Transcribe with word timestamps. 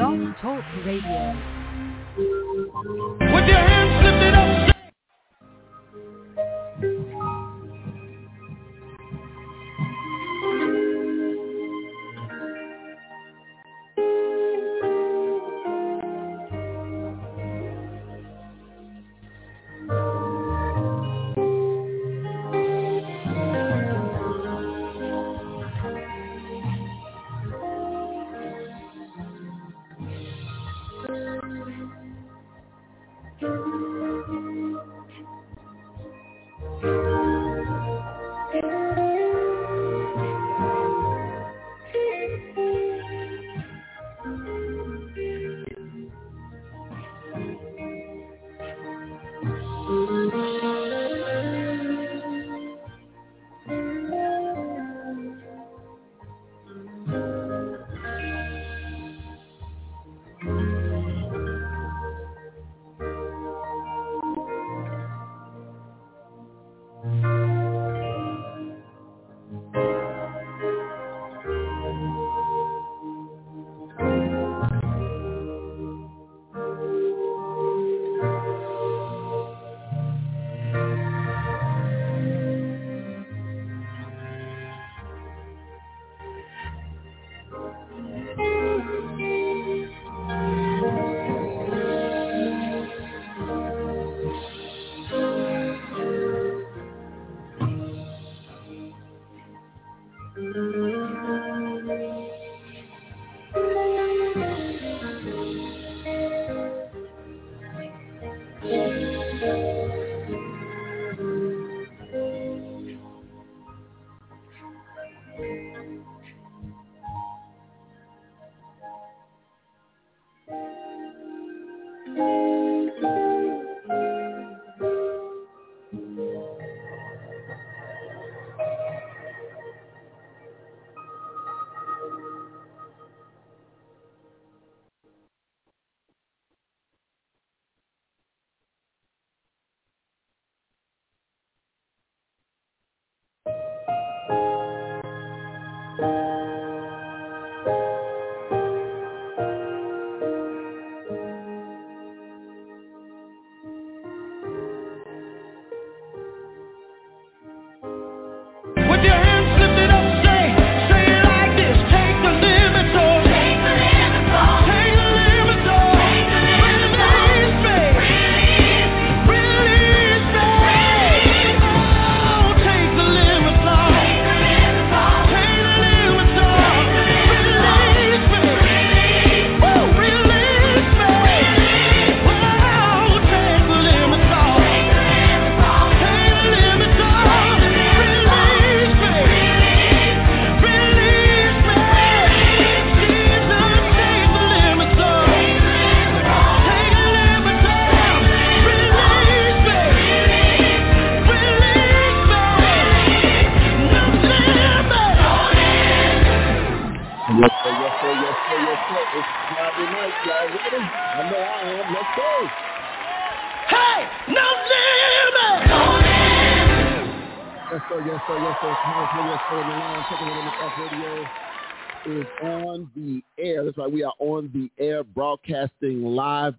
Blog 0.00 0.34
Talk 0.40 0.64
Radio. 0.86 1.36
With 2.16 3.46
your 3.46 3.60
hands 3.60 4.02
lifted 4.02 4.34
up. 4.34 4.69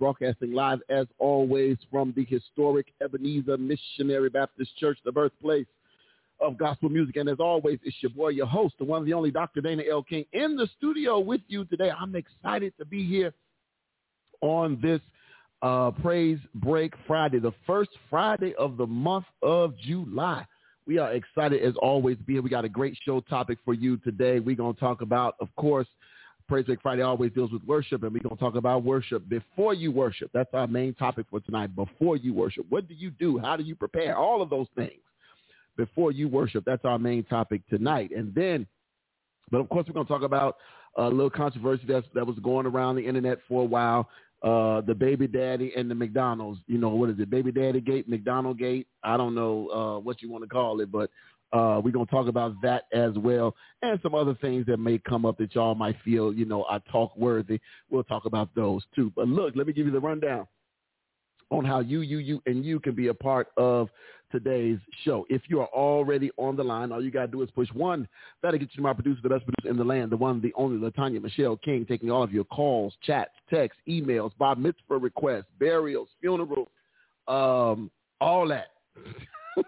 Broadcasting 0.01 0.51
live 0.51 0.79
as 0.89 1.05
always 1.19 1.77
from 1.91 2.11
the 2.15 2.25
historic 2.25 2.87
Ebenezer 3.03 3.55
Missionary 3.55 4.31
Baptist 4.31 4.75
Church, 4.77 4.97
the 5.05 5.11
birthplace 5.11 5.67
of 6.39 6.57
gospel 6.57 6.89
music. 6.89 7.17
And 7.17 7.29
as 7.29 7.39
always, 7.39 7.77
it's 7.83 7.95
your 8.01 8.09
boy, 8.09 8.29
your 8.29 8.47
host, 8.47 8.73
the 8.79 8.83
one, 8.83 9.03
and 9.03 9.07
the 9.07 9.13
only 9.13 9.29
Dr. 9.29 9.61
Dana 9.61 9.83
L. 9.87 10.01
King 10.01 10.25
in 10.33 10.57
the 10.57 10.67
studio 10.75 11.19
with 11.19 11.41
you 11.47 11.65
today. 11.65 11.91
I'm 11.91 12.15
excited 12.15 12.73
to 12.79 12.85
be 12.85 13.07
here 13.07 13.31
on 14.41 14.79
this 14.81 15.01
uh, 15.61 15.91
Praise 15.91 16.39
Break 16.55 16.95
Friday, 17.05 17.37
the 17.37 17.53
first 17.67 17.91
Friday 18.09 18.55
of 18.55 18.77
the 18.77 18.87
month 18.87 19.25
of 19.43 19.77
July. 19.77 20.47
We 20.87 20.97
are 20.97 21.13
excited 21.13 21.61
as 21.61 21.75
always 21.79 22.17
to 22.17 22.23
be 22.23 22.33
here. 22.33 22.41
We 22.41 22.49
got 22.49 22.65
a 22.65 22.69
great 22.69 22.97
show 23.05 23.19
topic 23.19 23.59
for 23.63 23.75
you 23.75 23.97
today. 23.97 24.39
We're 24.39 24.55
going 24.55 24.73
to 24.73 24.79
talk 24.79 25.01
about, 25.01 25.35
of 25.39 25.55
course, 25.57 25.85
Praise 26.51 26.65
Break 26.65 26.81
Friday 26.81 27.01
always 27.01 27.31
deals 27.31 27.49
with 27.53 27.63
worship, 27.63 28.03
and 28.03 28.11
we're 28.11 28.19
going 28.19 28.35
to 28.35 28.43
talk 28.43 28.55
about 28.55 28.83
worship 28.83 29.29
before 29.29 29.73
you 29.73 29.89
worship. 29.89 30.29
That's 30.33 30.53
our 30.53 30.67
main 30.67 30.93
topic 30.93 31.27
for 31.29 31.39
tonight, 31.39 31.73
before 31.77 32.17
you 32.17 32.33
worship. 32.33 32.65
What 32.67 32.89
do 32.89 32.93
you 32.93 33.09
do? 33.09 33.39
How 33.39 33.55
do 33.55 33.63
you 33.63 33.73
prepare? 33.73 34.17
All 34.17 34.41
of 34.41 34.49
those 34.49 34.67
things 34.75 34.99
before 35.77 36.11
you 36.11 36.27
worship. 36.27 36.65
That's 36.65 36.83
our 36.83 36.99
main 36.99 37.23
topic 37.23 37.61
tonight. 37.69 38.11
And 38.13 38.35
then, 38.35 38.67
but 39.49 39.61
of 39.61 39.69
course, 39.69 39.85
we're 39.87 39.93
going 39.93 40.05
to 40.05 40.11
talk 40.11 40.23
about 40.23 40.57
a 40.97 41.07
little 41.07 41.29
controversy 41.29 41.83
that's, 41.87 42.05
that 42.15 42.27
was 42.27 42.37
going 42.39 42.65
around 42.65 42.97
the 42.97 43.07
internet 43.07 43.37
for 43.47 43.61
a 43.61 43.65
while. 43.65 44.09
Uh, 44.43 44.81
the 44.81 44.93
baby 44.93 45.27
daddy 45.27 45.71
and 45.77 45.89
the 45.89 45.95
McDonald's, 45.95 46.59
you 46.67 46.77
know, 46.77 46.89
what 46.89 47.09
is 47.11 47.15
it? 47.17 47.29
Baby 47.29 47.53
daddy 47.53 47.79
gate, 47.79 48.09
McDonald 48.09 48.59
gate. 48.59 48.87
I 49.05 49.15
don't 49.15 49.35
know, 49.35 49.69
uh, 49.69 49.99
what 49.99 50.21
you 50.21 50.29
want 50.29 50.43
to 50.43 50.49
call 50.49 50.81
it, 50.81 50.91
but, 50.91 51.09
uh, 51.53 51.81
we're 51.83 51.91
going 51.91 52.05
to 52.05 52.11
talk 52.11 52.27
about 52.27 52.53
that 52.61 52.85
as 52.93 53.13
well. 53.17 53.55
And 53.81 53.99
some 54.01 54.15
other 54.15 54.35
things 54.35 54.65
that 54.67 54.77
may 54.77 54.97
come 54.97 55.25
up 55.25 55.37
that 55.37 55.53
y'all 55.53 55.75
might 55.75 55.97
feel, 56.03 56.33
you 56.33 56.45
know, 56.45 56.63
are 56.63 56.81
talk 56.91 57.15
worthy. 57.17 57.59
We'll 57.89 58.03
talk 58.03 58.25
about 58.25 58.49
those 58.55 58.83
too. 58.95 59.11
But 59.15 59.27
look, 59.27 59.55
let 59.55 59.67
me 59.67 59.73
give 59.73 59.85
you 59.85 59.91
the 59.91 59.99
rundown 59.99 60.47
on 61.49 61.65
how 61.65 61.81
you, 61.81 62.01
you, 62.01 62.19
you, 62.19 62.41
and 62.45 62.63
you 62.63 62.79
can 62.79 62.95
be 62.95 63.07
a 63.07 63.13
part 63.13 63.49
of 63.57 63.89
today's 64.31 64.79
show. 65.03 65.25
If 65.29 65.41
you 65.49 65.59
are 65.59 65.67
already 65.67 66.31
on 66.37 66.55
the 66.55 66.63
line, 66.63 66.93
all 66.93 67.03
you 67.03 67.11
got 67.11 67.25
to 67.25 67.27
do 67.27 67.41
is 67.41 67.51
push 67.51 67.67
one. 67.73 68.07
That'll 68.41 68.57
get 68.57 68.69
you 68.71 68.77
to 68.77 68.81
my 68.81 68.93
producer, 68.93 69.19
the 69.21 69.29
best 69.29 69.43
producer 69.45 69.69
in 69.69 69.77
the 69.77 69.83
land, 69.83 70.11
the 70.11 70.17
one, 70.17 70.41
the 70.41 70.53
only, 70.55 70.77
Latanya 70.77 71.21
Michelle 71.21 71.57
King, 71.57 71.85
taking 71.85 72.09
all 72.09 72.23
of 72.23 72.31
your 72.31 72.45
calls, 72.45 72.93
chats, 73.03 73.31
texts, 73.49 73.81
emails, 73.89 74.31
bar 74.37 74.55
mitzvah 74.55 74.97
requests, 74.97 75.47
burials, 75.59 76.07
funerals, 76.21 76.69
um, 77.27 77.91
all 78.21 78.47
that. 78.47 78.67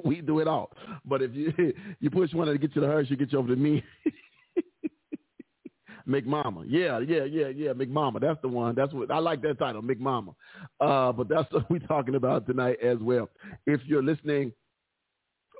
we 0.04 0.20
do 0.20 0.40
it 0.40 0.48
all. 0.48 0.72
But 1.04 1.22
if 1.22 1.34
you 1.34 1.52
you 2.00 2.10
push 2.10 2.32
one 2.32 2.48
to 2.48 2.58
get 2.58 2.74
you 2.74 2.82
to 2.82 2.86
her, 2.86 3.04
she 3.04 3.16
get 3.16 3.32
you 3.32 3.38
over 3.38 3.48
to 3.48 3.56
me. 3.56 3.82
McMama. 6.08 6.64
Yeah, 6.66 7.00
yeah, 7.00 7.24
yeah, 7.24 7.48
yeah. 7.48 7.72
McMama. 7.72 8.20
That's 8.20 8.40
the 8.42 8.48
one. 8.48 8.74
That's 8.74 8.92
what 8.92 9.10
I 9.10 9.18
like 9.18 9.42
that 9.42 9.58
title, 9.58 9.82
McMama. 9.82 10.34
Uh, 10.80 11.12
but 11.12 11.28
that's 11.28 11.50
what 11.52 11.70
we're 11.70 11.78
talking 11.80 12.16
about 12.16 12.46
tonight 12.46 12.78
as 12.82 12.98
well. 13.00 13.28
If 13.66 13.80
you're 13.86 14.02
listening 14.02 14.52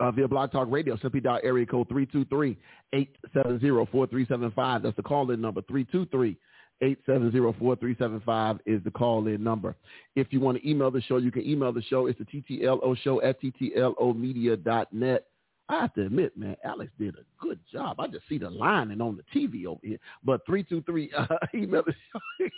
uh, 0.01 0.11
via 0.11 0.27
Blog 0.27 0.51
Talk 0.51 0.69
Radio, 0.71 0.97
simply 0.97 1.21
dial 1.21 1.41
area 1.45 1.67
code 1.67 1.91
323-870-4375. 1.91 4.83
That's 4.83 4.97
the 4.97 5.03
call-in 5.03 5.41
number, 5.41 5.63
323 5.63 6.37
870-4375 6.83 8.59
is 8.67 8.83
the 8.85 8.91
call-in 8.91 9.43
number. 9.43 9.75
If 10.17 10.33
you 10.33 10.41
want 10.41 10.59
to 10.59 10.69
email 10.69 10.91
the 10.91 11.01
show, 11.03 11.19
you 11.19 11.31
can 11.31 11.47
email 11.47 11.73
the 11.73 11.83
show. 11.83 12.07
It's 12.07 12.19
the 12.19 12.25
TTLO 12.25 12.97
show 12.99 13.23
at 13.23 13.41
TTLOmedia.net. 13.41 15.27
I 15.69 15.83
have 15.83 15.95
to 15.95 16.07
admit, 16.07 16.37
man, 16.37 16.57
Alex 16.65 16.91
did 16.99 17.15
a 17.15 17.23
good 17.41 17.61
job. 17.73 18.01
I 18.01 18.09
just 18.09 18.29
see 18.29 18.39
the 18.39 18.51
lining 18.51 19.01
on 19.01 19.17
the 19.17 19.23
TV 19.33 19.67
over 19.67 19.79
here. 19.85 19.99
But 20.25 20.45
323, 20.45 21.13
uh, 21.17 21.27
email 21.55 21.85
the 21.87 21.95
show, 22.13 22.19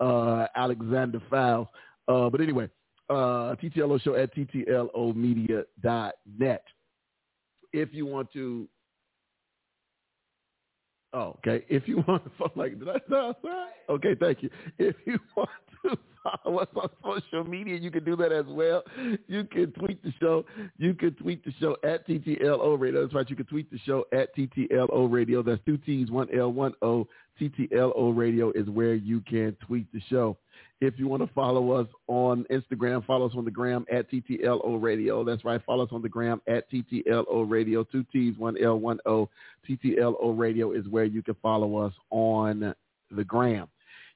uh, 0.00 0.48
Alexander 0.56 1.22
Fowles. 1.30 1.68
Uh, 2.08 2.28
but 2.28 2.40
anyway, 2.40 2.68
uh, 3.10 3.56
TTLO 3.56 4.00
show 4.00 4.14
at 4.14 4.34
TTLOmedia.net. 4.34 6.64
If 7.72 7.88
you 7.92 8.06
want 8.06 8.32
to 8.32 8.68
Oh, 11.12 11.36
okay. 11.38 11.64
If 11.68 11.88
you 11.88 12.04
want 12.06 12.22
to 12.24 12.30
like, 12.58 12.78
did 12.78 12.88
I 12.88 12.98
say 13.10 13.32
Okay, 13.88 14.14
thank 14.18 14.42
you. 14.42 14.50
If 14.78 14.96
you 15.04 15.18
want 15.36 15.50
to 15.84 15.98
follow 16.22 16.58
us 16.58 16.68
on 16.74 16.88
social 17.02 17.44
media, 17.44 17.76
you 17.76 17.90
can 17.90 18.04
do 18.04 18.16
that 18.16 18.32
as 18.32 18.44
well. 18.46 18.82
You 19.26 19.44
can 19.44 19.72
tweet 19.72 20.02
the 20.02 20.12
show. 20.20 20.44
You 20.78 20.94
can 20.94 21.14
tweet 21.14 21.44
the 21.44 21.52
show 21.58 21.76
at 21.82 22.06
TTLO 22.06 22.78
Radio. 22.78 23.02
That's 23.02 23.14
right. 23.14 23.28
You 23.28 23.36
can 23.36 23.46
tweet 23.46 23.70
the 23.70 23.78
show 23.78 24.04
at 24.12 24.34
TTLO 24.36 25.10
Radio. 25.10 25.42
That's 25.42 25.60
two 25.66 25.78
T's, 25.78 26.10
one 26.10 26.28
L, 26.36 26.52
one 26.52 26.74
O. 26.82 27.08
TTLO 27.40 28.16
Radio 28.16 28.52
is 28.52 28.68
where 28.68 28.94
you 28.94 29.20
can 29.22 29.56
tweet 29.66 29.90
the 29.92 30.00
show. 30.10 30.36
If 30.80 30.98
you 30.98 31.08
want 31.08 31.22
to 31.22 31.32
follow 31.34 31.72
us 31.72 31.86
on 32.06 32.46
Instagram, 32.50 33.04
follow 33.04 33.26
us 33.26 33.34
on 33.36 33.44
the 33.44 33.50
gram 33.50 33.84
at 33.92 34.10
TTLO 34.10 34.80
Radio. 34.80 35.22
That's 35.24 35.44
right. 35.44 35.60
Follow 35.66 35.84
us 35.84 35.90
on 35.92 36.00
the 36.00 36.08
gram 36.08 36.40
at 36.48 36.70
TTLO 36.70 37.48
Radio. 37.48 37.84
Two 37.84 38.04
T's, 38.10 38.36
one 38.38 38.56
L, 38.62 38.78
one 38.78 38.98
O. 39.04 39.28
TTLO 39.68 40.38
Radio 40.38 40.72
is 40.72 40.88
where 40.88 41.04
you 41.04 41.22
can 41.22 41.36
follow 41.42 41.76
us 41.76 41.92
on 42.08 42.74
the 43.10 43.24
gram. 43.24 43.68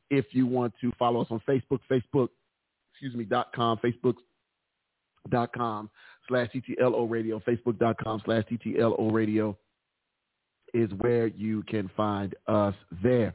If 0.08 0.26
you 0.32 0.46
want 0.46 0.72
to 0.80 0.90
follow 0.98 1.20
us 1.20 1.28
on 1.30 1.42
Facebook, 1.46 1.80
Facebook, 1.90 2.28
excuse 2.92 3.14
me, 3.14 3.24
dot 3.24 3.52
com, 3.54 3.78
Facebook 3.78 4.14
dot 5.28 5.52
com 5.52 5.90
slash 6.28 6.48
TTLO 6.54 7.10
Radio, 7.10 7.40
Facebook.com 7.40 8.22
slash 8.24 8.44
TTLO 8.50 9.12
Radio 9.12 9.56
is 10.72 10.90
where 10.98 11.26
you 11.26 11.62
can 11.64 11.90
find 11.96 12.34
us 12.46 12.74
there. 13.02 13.34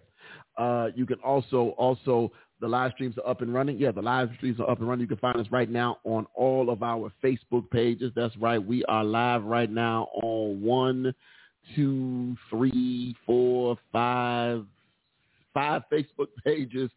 Uh, 0.58 0.88
you 0.96 1.06
can 1.06 1.20
also 1.20 1.70
also 1.78 2.32
the 2.62 2.68
live 2.68 2.92
streams 2.94 3.16
are 3.18 3.30
up 3.30 3.42
and 3.42 3.54
running. 3.54 3.78
Yeah, 3.78 3.92
the 3.92 4.02
live 4.02 4.30
streams 4.38 4.60
are 4.60 4.70
up 4.70 4.80
and 4.80 4.88
running. 4.88 5.02
You 5.02 5.08
can 5.08 5.18
find 5.18 5.38
us 5.38 5.48
right 5.52 5.70
now 5.70 5.98
on 6.04 6.26
all 6.36 6.70
of 6.70 6.84
our 6.84 7.12
Facebook 7.24 7.70
pages. 7.72 8.12
That's 8.16 8.36
right. 8.38 8.64
We 8.64 8.84
are 8.86 9.04
live 9.04 9.44
right 9.44 9.72
now 9.72 10.10
on 10.22 10.62
one, 10.62 11.14
two, 11.76 12.36
three, 12.50 13.16
four, 13.26 13.78
five, 13.92 14.66
five 15.54 15.84
Facebook 15.92 16.28
pages. 16.46 16.92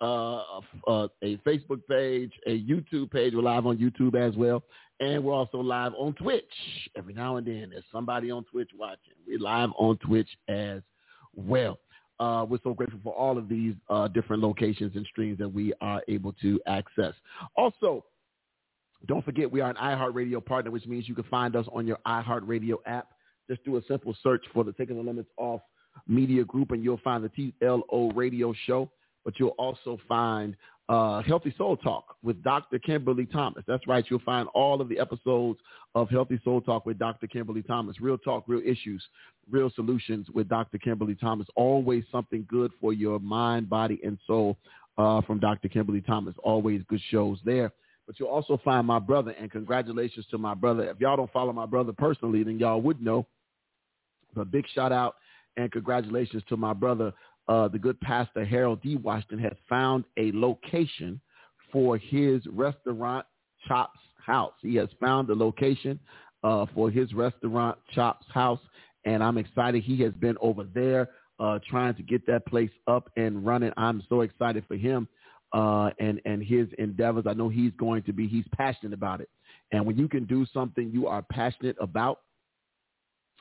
Uh, 0.00 0.60
uh, 0.86 1.08
a 1.22 1.36
Facebook 1.46 1.80
page, 1.88 2.32
a 2.46 2.60
YouTube 2.60 3.10
page. 3.10 3.32
We're 3.34 3.42
live 3.42 3.66
on 3.66 3.78
YouTube 3.78 4.16
as 4.16 4.36
well. 4.36 4.62
And 5.00 5.24
we're 5.24 5.32
also 5.32 5.58
live 5.58 5.92
on 5.96 6.12
Twitch. 6.14 6.44
Every 6.96 7.14
now 7.14 7.36
and 7.36 7.46
then 7.46 7.68
there's 7.70 7.84
somebody 7.90 8.30
on 8.30 8.44
Twitch 8.44 8.70
watching. 8.76 9.14
We're 9.26 9.38
live 9.38 9.70
on 9.78 9.96
Twitch 9.98 10.28
as 10.48 10.82
well. 11.34 11.78
Uh, 12.20 12.46
we're 12.48 12.58
so 12.62 12.72
grateful 12.74 13.00
for 13.02 13.12
all 13.12 13.36
of 13.36 13.48
these 13.48 13.74
uh, 13.90 14.08
different 14.08 14.42
locations 14.42 14.94
and 14.94 15.04
streams 15.06 15.38
that 15.38 15.48
we 15.48 15.72
are 15.80 16.00
able 16.08 16.32
to 16.34 16.60
access. 16.66 17.12
Also, 17.56 18.04
don't 19.06 19.24
forget 19.24 19.50
we 19.50 19.60
are 19.60 19.70
an 19.70 19.76
iHeartRadio 19.76 20.44
partner, 20.44 20.70
which 20.70 20.86
means 20.86 21.08
you 21.08 21.14
can 21.14 21.24
find 21.24 21.56
us 21.56 21.66
on 21.72 21.86
your 21.86 21.98
iHeartRadio 22.06 22.76
app. 22.86 23.08
Just 23.48 23.64
do 23.64 23.76
a 23.76 23.82
simple 23.86 24.16
search 24.22 24.44
for 24.52 24.64
the 24.64 24.72
Taking 24.72 24.96
the 24.96 25.02
Limits 25.02 25.28
Off 25.36 25.60
Media 26.06 26.44
Group, 26.44 26.70
and 26.70 26.82
you'll 26.82 26.98
find 26.98 27.22
the 27.24 27.52
TLO 27.62 28.14
Radio 28.14 28.54
Show. 28.66 28.90
But 29.24 29.40
you'll 29.40 29.50
also 29.50 29.98
find 30.06 30.54
uh, 30.88 31.22
Healthy 31.22 31.54
Soul 31.56 31.76
Talk 31.78 32.16
with 32.22 32.42
Dr. 32.42 32.78
Kimberly 32.78 33.26
Thomas. 33.26 33.64
That's 33.66 33.86
right. 33.86 34.04
You'll 34.08 34.20
find 34.20 34.48
all 34.54 34.80
of 34.80 34.88
the 34.88 34.98
episodes 34.98 35.58
of 35.94 36.10
Healthy 36.10 36.40
Soul 36.44 36.60
Talk 36.60 36.84
with 36.84 36.98
Dr. 36.98 37.26
Kimberly 37.26 37.62
Thomas. 37.62 38.00
Real 38.00 38.18
talk, 38.18 38.44
real 38.46 38.60
issues, 38.64 39.02
real 39.50 39.70
solutions 39.74 40.26
with 40.34 40.48
Dr. 40.48 40.78
Kimberly 40.78 41.14
Thomas. 41.14 41.46
Always 41.56 42.04
something 42.12 42.46
good 42.48 42.70
for 42.80 42.92
your 42.92 43.18
mind, 43.18 43.70
body, 43.70 43.98
and 44.04 44.18
soul 44.26 44.58
uh, 44.98 45.22
from 45.22 45.38
Dr. 45.40 45.68
Kimberly 45.68 46.02
Thomas. 46.02 46.34
Always 46.42 46.82
good 46.88 47.00
shows 47.10 47.38
there. 47.44 47.72
But 48.06 48.20
you'll 48.20 48.28
also 48.28 48.60
find 48.62 48.86
my 48.86 48.98
brother, 48.98 49.30
and 49.40 49.50
congratulations 49.50 50.26
to 50.30 50.36
my 50.36 50.52
brother. 50.52 50.84
If 50.84 51.00
y'all 51.00 51.16
don't 51.16 51.32
follow 51.32 51.54
my 51.54 51.66
brother 51.66 51.92
personally, 51.92 52.42
then 52.42 52.58
y'all 52.58 52.82
would 52.82 53.00
know. 53.00 53.26
But 54.34 54.50
big 54.50 54.66
shout 54.74 54.92
out 54.92 55.14
and 55.56 55.70
congratulations 55.70 56.42
to 56.48 56.56
my 56.56 56.72
brother, 56.72 57.12
uh, 57.48 57.68
the 57.68 57.78
good 57.78 58.00
pastor 58.00 58.44
Harold 58.44 58.82
D. 58.82 58.96
Washington 58.96 59.38
has 59.38 59.56
found 59.68 60.04
a 60.16 60.32
location 60.32 61.20
for 61.72 61.98
his 61.98 62.46
restaurant, 62.46 63.26
Chops 63.66 63.98
House. 64.24 64.54
He 64.62 64.76
has 64.76 64.88
found 65.00 65.28
a 65.30 65.34
location 65.34 65.98
uh, 66.42 66.66
for 66.74 66.90
his 66.90 67.12
restaurant, 67.12 67.78
Chops 67.94 68.26
House, 68.32 68.60
and 69.04 69.22
I'm 69.22 69.38
excited. 69.38 69.82
He 69.82 70.00
has 70.02 70.12
been 70.14 70.36
over 70.40 70.64
there 70.64 71.10
uh, 71.40 71.58
trying 71.68 71.94
to 71.96 72.02
get 72.02 72.26
that 72.26 72.46
place 72.46 72.70
up 72.86 73.10
and 73.16 73.44
running. 73.44 73.72
I'm 73.76 74.02
so 74.08 74.20
excited 74.20 74.64
for 74.68 74.76
him 74.76 75.08
uh, 75.52 75.90
and 75.98 76.20
and 76.24 76.42
his 76.42 76.68
endeavors. 76.78 77.24
I 77.26 77.34
know 77.34 77.48
he's 77.48 77.72
going 77.78 78.02
to 78.04 78.12
be. 78.12 78.28
He's 78.28 78.44
passionate 78.56 78.92
about 78.92 79.20
it, 79.20 79.28
and 79.72 79.84
when 79.84 79.96
you 79.96 80.08
can 80.08 80.24
do 80.24 80.46
something 80.52 80.90
you 80.92 81.06
are 81.06 81.22
passionate 81.22 81.76
about, 81.80 82.20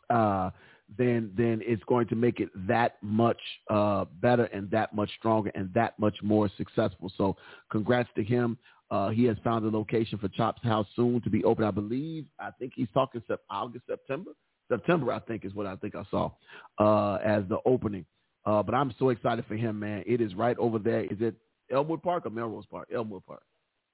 uh, 0.09 0.49
then 0.97 1.31
then 1.35 1.61
it's 1.63 1.83
going 1.85 2.07
to 2.07 2.15
make 2.15 2.39
it 2.39 2.49
that 2.67 2.97
much 3.01 3.39
uh, 3.69 4.05
better 4.21 4.45
and 4.45 4.69
that 4.71 4.93
much 4.93 5.09
stronger 5.17 5.51
and 5.55 5.73
that 5.73 5.97
much 5.99 6.15
more 6.21 6.49
successful. 6.57 7.11
So 7.17 7.35
congrats 7.71 8.09
to 8.15 8.23
him. 8.23 8.57
Uh, 8.91 9.09
he 9.09 9.23
has 9.25 9.37
found 9.43 9.65
a 9.65 9.75
location 9.75 10.19
for 10.19 10.27
Chops 10.29 10.61
House 10.63 10.85
soon 10.95 11.21
to 11.21 11.29
be 11.29 11.43
open. 11.43 11.63
I 11.63 11.71
believe. 11.71 12.25
I 12.39 12.51
think 12.51 12.73
he's 12.75 12.89
talking 12.93 13.23
August, 13.49 13.85
September. 13.87 14.31
September, 14.69 15.11
I 15.11 15.19
think, 15.19 15.45
is 15.45 15.53
what 15.53 15.65
I 15.65 15.75
think 15.75 15.95
I 15.95 16.03
saw 16.09 16.31
uh, 16.79 17.15
as 17.23 17.43
the 17.49 17.57
opening. 17.65 18.05
Uh, 18.45 18.61
but 18.61 18.75
I'm 18.75 18.93
so 18.99 19.09
excited 19.09 19.45
for 19.47 19.55
him, 19.55 19.79
man. 19.79 20.03
It 20.05 20.21
is 20.21 20.35
right 20.35 20.57
over 20.57 20.79
there. 20.79 21.01
Is 21.05 21.17
it 21.19 21.35
Elmwood 21.71 22.03
Park 22.03 22.25
or 22.25 22.29
Melrose 22.29 22.65
Park? 22.69 22.89
Elmwood 22.93 23.25
Park. 23.25 23.43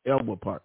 Elmwood 0.06 0.42
Park. 0.42 0.64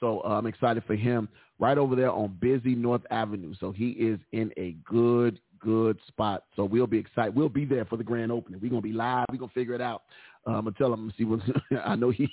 So 0.00 0.20
uh, 0.24 0.30
I'm 0.30 0.46
excited 0.46 0.82
for 0.86 0.96
him 0.96 1.28
right 1.58 1.78
over 1.78 1.94
there 1.94 2.10
on 2.10 2.36
busy 2.40 2.74
North 2.74 3.02
Avenue. 3.10 3.54
So 3.60 3.70
he 3.72 3.90
is 3.90 4.18
in 4.32 4.52
a 4.56 4.76
good, 4.84 5.40
good 5.64 5.98
spot. 6.08 6.44
So 6.56 6.64
we'll 6.64 6.86
be 6.86 6.98
excited. 6.98 7.34
We'll 7.34 7.48
be 7.48 7.64
there 7.64 7.84
for 7.84 7.96
the 7.96 8.04
grand 8.04 8.32
opening. 8.32 8.60
We're 8.60 8.70
gonna 8.70 8.82
be 8.82 8.92
live. 8.92 9.26
We're 9.30 9.38
gonna 9.38 9.52
figure 9.52 9.74
it 9.74 9.80
out. 9.80 10.02
I'm 10.46 10.64
gonna 10.64 10.72
tell 10.72 10.92
him 10.92 11.12
see 11.16 11.24
what 11.24 11.40
I 11.84 11.94
know. 11.94 12.10
He 12.10 12.28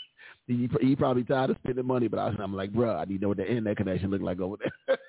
he 0.47 0.69
he 0.81 0.95
probably 0.95 1.23
tired 1.23 1.51
of 1.51 1.57
spending 1.63 1.85
money, 1.85 2.07
but 2.07 2.19
I, 2.19 2.33
am 2.41 2.55
like, 2.55 2.73
bro, 2.73 2.95
I 2.95 3.05
need 3.05 3.17
to 3.17 3.21
know 3.21 3.27
what 3.29 3.37
the 3.37 3.47
internet 3.47 3.77
connection 3.77 4.09
look 4.09 4.21
like 4.21 4.39
over 4.39 4.55
there. 4.57 4.97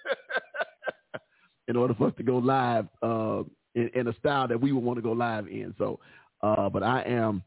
in 1.69 1.77
order 1.77 1.95
for 1.95 2.09
us 2.09 2.15
to 2.17 2.23
go 2.23 2.37
live 2.37 2.89
uh, 3.03 3.43
in, 3.75 3.91
in, 3.95 4.09
a 4.09 4.15
style 4.19 4.49
that 4.49 4.61
we 4.61 4.73
would 4.73 4.83
want 4.83 4.99
to 4.99 5.03
go 5.03 5.12
live 5.12 5.47
in. 5.47 5.73
So, 5.79 6.00
uh, 6.43 6.69
but 6.69 6.83
I 6.83 7.03
am 7.03 7.45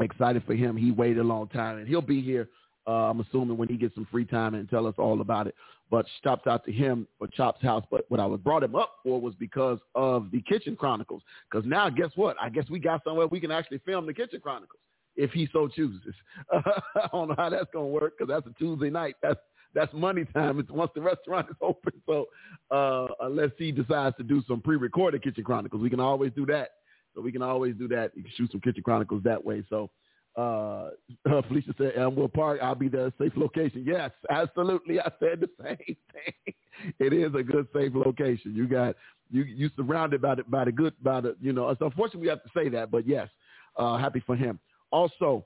excited 0.00 0.44
for 0.46 0.54
him. 0.54 0.76
He 0.76 0.92
waited 0.92 1.18
a 1.18 1.24
long 1.24 1.48
time, 1.48 1.78
and 1.78 1.88
he'll 1.88 2.00
be 2.00 2.22
here 2.22 2.48
uh, 2.86 3.10
I'm 3.10 3.20
assuming 3.20 3.56
when 3.56 3.68
he 3.68 3.76
gets 3.76 3.94
some 3.94 4.06
free 4.10 4.24
time 4.24 4.54
and 4.54 4.68
tell 4.68 4.86
us 4.86 4.94
all 4.98 5.20
about 5.20 5.46
it. 5.46 5.54
But 5.90 6.06
shouts 6.24 6.46
out 6.46 6.64
to 6.64 6.72
him 6.72 7.06
for 7.18 7.28
Chop's 7.28 7.62
House. 7.62 7.84
But 7.90 8.06
what 8.08 8.18
I 8.18 8.26
was 8.26 8.40
brought 8.40 8.64
him 8.64 8.74
up 8.74 8.96
for 9.04 9.20
was 9.20 9.34
because 9.38 9.78
of 9.94 10.30
the 10.32 10.40
Kitchen 10.42 10.74
Chronicles. 10.74 11.22
Because 11.50 11.64
now, 11.66 11.88
guess 11.88 12.10
what? 12.16 12.36
I 12.40 12.48
guess 12.48 12.68
we 12.68 12.80
got 12.80 13.04
somewhere 13.04 13.26
we 13.28 13.40
can 13.40 13.52
actually 13.52 13.78
film 13.78 14.06
the 14.06 14.14
Kitchen 14.14 14.40
Chronicles 14.40 14.80
if 15.16 15.30
he 15.30 15.48
so 15.52 15.68
chooses. 15.68 16.14
I 16.52 17.08
don't 17.12 17.28
know 17.28 17.34
how 17.36 17.50
that's 17.50 17.70
gonna 17.72 17.86
work 17.86 18.14
because 18.18 18.30
that's 18.30 18.46
a 18.46 18.58
Tuesday 18.58 18.90
night. 18.90 19.16
That's 19.22 19.40
that's 19.74 19.92
money 19.92 20.24
time. 20.34 20.58
It's 20.58 20.70
once 20.70 20.90
the 20.94 21.02
restaurant 21.02 21.48
is 21.50 21.56
open. 21.60 21.92
So 22.06 22.26
uh, 22.70 23.08
unless 23.20 23.50
he 23.58 23.72
decides 23.72 24.16
to 24.16 24.22
do 24.22 24.42
some 24.48 24.60
pre-recorded 24.60 25.22
Kitchen 25.22 25.44
Chronicles, 25.44 25.82
we 25.82 25.90
can 25.90 26.00
always 26.00 26.32
do 26.32 26.46
that. 26.46 26.70
So 27.14 27.20
we 27.20 27.32
can 27.32 27.42
always 27.42 27.74
do 27.76 27.88
that. 27.88 28.12
You 28.14 28.22
can 28.22 28.32
shoot 28.36 28.50
some 28.52 28.60
Kitchen 28.60 28.82
Chronicles 28.82 29.22
that 29.24 29.42
way. 29.42 29.64
So 29.70 29.90
uh, 30.36 30.90
Felicia 31.48 31.74
said, 31.78 31.92
Elmwood 31.96 32.32
Park, 32.32 32.60
I'll 32.62 32.74
be 32.74 32.88
there, 32.88 33.12
safe 33.18 33.32
location. 33.36 33.84
Yes, 33.86 34.10
absolutely. 34.30 35.00
I 35.00 35.10
said 35.18 35.40
the 35.40 35.50
same 35.62 35.96
thing. 36.12 36.54
It 36.98 37.12
is 37.12 37.34
a 37.34 37.42
good, 37.42 37.66
safe 37.74 37.92
location. 37.94 38.54
You 38.54 38.66
got 38.68 38.96
you 39.30 39.42
you 39.42 39.70
surrounded 39.76 40.22
by 40.22 40.36
the 40.36 40.44
by 40.44 40.66
the 40.66 40.72
good 40.72 40.92
by 41.02 41.20
the 41.22 41.36
you 41.40 41.52
know. 41.52 41.70
It's 41.70 41.80
unfortunate 41.80 42.20
we 42.20 42.28
have 42.28 42.42
to 42.42 42.50
say 42.54 42.68
that, 42.68 42.90
but 42.90 43.06
yes, 43.06 43.28
uh, 43.76 43.96
happy 43.96 44.22
for 44.26 44.36
him. 44.36 44.58
Also, 44.90 45.44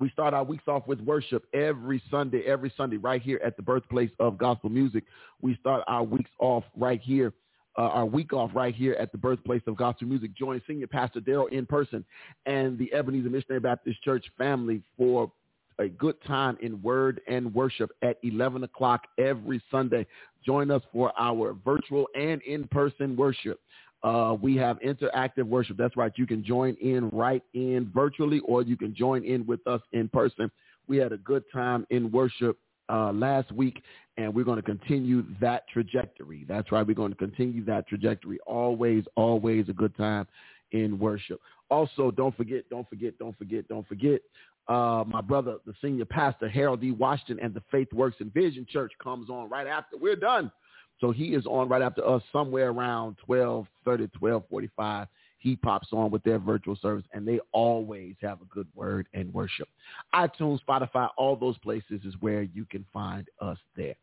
we 0.00 0.10
start 0.10 0.32
our 0.32 0.44
weeks 0.44 0.64
off 0.66 0.86
with 0.86 1.00
worship 1.00 1.44
every 1.52 2.02
Sunday, 2.10 2.42
every 2.46 2.72
Sunday 2.76 2.96
right 2.96 3.20
here 3.20 3.40
at 3.44 3.56
the 3.56 3.62
birthplace 3.62 4.10
of 4.18 4.38
gospel 4.38 4.70
music. 4.70 5.04
We 5.42 5.56
start 5.56 5.84
our 5.86 6.02
weeks 6.02 6.30
off 6.40 6.64
right 6.76 7.00
here 7.00 7.32
uh, 7.78 7.82
our 7.82 8.04
week 8.04 8.32
off 8.32 8.50
right 8.54 8.74
here 8.74 8.94
at 8.98 9.12
the 9.12 9.18
birthplace 9.18 9.62
of 9.66 9.76
gospel 9.76 10.08
music. 10.08 10.34
Join 10.34 10.60
Senior 10.66 10.88
Pastor 10.88 11.20
Daryl 11.20 11.50
in 11.52 11.64
person 11.64 12.04
and 12.44 12.76
the 12.76 12.92
Ebenezer 12.92 13.30
Missionary 13.30 13.60
Baptist 13.60 14.02
Church 14.02 14.26
family 14.36 14.82
for 14.96 15.30
a 15.78 15.88
good 15.88 16.16
time 16.26 16.58
in 16.60 16.82
word 16.82 17.20
and 17.28 17.54
worship 17.54 17.92
at 18.02 18.18
11 18.24 18.64
o'clock 18.64 19.06
every 19.16 19.62
Sunday. 19.70 20.04
Join 20.44 20.72
us 20.72 20.82
for 20.92 21.12
our 21.16 21.56
virtual 21.64 22.08
and 22.16 22.42
in-person 22.42 23.16
worship. 23.16 23.60
Uh, 24.02 24.36
we 24.40 24.56
have 24.56 24.78
interactive 24.80 25.44
worship. 25.44 25.76
That's 25.76 25.96
right. 25.96 26.12
You 26.16 26.26
can 26.26 26.44
join 26.44 26.74
in 26.80 27.08
right 27.10 27.42
in 27.54 27.90
virtually 27.94 28.40
or 28.40 28.62
you 28.62 28.76
can 28.76 28.94
join 28.94 29.24
in 29.24 29.46
with 29.46 29.64
us 29.68 29.80
in 29.92 30.08
person. 30.08 30.50
We 30.88 30.96
had 30.96 31.12
a 31.12 31.18
good 31.18 31.44
time 31.52 31.86
in 31.90 32.10
worship 32.10 32.58
uh, 32.88 33.12
last 33.12 33.52
week, 33.52 33.82
and 34.18 34.34
we're 34.34 34.44
going 34.44 34.56
to 34.56 34.62
continue 34.62 35.24
that 35.40 35.66
trajectory. 35.68 36.44
That's 36.46 36.70
right. 36.70 36.86
We're 36.86 36.94
going 36.94 37.12
to 37.12 37.16
continue 37.16 37.64
that 37.64 37.88
trajectory. 37.88 38.38
Always, 38.46 39.04
always 39.16 39.68
a 39.68 39.72
good 39.72 39.96
time 39.96 40.26
in 40.72 40.98
worship. 40.98 41.40
Also, 41.70 42.10
don't 42.10 42.36
forget, 42.36 42.68
don't 42.68 42.86
forget, 42.88 43.18
don't 43.18 43.38
forget, 43.38 43.66
don't 43.68 43.86
forget. 43.88 44.20
Uh, 44.66 45.04
my 45.06 45.22
brother, 45.22 45.56
the 45.66 45.72
senior 45.80 46.04
pastor, 46.04 46.48
Harold 46.48 46.80
D. 46.80 46.90
Washington, 46.90 47.38
and 47.42 47.54
the 47.54 47.62
Faith 47.70 47.90
Works 47.92 48.16
and 48.20 48.34
Vision 48.34 48.66
Church 48.68 48.92
comes 49.02 49.30
on 49.30 49.48
right 49.48 49.66
after 49.66 49.96
we're 49.96 50.16
done. 50.16 50.52
So 51.00 51.12
he 51.12 51.26
is 51.28 51.46
on 51.46 51.68
right 51.68 51.80
after 51.80 52.06
us 52.06 52.22
somewhere 52.32 52.70
around 52.70 53.16
1230, 53.26 54.10
1245 54.18 55.06
he 55.38 55.56
pops 55.56 55.88
on 55.92 56.10
with 56.10 56.22
their 56.24 56.38
virtual 56.38 56.76
service, 56.76 57.04
and 57.12 57.26
they 57.26 57.40
always 57.52 58.14
have 58.20 58.40
a 58.42 58.44
good 58.46 58.66
word 58.74 59.06
and 59.14 59.32
worship. 59.32 59.68
iTunes, 60.14 60.58
Spotify, 60.68 61.08
all 61.16 61.36
those 61.36 61.56
places 61.58 62.00
is 62.04 62.14
where 62.20 62.42
you 62.42 62.64
can 62.64 62.84
find 62.92 63.28
us 63.40 63.58
there. 63.76 63.94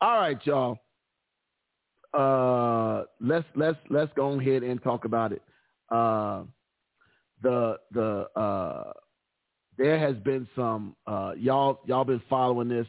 All 0.00 0.18
right, 0.18 0.38
y'all. 0.44 0.78
Uh, 2.12 3.04
let's 3.20 3.46
let's 3.54 3.78
let's 3.90 4.12
go 4.14 4.38
ahead 4.38 4.62
and 4.62 4.82
talk 4.82 5.04
about 5.04 5.32
it. 5.32 5.42
Uh, 5.90 6.42
the 7.42 7.78
the 7.92 8.26
uh, 8.38 8.92
there 9.78 9.98
has 9.98 10.16
been 10.16 10.46
some 10.54 10.96
uh, 11.06 11.32
y'all 11.36 11.80
y'all 11.86 12.04
been 12.04 12.22
following 12.28 12.68
this 12.68 12.86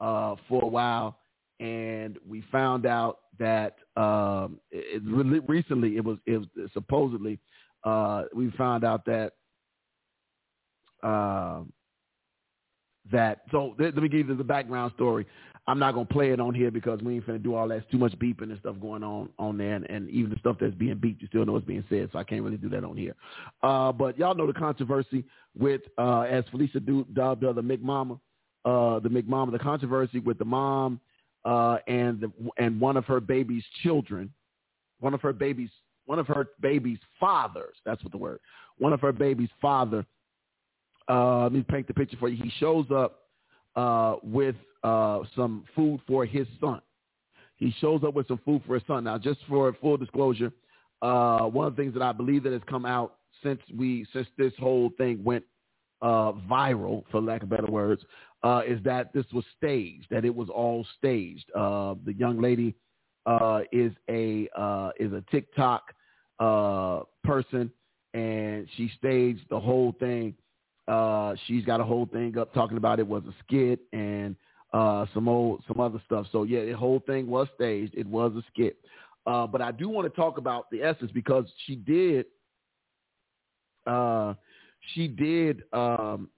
uh, 0.00 0.36
for 0.48 0.62
a 0.62 0.66
while, 0.66 1.18
and 1.60 2.18
we 2.28 2.44
found 2.52 2.86
out 2.86 3.18
that 3.38 3.76
um, 3.96 4.60
it, 4.70 5.02
it, 5.04 5.48
recently 5.48 5.96
it 5.96 6.04
was, 6.04 6.18
it 6.26 6.38
was 6.38 6.46
supposedly 6.72 7.38
uh, 7.84 8.24
we 8.34 8.50
found 8.52 8.84
out 8.84 9.04
that 9.06 9.32
uh, 11.02 11.60
that 13.12 13.42
so 13.50 13.74
let 13.78 13.96
me 13.96 14.08
give 14.08 14.28
you 14.28 14.36
the 14.36 14.44
background 14.44 14.92
story. 14.94 15.26
I'm 15.66 15.78
not 15.78 15.94
gonna 15.94 16.04
play 16.04 16.30
it 16.30 16.40
on 16.40 16.54
here 16.54 16.70
because 16.70 17.00
we 17.00 17.14
ain't 17.14 17.26
finna 17.26 17.42
do 17.42 17.54
all 17.54 17.68
that. 17.68 17.76
It's 17.76 17.90
too 17.90 17.98
much 17.98 18.12
beeping 18.18 18.50
and 18.50 18.58
stuff 18.60 18.76
going 18.80 19.02
on 19.02 19.30
on 19.38 19.56
there, 19.56 19.74
and, 19.74 19.88
and 19.88 20.10
even 20.10 20.30
the 20.30 20.38
stuff 20.38 20.56
that's 20.60 20.74
being 20.74 20.96
beeped, 20.96 21.22
you 21.22 21.28
still 21.28 21.46
know 21.46 21.52
what's 21.52 21.64
being 21.64 21.84
said, 21.88 22.10
so 22.12 22.18
I 22.18 22.24
can't 22.24 22.42
really 22.42 22.58
do 22.58 22.68
that 22.70 22.84
on 22.84 22.96
here. 22.96 23.14
Uh, 23.62 23.90
but 23.90 24.18
y'all 24.18 24.34
know 24.34 24.46
the 24.46 24.52
controversy 24.52 25.24
with, 25.58 25.80
uh, 25.96 26.22
as 26.22 26.44
Felicia 26.50 26.80
do, 26.80 27.06
dubbed 27.14 27.42
the 27.42 27.62
McMama, 27.62 28.20
uh, 28.64 29.00
the 29.00 29.08
McMama, 29.08 29.52
the 29.52 29.58
controversy 29.58 30.18
with 30.18 30.38
the 30.38 30.44
mom 30.44 31.00
uh, 31.44 31.78
and 31.86 32.20
the, 32.20 32.32
and 32.58 32.80
one 32.80 32.96
of 32.96 33.04
her 33.06 33.20
baby's 33.20 33.64
children, 33.82 34.32
one 35.00 35.14
of 35.14 35.20
her 35.22 35.32
baby's 35.32 35.70
one 36.06 36.18
of 36.18 36.26
her 36.26 36.48
baby's 36.60 36.98
fathers. 37.18 37.76
That's 37.86 38.02
what 38.02 38.12
the 38.12 38.18
word. 38.18 38.38
One 38.76 38.92
of 38.92 39.00
her 39.00 39.12
baby's 39.12 39.48
father. 39.60 40.04
Uh, 41.08 41.44
let 41.44 41.52
me 41.52 41.64
paint 41.66 41.86
the 41.86 41.94
picture 41.94 42.18
for 42.18 42.28
you. 42.28 42.42
He 42.42 42.50
shows 42.58 42.84
up 42.94 43.20
uh, 43.74 44.16
with 44.22 44.56
uh, 44.84 45.20
some 45.34 45.64
food 45.74 46.00
for 46.06 46.24
his 46.24 46.46
son. 46.60 46.80
He 47.56 47.74
shows 47.80 48.02
up 48.04 48.14
with 48.14 48.28
some 48.28 48.40
food 48.44 48.62
for 48.66 48.74
his 48.74 48.82
son. 48.86 49.04
Now, 49.04 49.18
just 49.18 49.40
for 49.48 49.72
full 49.80 49.96
disclosure, 49.96 50.52
uh, 51.02 51.46
one 51.46 51.66
of 51.66 51.74
the 51.74 51.82
things 51.82 51.94
that 51.94 52.02
I 52.02 52.12
believe 52.12 52.42
that 52.44 52.52
has 52.52 52.62
come 52.68 52.84
out 52.84 53.16
since 53.42 53.60
we 53.76 54.06
since 54.12 54.28
this 54.36 54.52
whole 54.58 54.90
thing 54.98 55.24
went 55.24 55.44
uh, 56.02 56.32
viral, 56.50 57.04
for 57.10 57.20
lack 57.20 57.42
of 57.42 57.48
better 57.48 57.66
words, 57.66 58.02
uh, 58.42 58.62
is 58.66 58.82
that 58.84 59.12
this 59.14 59.24
was 59.32 59.44
staged, 59.56 60.06
that 60.10 60.24
it 60.24 60.34
was 60.34 60.48
all 60.48 60.86
staged. 60.98 61.50
Uh, 61.54 61.94
the 62.04 62.12
young 62.12 62.40
lady 62.40 62.74
uh, 63.26 63.60
is 63.72 63.92
a 64.10 64.48
uh, 64.56 64.90
is 65.00 65.12
a 65.12 65.24
TikTok 65.30 65.94
uh, 66.40 67.00
person, 67.22 67.70
and 68.12 68.68
she 68.76 68.90
staged 68.98 69.42
the 69.48 69.58
whole 69.58 69.92
thing. 69.98 70.34
Uh, 70.86 71.34
she's 71.46 71.64
got 71.64 71.80
a 71.80 71.84
whole 71.84 72.06
thing 72.12 72.36
up 72.36 72.52
talking 72.52 72.76
about 72.76 72.98
it 72.98 73.06
was 73.06 73.22
a 73.24 73.34
skit 73.44 73.80
and 73.94 74.36
uh, 74.74 75.06
some 75.14 75.28
old 75.28 75.62
some 75.68 75.80
other 75.80 76.02
stuff. 76.04 76.26
So 76.32 76.42
yeah, 76.42 76.64
the 76.64 76.72
whole 76.72 77.00
thing 77.06 77.28
was 77.28 77.46
staged. 77.54 77.94
It 77.96 78.06
was 78.06 78.32
a 78.36 78.42
skit. 78.52 78.76
Uh, 79.24 79.46
but 79.46 79.62
I 79.62 79.70
do 79.72 79.88
want 79.88 80.12
to 80.12 80.20
talk 80.20 80.36
about 80.36 80.70
the 80.70 80.82
essence 80.82 81.10
because 81.14 81.44
she 81.64 81.76
did 81.76 82.26
uh, 83.86 84.34
she 84.94 85.06
did 85.06 85.62
um, 85.72 86.28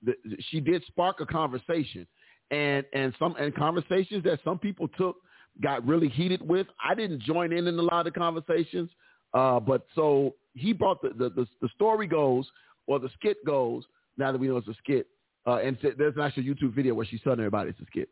she 0.51 0.61
did 0.61 0.85
spark 0.87 1.21
a 1.21 1.27
conversation 1.27 2.07
and 2.51 2.85
and 2.93 3.15
some 3.19 3.35
and 3.37 3.55
conversations 3.55 4.23
that 4.25 4.39
some 4.45 4.59
people 4.59 4.87
took 4.87 5.17
got 5.63 5.85
really 5.87 6.09
heated 6.09 6.47
with. 6.47 6.67
I 6.85 6.95
didn't 6.95 7.23
join 7.23 7.53
in 7.53 7.67
in 7.67 7.79
a 7.79 7.83
lot 7.83 8.07
of 8.07 8.13
the 8.13 8.19
conversations, 8.19 8.91
uh, 9.33 9.59
but 9.59 9.87
so 9.95 10.35
he 10.55 10.75
brought 10.75 11.01
the, 11.01 11.09
the, 11.09 11.31
the 11.31 11.47
the 11.63 11.69
story 11.75 12.07
goes 12.07 12.47
or 12.87 12.99
the 12.99 13.09
skit 13.19 13.39
goes. 13.47 13.85
Now 14.19 14.33
that 14.33 14.39
we 14.39 14.49
know 14.49 14.59
it's 14.59 14.69
a 14.69 14.75
skit, 14.75 15.07
uh, 15.47 15.57
and 15.57 15.79
there's 15.97 16.15
an 16.17 16.23
actual 16.23 16.43
YouTube 16.43 16.75
video 16.75 16.95
where 16.95 17.07
she's 17.07 17.21
telling 17.23 17.41
everybody 17.41 17.71
it's 17.71 17.81
a 17.81 17.87
skit. 17.87 18.09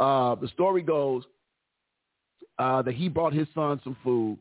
Uh, 0.00 0.34
the 0.36 0.48
story 0.48 0.82
goes 0.82 1.24
uh, 2.58 2.82
that 2.82 2.94
he 2.94 3.08
brought 3.08 3.32
his 3.32 3.46
son 3.54 3.80
some 3.84 3.96
food. 4.02 4.38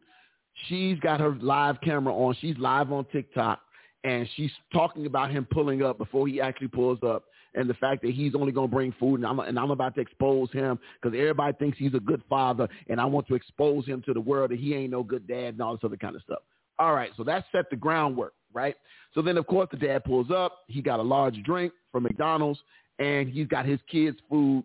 She's 0.67 0.99
got 0.99 1.19
her 1.19 1.35
live 1.41 1.79
camera 1.81 2.13
on. 2.13 2.35
She's 2.41 2.57
live 2.57 2.91
on 2.91 3.05
TikTok 3.11 3.59
and 4.03 4.27
she's 4.35 4.51
talking 4.71 5.05
about 5.05 5.31
him 5.31 5.47
pulling 5.51 5.83
up 5.83 5.97
before 5.97 6.27
he 6.27 6.39
actually 6.39 6.69
pulls 6.69 6.99
up 7.05 7.25
and 7.55 7.69
the 7.69 7.73
fact 7.75 8.01
that 8.03 8.11
he's 8.11 8.35
only 8.35 8.51
going 8.51 8.69
to 8.69 8.75
bring 8.75 8.93
food 8.99 9.15
and 9.15 9.25
I'm, 9.25 9.39
and 9.39 9.57
I'm 9.57 9.71
about 9.71 9.95
to 9.95 10.01
expose 10.01 10.51
him 10.51 10.79
because 11.01 11.17
everybody 11.17 11.53
thinks 11.57 11.77
he's 11.77 11.93
a 11.93 11.99
good 11.99 12.21
father 12.29 12.67
and 12.87 13.01
I 13.01 13.05
want 13.05 13.27
to 13.27 13.35
expose 13.35 13.85
him 13.85 14.01
to 14.05 14.13
the 14.13 14.21
world 14.21 14.51
that 14.51 14.59
he 14.59 14.73
ain't 14.75 14.91
no 14.91 15.03
good 15.03 15.27
dad 15.27 15.53
and 15.53 15.61
all 15.61 15.73
this 15.73 15.83
other 15.83 15.97
kind 15.97 16.15
of 16.15 16.21
stuff. 16.21 16.39
All 16.79 16.93
right, 16.93 17.11
so 17.17 17.23
that 17.23 17.45
set 17.51 17.69
the 17.69 17.75
groundwork, 17.75 18.33
right? 18.57 18.75
So 19.13 19.21
then, 19.21 19.37
of 19.37 19.47
course, 19.47 19.69
the 19.71 19.77
dad 19.77 20.03
pulls 20.03 20.31
up. 20.31 20.59
He 20.67 20.81
got 20.81 20.99
a 20.99 21.03
large 21.03 21.41
drink 21.43 21.71
from 21.91 22.03
McDonald's 22.03 22.59
and 22.99 23.29
he's 23.29 23.47
got 23.47 23.65
his 23.65 23.79
kids' 23.89 24.17
food 24.29 24.63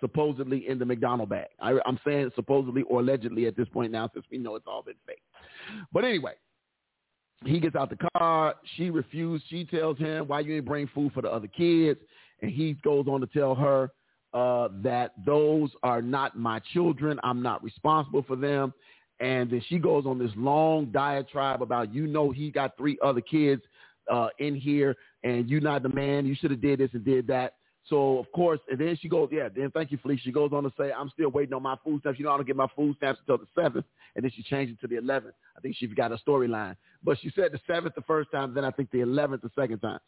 supposedly 0.00 0.68
in 0.68 0.78
the 0.78 0.84
McDonald 0.84 1.28
bag. 1.28 1.48
I, 1.60 1.78
I'm 1.86 1.98
saying 2.06 2.30
supposedly 2.34 2.82
or 2.82 3.00
allegedly 3.00 3.46
at 3.46 3.56
this 3.56 3.68
point 3.68 3.92
now 3.92 4.08
since 4.12 4.24
we 4.30 4.38
know 4.38 4.54
it's 4.54 4.66
all 4.66 4.82
been 4.82 4.94
fake. 5.06 5.22
But 5.92 6.04
anyway, 6.04 6.32
he 7.44 7.60
gets 7.60 7.76
out 7.76 7.90
the 7.90 8.08
car. 8.16 8.54
She 8.76 8.90
refused. 8.90 9.44
She 9.48 9.64
tells 9.64 9.98
him, 9.98 10.28
why 10.28 10.40
you 10.40 10.56
ain't 10.56 10.64
bring 10.64 10.88
food 10.94 11.12
for 11.12 11.22
the 11.22 11.30
other 11.30 11.46
kids? 11.46 12.00
And 12.42 12.50
he 12.50 12.74
goes 12.82 13.06
on 13.08 13.20
to 13.20 13.26
tell 13.26 13.54
her 13.54 13.90
uh, 14.32 14.68
that 14.82 15.12
those 15.26 15.70
are 15.82 16.00
not 16.00 16.38
my 16.38 16.60
children. 16.72 17.18
I'm 17.22 17.42
not 17.42 17.62
responsible 17.62 18.24
for 18.26 18.36
them. 18.36 18.72
And 19.20 19.50
then 19.50 19.62
she 19.68 19.78
goes 19.78 20.06
on 20.06 20.18
this 20.18 20.32
long 20.34 20.86
diatribe 20.86 21.62
about, 21.62 21.92
you 21.92 22.06
know, 22.06 22.30
he 22.30 22.50
got 22.50 22.76
three 22.76 22.98
other 23.04 23.20
kids 23.20 23.62
uh, 24.10 24.28
in 24.38 24.54
here 24.54 24.96
and 25.22 25.48
you're 25.48 25.60
not 25.60 25.82
the 25.82 25.90
man. 25.90 26.26
You 26.26 26.34
should 26.34 26.50
have 26.50 26.62
did 26.62 26.80
this 26.80 26.90
and 26.94 27.04
did 27.04 27.26
that. 27.26 27.54
So 27.86 28.18
of 28.18 28.30
course, 28.32 28.60
and 28.70 28.78
then 28.78 28.96
she 29.00 29.08
goes, 29.08 29.28
yeah, 29.32 29.48
then 29.54 29.70
thank 29.72 29.90
you, 29.90 29.98
Felicia. 29.98 30.22
She 30.24 30.32
goes 30.32 30.50
on 30.52 30.62
to 30.62 30.72
say, 30.78 30.92
I'm 30.92 31.10
still 31.10 31.30
waiting 31.30 31.54
on 31.54 31.62
my 31.62 31.76
food 31.84 32.00
stamps. 32.00 32.18
You 32.18 32.24
know, 32.24 32.32
I 32.32 32.36
don't 32.36 32.46
get 32.46 32.56
my 32.56 32.68
food 32.76 32.96
stamps 32.96 33.20
until 33.20 33.38
the 33.38 33.60
seventh, 33.60 33.86
and 34.14 34.24
then 34.24 34.30
she 34.34 34.42
changed 34.42 34.74
it 34.74 34.80
to 34.82 34.86
the 34.86 34.96
eleventh. 34.96 35.34
I 35.56 35.60
think 35.60 35.76
she 35.76 35.86
forgot 35.86 36.12
a 36.12 36.18
storyline, 36.26 36.76
but 37.02 37.18
she 37.20 37.32
said 37.34 37.52
the 37.52 37.60
seventh 37.66 37.94
the 37.94 38.02
first 38.02 38.30
time, 38.30 38.54
then 38.54 38.64
I 38.64 38.70
think 38.70 38.90
the 38.90 39.00
eleventh 39.00 39.42
the 39.42 39.50
second 39.58 39.80
time. 39.80 39.98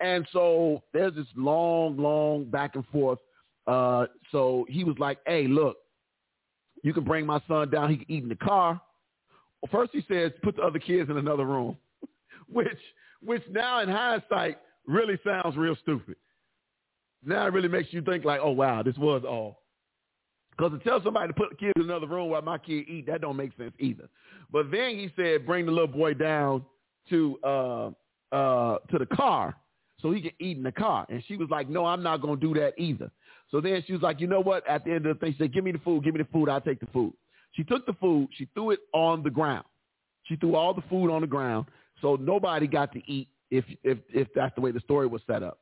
And 0.00 0.26
so 0.32 0.82
there's 0.92 1.14
this 1.14 1.26
long, 1.36 1.96
long 1.96 2.44
back 2.44 2.74
and 2.74 2.84
forth. 2.88 3.20
Uh, 3.66 4.06
so 4.32 4.66
he 4.68 4.82
was 4.84 4.96
like, 4.98 5.18
hey, 5.26 5.46
look, 5.46 5.76
you 6.82 6.92
can 6.92 7.04
bring 7.04 7.26
my 7.26 7.40
son 7.48 7.70
down. 7.70 7.90
He 7.90 7.96
can 7.96 8.10
eat 8.10 8.22
in 8.22 8.28
the 8.28 8.36
car. 8.36 8.80
Well, 9.60 9.70
first 9.70 9.92
he 9.92 10.04
says, 10.12 10.32
put 10.42 10.56
the 10.56 10.62
other 10.62 10.78
kids 10.78 11.08
in 11.08 11.16
another 11.16 11.44
room, 11.44 11.76
which, 12.52 12.68
which 13.24 13.42
now 13.50 13.80
in 13.80 13.88
hindsight 13.88 14.58
really 14.86 15.18
sounds 15.24 15.56
real 15.56 15.76
stupid 15.82 16.16
now 17.24 17.46
it 17.46 17.52
really 17.52 17.68
makes 17.68 17.92
you 17.92 18.02
think 18.02 18.24
like, 18.24 18.40
oh 18.42 18.50
wow, 18.50 18.82
this 18.82 18.96
was 18.96 19.22
all. 19.26 19.60
Because 20.50 20.72
to 20.72 20.78
tell 20.84 21.02
somebody 21.02 21.28
to 21.28 21.34
put 21.34 21.50
the 21.50 21.56
kids 21.56 21.72
in 21.76 21.82
another 21.82 22.06
room 22.06 22.30
while 22.30 22.42
my 22.42 22.58
kid 22.58 22.88
eat, 22.88 23.06
that 23.06 23.20
don't 23.20 23.36
make 23.36 23.56
sense 23.56 23.72
either. 23.78 24.08
But 24.50 24.70
then 24.70 24.90
he 24.90 25.10
said, 25.16 25.46
bring 25.46 25.64
the 25.64 25.72
little 25.72 25.86
boy 25.86 26.14
down 26.14 26.64
to 27.08 27.38
uh, 27.42 27.90
uh, 28.32 28.78
to 28.90 28.98
the 28.98 29.06
car 29.06 29.56
so 30.02 30.10
he 30.10 30.20
can 30.20 30.32
eat 30.40 30.56
in 30.56 30.62
the 30.62 30.72
car. 30.72 31.06
And 31.08 31.22
she 31.26 31.36
was 31.36 31.48
like, 31.48 31.68
no, 31.68 31.86
I'm 31.86 32.02
not 32.02 32.20
going 32.20 32.38
to 32.38 32.54
do 32.54 32.60
that 32.60 32.74
either. 32.76 33.10
So 33.50 33.60
then 33.60 33.82
she 33.86 33.92
was 33.92 34.02
like, 34.02 34.20
you 34.20 34.26
know 34.26 34.40
what? 34.40 34.66
At 34.68 34.84
the 34.84 34.90
end 34.92 35.06
of 35.06 35.18
the 35.18 35.20
thing, 35.20 35.32
she 35.32 35.44
said, 35.44 35.54
give 35.54 35.64
me 35.64 35.72
the 35.72 35.78
food, 35.78 36.04
give 36.04 36.14
me 36.14 36.22
the 36.22 36.28
food, 36.32 36.48
I'll 36.48 36.60
take 36.60 36.80
the 36.80 36.86
food. 36.86 37.12
She 37.52 37.64
took 37.64 37.86
the 37.86 37.92
food, 37.94 38.28
she 38.36 38.48
threw 38.54 38.70
it 38.70 38.80
on 38.92 39.22
the 39.22 39.30
ground. 39.30 39.64
She 40.24 40.36
threw 40.36 40.56
all 40.56 40.72
the 40.72 40.82
food 40.88 41.10
on 41.10 41.20
the 41.20 41.26
ground, 41.26 41.66
so 42.00 42.16
nobody 42.16 42.66
got 42.66 42.92
to 42.92 43.02
eat 43.10 43.28
if 43.50 43.64
if 43.82 43.98
if 44.08 44.28
that's 44.34 44.54
the 44.54 44.60
way 44.60 44.70
the 44.70 44.80
story 44.80 45.06
was 45.06 45.20
set 45.26 45.42
up. 45.42 45.58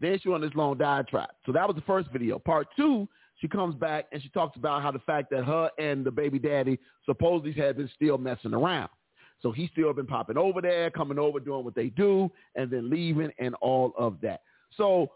Then 0.00 0.18
she 0.22 0.28
went 0.28 0.42
on 0.42 0.48
this 0.48 0.56
long 0.56 0.78
diatribe. 0.78 1.30
So 1.44 1.52
that 1.52 1.66
was 1.66 1.76
the 1.76 1.82
first 1.82 2.10
video. 2.10 2.38
Part 2.38 2.68
two, 2.76 3.08
she 3.40 3.48
comes 3.48 3.74
back 3.74 4.06
and 4.12 4.22
she 4.22 4.28
talks 4.30 4.56
about 4.56 4.82
how 4.82 4.90
the 4.90 4.98
fact 5.00 5.30
that 5.30 5.44
her 5.44 5.70
and 5.78 6.04
the 6.04 6.10
baby 6.10 6.38
daddy 6.38 6.78
supposedly 7.04 7.52
had 7.52 7.76
been 7.76 7.90
still 7.94 8.18
messing 8.18 8.54
around. 8.54 8.88
So 9.40 9.52
he's 9.52 9.70
still 9.70 9.92
been 9.92 10.06
popping 10.06 10.38
over 10.38 10.60
there, 10.60 10.90
coming 10.90 11.18
over, 11.18 11.38
doing 11.38 11.64
what 11.64 11.74
they 11.74 11.88
do, 11.88 12.30
and 12.54 12.70
then 12.70 12.88
leaving 12.88 13.30
and 13.38 13.54
all 13.56 13.92
of 13.98 14.16
that. 14.22 14.40
So 14.76 15.10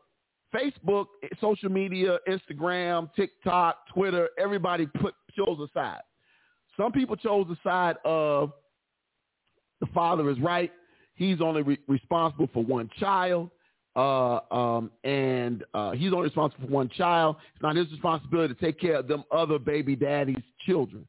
Facebook, 0.54 1.06
social 1.40 1.70
media, 1.70 2.18
Instagram, 2.28 3.12
TikTok, 3.14 3.88
Twitter, 3.92 4.28
everybody 4.38 4.86
put 4.86 5.14
chose 5.36 5.58
a 5.60 5.68
side. 5.72 6.00
Some 6.76 6.92
people 6.92 7.16
chose 7.16 7.46
the 7.48 7.56
side 7.62 7.96
of 8.04 8.52
the 9.80 9.86
father 9.88 10.28
is 10.30 10.38
right. 10.40 10.72
He's 11.14 11.40
only 11.40 11.62
re- 11.62 11.78
responsible 11.88 12.48
for 12.52 12.62
one 12.62 12.88
child. 12.98 13.50
Uh, 13.96 14.38
um, 14.52 14.92
and 15.02 15.64
uh, 15.74 15.90
he's 15.92 16.12
only 16.12 16.24
responsible 16.24 16.68
for 16.68 16.72
one 16.72 16.88
child. 16.90 17.36
It's 17.54 17.62
not 17.62 17.74
his 17.74 17.90
responsibility 17.90 18.54
to 18.54 18.60
take 18.60 18.78
care 18.78 18.94
of 18.94 19.08
them 19.08 19.24
other 19.32 19.58
baby 19.58 19.96
daddy's 19.96 20.36
children. 20.64 21.06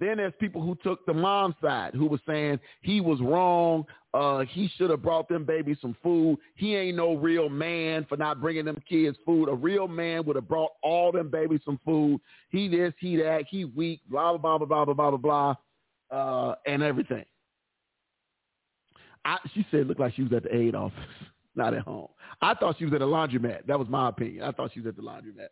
Then 0.00 0.16
there's 0.16 0.32
people 0.40 0.60
who 0.60 0.76
took 0.82 1.06
the 1.06 1.14
mom's 1.14 1.54
side 1.62 1.94
who 1.94 2.06
was 2.06 2.20
saying 2.26 2.58
he 2.82 3.00
was 3.00 3.20
wrong. 3.20 3.84
Uh, 4.12 4.44
he 4.50 4.70
should 4.76 4.90
have 4.90 5.02
brought 5.02 5.28
them 5.28 5.44
babies 5.44 5.78
some 5.80 5.96
food. 6.02 6.38
He 6.54 6.74
ain't 6.74 6.96
no 6.96 7.14
real 7.14 7.48
man 7.48 8.04
for 8.08 8.16
not 8.16 8.40
bringing 8.40 8.64
them 8.64 8.82
kids 8.88 9.16
food. 9.24 9.48
A 9.48 9.54
real 9.54 9.88
man 9.88 10.24
would 10.26 10.36
have 10.36 10.48
brought 10.48 10.72
all 10.82 11.12
them 11.12 11.30
babies 11.30 11.60
some 11.64 11.80
food. 11.84 12.20
He 12.50 12.68
this, 12.68 12.92
he 12.98 13.16
that, 13.16 13.44
he 13.48 13.64
weak, 13.64 14.00
blah, 14.08 14.36
blah, 14.36 14.58
blah, 14.58 14.66
blah, 14.66 14.84
blah, 14.84 14.94
blah, 14.94 15.16
blah, 15.16 15.54
blah, 16.10 16.50
uh, 16.50 16.54
and 16.66 16.82
everything. 16.82 17.24
I, 19.24 19.38
she 19.54 19.66
said 19.70 19.80
it 19.80 19.86
looked 19.86 20.00
like 20.00 20.14
she 20.14 20.22
was 20.22 20.32
at 20.32 20.42
the 20.42 20.54
aid 20.54 20.74
office, 20.74 20.98
not 21.54 21.74
at 21.74 21.82
home. 21.82 22.08
I 22.42 22.54
thought 22.54 22.76
she 22.78 22.84
was 22.84 22.94
at 22.94 23.00
a 23.00 23.06
laundromat. 23.06 23.66
That 23.66 23.78
was 23.78 23.88
my 23.88 24.08
opinion. 24.08 24.42
I 24.42 24.52
thought 24.52 24.72
she 24.74 24.80
was 24.80 24.88
at 24.88 24.96
the 24.96 25.02
laundromat. 25.02 25.48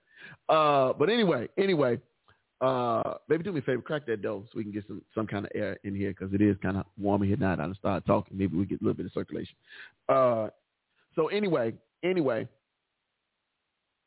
Uh, 0.49 0.93
but 0.93 1.09
anyway, 1.09 1.49
anyway, 1.57 1.99
uh, 2.63 3.15
maybe 3.29 3.43
do 3.43 3.53
me 3.53 3.59
a 3.59 3.63
favor, 3.63 3.83
crack 3.83 4.07
that 4.07 4.23
door 4.23 4.45
so 4.47 4.57
we 4.57 4.63
can 4.63 4.73
get 4.73 4.87
some 4.87 5.03
some 5.15 5.27
kind 5.27 5.45
of 5.45 5.51
air 5.55 5.79
in 5.83 5.97
here 5.97 6.11
because 6.11 6.33
it 6.33 6.41
is 6.41 6.57
kind 6.63 6.77
of 6.77 6.85
warm 6.97 7.23
here 7.23 7.37
now. 7.37 7.57
I 7.59 7.73
start 7.75 8.07
talking. 8.07 8.39
Maybe 8.39 8.57
we 8.57 8.65
get 8.65 8.81
a 8.81 8.85
little 8.85 8.97
bit 8.97 9.07
of 9.07 9.13
circulation. 9.13 9.55
Uh, 10.09 10.49
so 11.17 11.27
anyway, 11.27 11.75
anyway, 12.05 12.49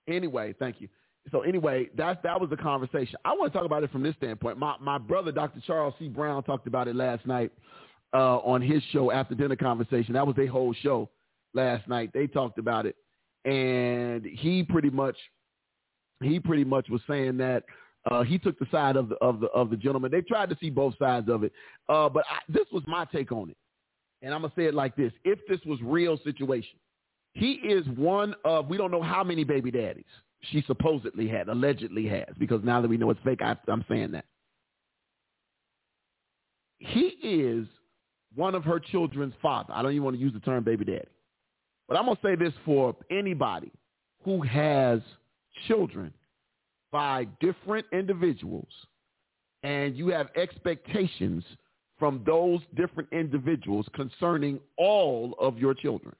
anyway, 0.07 0.55
thank 0.57 0.79
you. 0.79 0.87
So 1.31 1.41
anyway, 1.41 1.89
that 1.97 2.23
that 2.23 2.39
was 2.39 2.49
the 2.49 2.55
conversation. 2.55 3.15
I 3.25 3.33
want 3.33 3.51
to 3.51 3.57
talk 3.57 3.65
about 3.65 3.83
it 3.83 3.91
from 3.91 4.03
this 4.03 4.15
standpoint. 4.15 4.57
My 4.57 4.75
my 4.79 4.99
brother, 4.99 5.33
Dr. 5.33 5.61
Charles 5.67 5.93
C. 5.99 6.07
Brown, 6.07 6.41
talked 6.43 6.65
about 6.65 6.87
it 6.87 6.95
last 6.95 7.25
night 7.25 7.51
uh, 8.13 8.37
on 8.37 8.61
his 8.61 8.81
show 8.91 9.11
after 9.11 9.35
dinner 9.35 9.57
conversation. 9.57 10.13
That 10.13 10.25
was 10.25 10.37
their 10.37 10.47
whole 10.47 10.73
show 10.73 11.09
last 11.53 11.89
night. 11.89 12.11
They 12.13 12.27
talked 12.27 12.57
about 12.57 12.85
it, 12.85 12.95
and 13.43 14.25
he 14.25 14.63
pretty 14.63 14.91
much 14.91 15.17
he 16.23 16.39
pretty 16.39 16.63
much 16.63 16.87
was 16.89 17.01
saying 17.05 17.37
that 17.37 17.63
uh, 18.09 18.23
he 18.23 18.37
took 18.37 18.57
the 18.59 18.67
side 18.71 18.95
of 18.95 19.09
the 19.09 19.15
of 19.15 19.39
the 19.39 19.47
of 19.47 19.69
the 19.69 19.77
gentleman. 19.77 20.11
They 20.11 20.21
tried 20.21 20.49
to 20.49 20.57
see 20.59 20.69
both 20.69 20.97
sides 20.97 21.29
of 21.29 21.43
it, 21.43 21.51
uh, 21.89 22.09
but 22.09 22.23
I, 22.29 22.39
this 22.47 22.65
was 22.71 22.83
my 22.87 23.05
take 23.05 23.31
on 23.31 23.49
it, 23.49 23.57
and 24.21 24.33
I'm 24.33 24.41
gonna 24.41 24.53
say 24.55 24.65
it 24.65 24.73
like 24.73 24.95
this: 24.95 25.11
If 25.23 25.39
this 25.47 25.59
was 25.65 25.79
real 25.81 26.19
situation, 26.23 26.77
he 27.33 27.53
is 27.53 27.85
one 27.95 28.35
of 28.45 28.67
we 28.67 28.77
don't 28.77 28.91
know 28.91 29.01
how 29.01 29.23
many 29.23 29.43
baby 29.43 29.71
daddies 29.71 30.05
she 30.51 30.63
supposedly 30.67 31.27
had, 31.27 31.49
allegedly 31.49 32.07
has, 32.07 32.29
because 32.37 32.63
now 32.63 32.79
that 32.79 32.87
we 32.87 32.97
know 32.97 33.09
it's 33.09 33.19
fake, 33.23 33.41
I, 33.41 33.55
I'm 33.67 33.83
saying 33.89 34.11
that. 34.11 34.25
He 36.77 37.15
is 37.23 37.65
one 38.35 38.53
of 38.53 38.63
her 38.63 38.79
children's 38.79 39.33
father. 39.41 39.73
I 39.73 39.81
don't 39.81 39.93
even 39.93 40.03
want 40.03 40.17
to 40.17 40.21
use 40.21 40.33
the 40.33 40.39
term 40.41 40.63
baby 40.63 40.85
daddy, 40.85 41.07
but 41.87 41.97
I'm 41.97 42.05
gonna 42.05 42.19
say 42.21 42.35
this 42.35 42.53
for 42.63 42.95
anybody 43.09 43.71
who 44.23 44.41
has 44.43 44.99
children 45.67 46.13
by 46.95 47.25
different 47.41 47.85
individuals 47.91 48.69
and 49.63 49.97
you 49.97 50.07
have 50.07 50.29
expectations 50.37 51.43
from 51.99 52.23
those 52.25 52.61
different 52.77 53.09
individuals 53.11 53.85
concerning 53.93 54.61
all 54.77 55.35
of 55.37 55.57
your 55.57 55.73
children. 55.73 56.15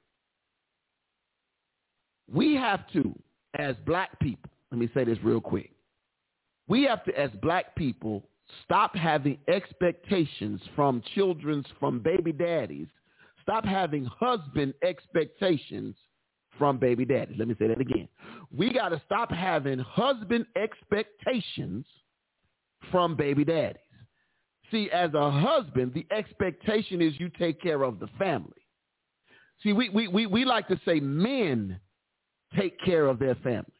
We 2.30 2.56
have 2.56 2.86
to, 2.92 3.18
as 3.58 3.74
black 3.86 4.20
people, 4.20 4.50
let 4.70 4.78
me 4.78 4.90
say 4.92 5.04
this 5.04 5.16
real 5.22 5.40
quick. 5.40 5.70
We 6.68 6.82
have 6.82 7.02
to, 7.04 7.18
as 7.18 7.30
black 7.40 7.74
people, 7.74 8.28
stop 8.62 8.94
having 8.94 9.38
expectations 9.48 10.60
from 10.74 11.02
children's, 11.14 11.64
from 11.80 12.00
baby 12.00 12.32
daddies. 12.32 12.88
Stop 13.40 13.64
having 13.64 14.04
husband 14.04 14.74
expectations 14.82 15.96
from 16.58 16.78
baby 16.78 17.04
daddy. 17.04 17.34
Let 17.38 17.48
me 17.48 17.54
say 17.58 17.68
that 17.68 17.80
again. 17.80 18.08
We 18.56 18.72
got 18.72 18.90
to 18.90 19.02
stop 19.04 19.30
having 19.30 19.78
husband 19.78 20.46
expectations 20.56 21.86
from 22.90 23.16
baby 23.16 23.44
daddies. 23.44 23.80
See, 24.70 24.90
as 24.90 25.14
a 25.14 25.30
husband, 25.30 25.92
the 25.94 26.06
expectation 26.10 27.00
is 27.00 27.18
you 27.18 27.30
take 27.38 27.60
care 27.60 27.82
of 27.82 28.00
the 28.00 28.08
family. 28.18 28.50
See, 29.62 29.72
we, 29.72 29.88
we, 29.88 30.08
we, 30.08 30.26
we 30.26 30.44
like 30.44 30.68
to 30.68 30.80
say 30.84 31.00
men 31.00 31.78
take 32.56 32.78
care 32.80 33.06
of 33.06 33.18
their 33.18 33.36
families. 33.36 33.72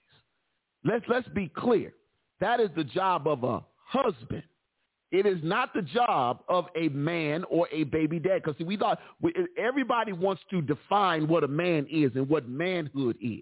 Let's, 0.84 1.04
let's 1.08 1.28
be 1.28 1.48
clear. 1.48 1.92
That 2.40 2.60
is 2.60 2.70
the 2.76 2.84
job 2.84 3.26
of 3.26 3.42
a 3.44 3.64
husband. 3.84 4.42
It 5.16 5.24
is 5.24 5.38
not 5.42 5.72
the 5.72 5.80
job 5.80 6.40
of 6.46 6.66
a 6.76 6.90
man 6.90 7.42
or 7.48 7.66
a 7.72 7.84
baby 7.84 8.18
dad. 8.18 8.42
Because 8.44 8.60
we 8.66 8.76
thought 8.76 8.98
we, 9.22 9.32
everybody 9.56 10.12
wants 10.12 10.42
to 10.50 10.60
define 10.60 11.26
what 11.26 11.42
a 11.42 11.48
man 11.48 11.86
is 11.90 12.10
and 12.16 12.28
what 12.28 12.46
manhood 12.50 13.16
is. 13.22 13.40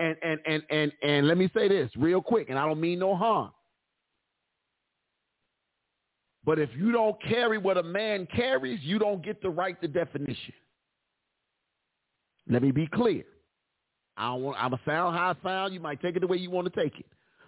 And 0.00 0.16
and 0.20 0.40
and 0.46 0.62
and 0.68 0.92
and 1.04 1.28
let 1.28 1.38
me 1.38 1.48
say 1.54 1.68
this 1.68 1.92
real 1.96 2.20
quick, 2.20 2.50
and 2.50 2.58
I 2.58 2.66
don't 2.66 2.80
mean 2.80 2.98
no 2.98 3.14
harm. 3.14 3.52
But 6.44 6.58
if 6.58 6.70
you 6.76 6.90
don't 6.90 7.16
carry 7.22 7.56
what 7.56 7.76
a 7.76 7.84
man 7.84 8.26
carries, 8.34 8.80
you 8.82 8.98
don't 8.98 9.24
get 9.24 9.40
to 9.42 9.50
write 9.50 9.80
the 9.80 9.86
definition. 9.88 10.54
Let 12.48 12.62
me 12.62 12.72
be 12.72 12.88
clear. 12.88 13.22
I 14.16 14.26
don't 14.26 14.42
want. 14.42 14.58
I'm 14.60 14.72
a 14.72 14.80
sound 14.84 15.16
how 15.16 15.30
I 15.30 15.48
sound. 15.48 15.72
You 15.72 15.78
might 15.78 16.02
take 16.02 16.16
it 16.16 16.20
the 16.20 16.26
way 16.26 16.36
you 16.36 16.50
want 16.50 16.72
to 16.72 16.82
take 16.82 16.98
it. 16.98 17.06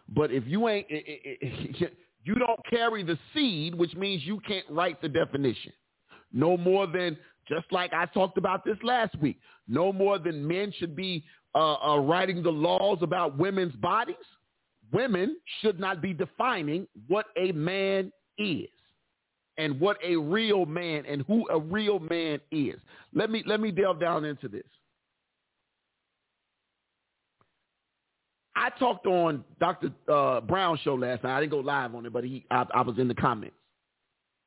But 0.08 0.30
if 0.30 0.44
you 0.46 0.68
ain't, 0.68 0.86
it, 0.88 1.04
it, 1.06 1.82
it, 1.82 1.96
you 2.28 2.34
don't 2.34 2.60
carry 2.68 3.02
the 3.02 3.18
seed, 3.32 3.74
which 3.74 3.94
means 3.94 4.22
you 4.26 4.38
can't 4.46 4.66
write 4.68 5.00
the 5.00 5.08
definition. 5.08 5.72
No 6.30 6.58
more 6.58 6.86
than, 6.86 7.16
just 7.48 7.64
like 7.72 7.94
I 7.94 8.04
talked 8.04 8.36
about 8.36 8.66
this 8.66 8.76
last 8.82 9.18
week, 9.18 9.40
no 9.66 9.94
more 9.94 10.18
than 10.18 10.46
men 10.46 10.70
should 10.78 10.94
be 10.94 11.24
uh, 11.54 11.76
uh, 11.76 11.98
writing 12.00 12.42
the 12.42 12.50
laws 12.50 12.98
about 13.00 13.38
women's 13.38 13.74
bodies. 13.76 14.16
Women 14.92 15.38
should 15.62 15.80
not 15.80 16.02
be 16.02 16.12
defining 16.12 16.86
what 17.06 17.24
a 17.38 17.52
man 17.52 18.12
is 18.36 18.68
and 19.56 19.80
what 19.80 19.96
a 20.04 20.16
real 20.16 20.66
man 20.66 21.06
and 21.06 21.24
who 21.26 21.48
a 21.48 21.58
real 21.58 21.98
man 21.98 22.40
is. 22.52 22.78
Let 23.14 23.30
me 23.30 23.42
let 23.46 23.58
me 23.58 23.70
delve 23.70 24.00
down 24.00 24.26
into 24.26 24.48
this. 24.48 24.66
I 28.58 28.70
talked 28.78 29.06
on 29.06 29.44
Dr. 29.60 29.92
Uh, 30.12 30.40
Brown's 30.40 30.80
show 30.80 30.94
last 30.94 31.22
night. 31.22 31.36
I 31.36 31.40
didn't 31.40 31.52
go 31.52 31.60
live 31.60 31.94
on 31.94 32.04
it, 32.06 32.12
but 32.12 32.24
he 32.24 32.44
I, 32.50 32.66
I 32.74 32.82
was 32.82 32.98
in 32.98 33.06
the 33.06 33.14
comments, 33.14 33.56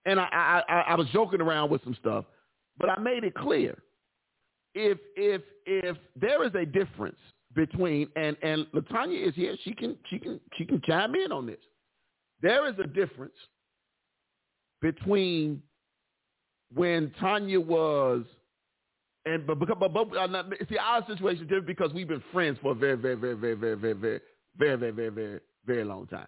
and 0.06 0.20
I, 0.20 0.62
I 0.68 0.84
I 0.90 0.96
was 0.96 1.08
joking 1.14 1.42
around 1.42 1.72
with 1.72 1.84
some 1.84 1.96
stuff, 2.00 2.26
but 2.78 2.90
I 2.90 3.00
made 3.00 3.24
it 3.24 3.34
clear 3.36 3.78
if 4.76 4.98
if 5.16 5.42
if 5.66 5.98
there 6.20 6.44
is 6.46 6.54
a 6.56 6.66
difference 6.66 7.20
between 7.56 8.10
and 8.16 8.36
and 8.42 8.66
Latanya 8.74 9.28
is 9.28 9.36
here, 9.36 9.56
she 9.64 9.74
can 9.74 9.98
she 10.10 10.20
can 10.20 10.40
she 10.58 10.66
can 10.66 10.82
chime 10.86 11.16
in 11.16 11.32
on 11.32 11.46
this. 11.46 11.60
There 12.42 12.68
is 12.68 12.76
a 12.84 12.88
difference 12.88 13.36
between 14.82 15.62
when 16.74 17.12
Tanya 17.20 17.60
was 17.60 18.24
and 19.26 19.46
but 19.46 19.60
because 19.60 19.78
but, 19.80 19.94
but 19.94 20.18
uh, 20.18 20.28
not, 20.28 20.48
see 20.70 20.78
our 20.78 21.06
situation 21.08 21.44
is 21.44 21.50
different 21.50 21.68
because 21.68 21.94
we've 21.94 22.08
been 22.08 22.24
friends 22.32 22.58
for 22.62 22.72
a 22.72 22.76
very 22.76 22.96
very 22.96 23.16
very 23.16 23.36
very 23.36 23.56
very 23.56 23.76
very 23.76 23.96
very 23.96 24.20
very 24.58 24.76
very 24.78 24.92
very 24.92 25.10
very 25.10 25.40
very 25.66 25.84
long 25.84 26.08
time. 26.08 26.28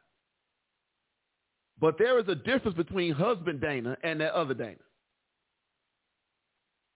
But 1.79 1.97
there 1.97 2.19
is 2.19 2.25
a 2.27 2.35
difference 2.35 2.77
between 2.77 3.13
husband 3.13 3.61
Dana 3.61 3.97
and 4.03 4.21
that 4.21 4.33
other 4.33 4.53
Dana. 4.53 4.77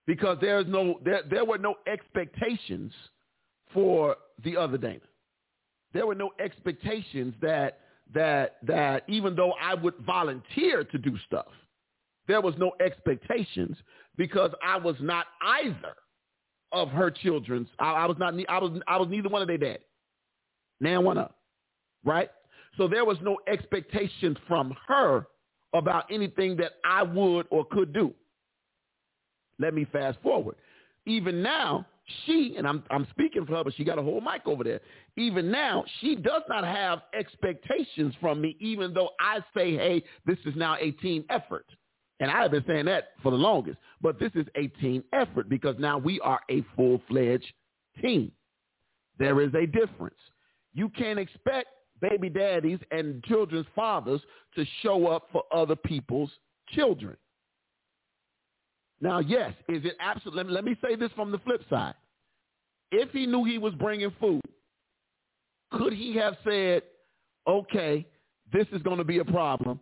Because 0.06 0.38
there 0.40 0.60
is 0.60 0.68
no 0.68 1.00
there 1.04 1.22
there 1.30 1.46
were 1.46 1.58
no 1.58 1.76
expectations 1.88 2.94
for 3.74 4.16
the 4.44 4.56
other 4.56 4.78
Dana. 4.78 5.02
There 5.94 6.06
were 6.06 6.16
no 6.16 6.32
expectations 6.40 7.34
that 7.42 7.80
that 8.14 8.58
that 8.64 9.04
even 9.10 9.36
though 9.36 9.54
I 9.54 9.74
would 9.74 9.96
volunteer 10.06 10.84
to 10.84 10.98
do 10.98 11.18
stuff, 11.26 11.48
there 12.28 12.42
was 12.42 12.56
no 12.58 12.72
expectations 12.80 13.78
because 14.18 14.52
I 14.64 14.78
was 14.78 14.96
not 15.00 15.28
either 15.42 15.96
of 16.72 16.90
her 16.90 17.10
children's. 17.10 17.70
I, 17.80 17.92
I 17.92 18.06
was 18.06 18.18
not. 18.20 18.34
I 18.50 18.60
was. 18.60 18.80
I 18.88 18.98
was 18.98 19.08
neither 19.10 19.30
one 19.30 19.42
of 19.42 19.48
their 19.48 19.58
dad. 19.58 19.80
Now 20.80 21.02
one 21.02 21.18
up, 21.18 21.38
right? 22.04 22.30
So 22.78 22.88
there 22.88 23.06
was 23.06 23.18
no 23.22 23.38
expectation 23.48 24.38
from 24.48 24.76
her 24.88 25.28
about 25.74 26.06
anything 26.12 26.56
that 26.58 26.74
I 26.86 27.04
would 27.04 27.48
or 27.50 27.66
could 27.66 27.94
do. 27.94 28.14
Let 29.60 29.74
me 29.74 29.86
fast 29.92 30.20
forward. 30.22 30.56
Even 31.06 31.42
now, 31.42 31.86
she, 32.26 32.56
and 32.58 32.68
I'm, 32.68 32.84
I'm 32.92 33.08
speaking 33.12 33.46
for 33.46 33.56
her, 33.56 33.64
but 33.64 33.74
she 33.76 33.84
got 33.84 33.98
a 33.98 34.04
whole 34.04 34.22
mic 34.22 34.42
over 34.46 34.64
there. 34.64 34.82
Even 35.16 35.52
now, 35.52 35.84
she 36.00 36.16
does 36.16 36.44
not 36.48 36.64
have 36.64 37.02
expectations 37.18 38.14
from 38.22 38.42
me, 38.42 38.56
even 38.60 38.94
though 38.94 39.10
I 39.20 39.40
say, 39.56 39.76
hey, 39.76 40.04
this 40.26 40.38
is 40.46 40.56
now 40.56 40.76
a 40.80 40.92
team 40.92 41.26
effort. 41.30 41.66
And 42.20 42.32
I've 42.32 42.52
been 42.52 42.64
saying 42.68 42.86
that 42.86 43.10
for 43.22 43.32
the 43.32 43.38
longest. 43.38 43.78
But 44.02 44.20
this 44.20 44.32
is 44.34 44.46
a 44.56 44.68
team 44.80 45.04
effort 45.14 45.50
because 45.50 45.76
now 45.78 45.98
we 45.98 46.20
are 46.22 46.40
a 46.50 46.64
full-fledged 46.76 47.52
team. 48.02 48.32
There 49.20 49.42
is 49.42 49.54
a 49.54 49.66
difference. 49.66 50.18
You 50.74 50.90
can't 50.90 51.20
expect 51.20 51.70
baby 52.02 52.30
daddies 52.30 52.80
and 52.92 53.24
children's 53.24 53.66
fathers 53.76 54.22
to 54.56 54.66
show 54.82 55.08
up 55.08 55.28
for 55.32 55.44
other 55.54 55.76
people's 55.76 56.32
children. 56.70 57.18
Now, 59.00 59.20
yes, 59.20 59.54
is 59.70 59.86
it 59.86 59.96
absolutely? 60.00 60.44
Let 60.44 60.54
let 60.54 60.66
me 60.66 60.76
say 60.82 60.96
this 60.96 61.12
from 61.16 61.32
the 61.32 61.40
flip 61.40 61.62
side. 61.70 61.94
If 62.92 63.12
he 63.12 63.26
knew 63.26 63.44
he 63.44 63.58
was 63.58 63.74
bringing 63.76 64.12
food, 64.20 64.42
could 65.72 65.94
he 65.94 66.16
have 66.16 66.36
said, 66.44 66.84
okay, 67.48 68.08
this 68.52 68.66
is 68.72 68.82
going 68.82 68.98
to 68.98 69.04
be 69.04 69.20
a 69.20 69.26
problem. 69.26 69.80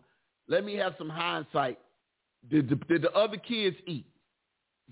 Let 0.47 0.65
me 0.65 0.75
have 0.75 0.95
some 0.97 1.09
hindsight. 1.09 1.79
Did 2.49 2.69
the, 2.69 2.75
did 2.75 3.01
the 3.01 3.11
other 3.11 3.37
kids 3.37 3.75
eat? 3.87 4.05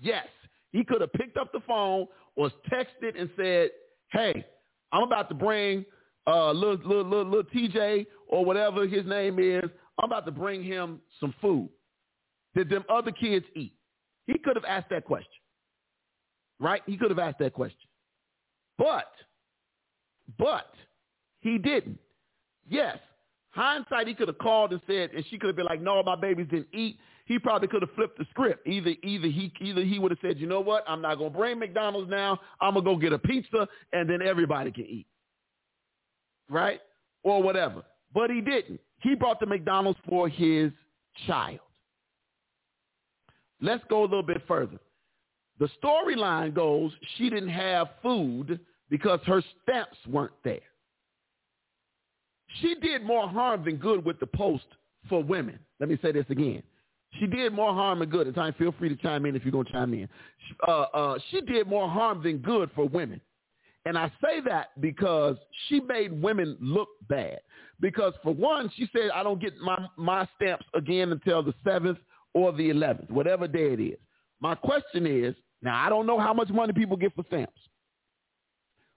Yes. 0.00 0.26
He 0.72 0.84
could 0.84 1.00
have 1.00 1.12
picked 1.12 1.36
up 1.36 1.52
the 1.52 1.60
phone 1.66 2.06
or 2.36 2.50
texted 2.70 3.18
and 3.18 3.30
said, 3.36 3.70
hey, 4.10 4.44
I'm 4.92 5.02
about 5.04 5.28
to 5.28 5.34
bring 5.34 5.84
uh, 6.26 6.50
little, 6.50 6.76
little, 6.76 7.04
little, 7.04 7.24
little 7.26 7.50
TJ 7.54 8.06
or 8.28 8.44
whatever 8.44 8.86
his 8.86 9.06
name 9.06 9.38
is. 9.38 9.64
I'm 9.98 10.10
about 10.10 10.26
to 10.26 10.32
bring 10.32 10.64
him 10.64 11.00
some 11.20 11.34
food. 11.40 11.68
Did 12.56 12.68
them 12.68 12.84
other 12.88 13.12
kids 13.12 13.46
eat? 13.54 13.74
He 14.26 14.38
could 14.38 14.56
have 14.56 14.64
asked 14.64 14.90
that 14.90 15.04
question. 15.04 15.28
Right? 16.58 16.82
He 16.86 16.96
could 16.96 17.10
have 17.10 17.18
asked 17.18 17.38
that 17.40 17.52
question. 17.52 17.78
But, 18.78 19.12
but 20.38 20.72
he 21.40 21.58
didn't. 21.58 21.98
Yes, 22.68 22.98
hindsight, 23.50 24.08
he 24.08 24.14
could 24.14 24.28
have 24.28 24.38
called 24.38 24.72
and 24.72 24.80
said, 24.86 25.10
and 25.14 25.24
she 25.30 25.38
could 25.38 25.48
have 25.48 25.56
been 25.56 25.66
like, 25.66 25.82
no, 25.82 26.02
my 26.02 26.16
babies 26.16 26.46
didn't 26.50 26.68
eat. 26.72 26.98
He 27.26 27.38
probably 27.38 27.68
could 27.68 27.82
have 27.82 27.92
flipped 27.94 28.18
the 28.18 28.26
script. 28.30 28.66
Either, 28.66 28.94
either 29.02 29.28
he, 29.28 29.52
either 29.60 29.82
he 29.82 29.98
would 29.98 30.10
have 30.10 30.18
said, 30.20 30.38
you 30.38 30.46
know 30.46 30.60
what? 30.60 30.84
I'm 30.86 31.00
not 31.00 31.16
going 31.16 31.32
to 31.32 31.38
bring 31.38 31.58
McDonald's 31.58 32.10
now. 32.10 32.38
I'm 32.60 32.74
going 32.74 32.84
to 32.84 32.90
go 32.90 32.96
get 32.96 33.12
a 33.12 33.18
pizza 33.18 33.66
and 33.92 34.08
then 34.08 34.20
everybody 34.20 34.70
can 34.70 34.84
eat. 34.84 35.06
Right? 36.50 36.80
Or 37.22 37.42
whatever. 37.42 37.82
But 38.12 38.30
he 38.30 38.42
didn't. 38.42 38.80
He 39.00 39.14
brought 39.14 39.40
the 39.40 39.46
McDonald's 39.46 39.98
for 40.06 40.28
his 40.28 40.70
child. 41.26 41.60
Let's 43.60 43.82
go 43.88 44.02
a 44.02 44.04
little 44.04 44.22
bit 44.22 44.42
further. 44.46 44.78
The 45.58 45.68
storyline 45.82 46.52
goes 46.52 46.92
she 47.16 47.30
didn't 47.30 47.48
have 47.48 47.88
food 48.02 48.60
because 48.90 49.20
her 49.26 49.42
stamps 49.62 49.96
weren't 50.08 50.32
there. 50.42 50.60
She 52.60 52.74
did 52.76 53.02
more 53.02 53.28
harm 53.28 53.64
than 53.64 53.76
good 53.76 54.04
with 54.04 54.20
the 54.20 54.26
post 54.26 54.66
for 55.08 55.22
women. 55.22 55.58
Let 55.80 55.88
me 55.88 55.98
say 56.02 56.12
this 56.12 56.26
again. 56.28 56.62
She 57.20 57.26
did 57.26 57.52
more 57.52 57.72
harm 57.72 58.00
than 58.00 58.08
good. 58.08 58.26
And 58.26 58.34
time, 58.34 58.54
feel 58.58 58.72
free 58.78 58.88
to 58.88 58.96
chime 58.96 59.24
in 59.26 59.36
if 59.36 59.44
you're 59.44 59.52
going 59.52 59.66
to 59.66 59.72
chime 59.72 59.94
in. 59.94 60.08
Uh, 60.66 60.82
uh, 60.82 61.18
she 61.30 61.40
did 61.40 61.66
more 61.66 61.88
harm 61.88 62.22
than 62.22 62.38
good 62.38 62.70
for 62.74 62.88
women. 62.88 63.20
And 63.86 63.98
I 63.98 64.10
say 64.22 64.40
that 64.46 64.80
because 64.80 65.36
she 65.68 65.80
made 65.80 66.20
women 66.22 66.56
look 66.60 66.88
bad. 67.08 67.40
Because 67.80 68.14
for 68.22 68.32
one, 68.32 68.70
she 68.76 68.88
said, 68.92 69.10
I 69.14 69.22
don't 69.22 69.40
get 69.40 69.58
my, 69.58 69.86
my 69.96 70.26
stamps 70.36 70.64
again 70.74 71.12
until 71.12 71.42
the 71.42 71.54
7th 71.66 71.98
or 72.32 72.52
the 72.52 72.70
11th, 72.70 73.10
whatever 73.10 73.46
day 73.46 73.72
it 73.72 73.80
is. 73.80 73.98
My 74.40 74.54
question 74.54 75.06
is, 75.06 75.34
now 75.62 75.84
I 75.84 75.88
don't 75.88 76.06
know 76.06 76.18
how 76.18 76.32
much 76.34 76.48
money 76.48 76.72
people 76.72 76.96
get 76.96 77.14
for 77.14 77.24
stamps, 77.28 77.58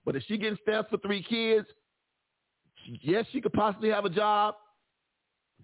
but 0.05 0.15
if 0.15 0.23
she 0.23 0.37
getting 0.37 0.57
stamps 0.63 0.89
for 0.89 0.97
three 0.97 1.23
kids, 1.23 1.67
yes, 3.01 3.25
she 3.31 3.41
could 3.41 3.53
possibly 3.53 3.89
have 3.89 4.05
a 4.05 4.09
job. 4.09 4.55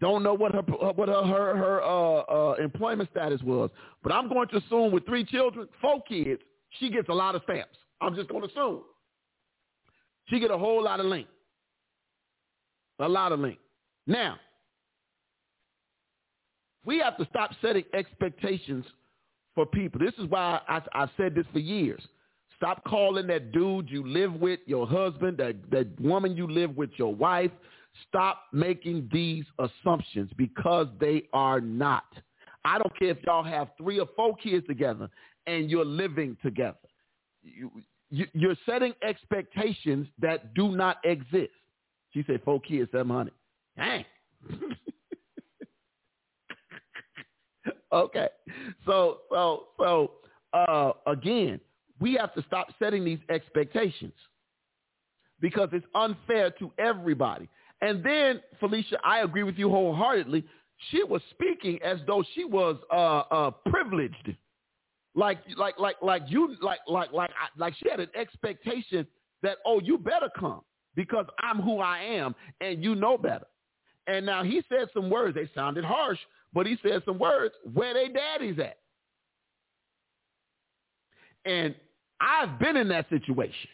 Don't 0.03 0.21
know 0.21 0.33
what 0.33 0.53
her 0.53 0.61
what 0.61 1.07
her 1.07 1.23
her, 1.23 1.55
her 1.55 1.81
uh, 1.81 2.23
uh, 2.23 2.55
employment 2.61 3.09
status 3.09 3.41
was, 3.41 3.69
but 4.03 4.11
I'm 4.11 4.27
going 4.27 4.49
to 4.49 4.57
assume 4.57 4.91
with 4.91 5.05
three 5.05 5.23
children, 5.23 5.65
four 5.79 6.03
kids, 6.03 6.41
she 6.71 6.89
gets 6.89 7.07
a 7.07 7.13
lot 7.13 7.35
of 7.35 7.41
stamps. 7.43 7.77
I'm 8.01 8.13
just 8.13 8.27
going 8.27 8.41
to 8.41 8.49
assume 8.49 8.81
she 10.25 10.41
get 10.41 10.51
a 10.51 10.57
whole 10.57 10.83
lot 10.83 10.99
of 10.99 11.05
link, 11.05 11.25
a 12.99 13.07
lot 13.07 13.31
of 13.31 13.39
link. 13.39 13.59
Now, 14.05 14.35
we 16.83 16.99
have 16.99 17.15
to 17.15 17.25
stop 17.29 17.51
setting 17.61 17.85
expectations 17.93 18.83
for 19.55 19.65
people. 19.65 20.01
This 20.01 20.15
is 20.17 20.25
why 20.29 20.59
I, 20.67 20.81
I've 20.93 21.11
said 21.15 21.33
this 21.33 21.45
for 21.53 21.59
years. 21.59 22.05
Stop 22.57 22.83
calling 22.83 23.27
that 23.27 23.53
dude 23.53 23.89
you 23.89 24.05
live 24.05 24.33
with 24.33 24.59
your 24.65 24.85
husband, 24.85 25.37
that, 25.37 25.55
that 25.71 25.97
woman 26.01 26.35
you 26.35 26.45
live 26.45 26.75
with 26.75 26.89
your 26.97 27.15
wife. 27.15 27.51
Stop 28.07 28.43
making 28.51 29.09
these 29.11 29.45
assumptions 29.59 30.31
because 30.37 30.87
they 30.99 31.27
are 31.33 31.61
not. 31.61 32.05
I 32.65 32.77
don't 32.77 32.97
care 32.97 33.09
if 33.09 33.17
y'all 33.23 33.43
have 33.43 33.69
three 33.77 33.99
or 33.99 34.07
four 34.15 34.35
kids 34.35 34.65
together 34.67 35.09
and 35.47 35.69
you're 35.69 35.85
living 35.85 36.37
together. 36.43 36.77
You, 37.43 37.71
you, 38.09 38.25
you're 38.33 38.55
setting 38.65 38.93
expectations 39.03 40.07
that 40.19 40.53
do 40.53 40.71
not 40.71 40.97
exist. 41.03 41.51
She 42.13 42.23
said 42.25 42.41
four 42.45 42.61
kids, 42.61 42.89
700. 42.91 43.33
Dang. 43.75 44.05
okay. 47.91 48.29
So 48.85 49.19
so 49.29 49.63
so 49.79 50.11
uh, 50.53 50.91
again, 51.07 51.59
we 51.99 52.13
have 52.13 52.33
to 52.35 52.43
stop 52.43 52.67
setting 52.79 53.03
these 53.03 53.19
expectations 53.29 54.13
because 55.39 55.69
it's 55.71 55.85
unfair 55.95 56.51
to 56.51 56.71
everybody. 56.77 57.49
And 57.83 58.01
then 58.01 58.41
Felicia, 58.61 58.97
I 59.03 59.19
agree 59.19 59.43
with 59.43 59.57
you 59.57 59.69
wholeheartedly. 59.69 60.45
She 60.89 61.03
was 61.03 61.21
speaking 61.31 61.79
as 61.83 61.99
though 62.07 62.23
she 62.33 62.45
was 62.45 62.77
uh, 62.91 63.23
uh, 63.29 63.51
privileged, 63.67 64.33
like 65.15 65.39
like 65.57 65.77
like 65.77 65.97
like 66.01 66.23
you 66.27 66.55
like 66.61 66.79
like 66.87 67.11
like 67.11 67.29
like 67.57 67.73
she 67.75 67.89
had 67.89 67.99
an 67.99 68.07
expectation 68.15 69.05
that 69.43 69.57
oh 69.65 69.81
you 69.81 69.97
better 69.97 70.29
come 70.39 70.61
because 70.95 71.25
I'm 71.39 71.61
who 71.61 71.79
I 71.79 71.99
am 71.99 72.33
and 72.61 72.81
you 72.81 72.95
know 72.95 73.17
better. 73.17 73.45
And 74.07 74.25
now 74.25 74.43
he 74.43 74.61
said 74.69 74.87
some 74.93 75.09
words. 75.09 75.35
They 75.35 75.49
sounded 75.53 75.83
harsh, 75.83 76.19
but 76.53 76.65
he 76.65 76.77
said 76.81 77.01
some 77.05 77.19
words. 77.19 77.53
Where 77.73 77.93
they 77.93 78.07
daddies 78.07 78.59
at? 78.59 78.77
And 81.45 81.75
I've 82.21 82.57
been 82.59 82.77
in 82.77 82.87
that 82.89 83.09
situation. 83.09 83.69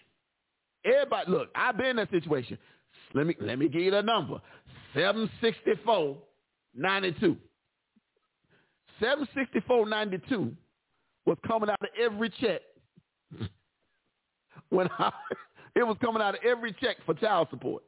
Everybody, 0.83 1.29
look, 1.31 1.49
I've 1.53 1.77
been 1.77 1.87
in 1.87 1.95
that 1.97 2.09
situation. 2.09 2.57
Let 3.13 3.27
me 3.27 3.35
let 3.39 3.57
me 3.57 3.67
give 3.67 3.81
you 3.81 3.91
the 3.91 4.01
number. 4.01 4.39
764 4.93 6.17
92. 6.75 7.37
764 8.99 9.85
92 9.87 10.51
was 11.25 11.37
coming 11.47 11.69
out 11.69 11.81
of 11.81 11.89
every 11.99 12.29
check. 12.41 12.61
when 14.69 14.87
I, 14.97 15.11
it 15.75 15.83
was 15.83 15.97
coming 16.01 16.21
out 16.21 16.35
of 16.35 16.41
every 16.43 16.73
check 16.81 16.97
for 17.05 17.13
child 17.15 17.47
support. 17.49 17.83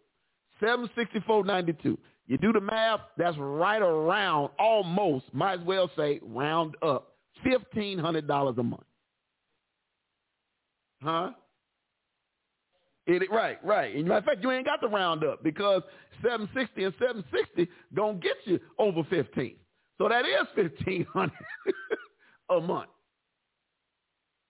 764 0.59 1.43
92. 1.45 1.97
You 2.27 2.37
do 2.37 2.53
the 2.53 2.61
math, 2.61 3.01
that's 3.17 3.37
right 3.37 3.81
around 3.81 4.51
almost, 4.57 5.25
might 5.33 5.59
as 5.59 5.65
well 5.65 5.89
say 5.97 6.19
round 6.23 6.75
up, 6.81 7.15
$1,500 7.45 8.57
a 8.57 8.63
month. 8.63 8.83
Huh? 11.01 11.31
It, 13.07 13.31
right, 13.31 13.63
right. 13.65 13.95
And 13.95 14.07
matter 14.07 14.25
fact, 14.25 14.43
you 14.43 14.51
ain't 14.51 14.65
got 14.65 14.79
the 14.81 14.87
roundup 14.87 15.43
because 15.43 15.81
760 16.21 16.83
and 16.83 16.93
760 16.99 17.67
gonna 17.95 18.17
get 18.19 18.37
you 18.45 18.59
over 18.77 19.03
15. 19.09 19.55
So 19.97 20.07
that 20.09 20.25
is 20.25 20.47
1500 20.55 21.31
a 22.49 22.61
month. 22.61 22.89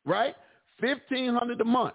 Right? 0.05 0.35
1500 0.79 1.61
a 1.61 1.65
month. 1.65 1.93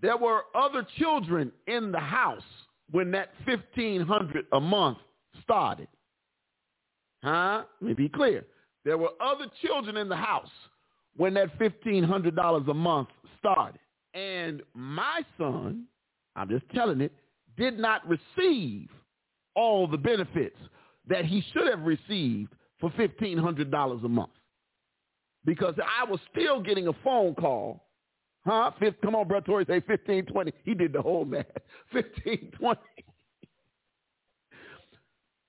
There 0.00 0.16
were 0.16 0.42
other 0.54 0.86
children 0.98 1.52
in 1.66 1.92
the 1.92 2.00
house 2.00 2.42
when 2.90 3.10
that 3.12 3.30
1500 3.46 4.46
a 4.52 4.60
month 4.60 4.98
started. 5.42 5.88
Huh? 7.22 7.62
Let 7.80 7.88
me 7.88 7.94
be 7.94 8.08
clear. 8.08 8.44
There 8.84 8.98
were 8.98 9.10
other 9.20 9.46
children 9.64 9.96
in 9.96 10.08
the 10.08 10.16
house 10.16 10.50
when 11.16 11.34
that 11.34 11.56
$1,500 11.58 12.68
a 12.68 12.74
month 12.74 13.08
started. 13.38 13.78
And 14.14 14.62
my 14.74 15.22
son, 15.38 15.84
I'm 16.36 16.48
just 16.48 16.68
telling 16.74 17.00
it, 17.00 17.12
did 17.56 17.78
not 17.78 18.02
receive 18.08 18.88
all 19.54 19.86
the 19.86 19.96
benefits 19.96 20.56
that 21.08 21.24
he 21.24 21.42
should 21.52 21.68
have 21.68 21.82
received 21.82 22.52
for 22.80 22.90
$1,500 22.90 24.04
a 24.04 24.08
month. 24.08 24.30
Because 25.44 25.74
I 25.78 26.08
was 26.08 26.20
still 26.30 26.62
getting 26.62 26.88
a 26.88 26.92
phone 27.04 27.34
call. 27.34 27.88
Huh? 28.44 28.70
Fifth, 28.78 28.96
come 29.02 29.14
on, 29.14 29.28
Brother 29.28 29.46
Torrey, 29.46 29.64
say 29.66 29.74
1520. 29.74 30.52
He 30.64 30.74
did 30.74 30.92
the 30.92 31.02
whole 31.02 31.24
math. 31.24 31.46
1520. 31.92 32.80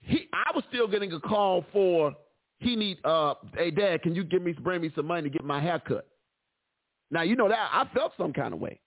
He, 0.02 0.28
I 0.34 0.52
was 0.54 0.63
still 0.69 0.88
getting 0.88 1.13
a 1.13 1.19
call 1.19 1.65
for 1.71 2.13
he 2.60 2.76
need 2.76 2.97
uh 3.06 3.36
hey 3.56 3.71
dad, 3.71 4.02
can 4.02 4.15
you 4.15 4.23
give 4.23 4.41
me 4.41 4.54
bring 4.54 4.82
me 4.82 4.91
some 4.95 5.08
money 5.08 5.23
to 5.23 5.30
get 5.30 5.43
my 5.43 5.62
hair 5.62 5.80
cut? 5.80 6.08
Now 7.13 7.21
you 7.21 7.36
know 7.36 7.47
that 7.47 7.69
I 7.71 7.86
felt 7.93 8.13
some 8.17 8.34
kind 8.34 8.54
of 8.54 8.60
way. 8.60 8.80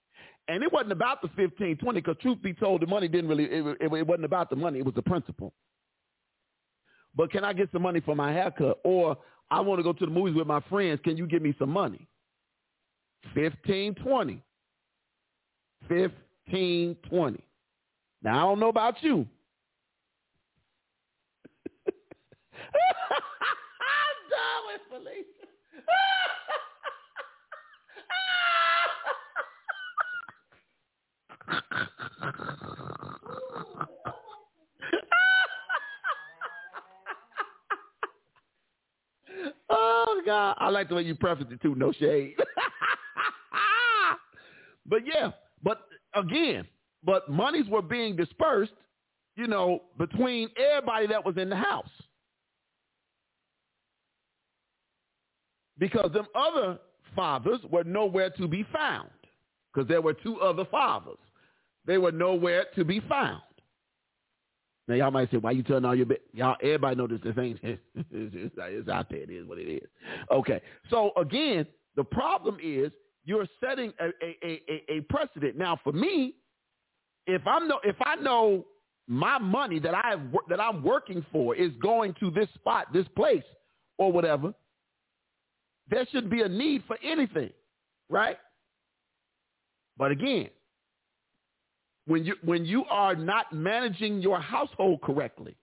And 0.49 0.61
it 0.61 0.71
wasn't 0.71 0.91
about 0.91 1.21
the 1.21 1.29
15, 1.35 1.77
20, 1.77 1.99
because 2.01 2.17
truth 2.21 2.41
be 2.41 2.53
told, 2.53 2.81
the 2.81 2.87
money 2.87 3.07
didn't 3.07 3.29
really, 3.29 3.45
it, 3.45 3.65
it, 3.81 3.91
it 3.91 4.07
wasn't 4.07 4.25
about 4.25 4.49
the 4.49 4.55
money. 4.55 4.79
It 4.79 4.85
was 4.85 4.95
the 4.95 5.01
principle. 5.01 5.53
But 7.15 7.31
can 7.31 7.43
I 7.43 7.53
get 7.53 7.69
some 7.71 7.81
money 7.81 8.01
for 8.01 8.15
my 8.15 8.31
haircut? 8.31 8.79
Or 8.83 9.17
I 9.49 9.61
want 9.61 9.79
to 9.79 9.83
go 9.83 9.93
to 9.93 10.05
the 10.05 10.11
movies 10.11 10.35
with 10.35 10.45
my 10.47 10.61
friends. 10.69 10.99
Can 11.03 11.17
you 11.17 11.25
give 11.25 11.41
me 11.41 11.55
some 11.57 11.69
money? 11.69 12.07
15, 13.33 13.95
20. 13.95 14.43
15, 15.87 16.95
20. 17.09 17.43
Now, 18.23 18.37
I 18.37 18.49
don't 18.49 18.59
know 18.59 18.69
about 18.69 19.01
you. 19.01 19.25
I'm 21.87 21.93
done 24.29 24.63
with 24.67 24.81
Felicia. 24.89 25.37
oh 39.69 40.16
God, 40.27 40.55
I 40.57 40.69
like 40.69 40.89
the 40.89 40.95
way 40.95 41.03
you 41.03 41.15
preface 41.15 41.47
it 41.49 41.61
too. 41.61 41.73
No 41.75 41.93
shade. 41.93 42.35
but 44.85 44.99
yeah, 45.05 45.31
but 45.63 45.87
again, 46.13 46.67
but 47.01 47.29
monies 47.29 47.69
were 47.69 47.81
being 47.81 48.17
dispersed, 48.17 48.73
you 49.37 49.47
know, 49.47 49.83
between 49.97 50.49
everybody 50.57 51.07
that 51.07 51.25
was 51.25 51.37
in 51.37 51.49
the 51.49 51.55
house. 51.55 51.89
Because 55.77 56.11
them 56.11 56.27
other 56.35 56.77
fathers 57.15 57.61
were 57.71 57.85
nowhere 57.85 58.29
to 58.31 58.49
be 58.49 58.65
found. 58.73 59.09
Because 59.73 59.87
there 59.87 60.01
were 60.01 60.13
two 60.13 60.41
other 60.41 60.65
fathers. 60.65 61.19
They 61.85 61.99
were 61.99 62.11
nowhere 62.11 62.65
to 62.75 62.83
be 62.83 62.99
found. 62.99 63.41
Now 64.87 64.95
y'all 64.95 65.11
might 65.11 65.29
say, 65.31 65.37
"Why 65.37 65.51
you 65.51 65.63
telling 65.63 65.85
all 65.85 65.95
your 65.95 66.07
y'all?" 66.33 66.55
Everybody 66.61 66.95
know 66.95 67.07
this. 67.07 67.19
This 67.23 67.35
ain't 67.37 67.59
it's, 67.63 67.79
it's 68.57 68.89
out 68.89 69.09
there. 69.09 69.19
It 69.19 69.29
is 69.29 69.45
what 69.47 69.57
it 69.57 69.69
is. 69.69 69.89
Okay. 70.31 70.61
So 70.89 71.11
again, 71.17 71.65
the 71.95 72.03
problem 72.03 72.57
is 72.63 72.91
you're 73.25 73.47
setting 73.61 73.91
a, 73.99 74.05
a, 74.25 74.61
a, 74.69 74.97
a 74.97 75.01
precedent. 75.09 75.57
Now, 75.57 75.77
for 75.83 75.91
me, 75.91 76.35
if 77.25 77.45
I'm 77.45 77.67
no, 77.67 77.79
if 77.83 77.97
I 78.01 78.15
know 78.15 78.65
my 79.07 79.37
money 79.37 79.79
that 79.79 79.93
I 79.93 80.11
have 80.11 80.21
that 80.49 80.61
I'm 80.61 80.83
working 80.83 81.25
for 81.31 81.55
is 81.55 81.71
going 81.81 82.13
to 82.21 82.31
this 82.31 82.47
spot, 82.55 82.87
this 82.93 83.07
place, 83.15 83.43
or 83.97 84.11
whatever, 84.11 84.53
there 85.89 86.05
shouldn't 86.11 86.31
be 86.31 86.41
a 86.41 86.49
need 86.49 86.83
for 86.87 86.97
anything, 87.03 87.51
right? 88.09 88.37
But 89.97 90.11
again, 90.11 90.49
when 92.07 92.25
you 92.25 92.35
when 92.43 92.65
you 92.65 92.85
are 92.89 93.15
not 93.15 93.53
managing 93.53 94.21
your 94.21 94.39
household 94.39 95.01
correctly. 95.01 95.55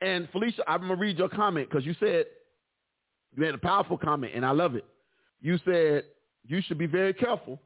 And 0.00 0.28
Felicia, 0.32 0.62
I'm 0.66 0.80
gonna 0.82 0.96
read 0.96 1.18
your 1.18 1.28
comment 1.28 1.68
because 1.68 1.84
you 1.84 1.94
said 2.00 2.26
you 3.36 3.44
had 3.44 3.54
a 3.54 3.58
powerful 3.58 3.98
comment, 3.98 4.32
and 4.34 4.46
I 4.46 4.52
love 4.52 4.74
it. 4.74 4.84
You 5.40 5.58
said 5.64 6.04
you 6.46 6.62
should 6.62 6.78
be 6.78 6.86
very 6.86 7.12
careful 7.12 7.60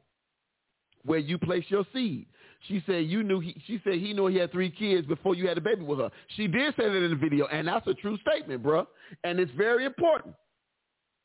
where 1.03 1.19
you 1.19 1.37
place 1.37 1.63
your 1.69 1.85
seed. 1.93 2.27
She 2.67 2.83
said 2.87 3.05
you 3.05 3.23
knew 3.23 3.39
he, 3.39 3.55
she 3.67 3.79
said 3.83 3.93
he 3.93 4.13
knew 4.13 4.27
he 4.27 4.37
had 4.37 4.51
three 4.51 4.71
kids 4.71 5.07
before 5.07 5.35
you 5.35 5.47
had 5.47 5.57
a 5.57 5.61
baby 5.61 5.83
with 5.83 5.99
her. 5.99 6.09
She 6.35 6.47
did 6.47 6.75
say 6.75 6.89
that 6.89 7.03
in 7.03 7.11
the 7.11 7.15
video, 7.15 7.45
and 7.47 7.67
that's 7.67 7.85
a 7.87 7.93
true 7.93 8.17
statement, 8.27 8.63
bro. 8.63 8.87
And 9.23 9.39
it's 9.39 9.51
very 9.55 9.85
important. 9.85 10.33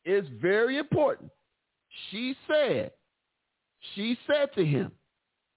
It's 0.05 0.29
very 0.41 0.79
important. 0.79 1.31
She 2.11 2.37
said, 2.47 2.91
she 3.95 4.19
said 4.27 4.51
to 4.57 4.65
him, 4.65 4.93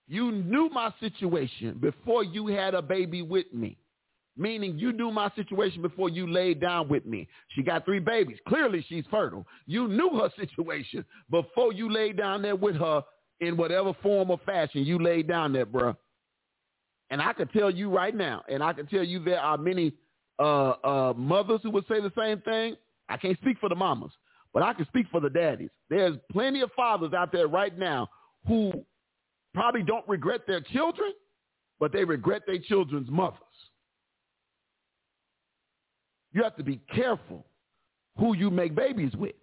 you 0.08 0.32
knew 0.32 0.70
my 0.70 0.94
situation 1.00 1.78
before 1.80 2.24
you 2.24 2.48
had 2.48 2.74
a 2.74 2.82
baby 2.82 3.22
with 3.22 3.52
me. 3.54 3.78
Meaning 4.38 4.78
you 4.78 4.92
knew 4.92 5.12
my 5.12 5.32
situation 5.36 5.82
before 5.82 6.10
you 6.10 6.30
laid 6.30 6.60
down 6.60 6.90
with 6.90 7.06
me. 7.06 7.28
She 7.50 7.64
got 7.64 7.86
three 7.86 8.00
babies. 8.00 8.38
Clearly 8.48 8.86
she's 8.90 9.06
fertile. 9.10 9.48
You 9.66 9.88
knew 9.88 10.10
her 10.20 10.30
situation 10.40 11.06
before 11.32 11.72
you 11.72 11.92
laid 11.92 12.18
down 12.18 12.42
there 12.42 12.56
with 12.56 12.76
her 12.76 13.02
in 13.40 13.58
whatever 13.58 13.94
form 14.04 14.32
or 14.32 14.40
fashion 14.46 14.84
you 14.84 15.00
laid 15.00 15.28
down 15.28 15.54
there, 15.54 15.66
bruh. 15.66 15.96
And 17.10 17.22
I 17.22 17.34
can 17.34 17.48
tell 17.50 17.70
you 17.70 17.90
right 17.90 18.16
now, 18.16 18.44
and 18.50 18.64
I 18.64 18.74
can 18.74 18.88
tell 18.88 19.04
you 19.04 19.24
there 19.24 19.40
are 19.40 19.58
many 19.58 19.94
uh, 20.40 20.72
uh, 20.84 21.14
mothers 21.16 21.62
who 21.64 21.72
would 21.72 21.88
say 21.88 22.02
the 22.02 22.12
same 22.18 22.42
thing. 22.42 22.76
I 23.08 23.18
can't 23.18 23.38
speak 23.40 23.58
for 23.60 23.70
the 23.70 23.76
mamas, 23.76 24.12
but 24.54 24.64
I 24.64 24.74
can 24.74 24.86
speak 24.88 25.06
for 25.12 25.22
the 25.22 25.30
daddies. 25.30 25.70
There's 25.90 26.18
plenty 26.32 26.62
of 26.62 26.72
fathers 26.76 27.14
out 27.14 27.32
there 27.32 27.48
right 27.48 27.78
now 27.78 28.10
who 28.48 28.84
probably 29.56 29.82
don't 29.82 30.08
regret 30.08 30.42
their 30.46 30.62
children, 30.62 31.14
but 31.80 31.92
they 31.92 32.04
regret 32.04 32.44
their 32.46 32.60
children's 32.60 33.10
mothers. 33.10 33.40
You 36.34 36.44
have 36.44 36.56
to 36.58 36.64
be 36.64 36.82
careful 36.94 37.46
who 38.20 38.36
you 38.36 38.52
make 38.52 38.76
babies 38.76 39.16
with. 39.16 39.36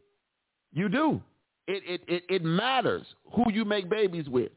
You 0.73 0.89
do. 0.89 1.21
It, 1.67 1.83
it, 1.87 2.03
it, 2.07 2.23
it 2.29 2.45
matters 2.45 3.07
who 3.35 3.51
you 3.51 3.65
make 3.65 3.89
babies 3.89 4.29
with. 4.29 4.53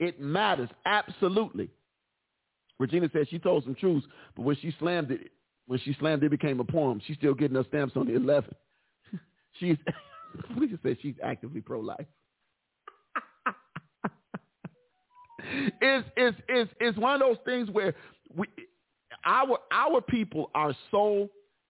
It 0.00 0.20
matters, 0.20 0.68
absolutely. 0.84 1.70
Regina 2.78 3.08
said 3.12 3.28
she 3.28 3.38
told 3.38 3.64
some 3.64 3.74
truths, 3.74 4.06
but 4.36 4.42
when 4.42 4.56
she 4.56 4.74
slammed 4.78 5.10
it, 5.10 5.30
when 5.66 5.78
she 5.80 5.94
slammed 5.98 6.22
it, 6.22 6.30
became 6.30 6.60
a 6.60 6.64
poem. 6.64 7.00
She's 7.06 7.16
still 7.16 7.34
getting 7.34 7.56
her 7.56 7.64
stamps 7.68 7.96
on 7.96 8.06
the 8.06 8.14
11. 8.14 8.54
she's, 9.60 9.76
We 10.48 10.54
Felicia 10.54 10.78
said 10.82 10.96
she's 11.02 11.14
actively 11.22 11.60
pro-life. 11.60 12.06
It's, 15.38 16.08
it's, 16.16 16.36
it's, 16.48 16.70
it's 16.80 16.98
one 16.98 17.14
of 17.14 17.20
those 17.20 17.38
things 17.44 17.70
where 17.70 17.94
we, 18.34 18.46
our, 19.24 19.58
our 19.72 20.00
people 20.00 20.50
are 20.54 20.74
so, 20.90 21.28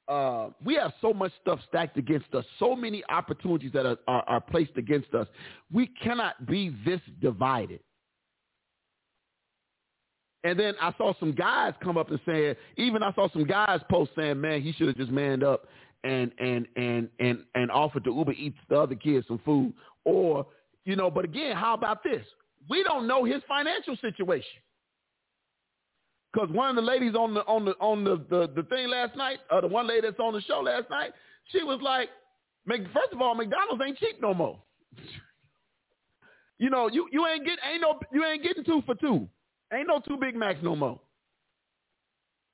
uh, 0.08 0.48
we 0.64 0.74
have 0.74 0.92
so 1.00 1.12
much 1.12 1.32
stuff 1.42 1.60
stacked 1.68 1.98
against 1.98 2.32
us, 2.34 2.44
so 2.58 2.74
many 2.74 3.02
opportunities 3.08 3.72
that 3.72 3.86
are, 3.86 3.98
are, 4.06 4.24
are 4.26 4.40
placed 4.40 4.76
against 4.76 5.12
us. 5.14 5.26
We 5.72 5.88
cannot 6.02 6.46
be 6.46 6.74
this 6.84 7.00
divided. 7.20 7.80
And 10.44 10.58
then 10.58 10.74
I 10.80 10.94
saw 10.96 11.12
some 11.18 11.32
guys 11.32 11.74
come 11.82 11.98
up 11.98 12.10
and 12.10 12.20
say, 12.24 12.56
even 12.76 13.02
I 13.02 13.12
saw 13.12 13.28
some 13.32 13.44
guys 13.44 13.80
post 13.90 14.12
saying, 14.16 14.40
man, 14.40 14.62
he 14.62 14.72
should 14.72 14.86
have 14.86 14.96
just 14.96 15.10
manned 15.10 15.42
up 15.42 15.66
and 16.04 16.30
and 16.38 16.66
and 16.76 17.08
and 17.18 17.40
and 17.56 17.70
offered 17.72 18.04
to 18.04 18.14
Uber 18.14 18.32
Eats 18.32 18.56
the 18.68 18.78
other 18.78 18.94
kids 18.94 19.26
some 19.26 19.40
food. 19.44 19.72
Or, 20.04 20.46
you 20.84 20.96
know, 20.96 21.10
but 21.10 21.24
again, 21.24 21.56
how 21.56 21.74
about 21.74 22.04
this? 22.04 22.24
We 22.68 22.82
don't 22.82 23.06
know 23.06 23.24
his 23.24 23.42
financial 23.48 23.96
situation. 23.96 24.60
Because 26.32 26.50
one 26.50 26.68
of 26.70 26.76
the 26.76 26.82
ladies 26.82 27.14
on 27.14 27.34
the 27.34 27.40
on 27.40 27.64
the 27.64 27.72
on 27.80 28.04
the, 28.04 28.16
the, 28.28 28.50
the 28.54 28.62
thing 28.64 28.88
last 28.88 29.16
night, 29.16 29.38
or 29.50 29.62
the 29.62 29.68
one 29.68 29.86
lady 29.86 30.02
that's 30.02 30.20
on 30.20 30.34
the 30.34 30.42
show 30.42 30.60
last 30.60 30.90
night, 30.90 31.12
she 31.50 31.62
was 31.62 31.80
like, 31.82 32.10
first 32.66 33.12
of 33.12 33.22
all, 33.22 33.34
McDonald's 33.34 33.82
ain't 33.84 33.98
cheap 33.98 34.20
no 34.20 34.34
more. 34.34 34.58
you 36.58 36.68
know, 36.68 36.88
you, 36.92 37.08
you 37.10 37.26
ain't 37.26 37.46
get 37.46 37.58
ain't 37.70 37.80
no 37.80 37.98
you 38.12 38.24
ain't 38.24 38.42
getting 38.42 38.64
two 38.64 38.82
for 38.84 38.94
two. 38.94 39.26
Ain't 39.72 39.88
no 39.88 40.00
two 40.06 40.18
Big 40.18 40.36
Macs 40.36 40.60
no 40.62 40.76
more. 40.76 41.00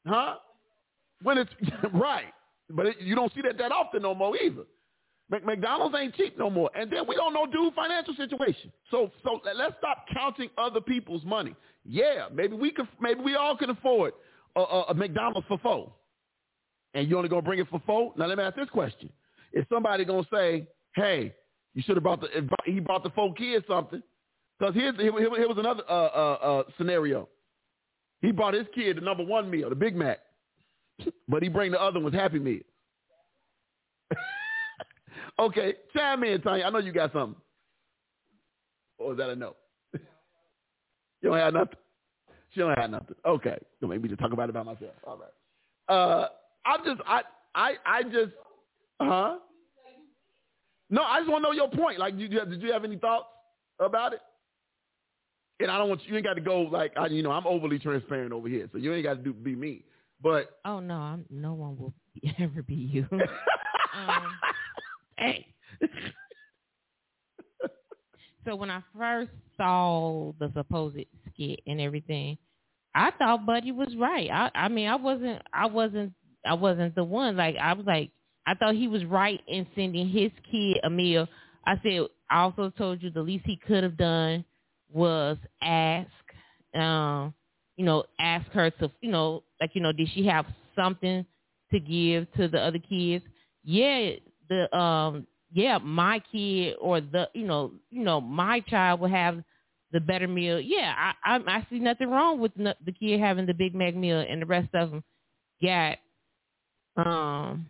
Huh? 0.07 0.37
When 1.23 1.39
it's 1.39 1.51
right. 1.93 2.33
But 2.71 2.87
it, 2.87 2.97
you 3.01 3.15
don't 3.15 3.33
see 3.35 3.43
that 3.43 3.59
that 3.59 3.73
often 3.73 4.03
no 4.03 4.15
more 4.15 4.37
either. 4.37 4.65
McDonald's 5.31 5.97
ain't 5.99 6.15
cheap 6.15 6.39
no 6.39 6.51
more. 6.51 6.71
And 6.75 6.91
then 6.93 7.07
we 7.09 7.15
don't 7.15 7.33
know 7.33 7.47
dude 7.47 7.75
financial 7.75 8.15
situation. 8.15 8.73
So 8.91 9.11
so 9.23 9.41
let's 9.57 9.75
stop 9.79 10.05
counting 10.15 10.51
other 10.59 10.81
people's 10.81 11.25
money. 11.25 11.55
Yeah, 11.85 12.29
maybe 12.33 12.57
we 12.57 12.71
could 12.71 12.89
maybe 13.01 13.21
we 13.21 13.35
all 13.35 13.57
can 13.57 13.71
afford 13.71 14.13
a, 14.57 14.61
a, 14.61 14.83
a 14.89 14.95
McDonald's 14.95 15.49
for 15.49 15.59
four. 15.59 15.93
And 16.93 17.09
you 17.09 17.17
only 17.17 17.29
gonna 17.29 17.43
bring 17.43 17.59
it 17.59 17.69
for 17.71 17.83
four? 17.87 18.13
Now 18.17 18.27
let 18.27 18.39
me 18.39 18.45
ask 18.45 18.57
this 18.57 18.69
question. 18.69 19.11
Is 19.53 19.65
somebody 19.73 20.05
gonna 20.05 20.27
say, 20.33 20.69
hey, 20.95 21.35
you 21.75 21.83
should 21.83 21.97
have 21.97 22.03
brought 22.03 22.21
the 22.21 22.29
he 22.67 22.81
brought 22.81 23.03
the 23.03 23.11
four 23.11 23.33
kids 23.35 23.65
something? 23.69 24.03
Because 24.59 24.75
here's 24.75 24.97
here, 24.97 25.13
here 25.13 25.49
was 25.49 25.59
another 25.59 25.83
uh, 25.89 25.93
uh, 25.93 26.39
uh, 26.43 26.63
scenario. 26.77 27.29
He 28.21 28.31
brought 28.31 28.55
his 28.55 28.67
kid 28.75 28.99
the 28.99 29.01
number 29.01 29.25
one 29.25 29.51
meal, 29.51 29.69
the 29.69 29.75
Big 29.75 29.97
Mac, 29.97 30.21
but 31.29 31.43
he 31.43 31.49
bring 31.49 31.73
the 31.73 31.81
other 31.81 31.99
ones 31.99 32.15
Happy 32.15 32.39
Meal. 32.39 32.61
Okay, 35.39 35.75
chime 35.95 36.25
in, 36.25 36.41
Tanya. 36.41 36.65
I 36.65 36.71
know 36.71 36.79
you 36.79 36.93
got 36.93 37.13
something. 37.13 37.41
Or 38.99 39.13
is 39.13 39.19
that 39.19 39.31
a 39.31 39.37
no? 39.37 39.57
you 39.93 40.01
don't 41.23 41.37
have 41.37 41.55
nothing? 41.55 41.79
She 42.55 42.61
don't 42.61 42.79
have 42.79 42.91
nothing. 42.91 43.17
Okay. 43.27 43.59
Don't 43.81 43.91
make 43.91 44.03
me 44.03 44.09
to 44.09 44.17
talk 44.17 44.33
about 44.33 44.49
it 44.49 44.53
by 44.53 44.63
myself. 44.63 44.93
All 45.05 45.19
right. 45.19 45.95
Uh, 45.95 46.29
I'm 46.65 46.85
just, 46.85 47.01
I, 47.07 47.23
I, 47.55 47.73
I 47.85 48.03
just, 48.05 48.33
huh? 49.01 49.37
No, 50.91 51.03
I 51.03 51.19
just 51.19 51.31
want 51.31 51.43
to 51.43 51.49
know 51.49 51.53
your 51.53 51.69
point. 51.71 51.99
Like, 51.99 52.15
you, 52.17 52.29
did 52.29 52.63
you 52.63 52.73
have 52.73 52.85
any 52.85 52.97
thoughts 52.97 53.27
about 53.81 54.13
it? 54.13 54.21
And 55.61 55.71
I 55.71 55.79
don't 55.79 55.89
want 55.89 56.03
you, 56.05 56.11
you 56.11 56.17
ain't 56.17 56.27
got 56.27 56.35
to 56.35 56.41
go 56.41 56.63
like, 56.63 56.93
I, 56.97 57.07
you 57.07 57.23
know, 57.23 57.31
I'm 57.31 57.47
overly 57.47 57.79
transparent 57.79 58.33
over 58.33 58.49
here, 58.49 58.69
so 58.73 58.79
you 58.79 58.93
ain't 58.93 59.05
got 59.05 59.15
to 59.15 59.23
do 59.23 59.33
be 59.33 59.55
me. 59.55 59.85
But 60.23 60.59
Oh 60.65 60.81
no, 60.81 60.95
I'm, 60.95 61.25
no 61.31 61.55
one 61.55 61.77
will 61.77 61.95
ever 62.39 62.63
be 62.63 62.75
you. 62.75 63.07
um, 63.13 64.33
hey, 65.19 65.47
so 68.47 68.57
when 68.57 68.71
I 68.71 68.83
first 68.97 69.31
saw 69.57 70.33
the 70.39 70.51
supposed 70.55 70.99
skit 71.33 71.61
and 71.67 71.81
everything, 71.81 72.39
I 72.95 73.11
thought 73.13 73.47
Buddy 73.47 73.73
was 73.73 73.95
right. 73.97 74.31
I, 74.31 74.51
I 74.55 74.69
mean, 74.69 74.89
I 74.89 74.97
wasn't, 74.97 75.43
I 75.53 75.67
wasn't, 75.67 76.13
I 76.47 76.55
wasn't 76.55 76.95
the 76.95 77.05
one. 77.05 77.37
Like 77.37 77.57
I 77.57 77.73
was 77.73 77.87
like, 77.87 78.11
I 78.47 78.55
thought 78.55 78.75
he 78.75 78.89
was 78.89 79.05
right 79.05 79.41
in 79.49 79.67
sending 79.75 80.09
his 80.09 80.31
kid 80.51 80.79
a 80.85 80.91
meal. 80.91 81.29
I 81.67 81.81
said, 81.83 82.07
I 82.31 82.43
also 82.43 82.71
told 82.71 83.03
you 83.03 83.11
the 83.11 83.23
least 83.23 83.47
he 83.47 83.57
could 83.57 83.83
have 83.83 83.97
done 83.97 84.45
was 84.93 85.39
ask, 85.63 86.11
um, 86.75 87.35
you 87.77 87.85
know, 87.85 88.05
ask 88.21 88.47
her 88.53 88.71
to, 88.71 88.91
you 89.01 89.11
know, 89.11 89.43
like, 89.61 89.71
you 89.75 89.81
know, 89.81 89.93
did 89.93 90.09
she 90.15 90.27
have 90.27 90.47
something 90.77 91.27
to 91.73 91.81
give 91.81 92.31
to 92.35 92.49
the 92.49 92.61
other 92.61 92.79
kids? 92.79 93.25
Yeah, 93.65 94.13
the 94.49 94.77
um, 94.77 95.27
yeah, 95.53 95.79
my 95.79 96.21
kid 96.33 96.77
or 96.81 97.01
the, 97.01 97.29
you 97.35 97.47
know, 97.47 97.73
you 97.91 98.03
know, 98.03 98.21
my 98.21 98.61
child 98.61 99.01
will 99.01 99.09
have 99.09 99.43
the 99.93 100.01
better 100.01 100.27
meal. 100.27 100.61
Yeah, 100.61 100.93
I 100.97 101.37
I, 101.37 101.59
I 101.59 101.67
see 101.71 101.79
nothing 101.79 102.11
wrong 102.11 102.41
with 102.41 102.53
the 102.57 102.93
kid 102.99 103.21
having 103.21 103.47
the 103.47 103.55
Big 103.55 103.75
Mac 103.75 103.95
meal 103.95 104.25
and 104.29 104.43
the 104.43 104.47
rest 104.47 104.69
of 104.75 104.91
them 104.91 105.05
got 105.63 105.99
um 106.97 107.69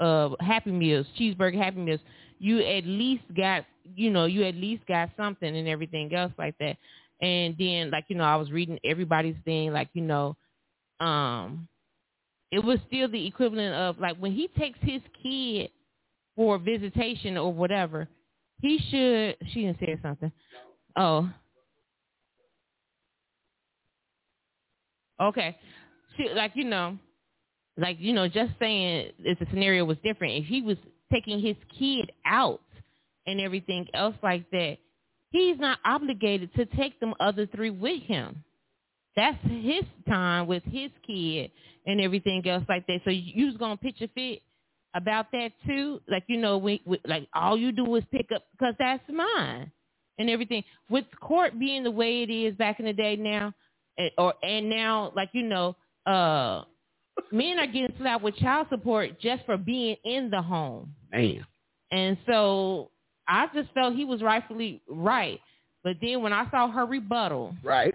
uh 0.00 0.30
happy 0.40 0.70
meals, 0.72 1.06
cheeseburger 1.18 1.56
happy 1.62 1.78
meals. 1.78 2.00
You 2.38 2.60
at 2.60 2.84
least 2.84 3.24
got 3.36 3.64
you 3.96 4.10
know, 4.10 4.26
you 4.26 4.44
at 4.44 4.54
least 4.54 4.86
got 4.86 5.10
something 5.16 5.56
and 5.56 5.68
everything 5.68 6.14
else 6.14 6.32
like 6.38 6.56
that. 6.58 6.76
And 7.20 7.56
then 7.58 7.90
like, 7.90 8.04
you 8.08 8.16
know, 8.16 8.24
I 8.24 8.36
was 8.36 8.52
reading 8.52 8.78
everybody's 8.84 9.36
thing, 9.44 9.72
like, 9.72 9.88
you 9.94 10.02
know, 10.02 10.36
um 11.00 11.68
it 12.50 12.64
was 12.64 12.78
still 12.86 13.08
the 13.08 13.26
equivalent 13.26 13.74
of 13.74 13.98
like 13.98 14.16
when 14.18 14.32
he 14.32 14.48
takes 14.58 14.78
his 14.82 15.02
kid 15.22 15.70
for 16.38 16.56
visitation 16.56 17.36
or 17.36 17.52
whatever, 17.52 18.08
he 18.62 18.78
should 18.78 19.36
she 19.50 19.62
didn't 19.62 19.80
say 19.80 19.98
something. 20.00 20.30
Oh. 20.96 21.28
Okay. 25.20 25.58
She 26.16 26.28
like, 26.36 26.52
you 26.54 26.62
know, 26.62 26.96
like, 27.76 27.96
you 27.98 28.12
know, 28.12 28.28
just 28.28 28.52
saying 28.60 29.10
if 29.18 29.40
the 29.40 29.46
scenario 29.50 29.84
was 29.84 29.96
different, 30.04 30.34
if 30.34 30.44
he 30.44 30.62
was 30.62 30.76
taking 31.12 31.40
his 31.40 31.56
kid 31.76 32.12
out 32.24 32.60
and 33.26 33.40
everything 33.40 33.88
else 33.92 34.14
like 34.22 34.48
that, 34.52 34.76
he's 35.30 35.58
not 35.58 35.80
obligated 35.84 36.54
to 36.54 36.66
take 36.66 37.00
them 37.00 37.14
other 37.18 37.46
three 37.46 37.70
with 37.70 38.02
him. 38.04 38.44
That's 39.16 39.38
his 39.42 39.82
time 40.08 40.46
with 40.46 40.62
his 40.62 40.92
kid 41.04 41.50
and 41.84 42.00
everything 42.00 42.46
else 42.46 42.64
like 42.68 42.86
that. 42.86 43.00
So 43.04 43.10
you 43.10 43.46
was 43.46 43.56
gonna 43.56 43.76
pitch 43.76 44.00
a 44.02 44.06
fit 44.06 44.42
about 44.94 45.30
that 45.32 45.52
too, 45.66 46.00
like 46.08 46.24
you 46.26 46.36
know, 46.38 46.58
we, 46.58 46.80
we 46.84 46.98
like 47.06 47.28
all 47.34 47.56
you 47.56 47.72
do 47.72 47.94
is 47.96 48.04
pick 48.10 48.30
up 48.34 48.44
because 48.52 48.74
that's 48.78 49.02
mine 49.08 49.70
and 50.18 50.30
everything. 50.30 50.64
With 50.90 51.04
court 51.20 51.58
being 51.58 51.84
the 51.84 51.90
way 51.90 52.22
it 52.22 52.30
is 52.30 52.54
back 52.56 52.80
in 52.80 52.86
the 52.86 52.92
day 52.92 53.16
now, 53.16 53.52
and, 53.98 54.10
or 54.18 54.34
and 54.42 54.68
now 54.68 55.12
like 55.14 55.30
you 55.32 55.42
know, 55.42 55.76
uh, 56.06 56.64
men 57.32 57.58
are 57.58 57.66
getting 57.66 57.92
slapped 57.98 58.22
with 58.24 58.36
child 58.36 58.66
support 58.70 59.20
just 59.20 59.44
for 59.46 59.56
being 59.56 59.96
in 60.04 60.30
the 60.30 60.40
home. 60.42 60.94
man. 61.12 61.44
And 61.90 62.18
so 62.26 62.90
I 63.26 63.46
just 63.54 63.70
felt 63.72 63.94
he 63.94 64.04
was 64.04 64.22
rightfully 64.22 64.82
right. 64.88 65.40
But 65.84 65.96
then 66.02 66.22
when 66.22 66.32
I 66.32 66.50
saw 66.50 66.70
her 66.70 66.84
rebuttal, 66.84 67.54
Right. 67.62 67.94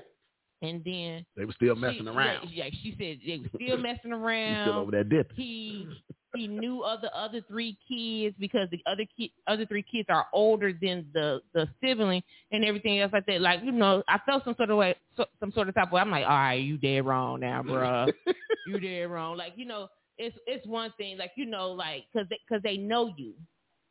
and 0.61 0.81
then 0.83 1.25
They 1.35 1.45
were 1.45 1.53
still 1.53 1.75
messing 1.75 2.03
she, 2.03 2.07
around. 2.07 2.49
Yeah, 2.51 2.69
she 2.81 2.95
said 2.97 3.19
they 3.25 3.39
were 3.39 3.49
still 3.63 3.77
messing 3.77 4.11
around. 4.13 4.55
He's 4.55 4.63
still 4.63 4.79
over 4.79 4.91
there 4.91 5.03
dipping. 5.03 5.35
He 5.35 5.87
he 6.33 6.47
knew 6.47 6.83
of 6.83 7.01
the 7.01 7.15
other 7.15 7.41
three 7.47 7.77
kids 7.87 8.35
because 8.39 8.69
the 8.71 8.81
other 8.85 9.05
ki- 9.17 9.33
other 9.47 9.65
three 9.65 9.83
kids 9.83 10.07
are 10.09 10.27
older 10.33 10.73
than 10.73 11.05
the 11.13 11.41
the 11.53 11.67
sibling 11.81 12.23
and 12.51 12.65
everything 12.65 12.99
else 12.99 13.13
like 13.13 13.25
that. 13.27 13.41
Like 13.41 13.61
you 13.63 13.71
know, 13.71 14.03
I 14.07 14.19
felt 14.25 14.43
some 14.45 14.55
sort 14.55 14.69
of 14.71 14.77
way, 14.77 14.95
so, 15.17 15.25
some 15.39 15.51
sort 15.51 15.69
of 15.69 15.75
type 15.75 15.87
of 15.87 15.93
way. 15.93 16.01
I'm 16.01 16.11
like, 16.11 16.25
all 16.25 16.29
right, 16.31 16.53
you 16.61 16.77
dead 16.77 17.05
wrong 17.05 17.39
now, 17.41 17.63
bruh. 17.63 18.11
you 18.65 18.79
dead 18.79 19.09
wrong. 19.09 19.37
Like 19.37 19.53
you 19.55 19.65
know, 19.65 19.89
it's 20.17 20.35
it's 20.47 20.65
one 20.67 20.93
thing. 20.97 21.17
Like 21.17 21.31
you 21.35 21.45
know, 21.45 21.71
like 21.71 22.05
because 22.11 22.27
they, 22.29 22.39
cause 22.49 22.61
they 22.63 22.77
know 22.77 23.13
you. 23.17 23.33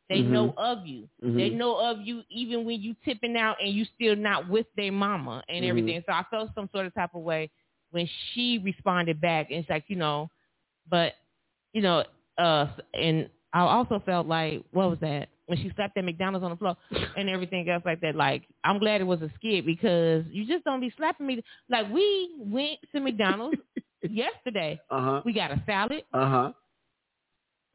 They 0.09 0.21
Mhm. 0.21 0.23
know 0.23 0.53
of 0.57 0.85
you. 0.85 1.07
They 1.35 1.49
Mhm. 1.49 1.51
know 1.51 1.77
of 1.77 1.99
you 2.01 2.23
even 2.29 2.65
when 2.65 2.81
you 2.81 2.95
tipping 3.05 3.37
out 3.37 3.57
and 3.63 3.73
you 3.73 3.85
still 3.95 4.15
not 4.15 4.49
with 4.49 4.67
their 4.75 4.91
mama 4.91 5.43
and 5.49 5.63
Mhm. 5.63 5.65
everything. 5.65 6.01
So 6.05 6.13
I 6.13 6.23
felt 6.29 6.51
some 6.55 6.69
sort 6.73 6.85
of 6.85 6.93
type 6.93 7.15
of 7.15 7.21
way 7.21 7.49
when 7.91 8.07
she 8.33 8.59
responded 8.59 9.19
back. 9.21 9.49
And 9.49 9.59
it's 9.59 9.69
like, 9.69 9.85
you 9.87 9.95
know, 9.95 10.29
but, 10.89 11.13
you 11.73 11.81
know, 11.81 12.03
uh, 12.37 12.67
and 12.93 13.29
I 13.53 13.61
also 13.61 14.01
felt 14.05 14.27
like, 14.27 14.63
what 14.71 14.89
was 14.89 14.99
that? 15.01 15.29
When 15.45 15.57
she 15.57 15.71
slapped 15.75 15.95
that 15.95 16.05
McDonald's 16.05 16.43
on 16.43 16.51
the 16.51 16.57
floor 16.57 16.77
and 17.17 17.29
everything 17.29 17.69
else 17.69 17.83
like 17.85 18.01
that. 18.01 18.15
Like, 18.15 18.43
I'm 18.63 18.79
glad 18.79 19.01
it 19.01 19.03
was 19.05 19.21
a 19.21 19.29
skit 19.35 19.65
because 19.65 20.23
you 20.31 20.47
just 20.47 20.63
don't 20.63 20.79
be 20.79 20.91
slapping 20.97 21.27
me. 21.27 21.43
Like, 21.69 21.91
we 21.91 22.31
went 22.39 22.79
to 22.93 23.01
McDonald's 23.01 23.57
yesterday. 24.09 24.79
Uh 24.89 25.01
huh. 25.01 25.21
We 25.25 25.33
got 25.33 25.51
a 25.51 25.61
salad. 25.65 26.03
Uh 26.13 26.29
huh. 26.29 26.51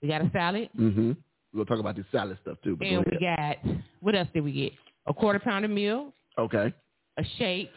We 0.03 0.09
got 0.09 0.23
a 0.23 0.31
salad. 0.33 0.71
Mm-hmm. 0.79 1.13
We'll 1.53 1.65
talk 1.67 1.79
about 1.79 1.97
this 1.97 2.07
salad 2.13 2.39
stuff 2.43 2.59
too. 2.63 2.77
But 2.77 2.87
And 2.89 3.05
we 3.05 3.19
got, 3.19 3.57
what 4.01 4.15
else 4.15 4.29
did 4.33 4.45
we 4.45 4.53
get? 4.53 4.73
A 5.07 5.15
quarter 5.15 5.39
pound 5.39 5.65
of 5.65 5.71
meal, 5.71 6.13
Okay. 6.39 6.73
a 7.19 7.25
shake 7.39 7.71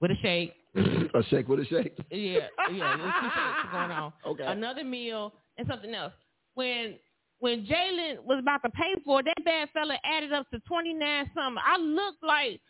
with 0.00 0.10
a 0.12 0.16
shake. 0.22 0.54
a 0.76 1.22
shake 1.28 1.48
with 1.48 1.60
a 1.60 1.64
shake. 1.66 1.96
Yeah, 2.10 2.46
yeah, 2.72 2.96
there's 2.96 3.12
two 3.20 3.28
shakes 3.28 3.72
going 3.72 3.90
on. 3.90 4.12
Okay. 4.26 4.44
Another 4.46 4.84
meal 4.84 5.32
and 5.60 5.68
something 5.68 5.94
else. 5.94 6.12
When 6.54 6.96
when 7.38 7.64
Jalen 7.66 8.24
was 8.24 8.38
about 8.38 8.62
to 8.64 8.70
pay 8.70 8.94
for 9.04 9.20
it, 9.20 9.26
that 9.26 9.44
bad 9.44 9.68
fella 9.72 9.96
added 10.04 10.32
up 10.32 10.50
to 10.50 10.58
twenty 10.60 10.92
nine 10.92 11.30
something. 11.34 11.62
I 11.64 11.78
looked 11.78 12.22
like, 12.22 12.60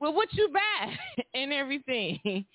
well, 0.00 0.14
what 0.14 0.32
you 0.32 0.48
buy 0.52 0.96
and 1.34 1.52
everything. 1.52 2.46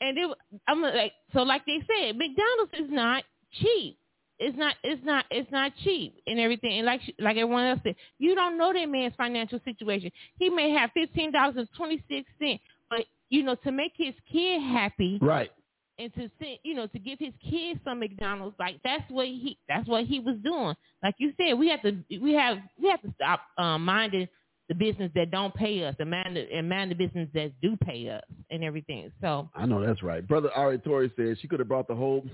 And 0.00 0.18
it, 0.18 0.30
I'm 0.68 0.82
like, 0.82 1.12
so 1.32 1.42
like 1.42 1.64
they 1.66 1.78
said, 1.86 2.16
McDonald's 2.16 2.72
is 2.74 2.90
not 2.90 3.22
cheap. 3.62 3.98
It's 4.38 4.58
not, 4.58 4.74
it's 4.82 5.02
not, 5.04 5.24
it's 5.30 5.50
not 5.52 5.72
cheap 5.84 6.16
and 6.26 6.40
everything. 6.40 6.78
And 6.78 6.86
like, 6.86 7.00
like 7.20 7.36
everyone 7.36 7.66
else 7.66 7.80
said, 7.84 7.94
you 8.18 8.34
don't 8.34 8.58
know 8.58 8.72
that 8.72 8.86
man's 8.86 9.14
financial 9.16 9.60
situation. 9.64 10.10
He 10.38 10.50
may 10.50 10.70
have 10.70 10.90
fifteen 10.92 11.30
dollars 11.32 11.54
and 11.56 11.68
twenty 11.76 12.02
six 12.10 12.28
cents, 12.40 12.60
but 12.90 13.06
you 13.30 13.44
know, 13.44 13.54
to 13.54 13.70
make 13.72 13.92
his 13.96 14.14
kid 14.30 14.60
happy, 14.60 15.18
Right. 15.22 15.50
And 15.98 16.12
to 16.14 16.30
send, 16.40 16.58
you 16.62 16.74
know, 16.74 16.86
to 16.88 16.98
give 16.98 17.18
his 17.18 17.32
kids 17.48 17.80
some 17.84 18.00
McDonald's, 18.00 18.56
like 18.58 18.80
that's 18.84 19.08
what 19.10 19.26
he, 19.26 19.58
that's 19.68 19.86
what 19.88 20.04
he 20.04 20.20
was 20.20 20.36
doing. 20.44 20.74
Like 21.02 21.14
you 21.18 21.32
said, 21.36 21.54
we 21.54 21.68
have 21.68 21.82
to, 21.82 21.96
we 22.20 22.32
have, 22.34 22.58
we 22.80 22.88
have 22.90 23.02
to 23.02 23.12
stop 23.14 23.42
um, 23.58 23.84
minding 23.84 24.28
the 24.68 24.74
business 24.74 25.10
that 25.14 25.30
don't 25.30 25.54
pay 25.54 25.84
us 25.84 25.94
and 25.98 26.10
mind 26.10 26.36
the, 26.36 26.50
and 26.52 26.68
mind 26.68 26.90
the 26.90 26.94
business 26.94 27.28
that 27.34 27.52
do 27.60 27.76
pay 27.76 28.08
us 28.08 28.22
and 28.50 28.64
everything. 28.64 29.12
So 29.20 29.48
I 29.54 29.66
know 29.66 29.84
that's 29.84 30.02
right. 30.02 30.26
Brother 30.26 30.50
Ari 30.52 30.78
Tori 30.78 31.12
said 31.16 31.36
she 31.40 31.48
could 31.48 31.58
have 31.58 31.68
brought 31.68 31.86
the 31.86 31.94
whole, 31.94 32.24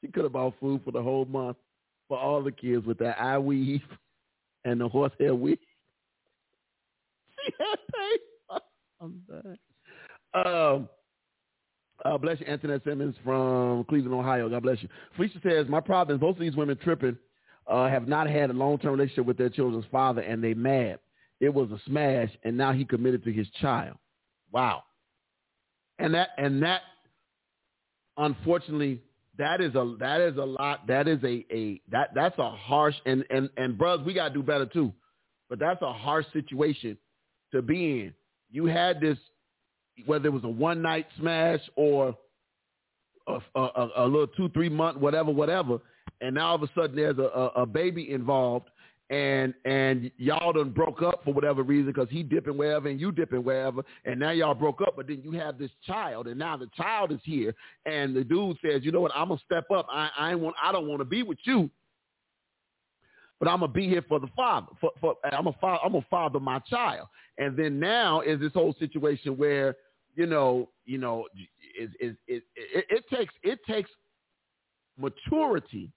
she 0.00 0.08
could 0.08 0.24
have 0.24 0.32
bought 0.32 0.54
food 0.60 0.80
for 0.84 0.92
the 0.92 1.02
whole 1.02 1.24
month 1.24 1.56
for 2.08 2.18
all 2.18 2.42
the 2.42 2.52
kids 2.52 2.86
with 2.86 2.98
that 2.98 3.20
eye 3.20 3.38
weave 3.38 3.82
and 4.64 4.80
the 4.80 4.88
horsehair 4.88 5.34
weave. 5.34 5.58
She 7.44 7.52
had 7.58 7.78
paid. 7.92 8.20
I'm 9.00 9.22
done. 9.28 9.58
Um, 10.34 10.88
uh, 12.04 12.18
bless 12.18 12.40
you, 12.40 12.46
Antoinette 12.46 12.82
Simmons 12.84 13.14
from 13.24 13.84
Cleveland, 13.84 14.14
Ohio. 14.14 14.48
God 14.48 14.62
bless 14.62 14.82
you. 14.82 14.88
Felicia 15.16 15.38
says, 15.42 15.66
my 15.68 15.80
problem 15.80 16.16
is 16.16 16.20
both 16.20 16.36
of 16.36 16.40
these 16.40 16.56
women 16.56 16.76
tripping 16.82 17.16
uh, 17.66 17.88
have 17.88 18.08
not 18.08 18.28
had 18.28 18.50
a 18.50 18.52
long-term 18.52 18.92
relationship 18.92 19.26
with 19.26 19.38
their 19.38 19.48
children's 19.48 19.84
father, 19.90 20.20
and 20.20 20.42
they 20.42 20.54
mad. 20.54 20.98
It 21.40 21.52
was 21.52 21.70
a 21.70 21.78
smash, 21.86 22.30
and 22.44 22.56
now 22.56 22.72
he 22.72 22.84
committed 22.84 23.24
to 23.24 23.32
his 23.32 23.48
child. 23.60 23.96
Wow. 24.52 24.82
And 25.98 26.14
that 26.14 26.30
and 26.38 26.62
that 26.62 26.82
unfortunately 28.16 29.00
that 29.38 29.60
is 29.60 29.74
a 29.74 29.96
that 29.98 30.20
is 30.20 30.36
a 30.36 30.44
lot 30.44 30.86
that 30.86 31.08
is 31.08 31.22
a, 31.24 31.44
a 31.50 31.80
that 31.90 32.10
that's 32.14 32.38
a 32.38 32.50
harsh 32.50 32.94
and 33.06 33.24
and 33.30 33.48
and 33.56 33.78
brothers 33.78 34.04
we 34.04 34.12
gotta 34.12 34.34
do 34.34 34.42
better 34.42 34.66
too 34.66 34.92
but 35.48 35.58
that's 35.58 35.80
a 35.82 35.92
harsh 35.92 36.26
situation 36.32 36.96
to 37.52 37.62
be 37.62 38.00
in 38.00 38.14
you 38.50 38.66
had 38.66 39.00
this 39.00 39.16
whether 40.06 40.26
it 40.26 40.32
was 40.32 40.44
a 40.44 40.48
one 40.48 40.82
night 40.82 41.06
smash 41.18 41.60
or 41.76 42.16
a, 43.26 43.38
a, 43.54 43.88
a, 43.98 44.04
little 44.04 44.26
two 44.26 44.48
three 44.50 44.68
month 44.68 44.98
whatever 44.98 45.30
whatever 45.30 45.78
and 46.20 46.34
now 46.34 46.48
all 46.48 46.54
of 46.56 46.62
a 46.62 46.68
sudden 46.74 46.96
there's 46.96 47.18
a, 47.18 47.50
a, 47.56 47.66
baby 47.66 48.10
involved 48.10 48.68
and 49.12 49.52
and 49.66 50.10
y'all 50.16 50.54
done 50.54 50.70
broke 50.70 51.02
up 51.02 51.22
for 51.22 51.34
whatever 51.34 51.62
reason 51.62 51.92
because 51.92 52.08
he 52.10 52.22
dipping 52.22 52.56
wherever 52.56 52.88
and 52.88 52.98
you 52.98 53.12
dipping 53.12 53.44
wherever, 53.44 53.82
and 54.06 54.18
now 54.18 54.30
y'all 54.30 54.54
broke 54.54 54.80
up. 54.80 54.96
But 54.96 55.06
then 55.06 55.20
you 55.22 55.32
have 55.32 55.58
this 55.58 55.70
child, 55.86 56.28
and 56.28 56.38
now 56.38 56.56
the 56.56 56.68
child 56.76 57.12
is 57.12 57.20
here, 57.22 57.54
and 57.84 58.16
the 58.16 58.24
dude 58.24 58.56
says, 58.64 58.82
you 58.84 58.90
know 58.90 59.02
what, 59.02 59.12
I'm 59.14 59.28
gonna 59.28 59.40
step 59.44 59.70
up. 59.70 59.86
I 59.90 60.08
I 60.18 60.34
want 60.34 60.56
I 60.62 60.72
don't 60.72 60.88
want 60.88 61.00
to 61.00 61.04
be 61.04 61.22
with 61.22 61.36
you, 61.44 61.68
but 63.38 63.48
I'm 63.48 63.60
gonna 63.60 63.70
be 63.70 63.86
here 63.86 64.04
for 64.08 64.18
the 64.18 64.28
father. 64.34 64.68
For, 64.80 64.92
for 64.98 65.16
I'm 65.30 65.46
a 65.46 65.52
father. 65.60 65.80
I'm 65.84 65.94
a 65.94 66.06
father 66.08 66.40
my 66.40 66.60
child, 66.60 67.08
and 67.36 67.54
then 67.54 67.78
now 67.78 68.22
is 68.22 68.40
this 68.40 68.54
whole 68.54 68.74
situation 68.78 69.36
where 69.36 69.76
you 70.14 70.26
know 70.26 70.68
you 70.84 70.98
know 70.98 71.26
is 71.78 71.90
is 72.00 72.16
it, 72.26 72.42
it, 72.56 72.86
it 72.88 73.04
takes 73.08 73.34
it 73.42 73.58
takes 73.66 73.90
maturity 74.98 75.90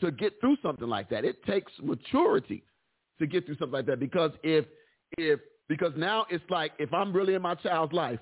to 0.00 0.10
get 0.10 0.34
through 0.40 0.56
something 0.62 0.88
like 0.88 1.08
that. 1.10 1.24
It 1.24 1.42
takes 1.44 1.72
maturity 1.82 2.64
to 3.18 3.26
get 3.26 3.46
through 3.46 3.56
something 3.56 3.72
like 3.74 3.86
that 3.86 4.00
because 4.00 4.32
if 4.42 4.64
if 5.18 5.40
because 5.68 5.92
now 5.96 6.26
it's 6.30 6.44
like 6.50 6.72
if 6.78 6.92
I'm 6.92 7.12
really 7.12 7.34
in 7.34 7.42
my 7.42 7.54
child's 7.54 7.92
life, 7.92 8.18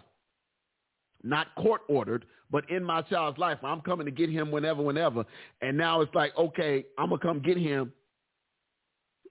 not 1.22 1.49
court 1.57 1.82
ordered, 1.88 2.24
but 2.51 2.68
in 2.70 2.84
my 2.84 3.03
child's 3.03 3.38
life, 3.38 3.59
I'm 3.62 3.80
coming 3.80 4.05
to 4.07 4.12
get 4.12 4.28
him 4.28 4.51
whenever, 4.51 4.82
whenever, 4.82 5.24
and 5.61 5.76
now 5.76 6.01
it's 6.03 6.14
like 6.14 6.36
okay, 6.36 6.84
I'm 6.99 7.09
gonna 7.09 7.20
come 7.20 7.40
get 7.40 7.57
him, 7.57 7.93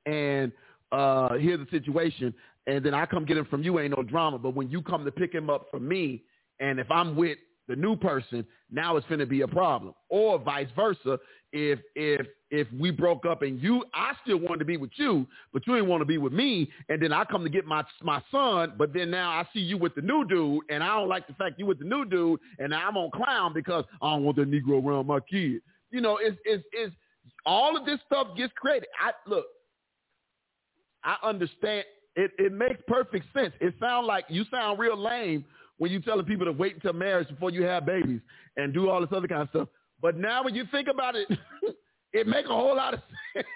and 0.06 0.52
uh 0.92 1.36
here's 1.36 1.60
the 1.60 1.68
situation, 1.70 2.34
and 2.68 2.84
then 2.86 2.94
I 2.94 3.06
come 3.06 3.26
get 3.26 3.38
him 3.38 3.46
from 3.46 3.64
you, 3.64 3.80
ain't 3.80 3.96
no 3.96 4.04
drama. 4.04 4.38
But 4.38 4.56
when 4.56 4.70
you 4.70 4.82
come 4.82 5.06
to 5.06 5.12
pick 5.12 5.34
him 5.34 5.50
up 5.50 5.68
from 5.72 5.88
me, 5.88 6.24
and 6.60 6.80
if 6.80 6.90
I'm 6.92 7.16
with 7.16 7.38
the 7.68 7.76
new 7.76 7.96
person, 7.96 8.46
now 8.72 8.98
it's 8.98 9.08
going 9.08 9.20
to 9.20 9.26
be 9.26 9.42
a 9.42 9.48
problem. 9.48 9.94
Or 10.10 10.38
vice 10.38 10.68
versa, 10.76 11.18
if 11.54 11.80
if 11.96 12.28
if 12.50 12.68
we 12.78 12.92
broke 12.92 13.26
up 13.26 13.42
and 13.42 13.62
you, 13.62 13.84
I 13.94 14.14
still 14.24 14.38
wanted 14.38 14.60
to 14.60 14.66
be 14.66 14.78
with 14.78 14.92
you, 14.96 15.26
but 15.54 15.66
you 15.66 15.76
didn't 15.76 15.90
want 15.90 16.02
to 16.02 16.06
be 16.06 16.18
with 16.18 16.34
me, 16.34 16.70
and 16.90 17.02
then 17.02 17.14
I 17.14 17.24
come 17.26 17.44
to 17.44 17.50
get 17.50 17.66
my 17.66 17.84
my 18.02 18.22
son, 18.32 18.74
but 18.78 18.94
then 18.94 19.10
now 19.10 19.30
I 19.32 19.48
see 19.54 19.60
you 19.60 19.78
with 19.78 19.96
the 19.96 20.02
new 20.02 20.26
dude, 20.26 20.64
and 20.70 20.84
I 20.84 20.98
don't 20.98 21.10
like 21.10 21.28
the 21.28 21.34
fact 21.34 21.60
you 21.60 21.66
with 21.66 21.80
the 21.80 21.86
new 21.86 22.06
dude, 22.06 22.40
and 22.60 22.74
I'm 22.74 22.98
on 22.98 23.10
clown 23.12 23.54
because 23.54 23.86
I 24.02 24.12
don't 24.12 24.24
want 24.24 24.38
the 24.38 24.44
Negro 24.44 24.84
around 24.84 25.08
my 25.08 25.20
kid. 25.20 25.62
You 25.92 26.02
know, 26.02 26.18
it's 26.22 26.38
it's 26.46 26.64
it's 26.74 26.96
all 27.46 27.78
of 27.78 27.86
this 27.86 28.00
stuff 28.06 28.28
gets 28.38 28.54
created. 28.56 28.88
I 29.00 29.12
look, 29.30 29.46
I 31.04 31.16
understand. 31.24 31.86
It 32.16 32.32
it 32.38 32.52
makes 32.52 32.82
perfect 32.88 33.26
sense. 33.34 33.54
It 33.62 33.74
sounds 33.80 34.08
like 34.08 34.26
you 34.30 34.44
sound 34.52 34.80
real 34.80 34.98
lame 34.98 35.46
when 35.78 35.92
you 35.92 36.02
telling 36.02 36.26
people 36.26 36.46
to 36.46 36.52
wait 36.52 36.76
until 36.76 36.94
marriage 36.94 37.30
before 37.30 37.52
you 37.52 37.64
have 37.64 37.86
babies 37.86 38.20
and 38.58 38.74
do 38.74 38.90
all 38.90 39.02
this 39.02 39.10
other 39.16 39.28
kind 39.28 39.44
of 39.44 39.50
stuff. 39.50 39.68
But 40.02 40.18
now 40.18 40.44
when 40.44 40.56
you 40.56 40.66
think 40.72 40.88
about 40.88 41.16
it, 41.16 41.28
it 42.14 42.28
make 42.28 42.46
a 42.46 42.50
whole 42.50 42.76
lot 42.76 42.94
of 42.94 43.00
sense. 43.34 43.48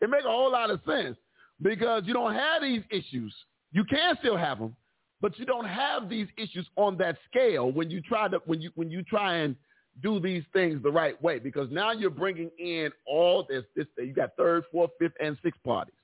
it 0.00 0.08
make 0.08 0.24
a 0.24 0.28
whole 0.28 0.50
lot 0.50 0.70
of 0.70 0.80
sense 0.86 1.16
because 1.62 2.02
you 2.06 2.14
don't 2.14 2.34
have 2.34 2.62
these 2.62 2.82
issues. 2.90 3.34
You 3.72 3.84
can 3.84 4.16
still 4.20 4.36
have 4.36 4.58
them, 4.58 4.74
but 5.20 5.38
you 5.38 5.44
don't 5.44 5.66
have 5.66 6.08
these 6.08 6.28
issues 6.36 6.66
on 6.76 6.96
that 6.98 7.18
scale 7.30 7.70
when 7.70 7.90
you 7.90 8.00
try 8.00 8.28
to 8.28 8.40
when 8.46 8.60
you 8.60 8.70
when 8.74 8.90
you 8.90 9.02
try 9.02 9.36
and 9.36 9.56
do 10.02 10.18
these 10.18 10.42
things 10.52 10.82
the 10.82 10.90
right 10.90 11.20
way 11.22 11.38
because 11.38 11.68
now 11.70 11.92
you're 11.92 12.10
bringing 12.10 12.50
in 12.58 12.90
all 13.06 13.46
this 13.48 13.64
this 13.76 13.86
you 13.98 14.12
got 14.12 14.30
third, 14.36 14.64
fourth, 14.72 14.90
fifth, 14.98 15.12
and 15.20 15.36
sixth 15.42 15.62
parties. 15.62 15.94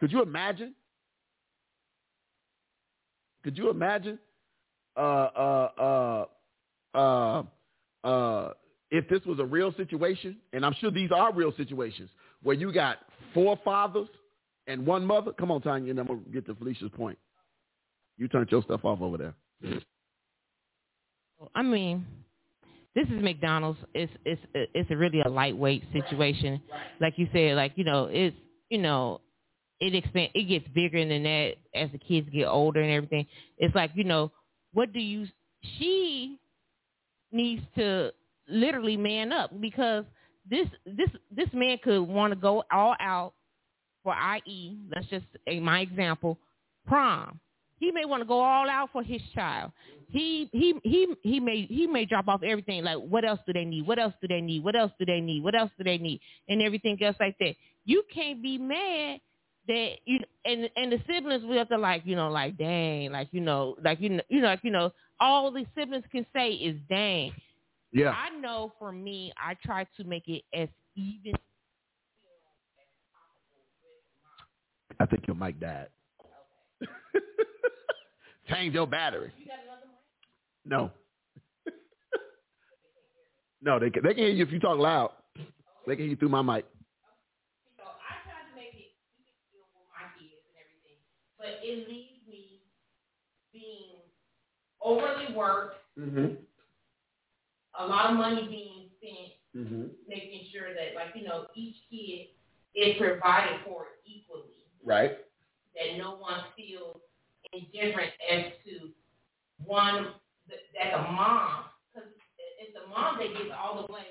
Could 0.00 0.12
you 0.12 0.22
imagine 0.22 0.74
could 3.42 3.56
you 3.56 3.70
imagine 3.70 4.18
uh, 4.96 5.00
uh, 5.00 6.26
uh, 6.94 6.98
uh, 6.98 7.42
uh, 8.06 8.52
if 8.90 9.08
this 9.08 9.24
was 9.24 9.38
a 9.38 9.44
real 9.44 9.72
situation? 9.76 10.36
And 10.52 10.64
I'm 10.64 10.74
sure 10.80 10.90
these 10.90 11.10
are 11.10 11.32
real 11.32 11.52
situations 11.56 12.10
where 12.42 12.56
you 12.56 12.72
got 12.72 12.98
four 13.32 13.58
fathers 13.64 14.08
and 14.66 14.86
one 14.86 15.04
mother. 15.04 15.32
Come 15.32 15.50
on, 15.50 15.62
Tanya, 15.62 15.90
and 15.90 15.98
I'm 15.98 16.06
gonna 16.06 16.20
get 16.32 16.46
to 16.46 16.54
Felicia's 16.54 16.90
point. 16.94 17.18
You 18.18 18.28
turned 18.28 18.50
your 18.50 18.62
stuff 18.62 18.84
off 18.84 19.00
over 19.00 19.16
there. 19.16 19.34
I 21.54 21.62
mean, 21.62 22.06
this 22.94 23.06
is 23.06 23.22
McDonald's. 23.22 23.78
It's 23.94 24.12
it's 24.26 24.40
it's 24.52 24.90
a 24.90 24.96
really 24.96 25.22
a 25.22 25.28
lightweight 25.28 25.84
situation, 25.92 26.60
like 27.00 27.14
you 27.16 27.28
said. 27.32 27.56
Like 27.56 27.72
you 27.76 27.84
know, 27.84 28.08
it's 28.12 28.36
you 28.68 28.78
know, 28.78 29.22
it 29.80 29.94
expand 29.94 30.30
it 30.34 30.44
gets 30.44 30.68
bigger 30.74 31.06
than 31.06 31.22
that 31.22 31.54
as 31.74 31.90
the 31.92 31.98
kids 31.98 32.28
get 32.32 32.46
older 32.46 32.80
and 32.80 32.92
everything. 32.92 33.26
It's 33.58 33.74
like, 33.74 33.90
you 33.94 34.04
know, 34.04 34.30
what 34.72 34.92
do 34.92 35.00
you 35.00 35.26
she 35.78 36.38
needs 37.32 37.62
to 37.76 38.12
literally 38.48 38.96
man 38.96 39.32
up 39.32 39.58
because 39.60 40.04
this 40.48 40.66
this 40.86 41.08
this 41.34 41.48
man 41.52 41.78
could 41.82 42.02
want 42.02 42.32
to 42.32 42.38
go 42.38 42.62
all 42.70 42.94
out 43.00 43.34
for 44.02 44.14
IE, 44.46 44.78
that's 44.90 45.06
just 45.06 45.26
a, 45.46 45.60
my 45.60 45.80
example, 45.80 46.38
prom. 46.86 47.38
He 47.78 47.90
may 47.92 48.04
want 48.04 48.22
to 48.22 48.26
go 48.26 48.40
all 48.40 48.68
out 48.68 48.90
for 48.92 49.02
his 49.02 49.22
child. 49.34 49.72
He 50.08 50.48
he 50.52 50.74
he 50.82 51.14
he 51.22 51.40
may 51.40 51.66
he 51.66 51.86
may 51.86 52.04
drop 52.04 52.28
off 52.28 52.42
everything 52.42 52.84
like 52.84 52.98
what 52.98 53.24
else 53.24 53.40
do 53.46 53.52
they 53.52 53.64
need? 53.64 53.86
What 53.86 53.98
else 53.98 54.12
do 54.20 54.28
they 54.28 54.40
need? 54.40 54.64
What 54.64 54.76
else 54.76 54.92
do 54.98 55.04
they 55.04 55.20
need? 55.20 55.42
What 55.42 55.54
else 55.54 55.70
do 55.78 55.84
they 55.84 55.98
need? 55.98 56.20
And 56.48 56.60
everything 56.60 56.98
else 57.02 57.16
like 57.20 57.36
that. 57.40 57.54
You 57.84 58.02
can't 58.12 58.42
be 58.42 58.58
mad 58.58 59.20
that 59.68 59.90
you 60.04 60.20
and 60.44 60.68
and 60.76 60.92
the 60.92 60.98
siblings 61.06 61.44
we 61.44 61.56
have 61.56 61.68
to 61.68 61.78
like 61.78 62.02
you 62.04 62.16
know 62.16 62.30
like 62.30 62.56
dang 62.56 63.12
like 63.12 63.28
you 63.32 63.40
know 63.40 63.76
like 63.84 64.00
you 64.00 64.08
know 64.08 64.22
you 64.28 64.40
know 64.40 64.48
like 64.48 64.60
you 64.62 64.70
know 64.70 64.90
all 65.20 65.50
the 65.52 65.64
siblings 65.76 66.04
can 66.10 66.26
say 66.34 66.50
is 66.52 66.76
dang. 66.88 67.32
Yeah. 67.92 68.10
I 68.10 68.30
know 68.38 68.72
for 68.78 68.92
me, 68.92 69.32
I 69.36 69.54
try 69.64 69.84
to 69.96 70.04
make 70.04 70.28
it 70.28 70.42
as 70.54 70.68
even. 70.94 71.34
I 74.98 75.06
think 75.06 75.26
your 75.26 75.36
mic 75.36 75.58
died. 75.58 75.88
Change 78.48 78.74
your 78.74 78.86
battery. 78.86 79.32
No. 80.64 80.90
no, 83.62 83.78
they 83.78 83.90
can, 83.90 84.02
they 84.02 84.10
can 84.14 84.24
hear 84.24 84.28
you 84.28 84.44
if 84.44 84.52
you 84.52 84.60
talk 84.60 84.78
loud. 84.78 85.12
They 85.86 85.96
can 85.96 86.04
hear 86.04 86.10
you 86.10 86.16
through 86.16 86.28
my 86.28 86.42
mic. 86.42 86.66
but 91.40 91.49
it 91.62 91.88
leaves 91.88 92.20
me 92.28 92.62
being 93.52 94.00
overly 94.82 95.34
worked, 95.34 95.76
Mm-hmm. 95.98 96.34
a 97.78 97.86
lot 97.86 98.10
of 98.10 98.16
money 98.16 98.46
being 98.48 98.88
spent, 98.98 99.32
Mm-hmm. 99.56 99.86
making 100.08 100.46
sure 100.52 100.72
that, 100.74 100.94
like, 100.94 101.14
you 101.16 101.26
know, 101.26 101.46
each 101.56 101.74
kid 101.90 102.28
is 102.74 102.96
provided 102.98 103.60
for 103.66 103.86
equally, 104.06 104.64
Right. 104.84 105.18
that 105.74 105.98
no 105.98 106.16
one 106.16 106.40
feels 106.56 106.96
indifferent 107.52 108.12
as 108.30 108.44
to 108.64 108.90
one, 109.66 110.14
that, 110.48 110.90
the 110.92 111.02
mom, 111.12 111.64
because 111.92 112.08
it's 112.62 112.72
the 112.74 112.88
mom 112.88 113.18
that 113.18 113.32
gets 113.34 113.50
all 113.58 113.82
the 113.82 113.88
blame. 113.88 114.04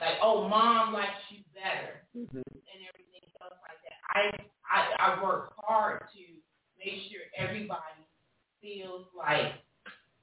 Like, 0.00 0.18
oh, 0.22 0.48
mom 0.48 0.92
likes 0.92 1.22
you 1.30 1.38
better 1.54 2.02
Mm-hmm. 2.16 2.38
and 2.42 2.78
everything 2.90 3.30
else 3.40 3.54
like 3.62 3.78
that. 3.86 3.98
I, 4.10 4.22
I, 4.66 5.18
I 5.18 5.22
work 5.22 5.52
hard 5.56 6.00
to 6.14 6.24
everybody 7.36 8.02
feels 8.62 9.06
like, 9.16 9.54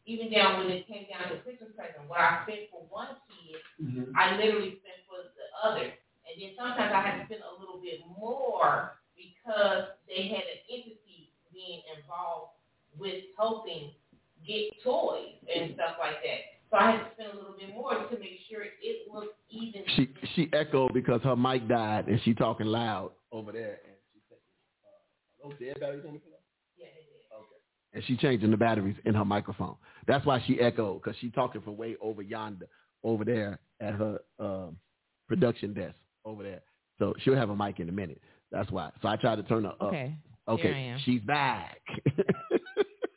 even 0.05 0.32
down 0.32 0.60
when 0.60 0.72
it 0.72 0.88
came 0.88 1.05
down 1.12 1.28
to 1.32 1.41
Christmas 1.43 1.72
present, 1.76 2.08
what 2.08 2.20
I 2.20 2.43
spent 2.43 2.72
for 2.72 2.86
one 2.89 3.16
kid, 3.28 3.60
Mm-hmm. 3.78 4.10
I 4.18 4.36
literally 4.38 4.82
spent 4.82 5.05
for 5.05 5.22
the 5.22 5.45
other. 5.62 5.93
And 6.26 6.34
then 6.41 6.51
sometimes 6.58 6.91
I 6.93 7.01
had 7.01 7.20
to 7.22 7.26
spend 7.30 7.41
a 7.45 7.53
little 7.62 7.78
bit 7.78 8.01
more 8.18 8.97
because 9.14 9.93
they 10.10 10.28
had 10.34 10.41
an 10.49 10.60
entity 10.66 11.30
being 11.53 11.82
involved 11.93 12.58
with 12.97 13.30
helping 13.38 13.91
get 14.45 14.74
toys 14.84 15.38
and 15.45 15.76
stuff 15.76 16.01
like 16.01 16.18
that. 16.26 16.58
So 16.70 16.78
I 16.78 16.91
had 16.91 16.97
to 17.05 17.10
spend 17.14 17.30
a 17.34 17.36
little 17.38 17.55
bit 17.58 17.70
more 17.70 17.93
to 17.93 18.16
make 18.20 18.41
sure 18.49 18.64
it 18.66 19.08
was 19.08 19.30
even. 19.49 19.84
She 19.95 20.10
she 20.36 20.49
echoed 20.53 20.93
because 20.93 21.22
her 21.22 21.36
mic 21.36 21.68
died 21.70 22.08
and 22.08 22.20
she 22.26 22.34
talking 22.34 22.66
loud 22.68 23.12
over 23.32 23.51
there. 23.53 23.80
And 23.86 23.95
she 24.12 24.20
said, 24.28 24.38
uh, 24.84 25.47
"Are 25.47 25.51
those 25.51 25.60
dead 25.62 25.80
batteries 25.80 26.03
on 26.05 26.14
the 26.16 26.20
pillow?" 26.20 26.41
Yeah, 26.76 26.88
they 26.91 27.05
did. 27.05 27.24
Okay. 27.30 27.62
And 27.98 28.06
she 28.06 28.16
changing 28.16 28.52
the 28.52 28.58
batteries 28.58 28.95
in 29.06 29.16
her 29.16 29.26
microphone. 29.26 29.76
That's 30.08 30.24
why 30.24 30.39
she 30.45 30.62
echoed 30.62 31.02
because 31.02 31.18
she 31.20 31.32
talking 31.32 31.62
from 31.62 31.78
way 31.78 31.95
over 32.00 32.22
yonder, 32.22 32.68
over 33.04 33.26
there 33.26 33.58
at 33.82 33.95
her 33.95 34.20
um, 34.38 34.78
production 35.28 35.74
desk 35.74 35.95
over 36.24 36.43
there. 36.43 36.62
So 37.00 37.16
she'll 37.24 37.36
have 37.36 37.50
a 37.50 37.56
mic 37.56 37.80
in 37.80 37.89
a 37.89 37.91
minute. 37.91 38.22
That's 38.52 38.70
why. 38.70 38.91
So 39.02 39.08
I 39.08 39.16
tried 39.16 39.38
to 39.38 39.43
turn 39.43 39.64
her 39.64 39.72
up. 39.72 39.82
Okay. 39.82 40.14
Okay. 40.48 40.62
Here 40.62 40.76
I 40.76 40.80
am. 40.80 41.00
She's 41.06 41.22
back. 41.22 41.82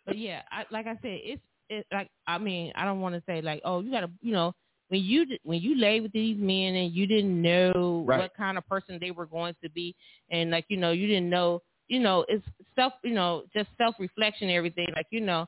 But 0.06 0.16
yeah, 0.16 0.40
I, 0.50 0.64
like 0.70 0.86
I 0.86 0.94
said, 1.02 1.20
it's 1.22 1.42
it 1.68 1.86
like 1.92 2.08
I 2.26 2.38
mean 2.38 2.72
I 2.74 2.84
don't 2.86 3.00
want 3.00 3.14
to 3.14 3.22
say 3.26 3.42
like 3.42 3.60
oh 3.64 3.80
you 3.80 3.92
gotta 3.92 4.10
you 4.22 4.32
know 4.32 4.52
when 4.88 5.02
you 5.02 5.24
when 5.44 5.60
you 5.60 5.78
lay 5.78 6.00
with 6.00 6.10
these 6.12 6.36
men 6.36 6.74
and 6.74 6.92
you 6.92 7.06
didn't 7.06 7.40
know 7.40 8.02
Right. 8.06 8.18
what 8.18 8.34
kind 8.34 8.58
of 8.58 8.66
person 8.66 8.98
they 9.00 9.12
were 9.12 9.26
going 9.26 9.54
to 9.62 9.70
be 9.70 9.94
and 10.30 10.50
like 10.50 10.64
you 10.68 10.78
know 10.78 10.90
you 10.90 11.06
didn't 11.06 11.30
know 11.30 11.60
you 11.90 12.00
know 12.00 12.24
it's 12.28 12.46
self 12.76 12.94
you 13.04 13.14
know 13.14 13.44
just 13.54 13.68
self 13.78 13.96
reflection 14.00 14.48
and 14.48 14.56
everything 14.56 14.88
like 14.96 15.06
you 15.10 15.20
know 15.20 15.46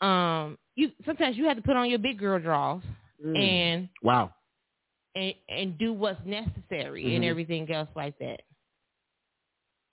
um 0.00 0.58
you 0.76 0.90
sometimes 1.04 1.36
you 1.36 1.44
have 1.46 1.56
to 1.56 1.62
put 1.62 1.76
on 1.76 1.90
your 1.90 1.98
big 1.98 2.18
girl 2.18 2.38
draws 2.40 2.82
Mm. 3.24 3.36
and 3.42 3.88
wow. 4.02 4.32
and 5.16 5.34
and 5.48 5.78
do 5.78 5.92
what's 5.92 6.20
necessary 6.26 7.14
and 7.16 7.24
Mhm. 7.24 7.30
everything 7.30 7.70
else 7.72 7.90
like 7.96 8.18
that. 8.18 8.42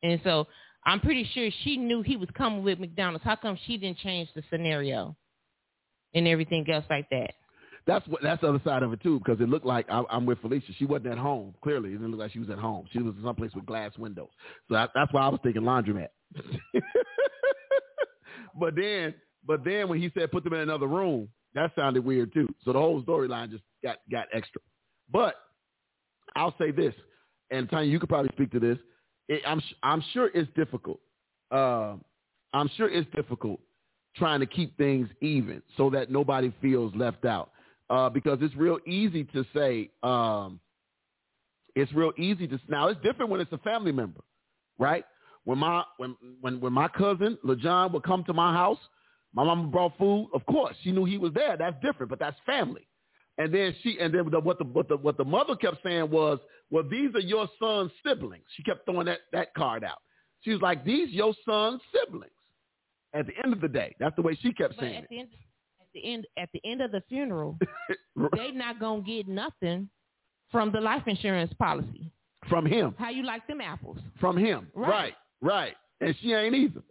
And 0.04 0.22
so 0.24 0.48
I'm 0.86 1.00
pretty 1.02 1.26
sure 1.34 1.50
she 1.64 1.78
knew 1.78 2.02
he 2.04 2.18
was 2.18 2.30
coming 2.38 2.64
with 2.64 2.80
McDonald's. 2.80 3.26
How 3.26 3.36
come 3.36 3.58
she 3.66 3.78
didn't 3.78 4.00
change 4.00 4.30
the 4.36 4.44
scenario 4.50 5.16
and 6.14 6.28
everything 6.28 6.70
else 6.72 6.86
like 6.90 7.10
that? 7.12 7.34
That's 7.88 8.06
what 8.08 8.22
that's 8.22 8.42
the 8.42 8.50
other 8.50 8.62
side 8.66 8.84
of 8.84 8.92
it 8.92 9.02
too, 9.02 9.20
because 9.20 9.40
it 9.40 9.48
looked 9.48 9.66
like 9.66 9.90
I, 9.90 10.04
I'm 10.10 10.26
with 10.26 10.40
Felicia. 10.42 10.74
She 10.78 10.86
wasn't 10.86 11.14
at 11.14 11.18
home. 11.18 11.56
Clearly, 11.64 11.90
it 11.90 11.94
didn't 11.94 12.12
look 12.12 12.20
like 12.20 12.34
she 12.34 12.40
was 12.40 12.50
at 12.50 12.60
home. 12.60 12.86
She 12.92 13.00
was 13.00 13.16
in 13.16 13.24
someplace 13.24 13.52
with 13.56 13.66
glass 13.66 13.98
windows. 13.98 14.28
So 14.68 14.76
that, 14.76 14.92
that's 14.94 15.12
why 15.14 15.22
I 15.22 15.30
was 15.30 15.40
thinking 15.42 15.62
laundromat. 15.62 16.10
but 18.60 18.76
then, 18.76 19.16
but 19.46 19.64
then 19.64 19.88
when 19.88 20.02
he 20.02 20.12
said 20.14 20.32
put 20.32 20.44
them 20.44 20.54
in 20.54 20.60
another 20.60 20.88
room, 20.88 21.30
that 21.56 21.72
sounded 21.76 22.04
weird 22.04 22.34
too. 22.34 22.48
So 22.66 22.74
the 22.74 22.80
whole 22.80 23.02
storyline 23.04 23.52
just 23.52 23.64
got 23.82 23.98
got 24.12 24.28
extra. 24.34 24.62
But 25.10 25.36
I'll 26.36 26.56
say 26.60 26.72
this, 26.72 26.94
and 27.52 27.70
Tanya, 27.70 27.90
you 27.90 28.00
could 28.00 28.10
probably 28.10 28.32
speak 28.34 28.52
to 28.52 28.60
this. 28.60 28.78
It, 29.30 29.42
I'm 29.48 29.62
I'm 29.82 30.04
sure 30.14 30.30
it's 30.34 30.52
difficult. 30.56 31.00
Uh, 31.52 31.96
I'm 32.54 32.70
sure 32.76 32.90
it's 32.90 33.10
difficult 33.16 33.62
trying 34.18 34.42
to 34.42 34.46
keep 34.46 34.76
things 34.78 35.08
even 35.22 35.62
so 35.78 35.90
that 35.92 36.12
nobody 36.12 36.52
feels 36.62 36.94
left 36.96 37.24
out. 37.24 37.52
Uh, 37.90 38.10
because 38.10 38.38
it's 38.42 38.56
real 38.56 38.80
easy 38.86 39.24
to 39.24 39.46
say, 39.56 39.90
um, 40.04 40.60
it's 41.76 41.92
real 41.94 42.12
easy 42.18 42.48
to 42.48 42.60
now. 42.68 42.88
It's 42.90 43.02
different 43.02 43.32
when 43.32 43.40
it's 43.40 43.52
a 43.54 43.58
family 43.60 43.92
member, 43.92 44.22
right? 44.78 45.06
When 45.46 45.60
my 45.60 45.84
when 45.98 46.16
when 46.42 46.60
when 46.60 46.74
my 46.74 46.90
cousin 46.90 47.38
LeJohn 47.46 47.94
would 47.94 48.04
come 48.04 48.24
to 48.26 48.34
my 48.34 48.54
house, 48.54 48.80
my 49.34 49.44
mama 49.44 49.68
brought 49.68 49.98
food. 49.98 50.30
Of 50.34 50.46
course, 50.46 50.76
she 50.84 50.92
knew 50.92 51.06
he 51.06 51.18
was 51.18 51.34
there. 51.34 51.56
That's 51.56 51.76
different, 51.82 52.10
but 52.10 52.20
that's 52.20 52.36
family. 52.46 52.88
And 53.38 53.54
then 53.54 53.76
she 53.84 53.98
and 54.02 54.14
then 54.14 54.30
the, 54.32 54.40
what 54.40 54.58
the 54.58 54.66
what 54.66 54.90
the 54.90 54.98
what 54.98 55.18
the 55.18 55.24
mother 55.24 55.56
kept 55.56 55.78
saying 55.84 56.10
was, 56.10 56.40
well, 56.72 56.84
these 56.90 57.14
are 57.14 57.20
your 57.20 57.48
son's 57.62 57.92
siblings. 58.06 58.44
She 58.56 58.64
kept 58.64 58.86
throwing 58.86 59.06
that 59.06 59.20
that 59.32 59.54
card 59.54 59.84
out. 59.84 60.02
She 60.42 60.52
was 60.52 60.62
like, 60.62 60.84
these 60.84 61.10
your 61.12 61.34
son's 61.48 61.82
siblings. 61.94 62.32
At 63.14 63.28
the 63.28 63.34
end 63.44 63.54
of 63.54 63.62
the 63.62 63.70
day, 63.70 63.96
that's 64.00 64.16
the 64.16 64.22
way 64.22 64.38
she 64.42 64.52
kept 64.54 64.76
But 64.76 64.84
saying 64.84 65.06
the 65.10 65.20
end 65.20 65.30
the 66.02 66.14
end 66.14 66.26
at 66.38 66.50
the 66.54 66.62
end 66.64 66.82
of 66.82 66.92
the 66.92 67.02
funeral, 67.10 67.58
they 68.36 68.52
not 68.52 68.80
gonna 68.80 69.02
get 69.02 69.28
nothing 69.28 69.90
from 70.52 70.72
the 70.72 70.80
life 70.82 71.04
insurance 71.08 71.52
policy. 71.60 72.12
from 72.50 72.66
him. 72.66 72.96
How 72.98 73.10
you 73.10 73.24
like 73.24 73.46
them 73.48 73.60
apples? 73.62 73.98
From 74.20 74.38
him. 74.38 74.68
Right. 74.74 74.90
Right. 74.90 75.14
Right. 75.42 75.76
And 76.02 76.16
she 76.22 76.32
ain't 76.34 76.56
either. 76.56 76.82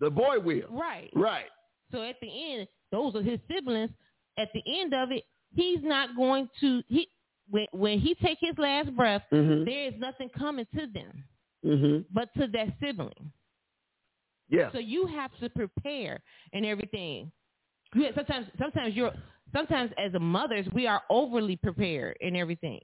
The 0.00 0.10
boy 0.10 0.38
will. 0.40 0.68
Right. 0.70 1.10
Right. 1.14 1.46
So 1.92 2.02
at 2.02 2.16
the 2.20 2.28
end, 2.52 2.68
those 2.92 3.14
are 3.14 3.22
his 3.22 3.38
siblings. 3.50 3.90
At 4.36 4.48
the 4.52 4.62
end 4.80 4.92
of 4.92 5.10
it, 5.12 5.24
he's 5.54 5.78
not 5.82 6.14
going 6.16 6.48
to 6.60 6.82
he 6.88 7.08
when 7.48 7.66
when 7.72 7.98
he 8.00 8.14
take 8.16 8.38
his 8.40 8.56
last 8.58 8.94
breath, 8.96 9.22
Mhm. 9.32 9.64
there 9.64 9.88
is 9.88 9.94
nothing 9.98 10.28
coming 10.30 10.66
to 10.74 10.86
them 10.88 11.24
Mhm. 11.64 12.04
but 12.12 12.28
to 12.34 12.46
that 12.48 12.74
sibling. 12.80 13.32
Yeah. 14.48 14.70
So 14.72 14.78
you 14.78 15.06
have 15.06 15.30
to 15.40 15.48
prepare 15.50 16.20
and 16.52 16.64
everything. 16.66 17.32
Yeah, 17.94 18.08
sometimes 18.14 18.46
sometimes 18.58 18.94
you're 18.94 19.12
sometimes 19.54 19.90
as 19.98 20.12
mothers 20.20 20.66
we 20.72 20.86
are 20.86 21.02
overly 21.10 21.56
prepared 21.56 22.16
and 22.20 22.36
everything. 22.36 22.80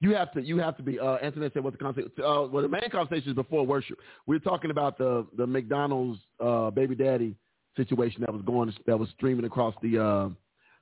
You 0.00 0.14
have 0.14 0.32
to. 0.32 0.42
You 0.42 0.58
have 0.58 0.76
to 0.78 0.82
be. 0.82 0.98
Uh, 0.98 1.18
Antoinette 1.22 1.52
said, 1.52 1.62
"What 1.64 1.72
the 1.72 1.78
conversation? 1.78 2.12
Uh, 2.18 2.46
well, 2.50 2.62
the 2.62 2.68
main 2.68 2.88
conversation 2.90 3.30
is 3.30 3.34
before 3.34 3.66
worship. 3.66 3.98
We 4.26 4.36
are 4.36 4.40
talking 4.40 4.70
about 4.70 4.96
the 4.96 5.26
the 5.36 5.46
McDonald's 5.46 6.20
uh, 6.40 6.70
baby 6.70 6.94
daddy 6.94 7.36
situation 7.76 8.22
that 8.22 8.32
was 8.32 8.42
going 8.42 8.72
that 8.86 8.98
was 8.98 9.08
streaming 9.10 9.44
across 9.44 9.74
the 9.82 10.02
uh, 10.02 10.28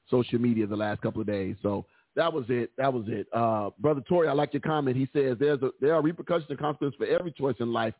social 0.09 0.39
media 0.39 0.67
the 0.67 0.77
last 0.77 1.01
couple 1.01 1.21
of 1.21 1.27
days. 1.27 1.57
So 1.63 1.87
that 2.17 2.33
was 2.33 2.45
it. 2.49 2.71
That 2.79 2.93
was 2.93 3.05
it. 3.09 3.27
Uh, 3.33 3.71
Brother 3.81 4.03
Tori, 4.09 4.29
I 4.29 4.33
like 4.33 4.53
your 4.53 4.61
comment. 4.61 4.97
He 4.97 5.09
says 5.13 5.37
there's 5.41 5.63
a, 5.63 5.71
there 5.81 5.95
are 5.95 6.03
repercussions 6.03 6.51
and 6.51 6.59
consequences 6.59 6.97
for 6.97 7.07
every 7.07 7.33
choice 7.33 7.57
in 7.59 7.73
life. 7.73 7.95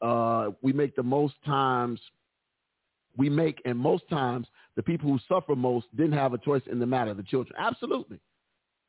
Uh, 0.00 0.50
we 0.62 0.72
make 0.72 0.96
the 0.96 1.02
most 1.02 1.34
times 1.46 2.00
we 3.16 3.28
make, 3.28 3.60
and 3.64 3.78
most 3.78 4.08
times 4.08 4.46
the 4.76 4.82
people 4.82 5.10
who 5.10 5.18
suffer 5.28 5.54
most 5.54 5.86
didn't 5.96 6.12
have 6.12 6.32
a 6.32 6.38
choice 6.38 6.62
in 6.70 6.78
the 6.78 6.86
matter. 6.86 7.14
The 7.14 7.22
children, 7.22 7.54
absolutely." 7.58 8.20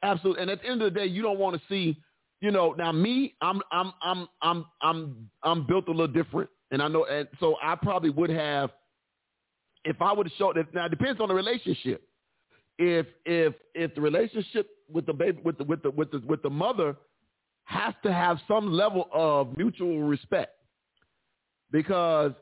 Absolutely. 0.04 0.42
And 0.42 0.52
at 0.52 0.62
the 0.62 0.68
end 0.68 0.82
of 0.82 0.94
the 0.94 1.00
day, 1.00 1.06
you 1.06 1.22
don't 1.22 1.40
want 1.40 1.56
to 1.56 1.62
see, 1.70 1.98
you 2.42 2.52
know, 2.52 2.74
now 2.78 2.92
me, 2.92 3.36
I'm 3.42 3.62
I'm 3.72 3.94
I'm 4.02 4.28
I'm 4.42 4.66
I'm 4.82 5.30
I'm 5.44 5.66
built 5.66 5.88
a 5.88 5.92
little 5.92 6.08
different. 6.08 6.50
And 6.72 6.82
I 6.82 6.88
know 6.90 7.06
and 7.06 7.28
so 7.40 7.56
I 7.64 7.76
probably 7.76 8.10
would 8.10 8.30
have 8.30 8.72
if 9.86 10.02
I 10.02 10.12
would 10.12 10.28
have 10.28 10.34
showed 10.38 10.58
it 10.58 10.68
now 10.74 10.86
it 10.86 10.90
depends 10.90 11.22
on 11.22 11.30
the 11.30 11.34
relationship. 11.34 12.06
If 12.78 13.06
if 13.26 13.54
if 13.76 13.96
the 13.96 14.02
relationship 14.02 14.70
with 14.92 15.06
the 15.06 15.14
baby 15.14 15.40
with 15.44 15.58
the 15.58 15.64
with 15.64 15.84
the 15.84 15.92
with 15.92 16.12
the 16.12 16.22
with 16.26 16.42
the 16.42 16.50
mother 16.50 16.98
has 17.66 17.94
to 18.04 18.12
have 18.12 18.40
some 18.48 18.74
level 18.74 19.08
of 19.14 19.56
mutual 19.56 20.02
respect. 20.04 20.52
Because 21.72 22.34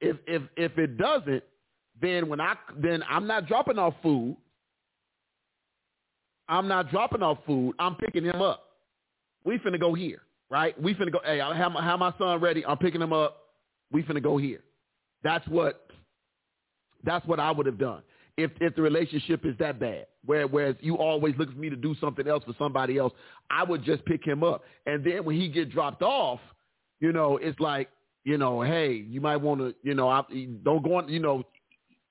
if 0.00 0.16
if 0.26 0.42
if 0.56 0.78
it 0.78 0.96
doesn't, 0.96 1.44
then 2.02 2.28
when 2.28 2.40
I 2.40 2.54
then 2.76 3.02
I'm 3.08 3.26
not 3.26 3.46
dropping 3.46 3.78
off 3.78 3.94
food. 4.02 4.36
I'm 6.48 6.68
not 6.68 6.90
dropping 6.90 7.22
off 7.22 7.38
food. 7.46 7.74
I'm 7.78 7.94
picking 7.94 8.24
him 8.24 8.42
up. 8.42 8.64
We 9.44 9.58
finna 9.58 9.80
go 9.80 9.94
here, 9.94 10.22
right? 10.50 10.80
We 10.80 10.94
finna 10.94 11.12
go. 11.12 11.20
Hey, 11.24 11.40
I 11.40 11.56
have 11.56 11.72
my, 11.72 11.82
have 11.82 11.98
my 11.98 12.12
son 12.18 12.40
ready. 12.40 12.66
I'm 12.66 12.76
picking 12.76 13.00
him 13.00 13.12
up. 13.12 13.38
We 13.90 14.02
finna 14.02 14.22
go 14.22 14.36
here. 14.36 14.60
That's 15.22 15.46
what. 15.48 15.86
That's 17.04 17.26
what 17.26 17.40
I 17.40 17.50
would 17.50 17.66
have 17.66 17.78
done 17.78 18.02
if 18.36 18.50
if 18.60 18.76
the 18.76 18.82
relationship 18.82 19.44
is 19.44 19.56
that 19.58 19.80
bad. 19.80 20.06
Where 20.24 20.46
whereas 20.46 20.76
you 20.80 20.96
always 20.98 21.34
look 21.36 21.50
for 21.50 21.58
me 21.58 21.70
to 21.70 21.76
do 21.76 21.94
something 22.00 22.28
else 22.28 22.44
for 22.44 22.54
somebody 22.58 22.98
else, 22.98 23.12
I 23.50 23.64
would 23.64 23.82
just 23.82 24.04
pick 24.04 24.24
him 24.24 24.44
up. 24.44 24.62
And 24.86 25.04
then 25.04 25.24
when 25.24 25.36
he 25.36 25.48
get 25.48 25.70
dropped 25.70 26.02
off, 26.02 26.40
you 27.00 27.12
know, 27.12 27.38
it's 27.38 27.58
like 27.58 27.88
you 28.24 28.38
know, 28.38 28.62
hey, 28.62 28.92
you 28.92 29.20
might 29.20 29.36
want 29.36 29.60
to, 29.60 29.74
you 29.82 29.94
know, 29.94 30.08
I, 30.08 30.22
don't 30.62 30.84
go 30.84 30.96
on, 30.96 31.08
you 31.08 31.18
know, 31.18 31.42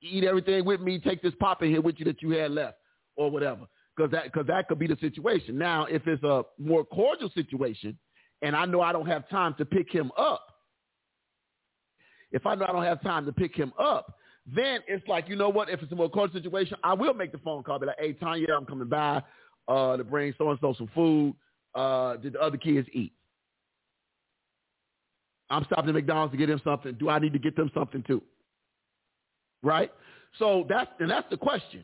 eat 0.01 0.23
everything 0.23 0.65
with 0.65 0.81
me. 0.81 0.99
Take 0.99 1.21
this 1.21 1.33
pop 1.39 1.61
in 1.61 1.69
here 1.69 1.81
with 1.81 1.95
you 1.99 2.05
that 2.05 2.21
you 2.21 2.31
had 2.31 2.51
left 2.51 2.77
or 3.15 3.29
whatever 3.29 3.67
because 3.95 4.11
that 4.11 4.25
because 4.25 4.47
that 4.47 4.67
could 4.67 4.79
be 4.79 4.87
the 4.87 4.97
situation. 4.99 5.57
Now, 5.57 5.85
if 5.85 6.07
it's 6.07 6.23
a 6.23 6.43
more 6.57 6.83
cordial 6.85 7.29
situation, 7.33 7.97
and 8.41 8.55
I 8.55 8.65
know 8.65 8.81
I 8.81 8.91
don't 8.91 9.07
have 9.07 9.29
time 9.29 9.55
to 9.57 9.65
pick 9.65 9.91
him 9.91 10.11
up, 10.17 10.47
if 12.31 12.45
I 12.45 12.55
know 12.55 12.65
I 12.67 12.71
don't 12.71 12.83
have 12.83 13.01
time 13.01 13.25
to 13.25 13.31
pick 13.31 13.55
him 13.55 13.73
up, 13.79 14.15
then 14.45 14.79
it's 14.87 15.07
like 15.07 15.29
you 15.29 15.35
know 15.35 15.49
what? 15.49 15.69
If 15.69 15.81
it's 15.81 15.91
a 15.91 15.95
more 15.95 16.09
cordial 16.09 16.41
situation, 16.41 16.77
I 16.83 16.93
will 16.93 17.13
make 17.13 17.31
the 17.31 17.37
phone 17.39 17.63
call. 17.63 17.79
Be 17.79 17.87
like, 17.87 17.99
hey, 17.99 18.13
Tanya, 18.13 18.47
I'm 18.55 18.65
coming 18.65 18.87
by 18.87 19.21
uh, 19.67 19.97
to 19.97 20.03
bring 20.03 20.33
so 20.37 20.49
and 20.49 20.59
so 20.61 20.73
some 20.77 20.89
food. 20.93 21.35
Uh, 21.75 22.17
did 22.17 22.33
the 22.33 22.41
other 22.41 22.57
kids 22.57 22.87
eat? 22.91 23.13
I'm 25.49 25.65
stopping 25.65 25.89
at 25.89 25.95
McDonald's 25.95 26.31
to 26.31 26.37
get 26.37 26.47
them 26.47 26.61
something. 26.63 26.93
Do 26.93 27.09
I 27.09 27.19
need 27.19 27.33
to 27.33 27.39
get 27.39 27.55
them 27.55 27.69
something 27.73 28.03
too? 28.03 28.21
Right. 29.63 29.91
So 30.39 30.65
that's 30.69 30.89
and 30.99 31.09
that's 31.09 31.29
the 31.29 31.37
question. 31.37 31.83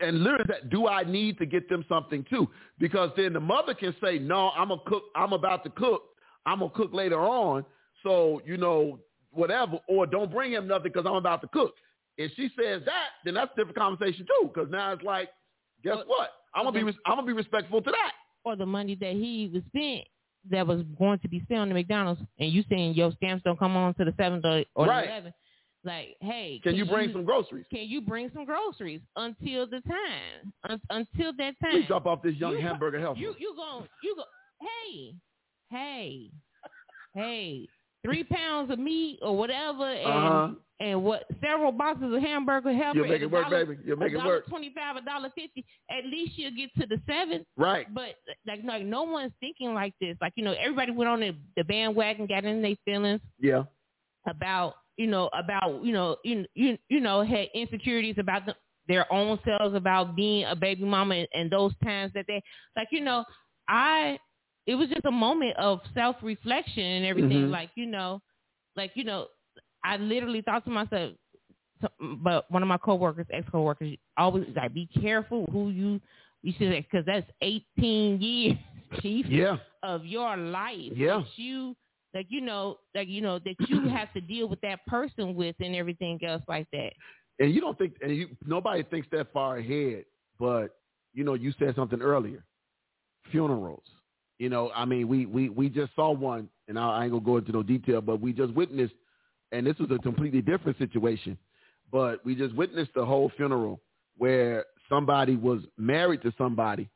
And 0.00 0.22
literally, 0.22 0.44
that 0.48 0.70
do 0.70 0.88
I 0.88 1.04
need 1.04 1.36
to 1.38 1.46
get 1.46 1.68
them 1.68 1.84
something 1.88 2.24
too? 2.30 2.48
Because 2.78 3.10
then 3.16 3.34
the 3.34 3.40
mother 3.40 3.74
can 3.74 3.94
say, 4.02 4.18
"No, 4.18 4.50
I'm 4.56 4.70
a 4.70 4.78
cook. 4.86 5.04
I'm 5.14 5.32
about 5.34 5.64
to 5.64 5.70
cook. 5.70 6.02
I'm 6.46 6.60
gonna 6.60 6.70
cook 6.70 6.94
later 6.94 7.20
on. 7.20 7.64
So 8.02 8.40
you 8.46 8.56
know, 8.56 8.98
whatever. 9.32 9.78
Or 9.88 10.06
don't 10.06 10.30
bring 10.30 10.52
him 10.52 10.66
nothing 10.66 10.92
because 10.92 11.04
I'm 11.06 11.16
about 11.16 11.42
to 11.42 11.48
cook." 11.48 11.74
If 12.16 12.32
she 12.34 12.50
says 12.58 12.82
that, 12.86 13.08
then 13.24 13.34
that's 13.34 13.50
a 13.52 13.56
different 13.56 13.76
conversation 13.76 14.26
too. 14.26 14.50
Because 14.52 14.70
now 14.70 14.92
it's 14.92 15.02
like, 15.02 15.28
guess 15.84 15.98
what? 16.06 16.30
I'm 16.54 16.64
gonna 16.64 16.82
be 16.82 16.98
I'm 17.04 17.16
gonna 17.16 17.26
be 17.26 17.34
respectful 17.34 17.82
to 17.82 17.90
that. 17.90 18.12
Or 18.44 18.56
the 18.56 18.64
money 18.64 18.94
that 18.94 19.12
he 19.12 19.50
was 19.52 19.62
spent 19.68 20.06
that 20.50 20.66
was 20.66 20.82
going 20.98 21.18
to 21.18 21.28
be 21.28 21.40
spent 21.40 21.60
on 21.60 21.68
the 21.68 21.74
McDonald's, 21.74 22.20
and 22.38 22.50
you 22.50 22.64
saying 22.70 22.94
your 22.94 23.12
stamps 23.16 23.42
don't 23.44 23.58
come 23.58 23.76
on 23.76 23.92
to 23.94 24.04
the 24.04 24.14
seventh 24.16 24.44
or, 24.44 24.64
or 24.74 24.86
Right. 24.86 25.04
the 25.06 25.12
eleventh. 25.12 25.34
Like, 25.86 26.16
hey, 26.20 26.60
Can 26.64 26.74
you 26.74 26.84
bring 26.84 27.12
some 27.12 27.24
groceries? 27.24 27.64
Can 27.70 27.88
you 27.88 28.00
bring 28.00 28.28
some 28.34 28.44
groceries 28.44 29.00
until 29.14 29.66
the 29.68 29.80
time? 29.82 30.52
Un- 30.68 30.80
until 30.90 31.32
that 31.38 31.54
time. 31.62 31.70
Please 31.70 31.86
drop 31.86 32.06
off 32.06 32.22
this 32.22 32.34
young 32.36 32.54
You- 32.54 32.60
hamburger 32.60 32.98
helper. 33.00 33.20
You 33.20 33.34
you 33.38 33.54
go 33.56 33.86
you 34.02 34.16
go. 34.16 34.24
Hey, 34.60 35.14
hey, 35.70 36.30
hey. 37.14 37.68
Three 38.04 38.24
pounds 38.24 38.70
of 38.70 38.78
meat 38.78 39.18
or 39.22 39.36
whatever, 39.36 39.84
and 39.90 40.06
Uh-huh. 40.06 40.48
and 40.80 41.02
what 41.02 41.24
several 41.40 41.72
boxes 41.72 42.12
of 42.14 42.20
hamburger 42.22 42.72
helper. 42.72 42.98
You'll 42.98 43.08
make 43.08 43.22
it 43.22 43.26
work, 43.30 43.44
dollar- 43.50 43.66
baby. 43.66 43.82
You'll 43.84 43.96
make 43.96 44.12
it 44.12 44.24
work. 44.24 44.46
Twenty-five, 44.48 44.96
a 44.96 45.00
dollar 45.02 45.30
fifty. 45.30 45.64
At 45.90 46.04
least 46.06 46.36
you'll 46.38 46.52
get 46.56 46.70
to 46.80 46.86
the 46.86 47.00
seven. 47.06 47.44
Right. 47.56 47.92
But 47.92 48.14
like, 48.46 48.60
like 48.64 48.84
no 48.84 49.02
one's 49.04 49.32
thinking 49.40 49.74
like 49.74 49.92
this. 50.00 50.16
Like 50.20 50.32
you 50.36 50.44
know, 50.44 50.52
everybody 50.52 50.92
went 50.92 51.08
on 51.10 51.20
the, 51.20 51.34
the 51.56 51.64
bandwagon, 51.64 52.26
got 52.26 52.44
in 52.44 52.62
their 52.62 52.76
feelings 52.84 53.20
Yeah. 53.40 53.64
about 54.28 54.74
you 54.96 55.06
know 55.06 55.28
about 55.32 55.82
you 55.84 55.92
know 55.92 56.16
you 56.24 56.44
you 56.54 56.78
you 56.88 57.00
know 57.00 57.22
had 57.22 57.48
insecurities 57.54 58.16
about 58.18 58.46
the, 58.46 58.54
their 58.88 59.10
own 59.12 59.38
selves 59.44 59.74
about 59.74 60.14
being 60.16 60.44
a 60.44 60.54
baby 60.56 60.84
mama 60.84 61.14
and, 61.16 61.28
and 61.34 61.50
those 61.50 61.72
times 61.84 62.12
that 62.14 62.24
they 62.28 62.42
like 62.76 62.88
you 62.90 63.00
know 63.00 63.24
I 63.68 64.18
it 64.66 64.74
was 64.74 64.88
just 64.88 65.04
a 65.04 65.10
moment 65.10 65.56
of 65.58 65.80
self 65.94 66.16
reflection 66.22 66.82
and 66.82 67.06
everything 67.06 67.46
Mhm. 67.46 67.50
like 67.50 67.70
you 67.76 67.86
know 67.86 68.20
like 68.76 68.92
you 68.94 69.04
know 69.04 69.26
I 69.84 69.96
literally 69.96 70.42
thought 70.42 70.64
to 70.64 70.70
myself 70.70 71.12
but 72.22 72.50
one 72.50 72.62
of 72.62 72.68
my 72.68 72.78
coworkers 72.78 73.26
ex 73.32 73.46
coworkers 73.50 73.96
always 74.16 74.46
like 74.56 74.72
be 74.74 74.86
careful 75.00 75.46
who 75.52 75.70
you 75.70 76.00
You 76.42 76.52
see 76.58 76.68
that 76.68 76.84
because 76.90 77.04
that's 77.06 77.26
18 77.42 78.20
years, 78.20 78.56
chief, 79.00 79.26
Yeah. 79.30 79.56
of 79.82 80.04
your 80.06 80.36
life. 80.36 80.92
Yeah. 80.94 81.18
That 81.18 81.26
you 81.36 81.74
like 82.16 82.26
you 82.30 82.40
know 82.40 82.78
like 82.94 83.08
you 83.08 83.20
know 83.20 83.38
that 83.38 83.54
you 83.68 83.88
have 83.88 84.12
to 84.14 84.20
deal 84.20 84.48
with 84.48 84.60
that 84.62 84.84
person 84.86 85.34
with 85.34 85.54
and 85.60 85.76
everything 85.76 86.18
else 86.24 86.42
like 86.48 86.66
that. 86.72 86.92
And 87.38 87.54
you 87.54 87.60
don't 87.60 87.76
think, 87.76 87.96
and 88.00 88.16
you, 88.16 88.28
nobody 88.46 88.82
thinks 88.82 89.06
that 89.12 89.30
far 89.32 89.58
ahead, 89.58 90.06
but 90.40 90.78
you 91.12 91.22
know, 91.22 91.34
you 91.34 91.52
said 91.58 91.74
something 91.76 92.00
earlier, 92.00 92.42
funerals. 93.30 93.84
You 94.38 94.48
know, 94.48 94.70
I 94.74 94.84
mean, 94.86 95.06
we 95.06 95.26
we 95.26 95.50
we 95.50 95.68
just 95.68 95.94
saw 95.94 96.12
one, 96.12 96.48
and 96.68 96.78
I, 96.78 96.88
I 96.88 97.02
ain't 97.04 97.12
gonna 97.12 97.24
go 97.24 97.36
into 97.36 97.52
no 97.52 97.62
detail, 97.62 98.00
but 98.00 98.20
we 98.20 98.32
just 98.32 98.54
witnessed, 98.54 98.94
and 99.52 99.66
this 99.66 99.78
was 99.78 99.90
a 99.90 99.98
completely 99.98 100.42
different 100.42 100.78
situation, 100.78 101.38
but 101.92 102.24
we 102.24 102.34
just 102.34 102.54
witnessed 102.54 102.92
the 102.94 103.04
whole 103.04 103.30
funeral 103.36 103.80
where 104.16 104.64
somebody 104.88 105.36
was 105.36 105.60
married 105.76 106.22
to 106.22 106.32
somebody, 106.38 106.88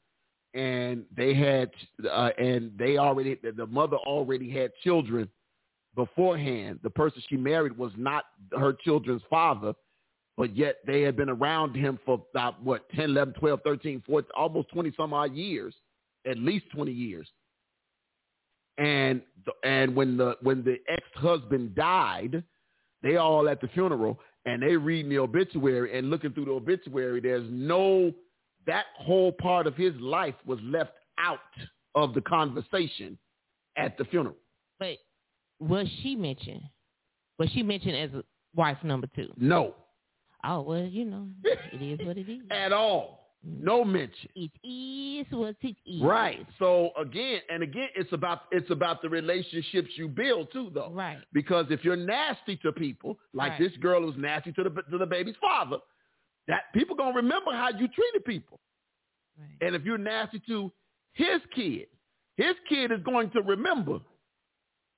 and 0.55 1.05
they 1.17 1.35
had, 1.35 1.71
uh, 2.11 2.31
and 2.39 2.73
they 2.79 2.99
already, 2.99 3.39
the 3.57 3.67
mother 3.67 3.97
already 3.97 4.51
had 4.51 4.73
children 4.83 5.29
beforehand. 5.95 6.81
The 6.83 6.91
person 6.91 7.23
she 7.29 7.37
married 7.37 7.77
was 7.77 7.93
not 7.97 8.25
her 8.59 8.73
children's 8.73 9.23
father, 9.31 9.75
but 10.37 10.57
yet 10.57 10.77
they 10.87 11.03
had 11.03 11.17
been 11.17 11.29
around 11.29 11.75
him 11.75 11.99
for 12.05 12.23
about 12.33 12.63
what 12.63 12.89
10 12.91 13.11
11 13.11 13.35
12 13.35 13.61
13 13.63 14.03
14 14.07 14.31
almost 14.37 14.69
20 14.71 14.93
some 14.97 15.13
odd 15.13 15.35
years 15.35 15.75
at 16.27 16.39
least 16.39 16.65
20 16.75 16.91
years 16.91 17.29
and 18.79 19.21
and 19.65 19.95
when 19.95 20.17
the 20.17 20.37
when 20.43 20.65
the 20.65 20.77
ex-husband 20.89 21.75
died 21.75 22.43
they 23.03 23.17
all 23.17 23.49
at 23.49 23.61
the 23.61 23.69
funeral 23.69 24.19
and 24.47 24.63
they 24.63 24.77
reading 24.77 25.11
the 25.11 25.19
obituary 25.19 25.97
and 25.99 26.09
looking 26.09 26.33
through 26.33 26.47
the 26.47 26.51
obituary 26.51 27.21
there's 27.21 27.47
no 27.51 28.11
that 28.67 28.87
whole 28.97 29.33
part 29.33 29.67
of 29.67 29.75
his 29.77 29.95
life 29.97 30.35
was 30.47 30.59
left 30.63 30.93
out 31.19 31.39
of 31.95 32.15
the 32.15 32.21
conversation 32.21 33.19
at 33.77 33.97
the 33.99 34.05
funeral 34.05 34.37
But 34.79 34.99
was 35.59 35.87
she 36.03 36.17
mentioned? 36.17 36.63
Was 37.39 37.51
she 37.51 37.63
mentioned 37.63 37.97
as 37.97 38.11
wife 38.55 38.79
number 38.83 39.09
two? 39.15 39.33
no 39.37 39.75
Oh 40.45 40.63
well, 40.63 40.85
you 40.85 41.05
know, 41.05 41.29
it 41.45 41.83
is 41.83 42.07
what 42.07 42.17
it 42.17 42.29
is. 42.31 42.41
at 42.51 42.73
all 42.73 43.21
mm-hmm. 43.47 43.65
no 43.65 43.85
mention 43.85 44.31
It 44.35 44.51
is 44.67 45.27
what 45.31 45.57
it 45.61 45.77
is. 45.87 46.03
Right. 46.03 46.47
So 46.59 46.91
again, 46.99 47.41
and 47.51 47.63
again, 47.63 47.89
it's 47.95 48.13
about 48.13 48.43
it's 48.51 48.71
about 48.71 49.03
the 49.03 49.09
relationships 49.09 49.91
you 49.97 50.09
build 50.09 50.53
too, 50.53 50.71
though. 50.75 50.91
Right. 50.93 51.19
Because 51.33 51.67
if 51.71 51.85
you're 51.85 51.97
nasty 51.97 52.57
to 52.59 52.73
people, 52.73 53.19
like 53.35 53.53
Right. 53.53 53.59
this 53.59 53.77
girl 53.79 54.03
who's 54.03 54.17
nasty 54.17 54.53
to 54.53 54.63
the 54.65 54.71
to 54.91 54.99
the 54.99 55.07
baby's 55.07 55.37
father, 55.41 55.79
that 56.51 56.73
people 56.75 56.97
gonna 56.97 57.15
remember 57.15 57.53
how 57.53 57.69
you 57.71 57.89
treated 57.89 58.25
people. 58.25 58.61
Right. 59.39 59.67
And 59.67 59.75
if 59.75 59.85
you're 59.85 59.99
nasty 59.99 60.43
to 60.49 60.71
his 61.15 61.41
kid, 61.55 61.87
his 62.37 62.55
kid 62.69 62.93
is 62.93 63.01
going 63.05 63.31
to 63.31 63.43
remember 63.43 64.01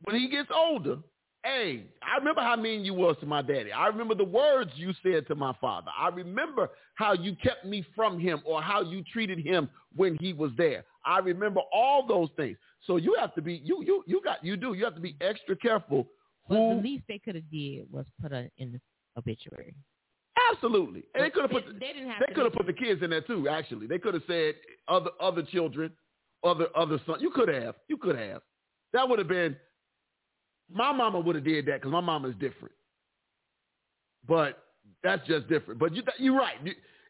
when 0.04 0.16
he 0.16 0.28
gets 0.28 0.48
older. 0.54 0.98
Hey, 1.44 1.86
I 2.02 2.18
remember 2.18 2.40
how 2.40 2.54
mean 2.54 2.84
you 2.84 2.94
was 2.94 3.16
to 3.18 3.26
my 3.26 3.42
daddy. 3.42 3.72
I 3.72 3.88
remember 3.88 4.14
the 4.14 4.24
words 4.24 4.70
you 4.76 4.92
said 5.02 5.26
to 5.26 5.34
my 5.34 5.52
father. 5.60 5.90
I 5.98 6.08
remember 6.08 6.70
how 6.94 7.14
you 7.14 7.34
kept 7.42 7.64
me 7.64 7.84
from 7.96 8.20
him 8.20 8.42
or 8.44 8.62
how 8.62 8.80
you 8.80 9.02
treated 9.12 9.44
him 9.44 9.68
when 9.96 10.16
he 10.20 10.32
was 10.32 10.52
there. 10.56 10.84
I 11.04 11.18
remember 11.18 11.60
all 11.72 12.06
those 12.06 12.28
things. 12.36 12.56
So 12.86 12.96
you 12.96 13.16
have 13.18 13.34
to 13.34 13.42
be 13.42 13.60
you 13.64 13.82
you 13.84 14.04
you 14.06 14.20
got 14.22 14.44
you 14.44 14.56
do 14.56 14.74
you 14.74 14.84
have 14.84 14.94
to 14.94 15.00
be 15.00 15.16
extra 15.20 15.56
careful 15.56 16.06
Well, 16.48 16.76
the 16.76 16.82
least 16.82 17.04
they 17.08 17.18
could 17.18 17.34
have 17.34 17.50
did 17.50 17.90
was 17.90 18.06
put 18.20 18.30
her 18.30 18.48
in 18.58 18.72
the 18.72 18.80
obituary. 19.18 19.74
Absolutely. 20.52 21.04
And 21.14 21.24
they 21.24 21.30
could 21.30 21.42
have 21.42 21.50
They, 21.50 21.56
put 21.56 21.66
the, 21.66 21.78
they 21.78 22.06
have 22.06 22.22
they 22.26 22.34
could 22.34 22.44
have 22.44 22.52
put 22.52 22.66
the 22.66 22.72
kids 22.72 23.02
in 23.02 23.10
there 23.10 23.20
too. 23.20 23.48
Actually, 23.48 23.86
they 23.86 23.98
could 23.98 24.14
have 24.14 24.22
said 24.26 24.54
other 24.88 25.10
other 25.20 25.42
children, 25.42 25.92
other 26.44 26.66
other 26.76 27.00
sons. 27.06 27.22
You 27.22 27.30
could 27.30 27.48
have. 27.48 27.74
You 27.88 27.96
could 27.96 28.16
have. 28.18 28.42
That 28.92 29.08
would 29.08 29.18
have 29.18 29.28
been. 29.28 29.56
My 30.70 30.92
mama 30.92 31.20
would 31.20 31.36
have 31.36 31.44
did 31.44 31.66
that 31.66 31.80
because 31.80 31.92
my 31.92 32.00
mama 32.00 32.28
is 32.28 32.34
different. 32.36 32.74
But 34.26 34.62
that's 35.02 35.26
just 35.26 35.48
different. 35.48 35.80
But 35.80 35.94
you, 35.94 36.02
you're 36.18 36.36
right. 36.36 36.56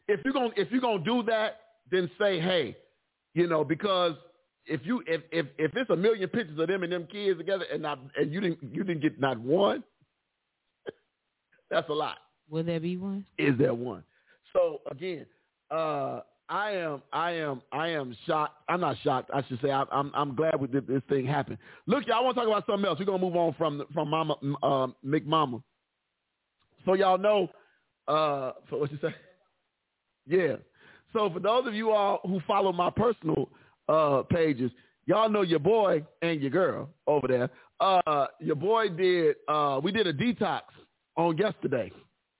If 0.07 0.19
you're 0.23 0.33
gonna 0.33 0.51
if 0.55 0.71
you're 0.71 0.81
gonna 0.81 1.03
do 1.03 1.23
that, 1.23 1.59
then 1.91 2.09
say, 2.19 2.39
hey, 2.39 2.75
you 3.33 3.47
know, 3.47 3.63
because 3.63 4.13
if 4.65 4.81
you 4.83 5.03
if 5.07 5.21
if 5.31 5.45
if 5.57 5.75
it's 5.75 5.89
a 5.89 5.95
million 5.95 6.29
pictures 6.29 6.57
of 6.59 6.67
them 6.67 6.83
and 6.83 6.91
them 6.91 7.07
kids 7.11 7.37
together 7.37 7.65
and 7.71 7.81
not 7.81 7.99
and 8.17 8.33
you 8.33 8.41
didn't 8.41 8.59
you 8.63 8.83
didn't 8.83 9.01
get 9.01 9.19
not 9.19 9.39
one, 9.39 9.83
that's 11.69 11.89
a 11.89 11.93
lot 11.93 12.17
Will 12.53 12.63
there 12.63 12.79
be 12.79 12.97
one? 12.97 13.25
is 13.39 13.57
there 13.57 13.73
one? 13.73 14.03
So 14.53 14.81
again, 14.91 15.25
uh, 15.71 16.19
I 16.47 16.69
am, 16.73 17.01
I 17.11 17.31
am, 17.31 17.63
I 17.71 17.87
am 17.87 18.15
shocked. 18.27 18.53
I'm 18.69 18.81
not 18.81 18.95
shocked. 19.03 19.31
I 19.33 19.41
should 19.47 19.59
say 19.59 19.71
I, 19.71 19.85
I'm, 19.91 20.11
I'm 20.13 20.35
glad 20.35 20.61
with 20.61 20.71
this, 20.71 20.83
this 20.87 21.01
thing 21.09 21.25
happened. 21.25 21.57
Look, 21.87 22.05
y'all, 22.05 22.17
I 22.17 22.19
want 22.21 22.35
to 22.35 22.41
talk 22.41 22.47
about 22.47 22.67
something 22.67 22.85
else. 22.85 22.99
We're 22.99 23.05
gonna 23.05 23.17
move 23.17 23.35
on 23.35 23.55
from 23.57 23.83
from 23.91 24.11
Mama, 24.11 24.35
um, 24.61 24.95
McMama. 25.03 25.63
So 26.85 26.93
y'all 26.93 27.17
know, 27.17 27.49
uh, 28.07 28.51
so 28.69 28.77
what 28.77 28.91
you 28.91 28.99
say? 29.01 29.15
Yeah. 30.27 30.57
So 31.11 31.31
for 31.33 31.39
those 31.39 31.65
of 31.65 31.73
you 31.73 31.89
all 31.89 32.19
who 32.23 32.39
follow 32.45 32.71
my 32.71 32.91
personal 32.91 33.49
uh, 33.89 34.21
pages, 34.29 34.69
y'all 35.07 35.27
know 35.27 35.41
your 35.41 35.57
boy 35.57 36.03
and 36.21 36.39
your 36.39 36.51
girl 36.51 36.89
over 37.07 37.27
there. 37.27 37.49
Uh, 37.79 38.27
your 38.39 38.57
boy 38.57 38.89
did. 38.89 39.37
Uh, 39.47 39.81
we 39.83 39.91
did 39.91 40.05
a 40.05 40.13
detox 40.13 40.61
on 41.17 41.35
yesterday. 41.35 41.91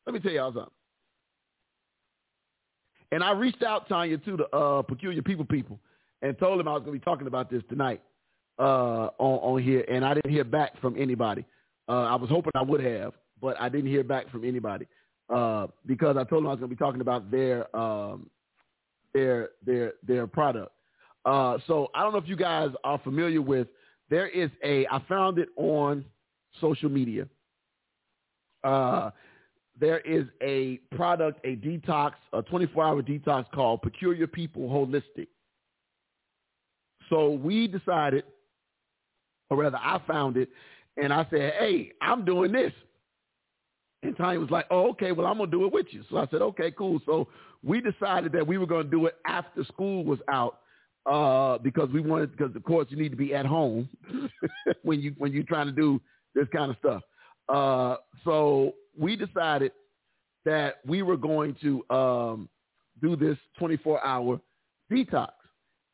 Let 0.05 0.13
me 0.13 0.19
tell 0.19 0.31
y'all 0.31 0.53
something. 0.53 0.71
And 3.11 3.23
I 3.23 3.31
reached 3.31 3.63
out, 3.63 3.87
Tanya, 3.87 4.17
to 4.17 4.37
the 4.37 4.47
uh, 4.55 4.81
Peculiar 4.81 5.21
People 5.21 5.45
people 5.45 5.79
and 6.23 6.37
told 6.39 6.59
them 6.59 6.67
I 6.67 6.73
was 6.73 6.81
going 6.83 6.93
to 6.93 6.99
be 6.99 7.05
talking 7.05 7.27
about 7.27 7.51
this 7.51 7.61
tonight 7.69 8.01
uh, 8.57 9.09
on, 9.19 9.55
on 9.55 9.61
here, 9.61 9.85
and 9.89 10.03
I 10.03 10.13
didn't 10.13 10.31
hear 10.31 10.43
back 10.43 10.79
from 10.81 10.95
anybody. 10.99 11.45
Uh, 11.87 12.03
I 12.03 12.15
was 12.15 12.29
hoping 12.29 12.51
I 12.55 12.63
would 12.63 12.83
have, 12.83 13.13
but 13.41 13.59
I 13.59 13.69
didn't 13.69 13.89
hear 13.89 14.03
back 14.03 14.31
from 14.31 14.43
anybody 14.45 14.87
uh, 15.29 15.67
because 15.85 16.17
I 16.17 16.23
told 16.23 16.43
them 16.43 16.47
I 16.47 16.51
was 16.51 16.59
going 16.59 16.69
to 16.69 16.75
be 16.75 16.79
talking 16.79 17.01
about 17.01 17.29
their 17.29 17.75
um, 17.75 18.29
their 19.13 19.49
their 19.65 19.93
their 20.07 20.27
product. 20.27 20.71
Uh, 21.25 21.57
so 21.67 21.89
I 21.93 22.01
don't 22.01 22.13
know 22.13 22.19
if 22.19 22.27
you 22.27 22.35
guys 22.35 22.71
are 22.83 22.99
familiar 22.99 23.41
with. 23.41 23.67
There 24.09 24.27
is 24.27 24.49
a. 24.63 24.85
I 24.87 25.01
found 25.07 25.37
it 25.39 25.49
on 25.55 26.05
social 26.61 26.89
media. 26.89 27.27
Uh, 28.63 29.11
there 29.79 29.99
is 29.99 30.25
a 30.41 30.77
product, 30.95 31.39
a 31.45 31.55
detox, 31.55 32.11
a 32.31 32.43
24-hour 32.43 33.01
detox 33.01 33.49
called 33.51 33.81
Peculiar 33.81 34.27
People 34.27 34.63
Holistic. 34.69 35.27
So 37.09 37.31
we 37.31 37.67
decided, 37.67 38.23
or 39.49 39.57
rather, 39.57 39.77
I 39.77 39.99
found 40.07 40.37
it, 40.37 40.49
and 41.01 41.11
I 41.11 41.25
said, 41.29 41.53
"Hey, 41.59 41.91
I'm 42.01 42.23
doing 42.23 42.51
this." 42.51 42.71
And 44.03 44.15
Tanya 44.15 44.39
was 44.39 44.51
like, 44.51 44.67
"Oh, 44.69 44.89
okay. 44.91 45.11
Well, 45.11 45.27
I'm 45.27 45.37
gonna 45.37 45.51
do 45.51 45.65
it 45.65 45.73
with 45.73 45.87
you." 45.91 46.03
So 46.09 46.17
I 46.17 46.27
said, 46.27 46.41
"Okay, 46.41 46.71
cool." 46.71 46.99
So 47.05 47.27
we 47.63 47.81
decided 47.81 48.31
that 48.33 48.45
we 48.45 48.57
were 48.57 48.65
gonna 48.65 48.83
do 48.83 49.05
it 49.07 49.15
after 49.25 49.63
school 49.65 50.03
was 50.03 50.19
out 50.29 50.59
uh, 51.05 51.57
because 51.57 51.89
we 51.89 51.99
wanted, 51.99 52.31
because 52.31 52.55
of 52.55 52.63
course 52.63 52.87
you 52.89 52.97
need 52.97 53.09
to 53.09 53.17
be 53.17 53.33
at 53.33 53.45
home 53.45 53.89
when 54.83 55.01
you 55.01 55.13
when 55.17 55.31
you're 55.31 55.43
trying 55.43 55.67
to 55.67 55.73
do 55.73 56.01
this 56.35 56.47
kind 56.55 56.71
of 56.71 56.77
stuff. 56.77 57.01
Uh, 57.49 57.97
so 58.23 58.73
we 58.97 59.15
decided 59.15 59.71
that 60.45 60.75
we 60.85 61.01
were 61.01 61.17
going 61.17 61.55
to 61.61 61.83
um, 61.89 62.49
do 63.01 63.15
this 63.15 63.37
24 63.57 64.03
hour 64.05 64.39
detox. 64.91 65.29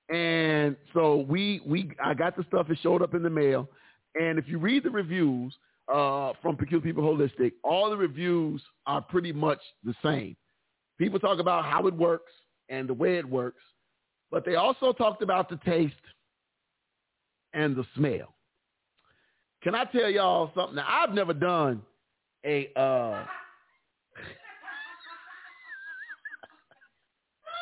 And 0.09 0.75
so 0.93 1.17
we 1.29 1.61
we 1.65 1.91
I 2.03 2.13
got 2.13 2.35
the 2.35 2.43
stuff. 2.47 2.69
It 2.69 2.79
showed 2.81 3.01
up 3.01 3.13
in 3.13 3.21
the 3.21 3.29
mail. 3.29 3.69
And 4.15 4.39
if 4.39 4.47
you 4.47 4.57
read 4.57 4.83
the 4.83 4.89
reviews 4.89 5.53
uh, 5.87 6.33
from 6.41 6.55
Peculiar 6.55 6.81
People 6.81 7.03
Holistic, 7.03 7.53
all 7.63 7.89
the 7.89 7.97
reviews 7.97 8.61
are 8.87 9.01
pretty 9.01 9.31
much 9.31 9.59
the 9.83 9.93
same. 10.03 10.35
People 10.97 11.19
talk 11.19 11.39
about 11.39 11.65
how 11.65 11.87
it 11.87 11.93
works 11.93 12.31
and 12.69 12.89
the 12.89 12.93
way 12.93 13.17
it 13.17 13.25
works, 13.27 13.61
but 14.31 14.45
they 14.45 14.55
also 14.55 14.91
talked 14.91 15.21
about 15.21 15.47
the 15.47 15.59
taste 15.63 15.93
and 17.53 17.75
the 17.75 17.85
smell. 17.95 18.33
Can 19.63 19.75
I 19.75 19.85
tell 19.85 20.09
y'all 20.09 20.51
something? 20.55 20.75
Now, 20.75 20.87
I've 20.89 21.13
never 21.13 21.33
done 21.33 21.81
a. 22.45 22.71
Uh, 22.75 23.25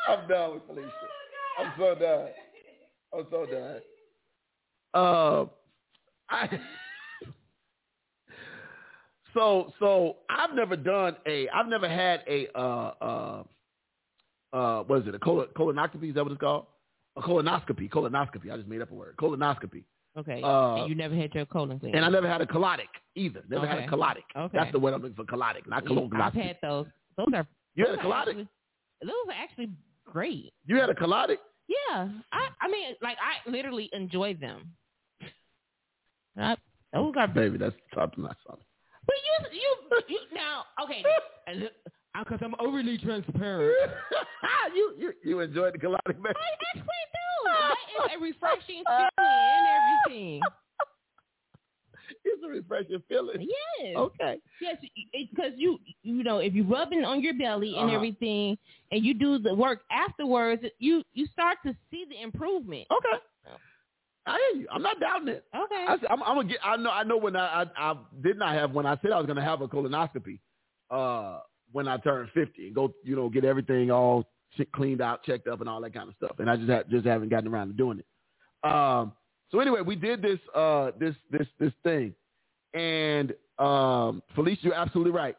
I'm 0.09 0.27
done 0.27 0.53
with 0.53 0.63
Felicia. 0.67 0.91
I'm 1.59 1.73
so 1.77 1.95
done. 1.95 2.27
I'm 3.13 3.25
so 3.29 3.45
done. 3.45 3.81
Uh, 4.93 5.45
I. 6.29 6.49
so 9.33 9.73
so 9.79 10.17
I've 10.29 10.53
never 10.55 10.75
done 10.75 11.15
a. 11.25 11.49
I've 11.49 11.67
never 11.67 11.89
had 11.89 12.23
a. 12.27 12.47
Uh, 12.57 12.93
uh, 13.01 13.43
uh, 14.53 14.83
what 14.83 15.01
is 15.01 15.07
it? 15.07 15.15
A 15.15 15.19
colon, 15.19 15.47
colonoscopy? 15.55 16.09
Is 16.09 16.15
that 16.15 16.23
what 16.23 16.31
it's 16.31 16.39
called? 16.39 16.67
A 17.17 17.21
colonoscopy. 17.21 17.89
Colonoscopy. 17.89 18.51
I 18.51 18.57
just 18.57 18.67
made 18.67 18.81
up 18.81 18.91
a 18.91 18.93
word. 18.93 19.15
Colonoscopy. 19.17 19.83
Okay. 20.17 20.41
Uh, 20.43 20.75
and 20.77 20.89
you 20.89 20.95
never 20.95 21.15
had 21.15 21.33
your 21.35 21.45
colon 21.45 21.79
cleaned. 21.79 21.95
And 21.95 22.03
I 22.03 22.09
never 22.09 22.27
had 22.27 22.41
a 22.41 22.45
colonic 22.45 22.87
either. 23.15 23.43
Never 23.49 23.67
had 23.67 23.77
a 23.79 23.81
Okay. 23.83 23.91
colonic. 23.91 24.23
Okay. 24.35 24.57
That's 24.57 24.71
the 24.71 24.79
word 24.79 24.93
I'm 24.95 25.01
looking 25.01 25.15
for. 25.15 25.25
Colonic, 25.25 25.67
not 25.67 25.85
colonoscopy. 25.85 26.21
I've 26.21 26.33
had 26.33 26.57
those. 26.61 26.87
Those 27.17 27.27
are 27.35 27.47
You 27.75 27.85
had 27.85 27.93
a 27.93 27.97
those 27.97 28.05
colonic? 28.05 28.27
actually- 28.29 28.47
Those 29.03 29.27
are 29.29 29.33
actually 29.43 29.69
great. 30.05 30.53
You 30.65 30.77
had 30.77 30.89
a 30.89 30.95
colonic? 30.95 31.37
Yeah, 31.67 32.09
I 32.31 32.47
I 32.61 32.67
mean, 32.69 32.95
like 33.01 33.17
I 33.21 33.47
literally 33.49 33.89
enjoy 33.93 34.33
them. 34.35 34.71
I, 36.37 36.55
those 36.93 37.13
are 37.17 37.27
Baby, 37.27 37.57
that's 37.57 37.75
top 37.93 38.17
notch. 38.17 38.37
But 38.47 39.15
you, 39.51 39.59
you, 39.59 40.01
you 40.07 40.19
now, 40.33 40.63
okay, 40.83 41.03
because 42.19 42.39
I'm 42.41 42.55
overly 42.59 42.97
transparent. 42.97 43.75
you, 44.75 44.93
you 44.97 45.13
you 45.23 45.39
enjoyed 45.41 45.73
the 45.73 45.77
colonic, 45.79 46.05
baby. 46.07 46.29
I 46.35 46.77
actually 46.77 47.03
do. 47.13 47.29
That 47.45 47.75
is 47.93 48.17
a 48.17 48.21
refreshing 48.21 48.83
everything. 50.07 50.41
It's 52.23 52.41
a 52.43 52.47
refreshing 52.47 53.03
feeling. 53.09 53.41
Yes. 53.81 53.95
Okay. 53.97 54.39
Yes, 54.61 54.77
because 55.13 55.51
you, 55.57 55.77
you 56.03 56.23
know, 56.23 56.37
if 56.37 56.53
you 56.53 56.63
rubbing 56.63 57.03
on 57.03 57.21
your 57.21 57.33
belly 57.33 57.75
and 57.75 57.87
Uh-huh. 57.87 57.95
everything, 57.95 58.57
and 58.91 59.03
you 59.03 59.13
do 59.13 59.37
the 59.39 59.53
work 59.53 59.81
afterwards, 59.91 60.63
you 60.79 61.03
you 61.13 61.25
start 61.33 61.57
to 61.65 61.75
see 61.91 62.05
the 62.09 62.21
improvement. 62.21 62.87
Okay. 62.91 63.21
I 64.25 64.37
hear 64.53 64.61
you. 64.61 64.67
I'm 64.71 64.81
not 64.81 64.99
doubting 65.01 65.29
it. 65.29 65.45
Okay. 65.55 65.85
I, 65.87 65.93
am 66.13 66.23
I'm 66.23 66.35
gonna 66.37 66.47
get. 66.47 66.57
I 66.63 66.75
know. 66.77 66.91
I 66.91 67.03
know 67.03 67.17
when 67.17 67.35
I, 67.35 67.63
I 67.77 67.91
I 67.91 67.95
did 68.21 68.37
not 68.37 68.53
have 68.55 68.71
when 68.71 68.85
I 68.85 68.97
said 69.01 69.11
I 69.11 69.17
was 69.17 69.25
gonna 69.25 69.43
have 69.43 69.61
a 69.61 69.67
colonoscopy, 69.67 70.39
uh, 70.89 71.39
when 71.73 71.87
I 71.89 71.97
turned 71.97 72.29
50 72.33 72.67
and 72.67 72.75
go, 72.75 72.93
you 73.03 73.15
know, 73.17 73.27
get 73.29 73.43
everything 73.43 73.91
all 73.91 74.25
cleaned 74.73 75.01
out, 75.01 75.23
checked 75.23 75.47
up, 75.47 75.59
and 75.59 75.69
all 75.69 75.81
that 75.81 75.93
kind 75.93 76.07
of 76.09 76.15
stuff. 76.15 76.39
And 76.39 76.49
I 76.49 76.55
just 76.57 76.69
ha- 76.69 76.83
just 76.89 77.05
haven't 77.05 77.29
gotten 77.29 77.49
around 77.51 77.67
to 77.67 77.73
doing 77.73 77.99
it. 77.99 78.05
Um. 78.69 79.11
So 79.51 79.59
anyway, 79.59 79.81
we 79.81 79.95
did 79.95 80.21
this 80.21 80.39
uh 80.55 80.91
this 80.99 81.15
this 81.31 81.47
this 81.59 81.71
thing, 81.83 82.13
and 82.73 83.33
um, 83.59 84.21
Felicia, 84.35 84.61
you're 84.63 84.73
absolutely 84.73 85.11
right. 85.11 85.37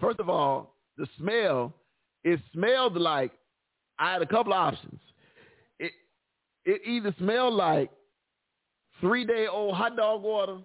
First 0.00 0.20
of 0.20 0.28
all, 0.28 0.74
the 0.96 1.06
smell. 1.18 1.72
It 2.24 2.40
smelled 2.52 2.96
like 2.96 3.30
I 4.00 4.12
had 4.12 4.22
a 4.22 4.26
couple 4.26 4.52
of 4.52 4.58
options. 4.58 4.98
It 5.78 5.92
it 6.64 6.82
either 6.84 7.14
smelled 7.18 7.54
like 7.54 7.90
three 9.00 9.24
day 9.24 9.46
old 9.46 9.76
hot 9.76 9.96
dog 9.96 10.22
water, 10.22 10.58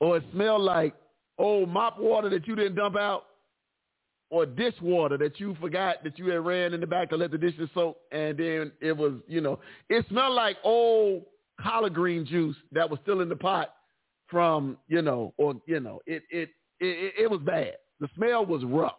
or 0.00 0.16
it 0.16 0.24
smelled 0.32 0.62
like 0.62 0.94
old 1.38 1.68
mop 1.68 1.98
water 1.98 2.28
that 2.30 2.48
you 2.48 2.56
didn't 2.56 2.74
dump 2.74 2.96
out, 2.96 3.26
or 4.30 4.44
dish 4.44 4.74
water 4.82 5.16
that 5.16 5.40
you 5.40 5.56
forgot 5.60 6.04
that 6.04 6.18
you 6.18 6.26
had 6.30 6.44
ran 6.44 6.74
in 6.74 6.80
the 6.80 6.86
back 6.86 7.08
to 7.10 7.16
let 7.16 7.30
the 7.30 7.38
dishes 7.38 7.70
soak, 7.74 7.96
and 8.12 8.36
then 8.38 8.72
it 8.80 8.96
was, 8.96 9.14
you 9.26 9.40
know, 9.40 9.58
it 9.88 10.04
smelled 10.08 10.34
like 10.34 10.56
old 10.64 11.24
collard 11.60 11.94
green 11.94 12.26
juice 12.26 12.56
that 12.72 12.88
was 12.88 12.98
still 13.02 13.20
in 13.20 13.28
the 13.28 13.36
pot 13.36 13.74
from, 14.26 14.76
you 14.88 15.02
know, 15.02 15.32
or 15.38 15.54
you 15.66 15.80
know, 15.80 16.00
it 16.06 16.22
it 16.30 16.50
it, 16.80 17.14
it 17.18 17.30
was 17.30 17.40
bad. 17.40 17.74
The 18.00 18.08
smell 18.14 18.44
was 18.44 18.62
rough, 18.64 18.98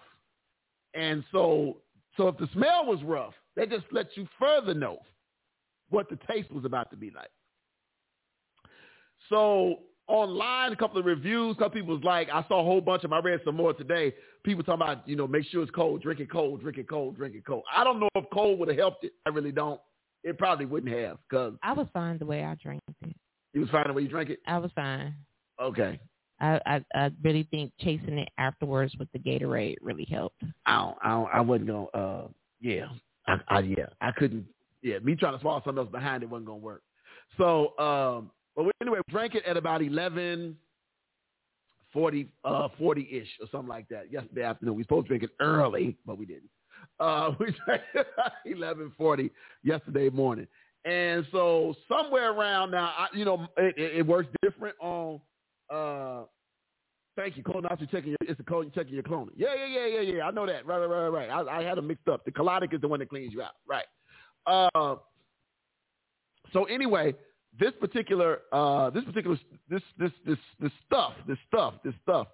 and 0.94 1.24
so 1.32 1.78
so 2.18 2.28
if 2.28 2.38
the 2.38 2.50
smell 2.54 2.86
was 2.86 3.02
rough, 3.04 3.34
they 3.56 3.66
just 3.66 3.86
let 3.92 4.18
you 4.18 4.28
further 4.40 4.74
know 4.74 5.00
what 5.90 6.10
the 6.10 6.18
taste 6.30 6.52
was 6.52 6.66
about 6.66 6.90
to 6.92 6.98
be 6.98 7.12
like. 7.12 7.30
So 9.30 9.80
online, 10.10 10.74
a 10.74 10.76
couple 10.76 11.00
of 11.00 11.06
reviews, 11.06 11.56
couple 11.56 11.70
people 11.80 11.96
was 11.96 12.04
like, 12.04 12.30
I 12.30 12.44
saw 12.48 12.62
a 12.62 12.64
whole 12.64 12.82
bunch 12.82 13.04
of 13.04 13.12
them. 13.12 13.14
I 13.14 13.22
read 13.22 13.40
some 13.46 13.56
more 13.56 13.74
today. 13.74 14.14
People 14.44 14.64
talking 14.64 14.82
about, 14.82 15.08
you 15.08 15.16
know, 15.16 15.28
make 15.28 15.46
sure 15.46 15.62
it's 15.62 15.72
cold, 15.72 16.02
drink 16.02 16.20
it 16.20 16.32
cold, 16.32 16.62
drink 16.62 16.78
it 16.78 16.90
cold, 16.90 17.16
drink 17.16 17.36
it 17.36 17.46
cold. 17.46 17.64
I 17.74 17.84
don't 17.84 18.00
know 18.00 18.10
if 18.16 18.26
cold 18.34 18.60
would 18.60 18.68
have 18.70 18.78
helped 18.78 19.04
it. 19.06 19.14
I 19.26 19.30
really 19.30 19.52
don't. 19.52 19.80
It 20.24 20.38
probably 20.38 20.66
wouldn't 20.66 20.94
have 20.98 21.18
because 21.30 21.54
I 21.64 21.72
was 21.74 21.88
fine 21.94 22.18
the 22.18 22.26
way 22.26 22.44
I 22.44 22.56
drank 22.56 22.82
it. 23.02 23.16
you 23.54 23.62
was 23.62 23.70
fine 23.70 23.88
the 23.88 23.94
way 23.94 24.02
you 24.02 24.10
drank 24.10 24.30
it. 24.30 24.40
I 24.46 24.58
was 24.58 24.72
fine. 24.76 25.14
Okay. 25.62 26.00
I, 26.42 26.60
I 26.66 26.86
I 26.96 27.12
really 27.24 27.48
think 27.52 27.72
chasing 27.80 28.18
it 28.18 28.30
afterwards 28.38 28.96
with 28.98 29.10
the 29.12 29.20
Gatorade 29.20 29.78
really 29.82 30.06
helped. 30.10 30.42
I 30.66 30.78
don't, 30.78 30.98
I 31.04 31.10
don't, 31.10 31.30
I 31.34 31.42
wasn't 31.42 31.68
gonna. 31.68 31.86
Uh, 31.86 32.28
yeah, 32.62 32.88
I, 33.28 33.38
I, 33.48 33.60
yeah, 33.60 33.86
I 34.02 34.12
couldn't. 34.12 34.46
Yeah, 34.82 35.00
me 35.00 35.16
trying 35.16 35.36
to 35.36 35.42
swallow 35.42 35.62
something 35.66 35.84
else 35.84 35.92
behind 35.92 36.24
it 36.24 36.30
wasn't 36.30 36.48
gonna 36.48 36.60
work. 36.60 36.84
So, 37.38 37.78
um, 37.78 38.32
but 38.64 38.76
anyway, 38.82 39.00
we 39.06 39.12
drank 39.12 39.36
it 39.36 39.44
at 39.46 39.58
about 39.58 39.82
eleven 39.82 40.58
forty, 41.94 42.30
uh, 42.44 42.68
forty 42.78 43.08
ish 43.12 43.28
or 43.42 43.48
something 43.52 43.70
like 43.70 43.88
that 43.90 44.12
yesterday 44.12 44.44
afternoon. 44.44 44.76
We 44.76 44.84
supposed 44.84 45.06
to 45.06 45.08
drink 45.10 45.24
it 45.24 45.32
early, 45.40 45.98
but 46.06 46.18
we 46.18 46.26
didn't. 46.26 46.50
Uh, 47.00 47.32
we 47.40 47.54
drank 47.66 47.82
it 47.94 48.08
eleven 48.46 48.92
forty 48.98 49.32
yesterday 49.64 50.10
morning, 50.10 50.48
and 50.86 51.26
so 51.32 51.76
somewhere 51.88 52.32
around 52.32 52.72
now, 52.72 52.94
I, 52.98 53.08
you 53.14 53.26
know, 53.26 53.48
it, 53.58 53.78
it, 53.78 53.98
it 53.98 54.08
works 54.08 54.30
different 54.42 54.76
on. 54.80 55.20
Uh, 55.70 56.24
Thank 57.16 57.36
you. 57.36 57.44
Colonoscopy 57.44 57.92
checking 57.92 58.12
your, 58.12 58.18
it's 58.22 58.40
a 58.40 58.44
colon 58.44 58.72
checking 58.74 58.94
your 58.94 59.04
cloning. 59.04 59.32
Yeah, 59.36 59.54
yeah, 59.54 59.66
yeah, 59.66 60.00
yeah, 60.00 60.16
yeah. 60.16 60.24
I 60.24 60.32
know 60.32 60.46
that. 60.46 60.66
Right, 60.66 60.78
right, 60.78 60.88
right, 60.88 61.10
right. 61.10 61.30
I, 61.30 61.60
I 61.60 61.64
had 61.64 61.78
them 61.78 61.86
mixed 61.86 62.08
up. 62.08 62.24
The 62.24 62.32
colonic 62.32 62.74
is 62.74 62.80
the 62.80 62.88
one 62.88 63.00
that 63.02 63.10
cleans 63.10 63.34
you 63.34 63.42
out. 63.42 63.52
Right. 63.68 63.84
Uh, 64.48 64.96
so 66.54 66.64
anyway, 66.64 67.14
this 67.58 67.72
particular, 67.80 68.40
uh, 68.52 68.90
this 68.90 69.04
particular, 69.06 69.38
this, 69.70 69.82
this, 69.98 70.12
this, 70.26 70.38
this 70.60 70.72
stuff, 70.86 71.14
this 71.28 71.38
stuff, 71.48 71.76
this 71.84 71.94
stuff 72.04 72.28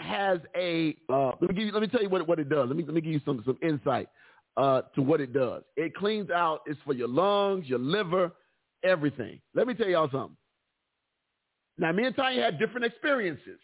has 0.00 0.40
a. 0.56 0.96
Uh, 1.08 1.32
let 1.40 1.50
me 1.50 1.54
give 1.54 1.66
you. 1.66 1.72
Let 1.72 1.82
me 1.82 1.88
tell 1.88 2.02
you 2.02 2.08
what 2.08 2.26
what 2.26 2.38
it 2.38 2.48
does. 2.48 2.68
Let 2.68 2.76
me 2.76 2.84
let 2.84 2.94
me 2.94 3.00
give 3.00 3.12
you 3.12 3.20
some 3.24 3.42
some 3.44 3.58
insight 3.62 4.08
uh, 4.56 4.82
to 4.94 5.02
what 5.02 5.20
it 5.20 5.32
does. 5.32 5.62
It 5.76 5.94
cleans 5.94 6.30
out. 6.30 6.62
It's 6.66 6.80
for 6.84 6.94
your 6.94 7.08
lungs, 7.08 7.66
your 7.66 7.78
liver, 7.78 8.32
everything. 8.82 9.40
Let 9.54 9.66
me 9.66 9.74
tell 9.74 9.88
y'all 9.88 10.10
something. 10.10 10.36
Now, 11.78 11.92
me 11.92 12.04
and 12.04 12.14
Tanya 12.14 12.42
had 12.42 12.58
different 12.58 12.84
experiences. 12.84 13.58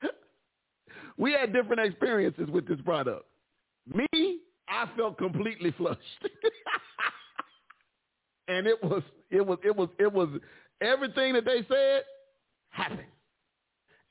we 1.16 1.32
had 1.32 1.52
different 1.52 1.80
experiences 1.80 2.48
with 2.50 2.68
this 2.68 2.80
product. 2.84 3.24
Me, 3.92 4.38
I 4.68 4.88
felt 4.96 5.18
completely 5.18 5.72
flushed. 5.72 5.98
and 8.48 8.66
it 8.66 8.82
was 8.82 9.02
it 9.30 9.44
was 9.44 9.58
it 9.64 9.74
was 9.74 9.88
it 9.98 10.12
was 10.12 10.28
everything 10.80 11.34
that 11.34 11.44
they 11.44 11.64
said 11.68 12.02
happened. 12.70 13.00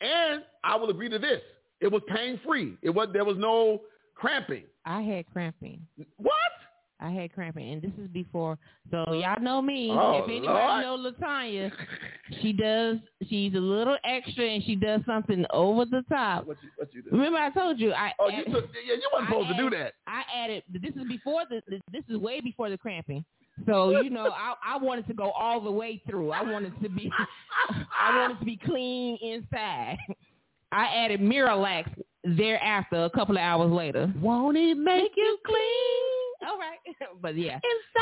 And 0.01 0.43
I 0.63 0.75
will 0.75 0.89
agree 0.89 1.09
to 1.09 1.19
this. 1.19 1.41
It 1.79 1.91
was 1.91 2.01
pain 2.07 2.39
free. 2.45 2.77
It 2.81 2.89
was 2.89 3.09
there 3.13 3.25
was 3.25 3.37
no 3.37 3.81
cramping. 4.15 4.63
I 4.85 5.01
had 5.01 5.25
cramping. 5.31 5.85
What? 6.17 6.33
I 6.99 7.09
had 7.09 7.33
cramping, 7.33 7.69
and 7.69 7.81
this 7.81 7.91
is 8.01 8.07
before. 8.09 8.57
So 8.89 9.11
y'all 9.11 9.41
know 9.41 9.61
me. 9.61 9.89
Oh, 9.91 10.19
if 10.23 10.29
anybody 10.29 10.47
Lord. 10.47 10.83
know 10.83 11.11
Latanya, 11.11 11.69
she 12.41 12.53
does. 12.53 12.97
She's 13.27 13.53
a 13.55 13.59
little 13.59 13.97
extra, 14.05 14.45
and 14.45 14.63
she 14.63 14.75
does 14.75 15.01
something 15.05 15.45
over 15.51 15.83
the 15.83 16.03
top. 16.07 16.47
What 16.47 16.57
you 16.63 16.69
what 16.77 16.93
you 16.93 17.01
do? 17.01 17.09
Remember, 17.11 17.39
I 17.39 17.49
told 17.49 17.77
you. 17.77 17.91
I 17.91 18.13
Oh, 18.19 18.29
you 18.29 18.45
took, 18.45 18.69
yeah, 18.87 18.93
you 18.93 19.09
weren't 19.13 19.27
supposed 19.27 19.49
to 19.49 19.57
do 19.57 19.69
that. 19.71 19.93
I 20.07 20.23
added. 20.33 20.63
This 20.71 20.95
is 20.95 21.05
before 21.09 21.41
the. 21.49 21.61
This 21.91 22.03
is 22.07 22.17
way 22.17 22.39
before 22.39 22.69
the 22.69 22.77
cramping. 22.77 23.25
So 23.65 24.01
you 24.01 24.09
know, 24.09 24.31
I 24.31 24.55
I 24.65 24.77
wanted 24.77 25.07
to 25.07 25.13
go 25.13 25.31
all 25.31 25.61
the 25.61 25.71
way 25.71 26.01
through. 26.09 26.31
I 26.31 26.41
wanted 26.41 26.73
to 26.81 26.89
be. 26.89 27.11
I 27.99 28.17
wanted 28.17 28.39
to 28.39 28.45
be 28.45 28.57
clean 28.57 29.17
inside. 29.21 29.97
I 30.71 30.85
added 30.87 31.19
Miralax 31.19 31.85
thereafter 32.23 33.05
a 33.05 33.09
couple 33.11 33.35
of 33.35 33.41
hours 33.41 33.71
later. 33.71 34.11
Won't 34.19 34.57
it 34.57 34.75
make 34.75 35.11
you 35.15 35.37
clean? 35.45 36.49
All 36.49 36.57
right, 36.57 36.79
but 37.21 37.37
yeah. 37.37 37.59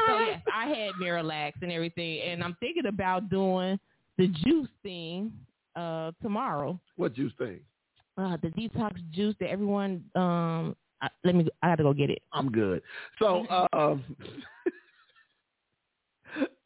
So 0.07 0.19
yes, 0.19 0.41
I 0.53 0.67
had 0.67 0.91
Miralax 1.01 1.53
and 1.61 1.71
everything, 1.71 2.21
and 2.21 2.43
I'm 2.43 2.55
thinking 2.59 2.85
about 2.85 3.29
doing 3.29 3.79
the 4.17 4.27
juice 4.27 4.69
thing 4.83 5.31
uh 5.75 6.11
tomorrow. 6.21 6.79
What 6.95 7.13
juice 7.13 7.33
thing? 7.37 7.59
Uh, 8.17 8.37
the 8.41 8.49
detox 8.49 8.93
juice 9.11 9.35
that 9.39 9.49
everyone. 9.49 10.03
Um, 10.15 10.75
I, 11.01 11.09
let 11.23 11.35
me. 11.35 11.47
I 11.61 11.69
got 11.69 11.75
to 11.75 11.83
go 11.83 11.93
get 11.93 12.09
it. 12.09 12.21
I'm 12.31 12.51
good. 12.51 12.81
So, 13.19 13.45
um, 13.73 14.03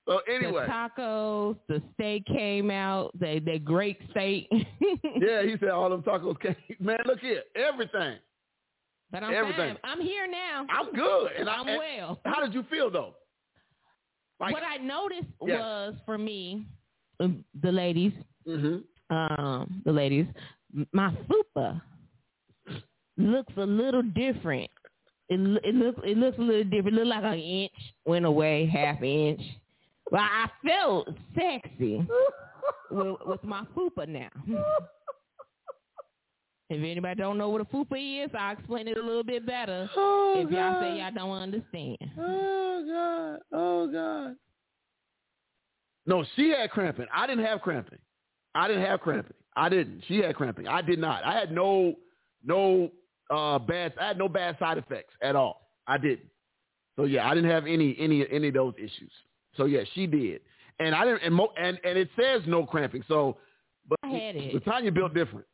so 0.07 0.19
anyway, 0.31 0.65
The 0.67 0.71
tacos, 0.71 1.57
the 1.67 1.81
steak 1.93 2.25
came 2.25 2.69
out. 2.71 3.11
They 3.19 3.39
they 3.39 3.59
great 3.59 3.97
steak. 4.11 4.47
yeah, 4.51 5.43
he 5.43 5.55
said 5.59 5.69
all 5.69 5.89
them 5.89 6.03
tacos 6.03 6.39
came. 6.39 6.55
Man, 6.79 6.97
look 7.05 7.19
here, 7.19 7.41
everything. 7.55 8.17
but 9.11 9.23
I'm 9.23 9.33
everything. 9.33 9.75
fine. 9.75 9.77
I'm 9.83 10.01
here 10.01 10.27
now. 10.27 10.65
I'm 10.69 10.91
good. 10.93 11.31
And 11.39 11.49
I, 11.49 11.53
I'm 11.55 11.67
and 11.67 11.77
well. 11.79 12.19
How 12.25 12.39
did 12.43 12.53
you 12.53 12.63
feel 12.69 12.89
though? 12.91 13.13
Like, 14.39 14.53
what 14.53 14.63
I 14.63 14.77
noticed 14.77 15.27
Yes. 15.45 15.59
was 15.59 15.93
for 16.05 16.17
me, 16.17 16.65
um, 17.21 17.45
the 17.61 17.71
ladies, 17.71 18.11
hmm 18.45 18.77
um, 19.09 19.81
the 19.85 19.91
ladies, 19.91 20.25
my 20.91 21.15
fupa 21.55 21.81
looks 23.17 23.53
a 23.57 23.65
little 23.65 24.01
different. 24.01 24.69
It 25.29 25.39
it 25.63 25.75
looks 25.75 25.99
it 26.03 26.17
looks 26.17 26.37
a 26.37 26.41
little 26.41 26.63
different. 26.65 26.97
It 26.97 27.05
looked 27.05 27.07
like 27.07 27.23
an 27.23 27.39
inch 27.39 27.71
went 28.05 28.25
away, 28.25 28.65
half 28.67 29.01
inch. 29.01 29.41
But 30.11 30.21
I 30.21 30.49
felt 30.65 31.09
sexy 31.35 32.05
with, 32.91 33.17
with 33.25 33.43
my 33.43 33.65
fupa 33.75 34.07
now. 34.07 34.29
If 36.69 36.79
anybody 36.79 37.15
don't 37.15 37.37
know 37.37 37.49
what 37.49 37.61
a 37.61 37.65
fupa 37.65 38.25
is, 38.25 38.31
I'll 38.37 38.53
explain 38.53 38.87
it 38.87 38.97
a 38.97 39.01
little 39.01 39.23
bit 39.23 39.45
better. 39.45 39.87
Oh, 39.95 40.43
if 40.45 40.51
y'all 40.51 40.81
say 40.81 40.97
y'all 40.97 41.11
don't 41.13 41.31
understand. 41.31 41.97
Oh 42.17 43.39
God! 43.51 43.57
Oh 43.57 43.87
God! 43.87 44.35
No, 46.07 46.25
she 46.35 46.49
had 46.49 46.71
cramping. 46.71 47.05
I 47.13 47.27
didn't 47.27 47.45
have 47.45 47.61
cramping. 47.61 47.99
I 48.55 48.67
didn't 48.67 48.83
have 48.83 49.01
cramping. 49.01 49.35
I 49.55 49.69
didn't. 49.69 50.03
She 50.07 50.17
had 50.17 50.35
cramping. 50.35 50.67
I 50.67 50.81
did 50.81 50.97
not. 50.97 51.23
I 51.23 51.33
had 51.33 51.51
no 51.51 51.95
no 52.43 52.89
uh, 53.29 53.59
bad. 53.59 53.93
I 54.01 54.07
had 54.07 54.17
no 54.17 54.27
bad 54.27 54.57
side 54.57 54.79
effects 54.79 55.13
at 55.21 55.35
all. 55.35 55.69
I 55.87 55.99
didn't. 55.99 56.29
So 56.95 57.03
yeah, 57.03 57.29
I 57.29 57.35
didn't 57.35 57.51
have 57.51 57.67
any 57.67 57.95
any 57.99 58.25
any 58.31 58.47
of 58.47 58.53
those 58.55 58.73
issues. 58.77 59.11
So 59.57 59.65
yeah, 59.65 59.81
she 59.93 60.07
did, 60.07 60.41
and 60.79 60.93
I 60.95 61.05
didn't. 61.05 61.23
And 61.23 61.33
mo- 61.35 61.53
and, 61.57 61.79
and 61.83 61.97
it 61.97 62.09
says 62.19 62.41
no 62.45 62.65
cramping. 62.65 63.03
So, 63.07 63.37
but 63.87 63.99
I 64.03 64.07
had 64.09 64.35
it. 64.35 64.53
Latanya 64.53 64.93
built 64.93 65.13
different. 65.13 65.45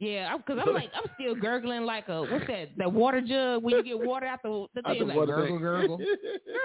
Yeah, 0.00 0.34
because 0.38 0.58
I'm 0.66 0.72
like 0.72 0.90
I'm 0.94 1.10
still 1.14 1.34
gurgling 1.34 1.82
like 1.82 2.08
a 2.08 2.22
what's 2.22 2.46
that? 2.46 2.70
That 2.78 2.90
water 2.90 3.20
jug 3.20 3.62
when 3.62 3.74
you 3.74 3.82
get 3.82 4.00
water 4.00 4.24
out 4.24 4.42
the 4.42 4.66
the 4.74 4.88
Out 4.88 4.96
thing 4.96 5.08
the 5.08 5.14
like 5.14 5.28
gurgle, 5.28 5.46
thing. 5.46 5.58
gurgle, 5.58 6.00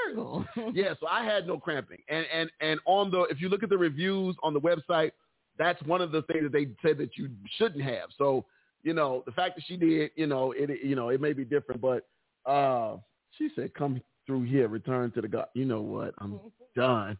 gurgle. 0.05 0.45
yeah, 0.73 0.93
so 1.01 1.07
I 1.07 1.25
had 1.25 1.45
no 1.45 1.57
cramping, 1.57 2.01
and 2.07 2.25
and 2.33 2.49
and 2.61 2.79
on 2.85 3.11
the 3.11 3.23
if 3.23 3.41
you 3.41 3.49
look 3.49 3.61
at 3.61 3.67
the 3.69 3.77
reviews 3.77 4.37
on 4.41 4.53
the 4.53 4.61
website, 4.61 5.11
that's 5.57 5.81
one 5.83 5.99
of 5.99 6.13
the 6.13 6.21
things 6.23 6.43
that 6.43 6.53
they 6.53 6.67
say 6.81 6.93
that 6.93 7.17
you 7.17 7.29
shouldn't 7.57 7.83
have. 7.83 8.09
So 8.17 8.45
you 8.83 8.93
know 8.93 9.21
the 9.25 9.33
fact 9.33 9.55
that 9.57 9.65
she 9.67 9.75
did, 9.75 10.11
you 10.15 10.27
know 10.27 10.53
it 10.53 10.69
you 10.81 10.95
know 10.95 11.09
it 11.09 11.19
may 11.19 11.33
be 11.33 11.43
different, 11.43 11.81
but 11.81 12.07
uh 12.49 12.95
she 13.37 13.49
said 13.53 13.73
come 13.73 14.01
through 14.25 14.43
here, 14.43 14.67
return 14.67 15.11
to 15.11 15.21
the 15.21 15.27
God. 15.27 15.47
You 15.53 15.65
know 15.65 15.81
what? 15.81 16.13
I'm 16.19 16.39
done. 16.75 17.17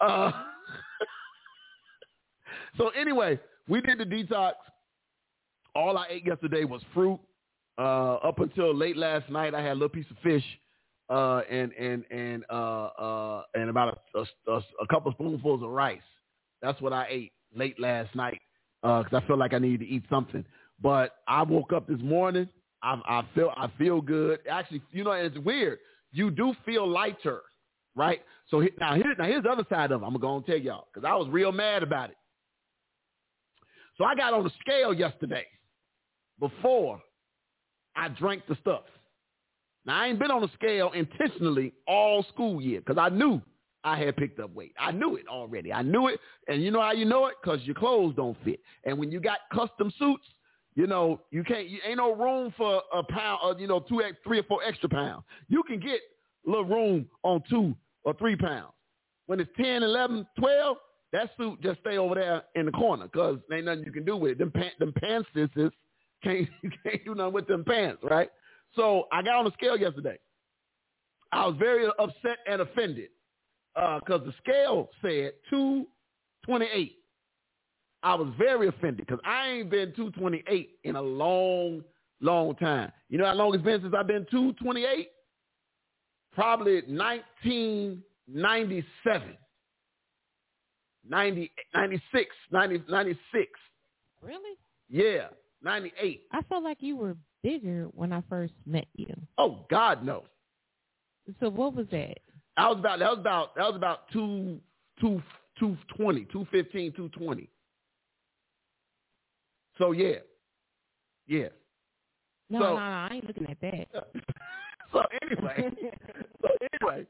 Uh, 0.00 0.32
so 2.76 2.88
anyway, 2.90 3.38
we 3.68 3.80
did 3.80 3.98
the 3.98 4.04
detox. 4.04 4.52
All 5.74 5.96
I 5.96 6.06
ate 6.10 6.26
yesterday 6.26 6.64
was 6.64 6.82
fruit. 6.94 7.20
Uh, 7.78 8.14
up 8.16 8.40
until 8.40 8.74
late 8.74 8.96
last 8.96 9.30
night, 9.30 9.54
I 9.54 9.62
had 9.62 9.72
a 9.72 9.74
little 9.74 9.88
piece 9.88 10.10
of 10.10 10.16
fish 10.18 10.42
uh, 11.10 11.42
and 11.50 11.72
and 11.72 12.04
and 12.10 12.44
uh, 12.50 12.86
uh, 12.86 13.42
and 13.54 13.70
about 13.70 14.00
a, 14.14 14.24
a, 14.50 14.56
a 14.82 14.86
couple 14.90 15.12
spoonfuls 15.12 15.62
of 15.62 15.70
rice. 15.70 16.00
That's 16.60 16.80
what 16.80 16.92
I 16.92 17.06
ate 17.08 17.32
late 17.54 17.78
last 17.78 18.14
night 18.14 18.40
because 18.82 19.12
I 19.12 19.20
felt 19.26 19.38
like 19.38 19.54
I 19.54 19.58
needed 19.58 19.80
to 19.80 19.86
eat 19.86 20.04
something. 20.10 20.44
But 20.82 21.16
I 21.26 21.42
woke 21.42 21.72
up 21.72 21.86
this 21.86 22.00
morning. 22.00 22.48
I, 22.82 23.00
I 23.06 23.22
feel 23.34 23.52
I 23.56 23.68
feel 23.78 24.00
good. 24.00 24.40
Actually, 24.50 24.82
you 24.92 25.04
know, 25.04 25.12
it's 25.12 25.38
weird. 25.38 25.78
You 26.12 26.30
do 26.30 26.54
feel 26.64 26.88
lighter, 26.88 27.42
right? 27.94 28.20
So 28.48 28.66
now 28.80 28.94
here 28.94 29.14
now 29.18 29.24
here's 29.26 29.42
the 29.42 29.50
other 29.50 29.66
side 29.68 29.92
of 29.92 30.02
it. 30.02 30.04
I'm 30.04 30.18
gonna 30.18 30.44
tell 30.44 30.56
y'all 30.56 30.88
because 30.92 31.06
I 31.06 31.14
was 31.14 31.28
real 31.28 31.52
mad 31.52 31.82
about 31.82 32.10
it. 32.10 32.16
So 33.96 34.04
I 34.04 34.14
got 34.14 34.32
on 34.32 34.44
the 34.44 34.52
scale 34.60 34.94
yesterday 34.94 35.46
before 36.38 37.00
I 37.96 38.08
drank 38.08 38.44
the 38.48 38.56
stuff. 38.60 38.84
Now, 39.84 40.00
I 40.02 40.06
ain't 40.06 40.18
been 40.18 40.30
on 40.30 40.42
the 40.42 40.50
scale 40.54 40.92
intentionally 40.92 41.72
all 41.86 42.24
school 42.32 42.60
year 42.60 42.80
because 42.80 42.98
I 42.98 43.08
knew 43.08 43.42
I 43.84 43.98
had 43.98 44.16
picked 44.16 44.38
up 44.38 44.54
weight. 44.54 44.74
I 44.78 44.92
knew 44.92 45.16
it 45.16 45.26
already. 45.28 45.72
I 45.72 45.82
knew 45.82 46.08
it. 46.08 46.20
And 46.46 46.62
you 46.62 46.70
know 46.70 46.80
how 46.80 46.92
you 46.92 47.04
know 47.04 47.26
it? 47.26 47.34
Because 47.42 47.60
your 47.62 47.74
clothes 47.74 48.14
don't 48.16 48.36
fit. 48.44 48.60
And 48.84 48.98
when 48.98 49.10
you 49.10 49.20
got 49.20 49.38
custom 49.52 49.92
suits, 49.98 50.26
you 50.78 50.86
know, 50.86 51.20
you 51.32 51.42
can't, 51.42 51.68
you 51.68 51.80
ain't 51.84 51.96
no 51.96 52.14
room 52.14 52.54
for 52.56 52.80
a 52.94 53.02
pound, 53.02 53.40
or, 53.42 53.58
you 53.58 53.66
know, 53.66 53.80
two, 53.80 54.00
three 54.22 54.38
or 54.38 54.44
four 54.44 54.62
extra 54.62 54.88
pounds. 54.88 55.24
You 55.48 55.64
can 55.64 55.80
get 55.80 55.98
little 56.46 56.66
room 56.66 57.08
on 57.24 57.42
two 57.50 57.74
or 58.04 58.14
three 58.14 58.36
pounds. 58.36 58.72
When 59.26 59.40
it's 59.40 59.50
10, 59.60 59.82
11, 59.82 60.24
12, 60.38 60.76
that 61.12 61.30
suit 61.36 61.60
just 61.62 61.80
stay 61.80 61.98
over 61.98 62.14
there 62.14 62.44
in 62.54 62.66
the 62.66 62.70
corner 62.70 63.06
because 63.06 63.40
ain't 63.52 63.64
nothing 63.64 63.82
you 63.86 63.90
can 63.90 64.04
do 64.04 64.16
with 64.16 64.32
it. 64.32 64.38
Them, 64.38 64.52
them 64.78 64.92
pants 65.02 65.28
sisters 65.34 65.72
can't, 66.22 66.48
you 66.62 66.70
can't 66.84 67.04
do 67.04 67.16
nothing 67.16 67.32
with 67.32 67.48
them 67.48 67.64
pants, 67.64 67.98
right? 68.08 68.30
So 68.76 69.08
I 69.10 69.22
got 69.22 69.34
on 69.34 69.46
the 69.46 69.52
scale 69.54 69.76
yesterday. 69.76 70.20
I 71.32 71.44
was 71.44 71.56
very 71.58 71.88
upset 71.98 72.38
and 72.46 72.60
offended 72.60 73.08
uh, 73.74 73.98
because 73.98 74.20
the 74.24 74.32
scale 74.44 74.90
said 75.02 75.32
228. 75.50 76.97
I 78.02 78.14
was 78.14 78.32
very 78.38 78.68
offended 78.68 79.06
because 79.06 79.20
I 79.24 79.48
ain't 79.48 79.70
been 79.70 79.92
228 79.94 80.70
in 80.84 80.96
a 80.96 81.02
long, 81.02 81.82
long 82.20 82.54
time. 82.56 82.92
You 83.08 83.16
know 83.18 83.26
how 83.26 83.34
long 83.34 83.54
it's 83.54 83.64
been 83.64 83.80
since 83.80 83.94
I've 83.96 84.06
been 84.06 84.26
228? 84.30 85.08
Probably 86.32 86.82
1997. 86.82 89.36
90, 91.10 91.50
96, 91.74 92.36
90, 92.52 92.82
96. 92.88 93.46
really? 94.22 94.56
Yeah, 94.90 95.28
98. 95.62 96.22
I 96.32 96.42
felt 96.42 96.62
like 96.62 96.76
you 96.80 96.96
were 96.96 97.16
bigger 97.42 97.84
when 97.92 98.12
I 98.12 98.22
first 98.28 98.52
met 98.66 98.86
you. 98.94 99.14
Oh, 99.38 99.64
God, 99.70 100.04
no. 100.04 100.24
So 101.40 101.48
what 101.50 101.74
was 101.74 101.86
that? 101.90 102.18
I 102.56 102.68
was 102.68 102.78
about 102.78 102.98
that 102.98 103.10
was 103.10 103.18
about 103.20 103.54
that 103.54 103.66
was 103.66 103.76
about 103.76 104.08
two 104.12 104.58
two 105.00 105.22
two 105.60 105.76
twenty, 105.96 106.26
two 106.32 106.44
fifteen, 106.50 106.92
two 106.92 107.08
twenty. 107.10 107.48
So 109.78 109.92
yeah. 109.92 110.16
Yeah. 111.26 111.48
No, 112.50 112.58
So- 112.60 112.64
no, 112.64 112.74
no, 112.76 112.80
I 112.80 113.08
ain't 113.12 113.26
looking 113.26 113.46
at 113.48 113.60
that. 113.60 113.88
So 114.90 115.02
anyway. 115.20 115.70
so 116.40 116.48
anyway, 116.82 117.06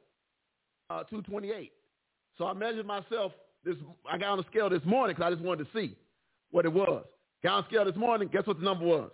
uh 0.91 1.05
two 1.05 1.23
twenty 1.23 1.53
eight. 1.53 1.73
So 2.37 2.45
I 2.45 2.53
measured 2.53 2.87
myself 2.87 3.31
this 3.65 3.77
I 4.11 4.19
got 4.19 4.31
on 4.31 4.39
the 4.39 4.45
scale 4.51 4.69
this 4.69 4.85
morning 4.85 5.15
because 5.15 5.31
I 5.31 5.35
just 5.35 5.45
wanted 5.47 5.65
to 5.65 5.71
see 5.79 5.97
what 6.51 6.65
it 6.65 6.73
was. 6.73 7.05
Got 7.45 7.53
on 7.53 7.63
the 7.63 7.69
scale 7.69 7.85
this 7.85 7.95
morning, 7.95 8.29
guess 8.33 8.45
what 8.49 8.59
the 8.59 8.65
number 8.65 8.85
was? 8.85 9.11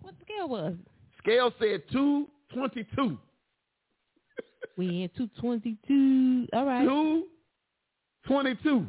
what 0.00 0.14
scale 0.24 0.48
was? 0.48 0.74
Scale 1.18 1.52
said 1.60 1.82
two 1.92 2.28
twenty 2.54 2.86
two. 2.96 3.18
We 4.78 5.02
in 5.02 5.10
two 5.14 5.28
twenty 5.40 5.76
two. 5.86 6.46
All 6.54 6.64
right. 6.64 6.86
Two 6.88 7.24
twenty-two. 8.26 8.86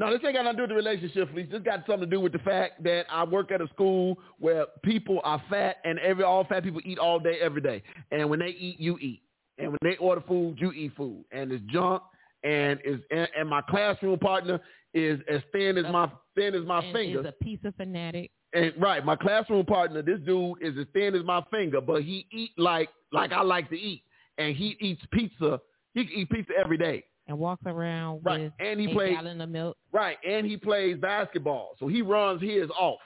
No, 0.00 0.10
this 0.10 0.20
ain't 0.24 0.34
got 0.34 0.44
nothing 0.44 0.56
to 0.56 0.66
do 0.66 0.74
with 0.74 0.84
the 0.84 0.90
relationship, 0.90 1.28
Felice. 1.28 1.48
This 1.50 1.60
got 1.60 1.80
something 1.86 2.00
to 2.00 2.06
do 2.06 2.20
with 2.20 2.32
the 2.32 2.38
fact 2.38 2.82
that 2.84 3.04
I 3.10 3.22
work 3.22 3.52
at 3.52 3.60
a 3.60 3.68
school 3.68 4.18
where 4.38 4.64
people 4.82 5.20
are 5.24 5.42
fat 5.50 5.76
and 5.84 5.98
every 5.98 6.24
all 6.24 6.42
fat 6.44 6.64
people 6.64 6.80
eat 6.86 6.98
all 6.98 7.20
day, 7.20 7.36
every 7.42 7.60
day. 7.60 7.82
And 8.10 8.30
when 8.30 8.38
they 8.38 8.48
eat, 8.58 8.80
you 8.80 8.96
eat. 8.98 9.20
And 9.58 9.72
when 9.72 9.78
they 9.82 9.98
order 9.98 10.22
food, 10.26 10.56
you 10.58 10.72
eat 10.72 10.92
food. 10.96 11.26
And 11.32 11.52
it's 11.52 11.62
junk. 11.70 12.02
And 12.42 12.80
is 12.82 13.00
and, 13.10 13.28
and 13.38 13.46
my 13.46 13.60
classroom 13.60 14.18
partner 14.18 14.58
is 14.94 15.20
as 15.30 15.42
thin 15.52 15.76
as 15.76 15.84
my 15.92 16.10
thin 16.34 16.54
as 16.54 16.64
my 16.64 16.82
and 16.82 16.94
finger. 16.94 17.20
is 17.20 17.26
a 17.26 17.44
piece 17.44 17.60
of 17.66 17.74
fanatic. 17.74 18.30
And 18.54 18.72
right, 18.78 19.04
my 19.04 19.16
classroom 19.16 19.66
partner, 19.66 20.00
this 20.00 20.18
dude 20.24 20.62
is 20.62 20.78
as 20.80 20.86
thin 20.94 21.14
as 21.14 21.24
my 21.26 21.42
finger, 21.50 21.82
but 21.82 22.04
he 22.04 22.26
eat 22.32 22.52
like 22.56 22.88
like 23.12 23.32
I 23.32 23.42
like 23.42 23.68
to 23.68 23.78
eat, 23.78 24.02
and 24.38 24.56
he 24.56 24.78
eats 24.80 25.02
pizza. 25.12 25.60
He 25.92 26.06
can 26.06 26.14
eat 26.14 26.30
pizza 26.30 26.54
every 26.58 26.78
day. 26.78 27.04
And 27.30 27.38
walks 27.38 27.62
around 27.64 28.20
Right, 28.24 28.42
with 28.42 28.52
and 28.58 28.78
he 28.80 28.90
a 28.90 28.94
plays- 28.94 29.14
gallon 29.16 29.40
of 29.40 29.48
milk. 29.48 29.76
Right, 29.92 30.18
and 30.28 30.44
he 30.44 30.56
plays 30.58 30.98
basketball, 30.98 31.76
so 31.78 31.86
he 31.88 32.02
runs 32.02 32.42
his 32.42 32.68
off. 32.78 32.98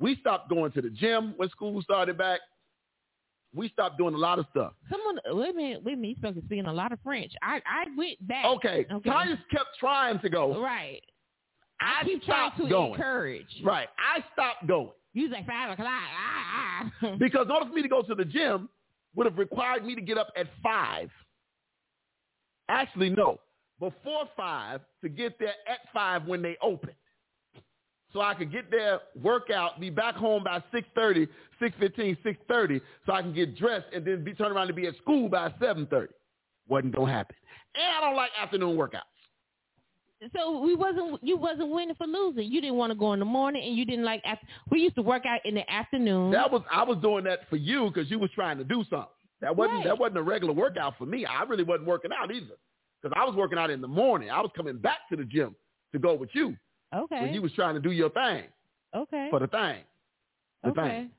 We 0.00 0.16
stopped 0.16 0.48
going 0.48 0.72
to 0.72 0.82
the 0.82 0.90
gym 0.90 1.34
when 1.36 1.48
school 1.50 1.80
started 1.82 2.16
back. 2.18 2.40
We 3.54 3.68
stopped 3.70 3.98
doing 3.98 4.14
a 4.14 4.18
lot 4.18 4.38
of 4.38 4.46
stuff. 4.50 4.72
Someone, 4.90 5.18
wait 5.26 5.50
a 5.50 5.52
minute, 5.54 5.82
wait 5.84 5.94
a 5.94 5.96
minute. 5.96 6.08
You 6.10 6.14
supposed 6.16 6.36
to 6.40 6.44
speaking 6.44 6.66
a 6.66 6.72
lot 6.72 6.92
of 6.92 6.98
French. 7.02 7.32
I, 7.42 7.56
I 7.66 7.84
went 7.96 8.26
back. 8.26 8.44
Okay, 8.44 8.86
Okay. 8.92 9.08
Tanya 9.10 9.38
kept 9.50 9.70
trying 9.80 10.18
to 10.20 10.28
go. 10.28 10.62
Right. 10.62 11.00
I, 11.80 12.00
I 12.00 12.04
keep 12.04 12.22
trying 12.24 12.50
to 12.58 12.68
going. 12.68 12.92
encourage. 12.92 13.46
Right, 13.64 13.88
I 13.98 14.22
stopped 14.32 14.66
going 14.66 14.90
You 15.14 15.24
was 15.24 15.32
like 15.32 15.46
five 15.46 15.70
o'clock. 15.72 15.88
Ah, 15.88 16.90
ah. 17.02 17.16
because 17.18 17.46
in 17.46 17.50
order 17.52 17.66
for 17.66 17.72
me 17.72 17.82
to 17.82 17.88
go 17.88 18.02
to 18.02 18.14
the 18.14 18.24
gym 18.24 18.68
would 19.14 19.26
have 19.26 19.38
required 19.38 19.84
me 19.84 19.94
to 19.94 20.00
get 20.00 20.18
up 20.18 20.28
at 20.36 20.46
five. 20.62 21.10
Actually, 22.68 23.10
no, 23.10 23.38
before 23.80 24.24
five 24.36 24.80
to 25.02 25.08
get 25.08 25.38
there 25.38 25.54
at 25.68 25.80
five 25.92 26.26
when 26.26 26.42
they 26.42 26.56
opened. 26.62 26.94
So 28.12 28.20
I 28.22 28.32
could 28.34 28.50
get 28.50 28.70
there, 28.70 29.00
work 29.22 29.50
out, 29.50 29.78
be 29.80 29.90
back 29.90 30.14
home 30.14 30.42
by 30.42 30.62
6.30, 30.72 31.28
6.15, 31.60 32.16
6.30, 32.24 32.80
so 33.04 33.12
I 33.12 33.20
can 33.20 33.34
get 33.34 33.56
dressed 33.56 33.84
and 33.94 34.02
then 34.04 34.24
be 34.24 34.32
turned 34.32 34.56
around 34.56 34.68
to 34.68 34.72
be 34.72 34.86
at 34.86 34.96
school 34.96 35.28
by 35.28 35.50
7.30. 35.60 36.06
Wasn't 36.68 36.94
going 36.94 37.06
to 37.06 37.12
happen. 37.12 37.36
And 37.74 37.84
I 37.84 38.00
don't 38.00 38.16
like 38.16 38.30
afternoon 38.40 38.76
workouts. 38.78 39.02
so 40.34 40.60
we 40.60 40.74
wasn't. 40.74 41.22
You 41.22 41.36
wasn't 41.36 41.68
winning 41.70 41.94
for 41.96 42.06
losing. 42.06 42.50
You 42.50 42.60
didn't 42.62 42.76
want 42.76 42.92
to 42.92 42.98
go 42.98 43.12
in 43.12 43.18
the 43.18 43.24
morning, 43.26 43.62
and 43.66 43.76
you 43.76 43.84
didn't 43.84 44.04
like. 44.04 44.22
After, 44.24 44.46
we 44.70 44.80
used 44.80 44.96
to 44.96 45.02
work 45.02 45.24
out 45.26 45.40
in 45.44 45.54
the 45.54 45.70
afternoon. 45.70 46.30
That 46.32 46.50
was 46.50 46.62
I 46.72 46.82
was 46.82 46.98
doing 47.02 47.24
that 47.24 47.40
for 47.50 47.56
you 47.56 47.90
because 47.92 48.10
you 48.10 48.18
was 48.18 48.30
trying 48.34 48.58
to 48.58 48.64
do 48.64 48.84
something. 48.90 49.06
That 49.40 49.54
wasn't 49.54 49.76
Right. 49.78 49.84
that 49.86 49.98
wasn't 49.98 50.18
a 50.18 50.22
regular 50.22 50.52
workout 50.54 50.94
for 50.98 51.06
me. 51.06 51.24
I 51.24 51.42
really 51.44 51.62
wasn't 51.62 51.86
working 51.88 52.10
out 52.18 52.34
either 52.34 52.56
because 53.02 53.16
I 53.18 53.24
was 53.24 53.34
working 53.34 53.58
out 53.58 53.70
in 53.70 53.80
the 53.80 53.88
morning. 53.88 54.30
I 54.30 54.40
was 54.40 54.50
coming 54.56 54.78
back 54.78 55.08
to 55.10 55.16
the 55.16 55.24
gym 55.24 55.56
to 55.92 55.98
go 55.98 56.14
with 56.14 56.30
you 56.32 56.56
okay. 56.94 57.20
when 57.20 57.34
you 57.34 57.42
was 57.42 57.52
trying 57.52 57.74
to 57.74 57.80
do 57.80 57.90
your 57.90 58.10
thing 58.10 58.44
okay. 58.94 59.28
for 59.30 59.40
the 59.40 59.46
thing, 59.46 59.78
the 60.62 60.70
okay. 60.70 60.82
thing, 60.82 61.10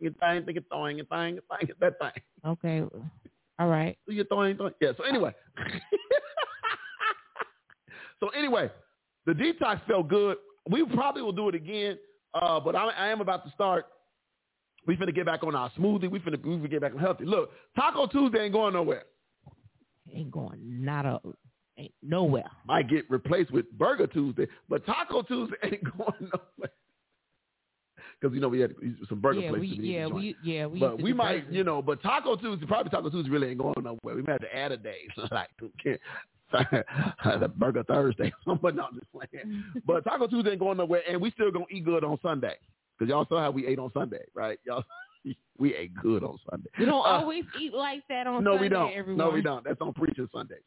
your 0.00 0.12
thing, 0.12 0.44
think 0.44 0.46
thing, 0.46 0.96
your 0.96 1.06
thing, 1.06 1.34
your 1.34 1.58
thing, 1.58 1.68
that 1.80 1.98
thing. 1.98 2.22
Okay. 2.46 2.82
All 3.58 3.68
right. 3.68 3.96
Do 4.06 4.14
your 4.14 4.24
thing, 4.26 4.56
thing. 4.56 4.70
Yeah. 4.80 4.92
So 4.96 5.04
anyway, 5.04 5.34
so 8.20 8.28
anyway, 8.28 8.70
the 9.24 9.32
detox 9.32 9.80
felt 9.86 10.08
good. 10.08 10.36
We 10.68 10.84
probably 10.84 11.22
will 11.22 11.32
do 11.32 11.48
it 11.48 11.54
again, 11.54 11.98
uh, 12.34 12.60
but 12.60 12.74
I, 12.74 12.88
I 12.88 13.08
am 13.08 13.20
about 13.20 13.44
to 13.44 13.50
start. 13.52 13.86
We 14.86 14.96
finna 14.96 15.14
get 15.14 15.26
back 15.26 15.42
on 15.42 15.54
our 15.54 15.70
smoothie. 15.70 16.10
We 16.10 16.20
finna, 16.20 16.44
we 16.44 16.56
finna 16.56 16.70
get 16.70 16.80
back 16.80 16.92
on 16.92 16.98
healthy. 16.98 17.24
Look, 17.24 17.50
Taco 17.74 18.06
Tuesday 18.06 18.44
ain't 18.44 18.52
going 18.52 18.74
nowhere. 18.74 19.04
Ain't 20.14 20.30
going 20.30 20.60
not 20.62 21.06
a 21.06 21.20
ain't 21.78 21.92
nowhere. 22.02 22.50
Might 22.66 22.88
get 22.88 23.08
replaced 23.10 23.50
with 23.50 23.70
Burger 23.72 24.06
Tuesday, 24.06 24.46
but 24.68 24.84
Taco 24.86 25.22
Tuesday 25.22 25.56
ain't 25.64 25.84
going 25.98 26.12
nowhere. 26.20 26.72
because 28.20 28.34
you 28.34 28.40
know 28.40 28.48
we 28.48 28.60
had 28.60 28.74
some 29.08 29.20
burger 29.20 29.40
yeah, 29.40 29.50
places. 29.50 29.78
we, 29.78 29.84
yeah, 29.84 29.98
in 29.98 30.04
the 30.04 30.10
joint. 30.10 30.14
we, 30.14 30.36
yeah, 30.42 30.66
we. 30.66 30.80
but 30.80 31.02
we 31.02 31.12
might, 31.12 31.50
you 31.52 31.64
know, 31.64 31.82
but 31.82 32.02
Taco 32.02 32.36
Tuesday, 32.36 32.66
probably 32.66 32.90
Taco 32.90 33.10
Tuesday 33.10 33.30
really 33.30 33.48
ain't 33.48 33.58
going 33.58 33.74
nowhere. 33.82 34.14
We 34.14 34.22
might 34.22 34.32
have 34.32 34.40
to 34.40 34.56
add 34.56 34.72
a 34.72 34.76
day, 34.76 35.00
like 35.30 35.50
the 36.52 37.52
Burger 37.56 37.82
Thursday. 37.82 38.32
but 38.46 38.74
no, 38.74 38.84
I'm 38.84 38.94
just 38.94 39.10
playing. 39.12 39.64
But 39.86 40.04
Taco 40.04 40.26
Tuesday 40.26 40.52
ain't 40.52 40.60
going 40.60 40.78
nowhere, 40.78 41.02
and 41.08 41.20
we 41.20 41.30
still 41.32 41.50
gonna 41.50 41.66
eat 41.70 41.84
good 41.84 42.04
on 42.04 42.18
Sunday 42.22 42.54
because 42.98 43.10
y'all 43.10 43.26
saw 43.28 43.40
how 43.40 43.50
we 43.50 43.66
ate 43.66 43.78
on 43.78 43.90
Sunday, 43.92 44.24
right? 44.34 44.58
Y'all, 44.64 44.84
we 45.58 45.74
ate 45.74 45.94
good 45.94 46.22
on 46.22 46.38
Sunday. 46.50 46.68
We 46.78 46.84
don't 46.84 47.04
Uh, 47.04 47.18
always 47.20 47.44
eat 47.60 47.72
like 47.74 48.02
that 48.08 48.26
on 48.26 48.44
Sunday. 48.44 48.50
no, 48.50 48.52
Sunday, 48.56 48.62
we 48.62 48.68
don't. 48.68 48.92
Everyone. 48.92 49.18
No, 49.18 49.30
we 49.30 49.42
don't. 49.42 49.64
That's 49.64 49.80
on 49.80 49.92
preaching 49.92 50.28
Sundays. 50.32 50.62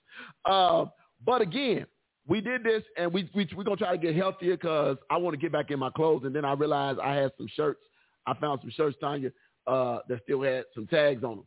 Uh, 0.45 0.85
but 1.25 1.41
again, 1.41 1.85
we 2.27 2.41
did 2.41 2.63
this, 2.63 2.83
and 2.97 3.11
we 3.13 3.29
we 3.33 3.47
we're 3.55 3.63
gonna 3.63 3.77
try 3.77 3.91
to 3.91 3.97
get 3.97 4.15
healthier 4.15 4.55
because 4.55 4.97
I 5.09 5.17
want 5.17 5.33
to 5.33 5.39
get 5.39 5.51
back 5.51 5.71
in 5.71 5.79
my 5.79 5.89
clothes. 5.89 6.23
And 6.25 6.35
then 6.35 6.45
I 6.45 6.53
realized 6.53 6.99
I 6.99 7.15
had 7.15 7.31
some 7.37 7.47
shirts. 7.55 7.81
I 8.27 8.33
found 8.35 8.61
some 8.61 8.69
shirts, 8.71 8.97
Tanya, 9.01 9.31
uh, 9.67 9.99
that 10.07 10.21
still 10.23 10.41
had 10.43 10.65
some 10.75 10.85
tags 10.87 11.23
on 11.23 11.37
them 11.37 11.45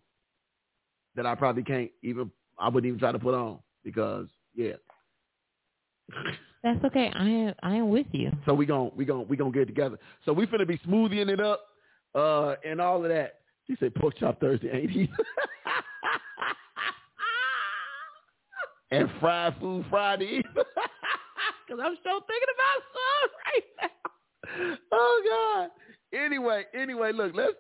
that 1.15 1.27
I 1.27 1.35
probably 1.35 1.63
can't 1.63 1.91
even. 2.03 2.31
I 2.59 2.69
wouldn't 2.69 2.89
even 2.89 2.99
try 2.99 3.13
to 3.13 3.19
put 3.19 3.35
on 3.35 3.59
because 3.85 4.29
yeah. 4.55 4.73
That's 6.63 6.85
okay. 6.85 7.11
I 7.15 7.29
am. 7.29 7.55
I 7.63 7.75
am 7.77 7.89
with 7.91 8.07
you. 8.13 8.31
So 8.47 8.55
we 8.55 8.67
gon' 8.67 8.93
we 8.97 9.05
gon' 9.05 9.27
we 9.29 9.37
gonna 9.37 9.51
get 9.51 9.67
together. 9.67 9.99
So 10.25 10.33
we 10.33 10.47
finna 10.47 10.67
be 10.67 10.81
smoothing 10.85 11.29
it 11.29 11.41
up, 11.41 11.61
uh, 12.15 12.55
and 12.65 12.81
all 12.81 13.03
of 13.03 13.11
that. 13.11 13.41
She 13.67 13.77
said 13.79 13.95
pork 13.95 14.17
chop 14.19 14.41
Thursday, 14.41 14.71
ain't 14.73 14.91
he? 14.91 15.09
and 18.91 19.09
fried 19.21 19.55
food 19.61 19.85
Friday. 19.89 20.43
Cause 21.69 21.79
I'm 21.83 21.97
still 22.01 22.21
thinking 22.27 22.49
about 22.55 22.83
some 22.93 23.31
right 23.47 23.65
now. 23.83 24.77
Oh 24.93 25.23
God. 25.27 25.71
Anyway, 26.19 26.65
anyway, 26.75 27.13
look, 27.13 27.33
let's. 27.35 27.55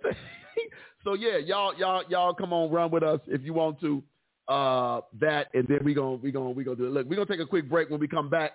so 1.04 1.14
yeah, 1.14 1.38
y'all, 1.38 1.72
y'all, 1.78 2.02
y'all, 2.08 2.34
come 2.34 2.52
on, 2.52 2.70
run 2.70 2.90
with 2.90 3.02
us 3.02 3.20
if 3.26 3.42
you 3.42 3.54
want 3.54 3.80
to. 3.80 4.02
Uh, 4.48 5.00
that, 5.20 5.46
and 5.54 5.66
then 5.68 5.78
we're 5.82 5.94
gonna 5.94 6.16
we 6.16 6.30
gonna 6.30 6.50
we 6.50 6.64
gonna 6.64 6.76
do 6.76 6.86
it. 6.86 6.90
Look, 6.92 7.08
we're 7.08 7.16
gonna 7.16 7.26
take 7.26 7.40
a 7.40 7.46
quick 7.46 7.70
break. 7.70 7.88
When 7.88 8.00
we 8.00 8.08
come 8.08 8.28
back, 8.28 8.52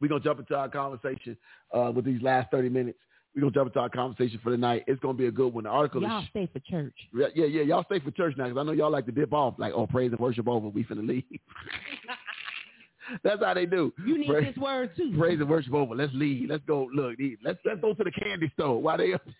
we're 0.00 0.08
gonna 0.08 0.20
jump 0.20 0.38
into 0.38 0.54
our 0.54 0.68
conversation 0.68 1.36
uh, 1.74 1.90
with 1.92 2.04
these 2.04 2.22
last 2.22 2.50
thirty 2.52 2.68
minutes. 2.68 2.98
We're 3.34 3.42
gonna 3.42 3.52
jump 3.52 3.68
into 3.68 3.78
our 3.80 3.88
conversation 3.88 4.40
for 4.42 4.50
the 4.50 4.56
night. 4.56 4.84
It's 4.88 5.00
gonna 5.00 5.14
be 5.14 5.26
a 5.26 5.30
good 5.30 5.54
one. 5.54 5.64
The 5.64 5.70
article 5.70 6.02
Y'all 6.02 6.22
is 6.22 6.28
stay 6.30 6.48
for 6.52 6.58
church. 6.60 6.94
yeah, 7.14 7.28
yeah, 7.34 7.46
yeah. 7.46 7.62
Y'all 7.62 7.84
stay 7.84 8.00
for 8.00 8.10
church 8.10 8.34
now 8.36 8.44
because 8.44 8.58
I 8.60 8.64
know 8.64 8.72
y'all 8.72 8.90
like 8.90 9.06
to 9.06 9.12
dip 9.12 9.32
off. 9.32 9.54
Like, 9.56 9.72
oh, 9.74 9.86
praise 9.86 10.10
and 10.10 10.18
worship 10.18 10.48
over. 10.48 10.68
We 10.68 10.84
finna 10.84 11.06
leave. 11.06 11.24
That's 13.24 13.42
how 13.42 13.54
they 13.54 13.66
do. 13.66 13.92
You 14.06 14.18
need 14.18 14.28
Praise- 14.28 14.54
this 14.54 14.56
word 14.56 14.90
too. 14.96 15.14
Praise 15.18 15.40
and 15.40 15.48
worship 15.48 15.74
over. 15.74 15.94
Let's 15.94 16.12
leave. 16.14 16.48
Let's 16.48 16.62
go. 16.66 16.88
Look, 16.92 17.16
let's 17.44 17.58
let's 17.64 17.80
go 17.80 17.94
to 17.94 18.04
the 18.04 18.10
candy 18.10 18.50
store. 18.54 18.80
Why 18.80 18.96
they? 18.96 19.14
Up 19.14 19.22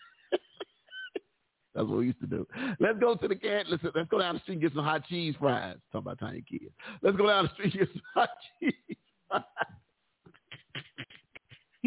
That's 1.75 1.87
what 1.87 1.99
we 1.99 2.07
used 2.07 2.21
to 2.21 2.27
do. 2.27 2.47
Let's 2.81 2.99
go 2.99 3.15
to 3.15 3.29
the 3.29 3.37
can. 3.37 3.65
Listen, 3.69 3.91
let's 3.95 4.09
go 4.09 4.19
down 4.19 4.35
the 4.35 4.41
street 4.41 4.55
and 4.55 4.63
get 4.63 4.75
some 4.75 4.85
hot 4.85 5.07
cheese 5.07 5.35
fries. 5.39 5.77
Talk 5.93 6.03
about 6.03 6.19
tiny 6.19 6.43
kids. 6.43 6.73
Let's 7.03 7.17
go 7.17 7.29
down 7.29 7.45
the 7.45 7.53
street 7.55 7.75
and 7.75 7.81
get 7.81 7.93
some 7.93 8.03
hot 8.15 8.31
cheese 8.61 8.73
fries. 9.29 9.43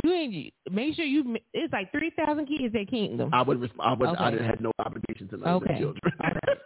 You 0.04 0.12
ain't. 0.12 0.54
Make 0.72 0.96
sure 0.96 1.06
you. 1.06 1.38
It's 1.54 1.72
like 1.74 1.92
three 1.92 2.12
thousand 2.16 2.48
kids 2.48 2.74
at 2.80 2.88
Kingdom. 2.90 3.30
I 3.34 3.42
would. 3.44 3.58
I 3.80 3.94
would. 3.94 4.10
I 4.10 4.12
Okay. 4.28 4.32
didn't 4.38 4.50
have 4.50 4.60
no 4.62 4.72
obligation 4.80 5.28
to 5.30 5.38
none 5.38 5.48
of 5.50 5.62
Okay. 5.64 5.78
children. 5.80 6.02
All 6.24 6.30
right. 6.30 6.44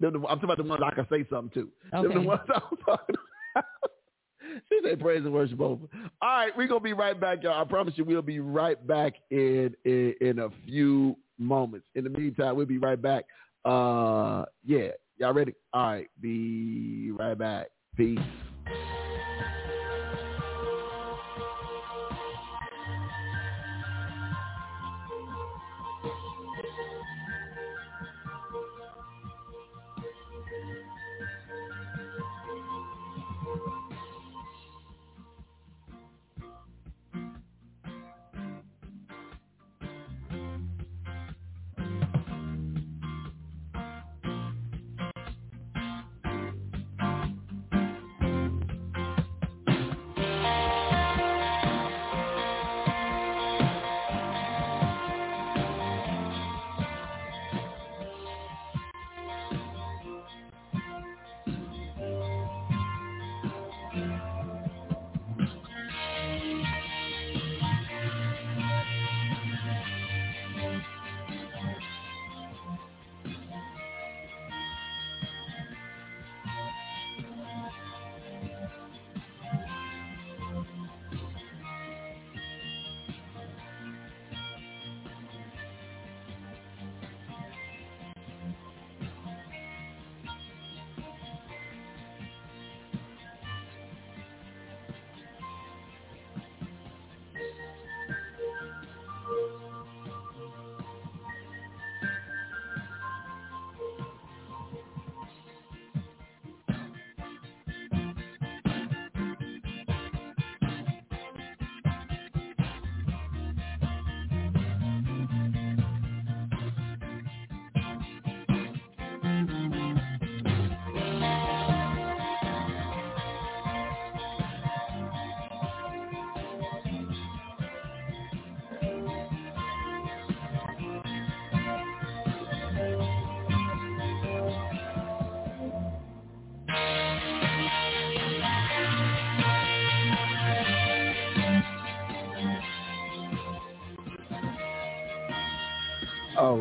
Them 0.00 0.12
the- 0.12 0.18
I'm 0.28 0.38
talking 0.40 0.44
about 0.44 0.56
the 0.58 0.64
ones 0.64 0.82
I 0.84 0.94
can 0.94 1.06
say 1.10 1.26
something 1.30 1.50
to. 1.62 1.96
Okay. 1.96 2.14
the 2.14 2.20
ones 2.20 2.40
I 2.48 2.58
was 2.70 2.78
talking 2.84 3.14
about. 3.54 3.64
she 4.68 4.80
said 4.84 5.00
praise 5.00 5.24
and 5.24 5.32
worship 5.32 5.60
over. 5.60 5.86
All 6.20 6.28
right, 6.28 6.52
we're 6.56 6.66
gonna 6.68 6.80
be 6.80 6.92
right 6.92 7.18
back, 7.18 7.42
y'all. 7.42 7.60
I 7.60 7.64
promise 7.64 7.94
you 7.96 8.04
we'll 8.04 8.20
be 8.22 8.38
right 8.40 8.84
back 8.86 9.14
in 9.30 9.74
in, 9.84 10.14
in 10.20 10.38
a 10.40 10.48
few 10.66 11.16
moments. 11.38 11.86
In 11.94 12.04
the 12.04 12.10
meantime, 12.10 12.56
we'll 12.56 12.66
be 12.66 12.78
right 12.78 13.00
back. 13.00 13.24
Uh 13.64 14.44
yeah. 14.64 14.88
Y'all 15.18 15.32
ready? 15.32 15.54
All 15.72 15.86
right, 15.92 16.10
be 16.20 17.10
right 17.12 17.38
back. 17.38 17.68
Peace. 17.96 18.18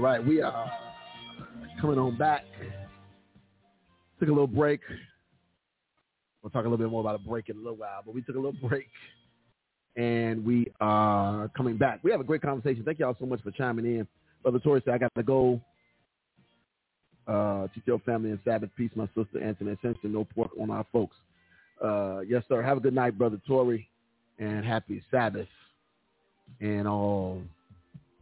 Right, 0.05 0.23
we 0.23 0.39
are 0.39 0.71
coming 1.81 1.97
on 1.97 2.15
back. 2.15 2.45
Took 4.19 4.29
a 4.29 4.31
little 4.31 4.45
break. 4.45 4.79
We'll 6.43 6.51
talk 6.51 6.63
a 6.65 6.69
little 6.69 6.77
bit 6.77 6.91
more 6.91 7.01
about 7.01 7.15
a 7.15 7.27
break 7.27 7.49
in 7.49 7.55
a 7.55 7.59
little 7.59 7.77
while, 7.77 8.03
but 8.05 8.13
we 8.13 8.21
took 8.21 8.35
a 8.35 8.39
little 8.39 8.69
break 8.69 8.87
and 9.95 10.45
we 10.45 10.67
are 10.79 11.49
coming 11.57 11.75
back. 11.77 12.01
We 12.03 12.11
have 12.11 12.19
a 12.19 12.23
great 12.23 12.43
conversation. 12.43 12.83
Thank 12.83 12.99
y'all 12.99 13.15
so 13.19 13.25
much 13.25 13.41
for 13.41 13.49
chiming 13.49 13.85
in. 13.85 14.07
Brother 14.43 14.59
Torrey 14.59 14.83
said, 14.85 14.93
I 14.93 14.99
got 14.99 15.15
to 15.15 15.23
go. 15.23 15.59
Uh, 17.27 17.67
teach 17.73 17.85
your 17.87 17.97
family 17.99 18.29
and 18.29 18.39
Sabbath 18.45 18.69
peace, 18.77 18.91
my 18.93 19.07
sister 19.07 19.41
Anthony 19.43 19.75
Simpson. 19.81 20.13
No 20.13 20.23
pork 20.23 20.51
on 20.61 20.69
our 20.69 20.85
folks. 20.93 21.15
Uh, 21.83 22.19
yes, 22.19 22.43
sir. 22.47 22.61
Have 22.61 22.77
a 22.77 22.79
good 22.79 22.93
night, 22.93 23.17
Brother 23.17 23.41
Torrey, 23.47 23.89
and 24.37 24.63
happy 24.63 25.03
Sabbath 25.09 25.47
and 26.61 26.87
all 26.87 27.41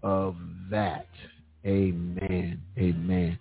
of 0.02 0.38
that. 0.72 1.08
Amen. 1.66 2.62
Amen. 2.78 3.40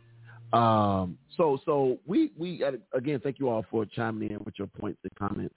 Um, 0.52 1.18
so, 1.36 1.58
so 1.64 1.98
we, 2.06 2.30
we, 2.38 2.62
uh, 2.62 2.72
again, 2.92 3.20
thank 3.22 3.38
you 3.38 3.48
all 3.48 3.64
for 3.70 3.86
chiming 3.86 4.30
in 4.30 4.38
with 4.44 4.54
your 4.58 4.68
points 4.68 5.00
and 5.02 5.14
comments. 5.18 5.54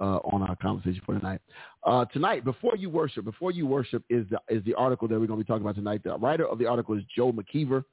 uh, 0.00 0.18
on 0.32 0.42
our 0.42 0.56
conversation 0.56 1.00
for 1.04 1.18
tonight. 1.18 1.40
Uh, 1.84 2.04
tonight, 2.06 2.44
before 2.44 2.76
you 2.76 2.90
worship, 2.90 3.24
before 3.24 3.50
you 3.50 3.66
worship 3.66 4.02
is 4.08 4.26
the 4.30 4.38
is 4.48 4.64
the 4.64 4.74
article 4.74 5.08
that 5.08 5.18
we're 5.18 5.26
going 5.26 5.40
to 5.40 5.44
be 5.44 5.48
talking 5.48 5.62
about 5.62 5.74
tonight. 5.74 6.02
The 6.04 6.16
writer 6.18 6.46
of 6.46 6.58
the 6.58 6.66
article 6.66 6.96
is 6.96 7.02
Joe 7.14 7.32
McKeever. 7.32 7.84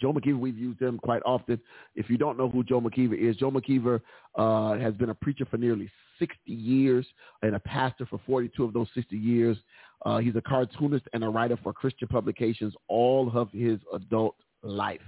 Joe 0.00 0.14
McKeever, 0.14 0.38
we've 0.38 0.56
used 0.56 0.80
him 0.80 0.98
quite 0.98 1.22
often. 1.26 1.60
If 1.94 2.08
you 2.08 2.16
don't 2.16 2.38
know 2.38 2.48
who 2.48 2.64
Joe 2.64 2.80
McKeever 2.80 3.18
is, 3.18 3.36
Joe 3.36 3.50
McKeever 3.50 4.00
uh, 4.36 4.78
has 4.78 4.94
been 4.94 5.10
a 5.10 5.14
preacher 5.14 5.44
for 5.44 5.58
nearly 5.58 5.90
60 6.18 6.38
years 6.50 7.06
and 7.42 7.54
a 7.54 7.60
pastor 7.60 8.06
for 8.06 8.18
42 8.26 8.64
of 8.64 8.72
those 8.72 8.86
60 8.94 9.16
years. 9.16 9.58
Uh, 10.04 10.18
he's 10.18 10.36
a 10.36 10.40
cartoonist 10.40 11.06
and 11.12 11.22
a 11.24 11.28
writer 11.28 11.58
for 11.62 11.72
Christian 11.72 12.08
publications 12.08 12.74
all 12.88 13.30
of 13.34 13.50
his 13.52 13.78
adult 13.92 14.36
life. 14.62 15.00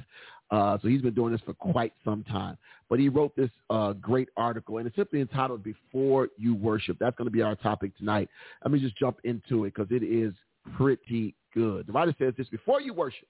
Uh, 0.51 0.77
so 0.83 0.89
he's 0.89 1.01
been 1.01 1.15
doing 1.15 1.33
this 1.33 1.41
for 1.47 1.55
quite 1.55 1.95
some 2.05 2.23
time. 2.25 2.59
But 2.91 2.99
he 2.99 3.09
wrote 3.09 3.35
this 3.35 3.51
uh, 3.71 3.95
great 3.95 4.29
article, 4.37 4.79
and 4.79 4.87
it's 4.87 4.95
simply 4.97 5.23
entitled 5.23 5.63
Before 5.63 6.29
You 6.37 6.55
Worship. 6.55 6.99
That's 7.01 7.17
going 7.17 7.27
to 7.27 7.33
be 7.33 7.41
our 7.41 7.57
topic 7.57 7.97
tonight. 7.97 8.29
Let 8.63 8.73
me 8.73 8.79
just 8.79 8.97
jump 8.99 9.19
into 9.25 9.65
it 9.65 9.75
because 9.75 9.91
it 9.91 10.03
is 10.03 10.35
pretty 10.77 11.35
good. 11.55 11.87
The 11.87 11.93
writer 11.93 12.15
says 12.19 12.35
this, 12.37 12.49
before 12.49 12.83
you 12.83 12.93
worship, 12.93 13.29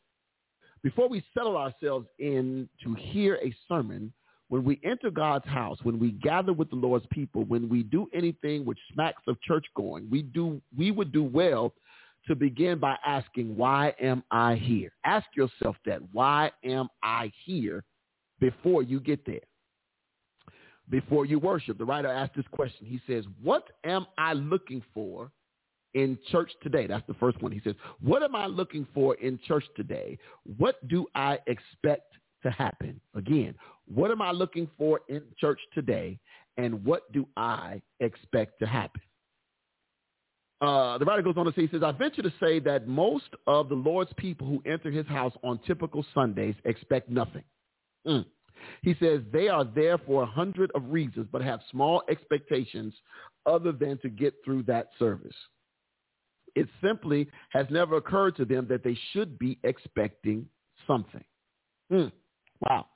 before 0.83 1.09
we 1.09 1.23
settle 1.33 1.57
ourselves 1.57 2.09
in 2.19 2.69
to 2.83 2.95
hear 2.95 3.37
a 3.37 3.55
sermon, 3.69 4.13
when 4.53 4.65
we 4.65 4.79
enter 4.85 5.11
God's 5.11 5.47
house, 5.47 5.79
when 5.83 5.99
we 5.99 6.11
gather 6.11 6.53
with 6.53 6.69
the 6.69 6.77
Lord's 6.77 7.07
people, 7.11 7.43
when 7.45 7.71
we 7.71 7.83
do 7.85 8.07
anything 8.13 8.67
which 8.67 8.79
smacks 8.93 9.23
of 9.27 9.41
church 9.41 9.65
going, 9.75 10.07
we 10.11 10.21
do 10.21 10.61
we 10.77 10.91
would 10.91 11.11
do 11.11 11.25
well 11.25 11.73
to 12.27 12.37
begin 12.37 12.79
by 12.79 12.99
asking, 13.03 13.57
why 13.57 13.95
am 13.99 14.23
I 14.31 14.57
here? 14.57 14.93
Ask 15.07 15.25
yourself 15.35 15.77
that. 15.87 16.01
Why 16.13 16.51
am 16.67 16.91
I 17.03 17.33
here 17.47 17.83
before 18.41 18.83
you 18.83 19.01
get 19.01 19.25
there? 19.25 19.41
Before 20.91 21.25
you 21.25 21.39
worship, 21.39 21.79
the 21.79 21.87
writer 21.87 22.09
asked 22.09 22.37
this 22.37 22.45
question. 22.51 22.87
He 22.87 23.01
says, 23.07 23.25
what 23.43 23.71
am 23.85 24.05
I 24.19 24.35
looking 24.35 24.83
for 24.93 25.31
in 25.95 26.19
church 26.31 26.51
today? 26.63 26.87
That's 26.87 27.07
the 27.09 27.15
first 27.15 27.41
one. 27.41 27.53
He 27.53 27.63
says, 27.65 27.75
what 28.03 28.23
am 28.23 28.37
I 28.37 28.49
looking 28.49 28.87
for 28.93 29.15
in 29.15 29.41
church 29.49 29.65
today? 29.77 30.19
What 30.59 30.87
do 30.89 31.07
I 31.15 31.39
expect 31.47 32.13
to 32.43 32.51
happen? 32.51 33.01
Again, 33.15 33.55
what 33.87 34.11
am 34.11 34.23
I 34.23 34.31
looking 34.31 34.69
for 34.79 35.01
in 35.09 35.23
church 35.39 35.61
today? 35.75 36.19
And 36.57 36.85
what 36.85 37.11
do 37.13 37.27
I 37.37 37.81
expect 38.01 38.59
to 38.61 38.67
happen? 38.67 39.01
Uh, 40.61 40.97
the 40.99 41.05
writer 41.05 41.23
goes 41.23 41.35
on 41.37 41.45
to 41.45 41.53
say, 41.53 41.63
he 41.63 41.69
says, 41.69 41.83
I 41.83 41.91
venture 41.91 42.23
to 42.23 42.33
say 42.39 42.61
that 42.61 42.87
most 42.87 43.25
of 43.49 43.69
the 43.69 43.75
Lord's 43.75 44.13
people 44.17 44.47
who 44.47 44.63
enter 44.71 44.93
his 44.93 45.07
house 45.07 45.33
on 45.43 45.59
typical 45.67 46.05
Sundays 46.15 46.55
expect 46.65 47.11
nothing. 47.11 47.43
Mm. 48.07 48.25
He 48.83 48.95
says 49.01 49.23
they 49.33 49.49
are 49.49 49.65
there 49.65 49.99
for 49.99 50.23
a 50.23 50.27
hundred 50.27 50.71
of 50.77 50.85
reasons, 50.89 51.27
but 51.33 51.43
have 51.43 51.61
small 51.71 52.03
expectations 52.09 52.95
other 53.45 53.73
than 53.73 53.99
to 53.99 54.09
get 54.09 54.35
through 54.45 54.63
that 54.65 54.91
service. 55.01 55.35
It 56.55 56.69
simply 56.81 57.29
has 57.51 57.67
never 57.71 57.97
occurred 57.97 58.37
to 58.37 58.45
them 58.45 58.67
that 58.69 58.85
they 58.85 58.97
should 59.13 59.39
be 59.39 59.59
expecting 59.65 60.47
something. 60.87 61.25
Mm. 61.91 62.13
Wow. 62.61 62.87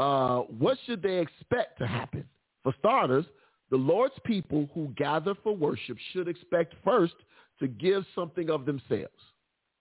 Uh, 0.00 0.44
what 0.58 0.78
should 0.86 1.02
they 1.02 1.18
expect 1.18 1.78
to 1.78 1.86
happen? 1.86 2.24
For 2.62 2.74
starters, 2.78 3.26
the 3.70 3.76
Lord's 3.76 4.14
people 4.24 4.66
who 4.74 4.88
gather 4.96 5.34
for 5.42 5.54
worship 5.54 5.98
should 6.12 6.26
expect 6.26 6.74
first 6.82 7.14
to 7.58 7.68
give 7.68 8.04
something 8.14 8.48
of 8.48 8.64
themselves. 8.64 9.12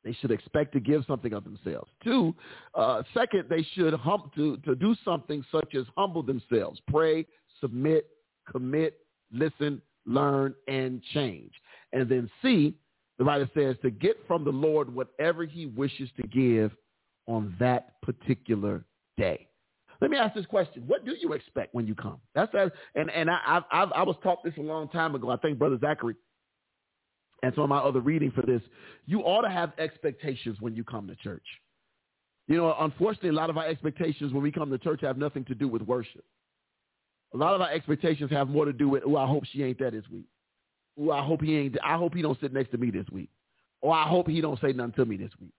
They 0.03 0.11
should 0.19 0.31
expect 0.31 0.73
to 0.73 0.81
give 0.81 1.05
something 1.07 1.31
of 1.33 1.45
themselves. 1.45 1.89
Two, 2.03 2.35
uh, 2.75 3.03
second, 3.13 3.45
they 3.49 3.65
should 3.75 3.93
hum- 3.93 4.29
to, 4.35 4.57
to 4.57 4.75
do 4.75 4.93
something 5.05 5.43
such 5.53 5.73
as 5.73 5.85
humble 5.97 6.23
themselves, 6.23 6.81
pray, 6.89 7.25
submit, 7.61 8.07
commit, 8.49 8.99
listen, 9.31 9.81
learn, 10.05 10.53
and 10.67 11.01
change. 11.13 11.51
And 11.93 12.09
then 12.09 12.29
C, 12.41 12.75
the 13.17 13.23
writer 13.23 13.49
says 13.53 13.77
to 13.83 13.89
get 13.89 14.17
from 14.27 14.43
the 14.43 14.51
Lord 14.51 14.93
whatever 14.93 15.45
he 15.45 15.67
wishes 15.67 16.09
to 16.17 16.27
give 16.27 16.71
on 17.25 17.55
that 17.59 18.01
particular 18.01 18.83
day. 19.17 19.48
Let 20.01 20.11
me 20.11 20.17
ask 20.17 20.33
this 20.33 20.45
question: 20.45 20.83
What 20.87 21.05
do 21.05 21.13
you 21.19 21.33
expect 21.33 21.73
when 21.73 21.85
you 21.85 21.95
come? 21.95 22.19
That's 22.33 22.51
that, 22.53 22.71
and 22.95 23.09
and 23.11 23.29
I 23.29 23.61
I 23.71 23.83
I 23.83 24.03
was 24.03 24.15
taught 24.23 24.43
this 24.43 24.53
a 24.57 24.61
long 24.61 24.89
time 24.89 25.15
ago. 25.15 25.29
I 25.29 25.37
think 25.37 25.59
Brother 25.59 25.77
Zachary 25.79 26.15
and 27.43 27.53
some 27.53 27.63
of 27.63 27.69
my 27.69 27.79
other 27.79 27.99
reading 27.99 28.31
for 28.31 28.41
this. 28.41 28.61
You 29.05 29.21
ought 29.21 29.41
to 29.41 29.49
have 29.49 29.71
expectations 29.77 30.57
when 30.59 30.75
you 30.75 30.83
come 30.83 31.07
to 31.07 31.15
church. 31.15 31.45
You 32.47 32.57
know, 32.57 32.75
unfortunately, 32.79 33.29
a 33.29 33.33
lot 33.33 33.49
of 33.49 33.57
our 33.57 33.67
expectations 33.67 34.33
when 34.33 34.41
we 34.41 34.51
come 34.51 34.69
to 34.71 34.77
church 34.77 35.01
have 35.01 35.17
nothing 35.17 35.45
to 35.45 35.55
do 35.55 35.67
with 35.67 35.81
worship. 35.83 36.23
A 37.33 37.37
lot 37.37 37.53
of 37.53 37.61
our 37.61 37.69
expectations 37.71 38.31
have 38.31 38.49
more 38.49 38.65
to 38.65 38.73
do 38.73 38.89
with, 38.89 39.03
oh, 39.05 39.17
I 39.17 39.27
hope 39.27 39.43
she 39.45 39.63
ain't 39.63 39.77
there 39.77 39.91
this 39.91 40.05
week. 40.11 40.25
Oh, 40.99 41.11
I 41.11 41.23
hope 41.23 41.41
he 41.41 41.55
ain't. 41.55 41.77
I 41.83 41.95
hope 41.95 42.15
he 42.15 42.23
don't 42.23 42.39
sit 42.41 42.51
next 42.51 42.71
to 42.71 42.77
me 42.77 42.89
this 42.89 43.05
week. 43.11 43.29
Or 43.81 43.93
I 43.93 44.07
hope 44.07 44.27
he 44.27 44.41
don't 44.41 44.59
say 44.59 44.73
nothing 44.73 44.93
to 44.93 45.05
me 45.05 45.15
this 45.15 45.31
week. 45.39 45.53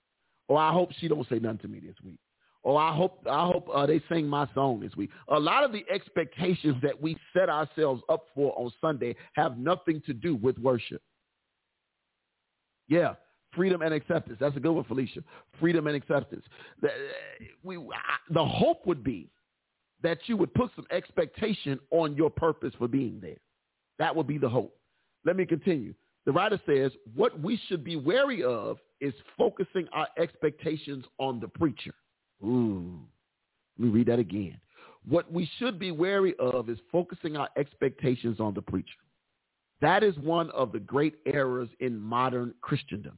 Or 0.48 0.58
I 0.58 0.72
hope 0.72 0.90
she 0.98 1.06
don't 1.06 1.28
say 1.28 1.38
nothing 1.38 1.58
to 1.58 1.68
me 1.68 1.78
this 1.78 1.94
week. 2.04 2.18
Oh, 2.62 2.76
I 2.76 2.94
hope 2.94 3.26
I 3.28 3.46
hope 3.46 3.68
uh, 3.72 3.86
they 3.86 4.02
sing 4.12 4.26
my 4.26 4.46
song 4.54 4.80
this 4.80 4.94
week. 4.94 5.10
A 5.28 5.40
lot 5.40 5.64
of 5.64 5.72
the 5.72 5.84
expectations 5.90 6.76
that 6.82 7.00
we 7.00 7.16
set 7.32 7.48
ourselves 7.48 8.02
up 8.10 8.26
for 8.34 8.52
on 8.58 8.70
Sunday 8.80 9.16
have 9.32 9.56
nothing 9.56 10.02
to 10.06 10.12
do 10.12 10.36
with 10.36 10.58
worship. 10.58 11.00
Yeah, 12.88 13.14
freedom 13.54 13.82
and 13.82 13.94
acceptance. 13.94 14.36
That's 14.40 14.56
a 14.56 14.60
good 14.60 14.72
one, 14.72 14.84
Felicia. 14.84 15.20
Freedom 15.58 15.86
and 15.86 15.96
acceptance. 15.96 16.44
The, 16.82 16.90
we, 17.62 17.76
the 18.30 18.44
hope 18.44 18.86
would 18.86 19.02
be 19.02 19.30
that 20.02 20.18
you 20.26 20.36
would 20.36 20.52
put 20.54 20.70
some 20.76 20.86
expectation 20.90 21.78
on 21.90 22.16
your 22.16 22.30
purpose 22.30 22.72
for 22.78 22.88
being 22.88 23.20
there. 23.20 23.36
That 23.98 24.14
would 24.14 24.26
be 24.26 24.38
the 24.38 24.48
hope. 24.48 24.76
Let 25.24 25.36
me 25.36 25.46
continue. 25.46 25.94
The 26.26 26.32
writer 26.32 26.60
says, 26.66 26.92
what 27.14 27.38
we 27.40 27.60
should 27.68 27.84
be 27.84 27.96
wary 27.96 28.42
of 28.42 28.78
is 29.00 29.14
focusing 29.36 29.88
our 29.92 30.08
expectations 30.18 31.04
on 31.18 31.40
the 31.40 31.48
preacher. 31.48 31.94
Ooh. 32.42 32.98
Let 33.78 33.86
me 33.86 33.92
read 33.92 34.08
that 34.08 34.18
again. 34.18 34.58
What 35.08 35.32
we 35.32 35.48
should 35.58 35.78
be 35.78 35.90
wary 35.90 36.34
of 36.38 36.68
is 36.68 36.78
focusing 36.92 37.36
our 37.36 37.48
expectations 37.56 38.40
on 38.40 38.54
the 38.54 38.62
preacher. 38.62 38.88
That 39.80 40.02
is 40.02 40.16
one 40.18 40.50
of 40.50 40.72
the 40.72 40.80
great 40.80 41.16
errors 41.26 41.68
in 41.80 41.98
modern 41.98 42.54
Christendom. 42.60 43.16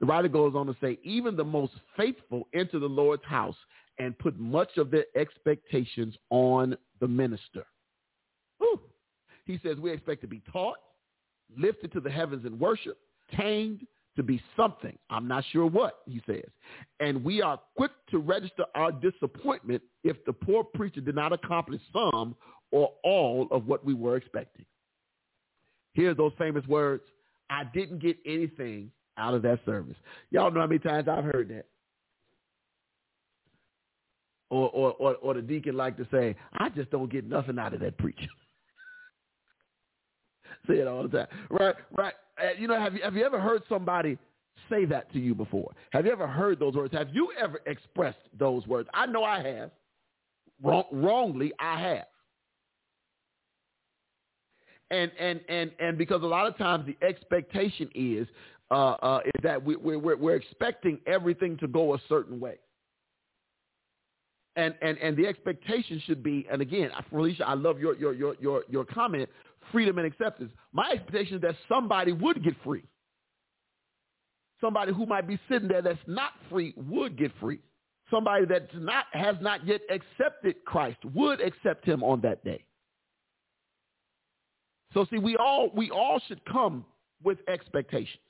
The 0.00 0.06
writer 0.06 0.28
goes 0.28 0.54
on 0.54 0.66
to 0.66 0.76
say, 0.80 0.98
even 1.02 1.36
the 1.36 1.44
most 1.44 1.72
faithful 1.96 2.46
enter 2.54 2.78
the 2.78 2.86
Lord's 2.86 3.24
house 3.24 3.56
and 3.98 4.16
put 4.18 4.38
much 4.38 4.76
of 4.76 4.92
their 4.92 5.06
expectations 5.16 6.16
on 6.30 6.76
the 7.00 7.08
minister. 7.08 7.66
Ooh. 8.62 8.80
He 9.44 9.58
says 9.64 9.78
we 9.78 9.90
expect 9.90 10.20
to 10.20 10.28
be 10.28 10.40
taught, 10.52 10.76
lifted 11.56 11.92
to 11.92 12.00
the 12.00 12.10
heavens 12.10 12.46
in 12.46 12.60
worship, 12.60 12.98
tamed, 13.36 13.84
to 14.18 14.22
be 14.24 14.42
something. 14.56 14.98
I'm 15.10 15.28
not 15.28 15.44
sure 15.52 15.66
what, 15.66 16.00
he 16.06 16.20
says. 16.26 16.50
And 16.98 17.24
we 17.24 17.40
are 17.40 17.58
quick 17.76 17.92
to 18.10 18.18
register 18.18 18.64
our 18.74 18.90
disappointment 18.90 19.80
if 20.02 20.22
the 20.26 20.32
poor 20.32 20.64
preacher 20.64 21.00
did 21.00 21.14
not 21.14 21.32
accomplish 21.32 21.80
some 21.92 22.34
or 22.72 22.92
all 23.04 23.46
of 23.52 23.66
what 23.66 23.84
we 23.84 23.94
were 23.94 24.16
expecting. 24.16 24.66
Here's 25.94 26.16
those 26.16 26.32
famous 26.36 26.66
words. 26.66 27.04
I 27.48 27.62
didn't 27.72 28.00
get 28.00 28.18
anything 28.26 28.90
out 29.16 29.34
of 29.34 29.42
that 29.42 29.60
service. 29.64 29.96
Y'all 30.30 30.50
know 30.50 30.60
how 30.60 30.66
many 30.66 30.80
times 30.80 31.06
I've 31.08 31.24
heard 31.24 31.48
that. 31.50 31.66
Or, 34.50 34.68
or, 34.70 34.92
or, 34.94 35.14
or 35.16 35.34
the 35.34 35.42
deacon 35.42 35.76
like 35.76 35.96
to 35.98 36.08
say, 36.10 36.34
I 36.54 36.70
just 36.70 36.90
don't 36.90 37.10
get 37.10 37.24
nothing 37.24 37.58
out 37.58 37.72
of 37.72 37.80
that 37.80 37.96
preacher. 37.98 38.26
say 40.68 40.78
it 40.78 40.86
all 40.86 41.02
the 41.02 41.08
time. 41.08 41.26
Right, 41.50 41.74
right. 41.96 42.14
You 42.58 42.68
know, 42.68 42.78
have 42.78 42.94
you, 42.94 43.02
have 43.02 43.16
you 43.16 43.24
ever 43.24 43.40
heard 43.40 43.62
somebody 43.68 44.18
say 44.70 44.84
that 44.84 45.12
to 45.12 45.18
you 45.18 45.34
before? 45.34 45.72
Have 45.90 46.06
you 46.06 46.12
ever 46.12 46.26
heard 46.26 46.60
those 46.60 46.74
words? 46.74 46.92
Have 46.94 47.08
you 47.12 47.30
ever 47.40 47.60
expressed 47.66 48.18
those 48.38 48.66
words? 48.66 48.88
I 48.94 49.06
know 49.06 49.24
I 49.24 49.42
have. 49.42 49.70
Wrong, 50.62 50.84
wrongly, 50.92 51.52
I 51.58 51.80
have. 51.80 52.06
And 54.90 55.10
and 55.18 55.40
and 55.48 55.70
and 55.78 55.98
because 55.98 56.22
a 56.22 56.26
lot 56.26 56.46
of 56.46 56.56
times 56.56 56.86
the 56.86 57.06
expectation 57.06 57.90
is 57.94 58.26
uh, 58.70 58.92
uh, 59.02 59.20
is 59.24 59.42
that 59.42 59.62
we, 59.62 59.76
we're 59.76 60.16
we're 60.16 60.34
expecting 60.34 60.98
everything 61.06 61.56
to 61.58 61.68
go 61.68 61.94
a 61.94 61.98
certain 62.08 62.40
way. 62.40 62.56
And, 64.56 64.74
and, 64.82 64.98
and 64.98 65.16
the 65.16 65.24
expectation 65.24 66.02
should 66.04 66.20
be, 66.20 66.44
and 66.50 66.60
again, 66.60 66.90
Felicia, 67.10 67.46
I 67.46 67.54
love 67.54 67.78
your, 67.78 67.94
your, 67.94 68.12
your, 68.12 68.34
your, 68.40 68.64
your 68.68 68.84
comment 68.84 69.28
freedom 69.72 69.98
and 69.98 70.06
acceptance. 70.06 70.52
My 70.72 70.90
expectation 70.90 71.36
is 71.36 71.42
that 71.42 71.56
somebody 71.68 72.12
would 72.12 72.42
get 72.42 72.54
free. 72.64 72.84
Somebody 74.60 74.92
who 74.92 75.06
might 75.06 75.28
be 75.28 75.38
sitting 75.48 75.68
there 75.68 75.82
that's 75.82 75.98
not 76.06 76.32
free 76.50 76.74
would 76.76 77.16
get 77.16 77.30
free. 77.40 77.60
Somebody 78.10 78.46
that 78.46 78.74
not, 78.74 79.04
has 79.12 79.36
not 79.40 79.66
yet 79.66 79.82
accepted 79.90 80.64
Christ 80.64 80.98
would 81.14 81.40
accept 81.40 81.84
him 81.84 82.02
on 82.02 82.20
that 82.22 82.42
day. 82.44 82.64
So 84.94 85.06
see, 85.10 85.18
we 85.18 85.36
all, 85.36 85.70
we 85.74 85.90
all 85.90 86.20
should 86.26 86.44
come 86.46 86.84
with 87.22 87.38
expectations. 87.48 88.22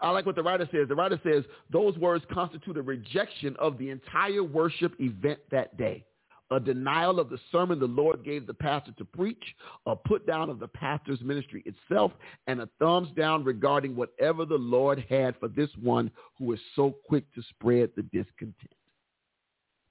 I 0.00 0.10
like 0.10 0.24
what 0.24 0.36
the 0.36 0.42
writer 0.42 0.68
says. 0.72 0.88
The 0.88 0.94
writer 0.94 1.20
says 1.22 1.44
those 1.70 1.96
words 1.98 2.24
constitute 2.32 2.76
a 2.76 2.82
rejection 2.82 3.56
of 3.58 3.76
the 3.78 3.90
entire 3.90 4.42
worship 4.42 4.94
event 4.98 5.40
that 5.50 5.76
day. 5.76 6.04
A 6.50 6.58
denial 6.58 7.20
of 7.20 7.30
the 7.30 7.38
sermon 7.52 7.78
the 7.78 7.86
Lord 7.86 8.24
gave 8.24 8.46
the 8.46 8.54
pastor 8.54 8.92
to 8.98 9.04
preach, 9.04 9.42
a 9.86 9.94
put 9.94 10.26
down 10.26 10.50
of 10.50 10.58
the 10.58 10.68
pastor's 10.68 11.20
ministry 11.20 11.62
itself, 11.64 12.12
and 12.46 12.60
a 12.60 12.68
thumbs 12.78 13.08
down 13.16 13.44
regarding 13.44 13.94
whatever 13.94 14.44
the 14.44 14.56
Lord 14.56 15.04
had 15.08 15.36
for 15.38 15.48
this 15.48 15.70
one 15.80 16.10
who 16.38 16.52
is 16.52 16.60
so 16.74 16.96
quick 17.06 17.24
to 17.34 17.42
spread 17.50 17.90
the 17.96 18.02
discontent. 18.02 18.74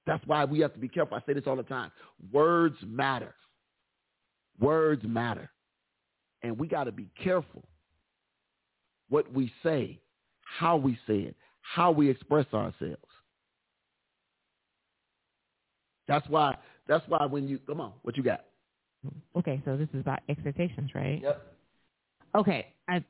That's 0.06 0.26
why 0.26 0.44
we 0.44 0.60
have 0.60 0.74
to 0.74 0.80
be 0.80 0.90
careful. 0.90 1.18
I 1.18 1.22
say 1.26 1.34
this 1.34 1.48
all 1.48 1.56
the 1.56 1.64
time. 1.64 1.92
Words 2.32 2.78
matter. 2.86 3.36
Words 4.60 5.04
matter. 5.06 5.50
And 6.42 6.58
we 6.58 6.68
got 6.68 6.86
to 6.86 6.92
be 6.92 7.10
careful 7.22 7.64
what 9.10 9.32
we 9.32 9.52
say, 9.64 10.00
how 10.42 10.78
we 10.78 10.98
say 11.08 11.20
it, 11.20 11.36
how 11.62 11.92
we 11.92 12.10
express 12.10 12.46
ourselves. 12.54 13.09
That's 16.10 16.28
why. 16.28 16.58
That's 16.88 17.06
why 17.08 17.26
when 17.26 17.48
you 17.48 17.60
come 17.60 17.80
on, 17.80 17.94
what 18.02 18.18
you 18.18 18.24
got? 18.24 18.46
Okay, 19.38 19.62
so 19.64 19.78
this 19.78 19.88
is 19.94 20.02
about 20.02 20.20
expectations, 20.28 20.90
right? 20.94 21.22
Yep. 21.24 21.56
Okay, 22.36 22.68
I 22.90 23.04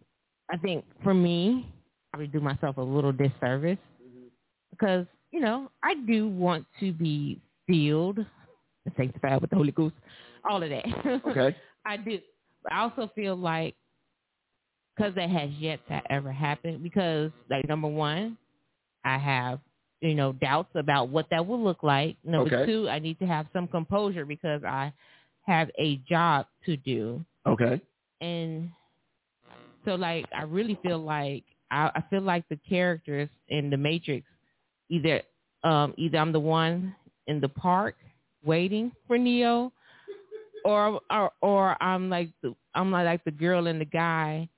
I 0.52 0.58
think 0.58 0.86
for 1.04 1.14
me, 1.14 1.72
I 2.14 2.18
would 2.18 2.32
do 2.32 2.40
myself 2.40 2.78
a 2.78 2.82
little 2.82 3.12
disservice 3.12 3.80
mm-hmm. 4.02 4.28
because 4.70 5.08
you 5.32 5.40
know 5.40 5.72
I 5.82 5.96
do 5.96 6.28
want 6.28 6.66
to 6.80 6.94
be 6.94 7.42
filled, 7.66 8.20
sanctified 8.98 9.42
with 9.42 9.50
the 9.50 9.56
Holy 9.56 9.72
Ghost, 9.72 9.96
all 10.48 10.62
of 10.62 10.70
that. 10.70 10.86
Okay. 11.26 11.56
I 11.86 11.98
do. 11.98 12.20
I 12.70 12.82
also 12.82 13.10
feel 13.16 13.36
like 13.36 13.76
because 15.00 15.16
that 15.16 15.30
has 15.30 15.50
yet 15.58 15.80
to 15.88 16.02
ever 16.12 16.32
happen. 16.32 16.80
Because 16.84 17.32
like 17.50 17.68
number 17.68 17.88
one, 17.88 18.38
I 19.06 19.18
have 19.18 19.60
you 20.02 20.16
know 20.16 20.34
doubts 20.34 20.70
about 20.76 21.10
what 21.10 21.28
that 21.32 21.46
will 21.46 21.64
look 21.64 21.84
like. 21.84 22.18
Number 22.24 22.52
Okay. 22.52 22.66
two, 22.66 22.90
I 22.90 23.00
need 23.00 23.20
to 23.20 23.26
have 23.26 23.48
some 23.54 23.68
composure 23.68 24.26
because 24.26 24.64
I 24.64 24.94
have 25.44 25.70
a 25.80 25.98
job 26.10 26.48
to 26.66 26.78
do, 26.78 27.24
Okay. 27.48 27.82
and 28.22 28.70
so 29.86 29.96
like 29.96 30.26
I 30.38 30.44
really 30.44 30.78
feel 30.82 31.00
like 31.00 31.44
I, 31.72 31.92
I 31.96 32.04
feel 32.10 32.22
like 32.22 32.48
the 32.50 32.60
characters 32.68 33.30
in 33.50 33.70
the 33.70 33.78
Matrix 33.78 34.26
either 34.90 35.22
um 35.64 35.94
either 35.98 36.18
I'm 36.18 36.32
the 36.32 36.40
one 36.40 36.96
in 37.28 37.40
the 37.42 37.50
park 37.50 37.96
waiting 38.44 38.92
for 39.08 39.18
Neo 39.18 39.72
or 40.66 41.00
or 41.12 41.32
or 41.42 41.82
I'm 41.84 42.10
like 42.10 42.30
the 42.44 42.56
I'm 42.76 42.92
like, 42.92 43.06
like 43.06 43.24
the 43.26 43.32
girl 43.32 43.68
and 43.68 43.80
the 43.82 43.86
guy 43.86 44.50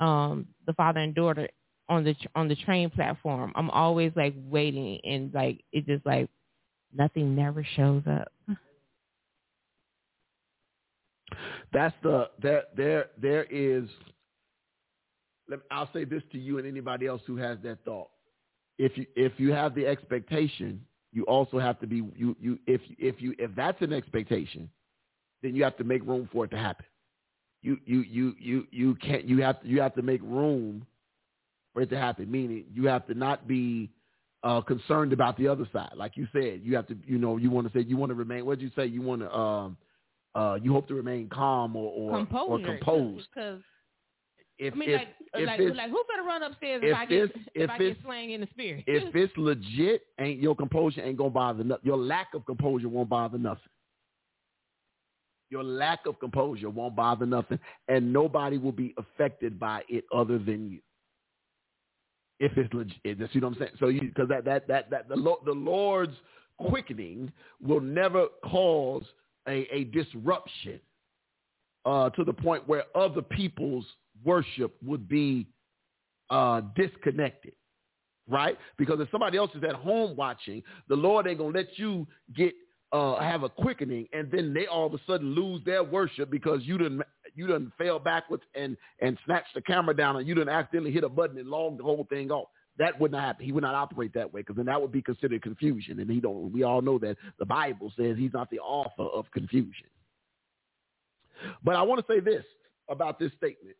um 0.00 0.46
the 0.66 0.72
father 0.74 1.00
and 1.00 1.14
daughter 1.14 1.48
on 1.88 2.04
the 2.04 2.14
on 2.34 2.48
the 2.48 2.56
train 2.56 2.90
platform. 2.90 3.52
I'm 3.56 3.70
always 3.70 4.12
like 4.16 4.34
waiting 4.36 5.00
and 5.04 5.32
like 5.32 5.64
it 5.72 5.86
just 5.86 6.04
like 6.04 6.28
nothing 6.94 7.34
never 7.34 7.64
shows 7.76 8.02
up. 8.06 8.32
That's 11.72 11.94
the 12.02 12.30
there 12.40 12.64
there 12.76 13.06
there 13.20 13.44
is. 13.44 13.88
Let, 15.48 15.60
I'll 15.70 15.90
say 15.92 16.04
this 16.04 16.22
to 16.32 16.38
you 16.38 16.58
and 16.58 16.66
anybody 16.66 17.06
else 17.06 17.22
who 17.26 17.36
has 17.36 17.58
that 17.64 17.84
thought. 17.84 18.08
If 18.78 18.96
you 18.96 19.06
if 19.16 19.32
you 19.38 19.52
have 19.52 19.74
the 19.74 19.86
expectation, 19.86 20.84
you 21.12 21.24
also 21.24 21.58
have 21.58 21.80
to 21.80 21.86
be 21.86 21.96
you 22.16 22.36
you 22.40 22.58
if 22.66 22.80
if 22.98 23.20
you 23.20 23.34
if 23.38 23.54
that's 23.54 23.80
an 23.82 23.92
expectation, 23.92 24.68
then 25.42 25.54
you 25.54 25.64
have 25.64 25.76
to 25.78 25.84
make 25.84 26.04
room 26.06 26.28
for 26.32 26.44
it 26.44 26.50
to 26.50 26.58
happen. 26.58 26.86
You 27.62 27.78
you 27.84 28.00
you 28.00 28.34
you 28.38 28.66
you 28.70 28.94
can't 28.96 29.24
you 29.24 29.42
have 29.42 29.60
to 29.62 29.68
you 29.68 29.80
have 29.80 29.94
to 29.94 30.02
make 30.02 30.22
room 30.22 30.86
for 31.78 31.82
it 31.82 31.90
to 31.90 31.96
happen. 31.98 32.30
Meaning 32.30 32.64
you 32.72 32.86
have 32.86 33.06
to 33.06 33.14
not 33.14 33.46
be 33.46 33.90
uh, 34.42 34.60
concerned 34.60 35.12
about 35.12 35.36
the 35.36 35.46
other 35.48 35.66
side. 35.72 35.92
Like 35.96 36.16
you 36.16 36.26
said, 36.32 36.60
you 36.62 36.74
have 36.76 36.86
to 36.88 36.96
you 37.06 37.18
know 37.18 37.36
you 37.36 37.50
want 37.50 37.72
to 37.72 37.78
say 37.78 37.84
you 37.86 37.96
want 37.96 38.10
to 38.10 38.14
remain. 38.14 38.44
What 38.44 38.58
did 38.58 38.64
you 38.64 38.70
say? 38.76 38.86
You 38.86 39.02
want 39.02 39.22
to 39.22 39.34
um 39.34 39.76
uh 40.34 40.58
you 40.60 40.72
hope 40.72 40.88
to 40.88 40.94
remain 40.94 41.28
calm 41.28 41.76
or 41.76 41.92
or, 41.92 42.26
or 42.48 42.58
composed. 42.58 43.28
Because 43.34 43.60
If 44.58 44.74
I 44.74 44.76
mean, 44.76 44.90
if 44.90 44.96
like, 44.98 45.08
if 45.34 45.46
like, 45.46 45.60
it's 45.60 45.76
like, 45.76 45.90
who 45.90 46.02
better 46.08 46.26
run 46.26 46.42
upstairs 46.42 46.82
if 46.82 46.90
if, 46.90 46.96
I 46.96 47.06
get 47.06 47.18
it's- 47.24 47.44
if, 47.54 47.70
I 47.70 47.78
get 47.78 47.86
it's- 47.88 48.04
slain 48.04 48.30
in 48.30 48.40
the 48.40 48.48
spirit? 48.48 48.84
if 48.88 49.14
it's 49.14 49.32
legit, 49.36 50.02
ain't 50.18 50.40
your 50.40 50.56
composure 50.56 51.00
ain't 51.00 51.16
gonna 51.16 51.30
bother 51.30 51.62
no, 51.62 51.78
your 51.82 51.96
lack 51.96 52.28
of 52.34 52.44
composure 52.44 52.88
won't 52.88 53.08
bother 53.08 53.38
nothing. 53.38 53.70
Your 55.50 55.64
lack 55.64 56.00
of 56.06 56.18
composure 56.20 56.68
won't 56.68 56.94
bother 56.94 57.24
nothing, 57.24 57.58
and 57.88 58.12
nobody 58.12 58.58
will 58.58 58.72
be 58.72 58.94
affected 58.98 59.58
by 59.58 59.82
it 59.88 60.04
other 60.14 60.38
than 60.38 60.70
you. 60.70 60.80
If 62.40 62.56
it's 62.56 62.72
legit, 62.72 62.94
you 63.04 63.28
see 63.32 63.40
what 63.40 63.48
I'm 63.48 63.54
saying? 63.58 63.70
So 63.80 63.88
you 63.88 64.02
because 64.02 64.28
that 64.28 64.44
that 64.44 64.68
that 64.68 64.90
that 64.90 65.08
the 65.08 65.16
the 65.44 65.52
Lord's 65.52 66.14
quickening 66.58 67.32
will 67.60 67.80
never 67.80 68.26
cause 68.44 69.04
a, 69.48 69.66
a 69.72 69.84
disruption 69.84 70.80
uh, 71.84 72.10
to 72.10 72.24
the 72.24 72.32
point 72.32 72.66
where 72.68 72.84
other 72.96 73.22
people's 73.22 73.86
worship 74.24 74.76
would 74.84 75.08
be 75.08 75.46
uh, 76.30 76.62
disconnected 76.76 77.52
right? 78.28 78.58
Because 78.76 79.00
if 79.00 79.10
somebody 79.10 79.38
else 79.38 79.50
is 79.54 79.64
at 79.64 79.74
home 79.74 80.14
watching, 80.16 80.62
the 80.88 80.94
Lord 80.94 81.26
ain't 81.26 81.38
gonna 81.38 81.56
let 81.56 81.78
you 81.78 82.06
get 82.36 82.52
uh, 82.92 83.20
have 83.20 83.42
a 83.42 83.48
quickening, 83.48 84.06
and 84.12 84.30
then 84.30 84.54
they 84.54 84.66
all 84.66 84.86
of 84.86 84.94
a 84.94 84.98
sudden 85.06 85.34
lose 85.34 85.62
their 85.64 85.84
worship 85.84 86.30
because 86.30 86.60
you 86.62 86.78
didn't 86.78 87.02
you 87.38 87.46
didn't 87.46 87.72
fell 87.78 87.98
backwards 87.98 88.42
and 88.54 88.76
and 89.00 89.16
snatch 89.24 89.44
the 89.54 89.62
camera 89.62 89.94
down, 89.94 90.16
and 90.16 90.26
you 90.26 90.34
didn't 90.34 90.48
accidentally 90.50 90.92
hit 90.92 91.04
a 91.04 91.08
button 91.08 91.38
and 91.38 91.48
log 91.48 91.78
the 91.78 91.84
whole 91.84 92.06
thing 92.10 92.30
off. 92.30 92.48
That 92.78 93.00
would 93.00 93.12
not 93.12 93.22
happen. 93.22 93.44
He 93.44 93.52
would 93.52 93.62
not 93.62 93.74
operate 93.74 94.12
that 94.14 94.32
way 94.32 94.40
because 94.40 94.56
then 94.56 94.66
that 94.66 94.80
would 94.80 94.92
be 94.92 95.02
considered 95.02 95.42
confusion, 95.42 96.00
and 96.00 96.10
he 96.10 96.20
don't. 96.20 96.52
We 96.52 96.64
all 96.64 96.82
know 96.82 96.98
that 96.98 97.16
the 97.38 97.46
Bible 97.46 97.92
says 97.96 98.16
he's 98.16 98.32
not 98.32 98.50
the 98.50 98.58
author 98.58 99.04
of 99.04 99.30
confusion. 99.32 99.86
But 101.62 101.76
I 101.76 101.82
want 101.82 102.04
to 102.04 102.12
say 102.12 102.20
this 102.20 102.44
about 102.88 103.18
this 103.18 103.32
statement. 103.36 103.76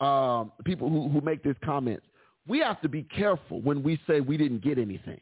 Um, 0.00 0.52
people 0.64 0.88
who, 0.88 1.08
who 1.08 1.20
make 1.20 1.42
this 1.42 1.56
comment, 1.64 2.00
we 2.46 2.60
have 2.60 2.80
to 2.82 2.88
be 2.88 3.02
careful 3.02 3.60
when 3.60 3.82
we 3.82 4.00
say 4.06 4.20
we 4.20 4.36
didn't 4.36 4.62
get 4.62 4.78
anything. 4.78 5.20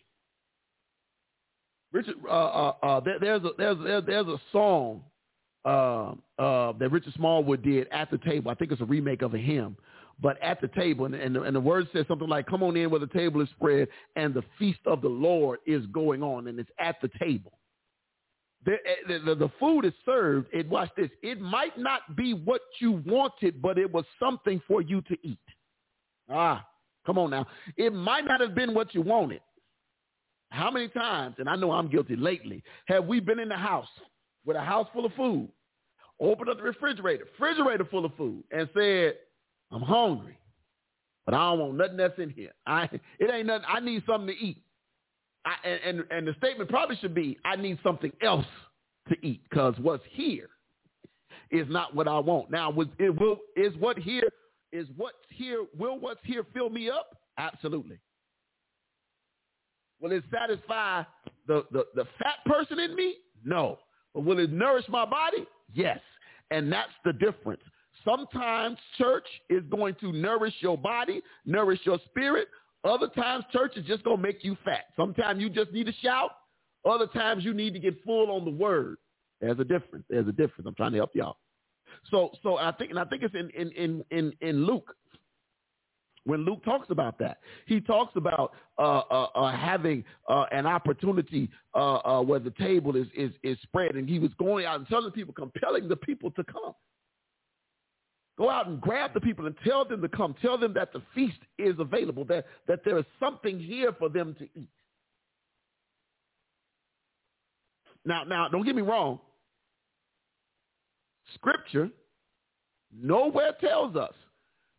Richard, 1.92 2.16
uh, 2.28 2.30
uh, 2.30 2.72
uh, 2.82 3.00
there, 3.00 3.18
there's 3.18 3.42
a 3.44 3.50
there's 3.56 3.78
there's, 3.82 4.04
there's 4.04 4.26
a 4.26 4.38
song 4.52 5.02
uh, 5.66 6.14
uh, 6.38 6.72
that 6.78 6.90
Richard 6.92 7.12
Smallwood 7.14 7.62
did 7.62 7.88
at 7.90 8.10
the 8.10 8.18
table. 8.18 8.50
I 8.50 8.54
think 8.54 8.70
it's 8.70 8.80
a 8.80 8.86
remake 8.86 9.22
of 9.22 9.34
a 9.34 9.38
hymn, 9.38 9.76
but 10.22 10.40
at 10.40 10.60
the 10.60 10.68
table, 10.68 11.06
and, 11.06 11.14
and, 11.14 11.34
the, 11.34 11.42
and 11.42 11.54
the 11.54 11.60
word 11.60 11.88
says 11.92 12.06
something 12.06 12.28
like, 12.28 12.46
"Come 12.46 12.62
on 12.62 12.76
in 12.76 12.88
where 12.88 13.00
the 13.00 13.08
table 13.08 13.40
is 13.40 13.48
spread, 13.50 13.88
and 14.14 14.32
the 14.32 14.44
feast 14.58 14.78
of 14.86 15.02
the 15.02 15.08
Lord 15.08 15.58
is 15.66 15.84
going 15.86 16.22
on, 16.22 16.46
and 16.46 16.58
it's 16.60 16.70
at 16.78 16.96
the 17.02 17.10
table." 17.18 17.58
The, 18.64 18.76
the, 19.06 19.18
the, 19.18 19.34
the 19.34 19.50
food 19.60 19.84
is 19.84 19.92
served. 20.04 20.48
It 20.52 20.68
watch 20.68 20.90
this. 20.96 21.10
It 21.22 21.40
might 21.40 21.76
not 21.78 22.16
be 22.16 22.32
what 22.32 22.62
you 22.80 23.02
wanted, 23.04 23.60
but 23.60 23.76
it 23.76 23.92
was 23.92 24.04
something 24.20 24.62
for 24.66 24.82
you 24.82 25.02
to 25.02 25.16
eat. 25.22 25.38
Ah, 26.30 26.66
come 27.04 27.18
on 27.18 27.30
now. 27.30 27.46
It 27.76 27.92
might 27.92 28.24
not 28.24 28.40
have 28.40 28.54
been 28.54 28.72
what 28.74 28.94
you 28.94 29.02
wanted. 29.02 29.40
How 30.50 30.70
many 30.70 30.88
times, 30.88 31.36
and 31.38 31.48
I 31.48 31.56
know 31.56 31.72
I'm 31.72 31.88
guilty 31.88 32.16
lately, 32.16 32.62
have 32.86 33.04
we 33.06 33.20
been 33.20 33.38
in 33.40 33.48
the 33.48 33.56
house 33.56 33.88
with 34.44 34.56
a 34.56 34.60
house 34.60 34.86
full 34.92 35.04
of 35.04 35.12
food, 35.14 35.48
opened 36.20 36.48
up 36.48 36.56
the 36.58 36.62
refrigerator, 36.62 37.24
refrigerator 37.38 37.84
full 37.84 38.04
of 38.04 38.14
food, 38.16 38.44
and 38.50 38.68
said, 38.74 39.14
I'm 39.70 39.82
hungry, 39.82 40.38
but 41.24 41.34
I 41.34 41.50
don't 41.50 41.58
want 41.58 41.74
nothing 41.76 41.96
that's 41.96 42.18
in 42.18 42.30
here. 42.30 42.52
I, 42.66 42.88
it 43.18 43.30
ain't 43.32 43.46
nothing. 43.46 43.66
I 43.68 43.80
need 43.80 44.02
something 44.06 44.28
to 44.34 44.44
eat. 44.44 44.62
I, 45.44 45.68
and, 45.68 45.80
and, 45.98 46.04
and 46.10 46.28
the 46.28 46.34
statement 46.38 46.70
probably 46.70 46.96
should 46.96 47.14
be, 47.14 47.38
I 47.44 47.56
need 47.56 47.78
something 47.82 48.12
else 48.22 48.46
to 49.08 49.16
eat 49.26 49.42
because 49.48 49.74
what's 49.80 50.02
here 50.10 50.48
is 51.50 51.66
not 51.68 51.94
what 51.94 52.08
I 52.08 52.18
want. 52.18 52.50
Now, 52.50 52.70
was, 52.70 52.88
it 52.98 53.10
will, 53.18 53.38
is 53.56 53.72
what 53.78 53.98
here, 53.98 54.28
is 54.72 54.86
what's 54.96 55.16
here, 55.30 55.64
will 55.78 55.98
what's 55.98 56.20
here 56.24 56.44
fill 56.52 56.70
me 56.70 56.90
up? 56.90 57.16
Absolutely. 57.38 57.98
Will 60.00 60.12
it 60.12 60.24
satisfy 60.32 61.02
the, 61.46 61.64
the, 61.70 61.84
the 61.94 62.04
fat 62.18 62.44
person 62.44 62.78
in 62.78 62.94
me? 62.94 63.16
No. 63.44 63.78
But 64.16 64.24
will 64.24 64.38
it 64.38 64.50
nourish 64.50 64.86
my 64.88 65.04
body? 65.04 65.46
Yes. 65.74 66.00
And 66.50 66.72
that's 66.72 66.90
the 67.04 67.12
difference. 67.12 67.60
Sometimes 68.02 68.78
church 68.96 69.26
is 69.50 69.62
going 69.70 69.94
to 70.00 70.10
nourish 70.10 70.54
your 70.60 70.78
body, 70.78 71.20
nourish 71.44 71.80
your 71.84 71.98
spirit. 72.06 72.48
Other 72.82 73.08
times 73.08 73.44
church 73.52 73.76
is 73.76 73.84
just 73.84 74.04
going 74.04 74.16
to 74.16 74.22
make 74.22 74.42
you 74.42 74.56
fat. 74.64 74.84
Sometimes 74.96 75.42
you 75.42 75.50
just 75.50 75.70
need 75.72 75.84
to 75.84 75.92
shout. 76.02 76.30
Other 76.88 77.06
times 77.08 77.44
you 77.44 77.52
need 77.52 77.74
to 77.74 77.78
get 77.78 78.02
full 78.04 78.30
on 78.30 78.46
the 78.46 78.50
word. 78.50 78.96
There's 79.42 79.58
a 79.58 79.64
difference. 79.64 80.06
There's 80.08 80.28
a 80.28 80.32
difference. 80.32 80.66
I'm 80.66 80.74
trying 80.74 80.92
to 80.92 80.98
help 80.98 81.10
y'all. 81.14 81.36
So 82.10 82.30
so 82.42 82.56
I 82.56 82.72
think 82.72 82.90
and 82.90 82.98
I 82.98 83.04
think 83.04 83.22
it's 83.22 83.34
in 83.34 83.50
in 83.50 83.70
in 83.72 84.04
in, 84.10 84.32
in 84.40 84.64
Luke 84.64 84.94
when 86.26 86.44
Luke 86.44 86.62
talks 86.64 86.90
about 86.90 87.18
that, 87.20 87.38
he 87.66 87.80
talks 87.80 88.12
about 88.16 88.52
uh, 88.78 88.98
uh, 89.10 89.28
uh, 89.34 89.56
having 89.56 90.04
uh, 90.28 90.44
an 90.50 90.66
opportunity 90.66 91.48
uh, 91.74 91.96
uh, 91.98 92.20
where 92.20 92.40
the 92.40 92.50
table 92.58 92.96
is, 92.96 93.06
is 93.16 93.30
is 93.42 93.56
spread, 93.62 93.94
and 93.94 94.08
he 94.08 94.18
was 94.18 94.32
going 94.38 94.66
out 94.66 94.80
and 94.80 94.88
telling 94.88 95.12
people, 95.12 95.32
compelling 95.32 95.88
the 95.88 95.96
people 95.96 96.30
to 96.32 96.44
come. 96.44 96.74
Go 98.36 98.50
out 98.50 98.66
and 98.66 98.80
grab 98.80 99.14
the 99.14 99.20
people 99.20 99.46
and 99.46 99.54
tell 99.64 99.84
them 99.84 100.02
to 100.02 100.08
come. 100.08 100.34
Tell 100.42 100.58
them 100.58 100.74
that 100.74 100.92
the 100.92 101.00
feast 101.14 101.38
is 101.58 101.74
available, 101.78 102.24
that, 102.26 102.44
that 102.68 102.80
there 102.84 102.98
is 102.98 103.04
something 103.18 103.58
here 103.58 103.92
for 103.98 104.10
them 104.10 104.34
to 104.38 104.44
eat. 104.54 104.68
Now, 108.04 108.24
now, 108.24 108.48
don't 108.48 108.64
get 108.64 108.76
me 108.76 108.82
wrong. 108.82 109.20
Scripture 111.34 111.88
nowhere 112.92 113.52
tells 113.60 113.96
us 113.96 114.12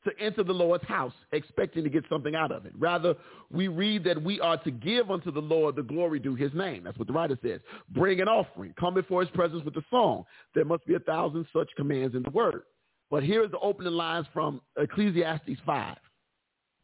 to 0.07 0.23
enter 0.23 0.43
the 0.43 0.53
Lord's 0.53 0.85
house 0.85 1.13
expecting 1.31 1.83
to 1.83 1.89
get 1.89 2.03
something 2.09 2.35
out 2.35 2.51
of 2.51 2.65
it. 2.65 2.73
Rather, 2.77 3.15
we 3.51 3.67
read 3.67 4.03
that 4.05 4.21
we 4.21 4.39
are 4.39 4.57
to 4.63 4.71
give 4.71 5.11
unto 5.11 5.31
the 5.31 5.41
Lord 5.41 5.75
the 5.75 5.83
glory 5.83 6.19
due 6.19 6.35
his 6.35 6.53
name. 6.53 6.83
That's 6.83 6.97
what 6.97 7.07
the 7.07 7.13
writer 7.13 7.37
says. 7.43 7.61
Bring 7.89 8.21
an 8.21 8.27
offering. 8.27 8.73
Come 8.79 8.93
before 8.93 9.21
his 9.21 9.29
presence 9.31 9.63
with 9.63 9.75
a 9.75 9.83
song. 9.89 10.25
There 10.55 10.65
must 10.65 10.85
be 10.85 10.95
a 10.95 10.99
thousand 10.99 11.45
such 11.53 11.69
commands 11.75 12.15
in 12.15 12.23
the 12.23 12.29
word. 12.29 12.63
But 13.11 13.23
here's 13.23 13.51
the 13.51 13.59
opening 13.59 13.93
lines 13.93 14.27
from 14.33 14.61
Ecclesiastes 14.77 15.59
5. 15.65 15.97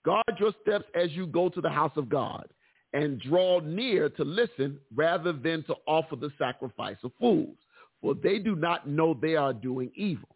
Guard 0.06 0.24
your 0.38 0.54
steps 0.62 0.86
as 0.96 1.12
you 1.12 1.26
go 1.28 1.50
to 1.50 1.62
the 1.62 1.70
house 1.70 1.94
of 1.96 2.10
God 2.10 2.48
and 2.94 3.20
draw 3.22 3.60
near 3.60 4.10
to 4.10 4.24
listen 4.24 4.80
rather 4.94 5.34
than 5.34 5.64
to 5.64 5.76
offer 5.88 6.16
the 6.16 6.32
sacrifice 6.38 6.98
of 7.04 7.12
fools, 7.20 7.58
for 8.02 8.14
they 8.14 8.38
do 8.40 8.56
not 8.56 8.88
know 8.88 9.14
they 9.14 9.36
are 9.36 9.54
doing 9.54 9.92
evil. 9.96 10.30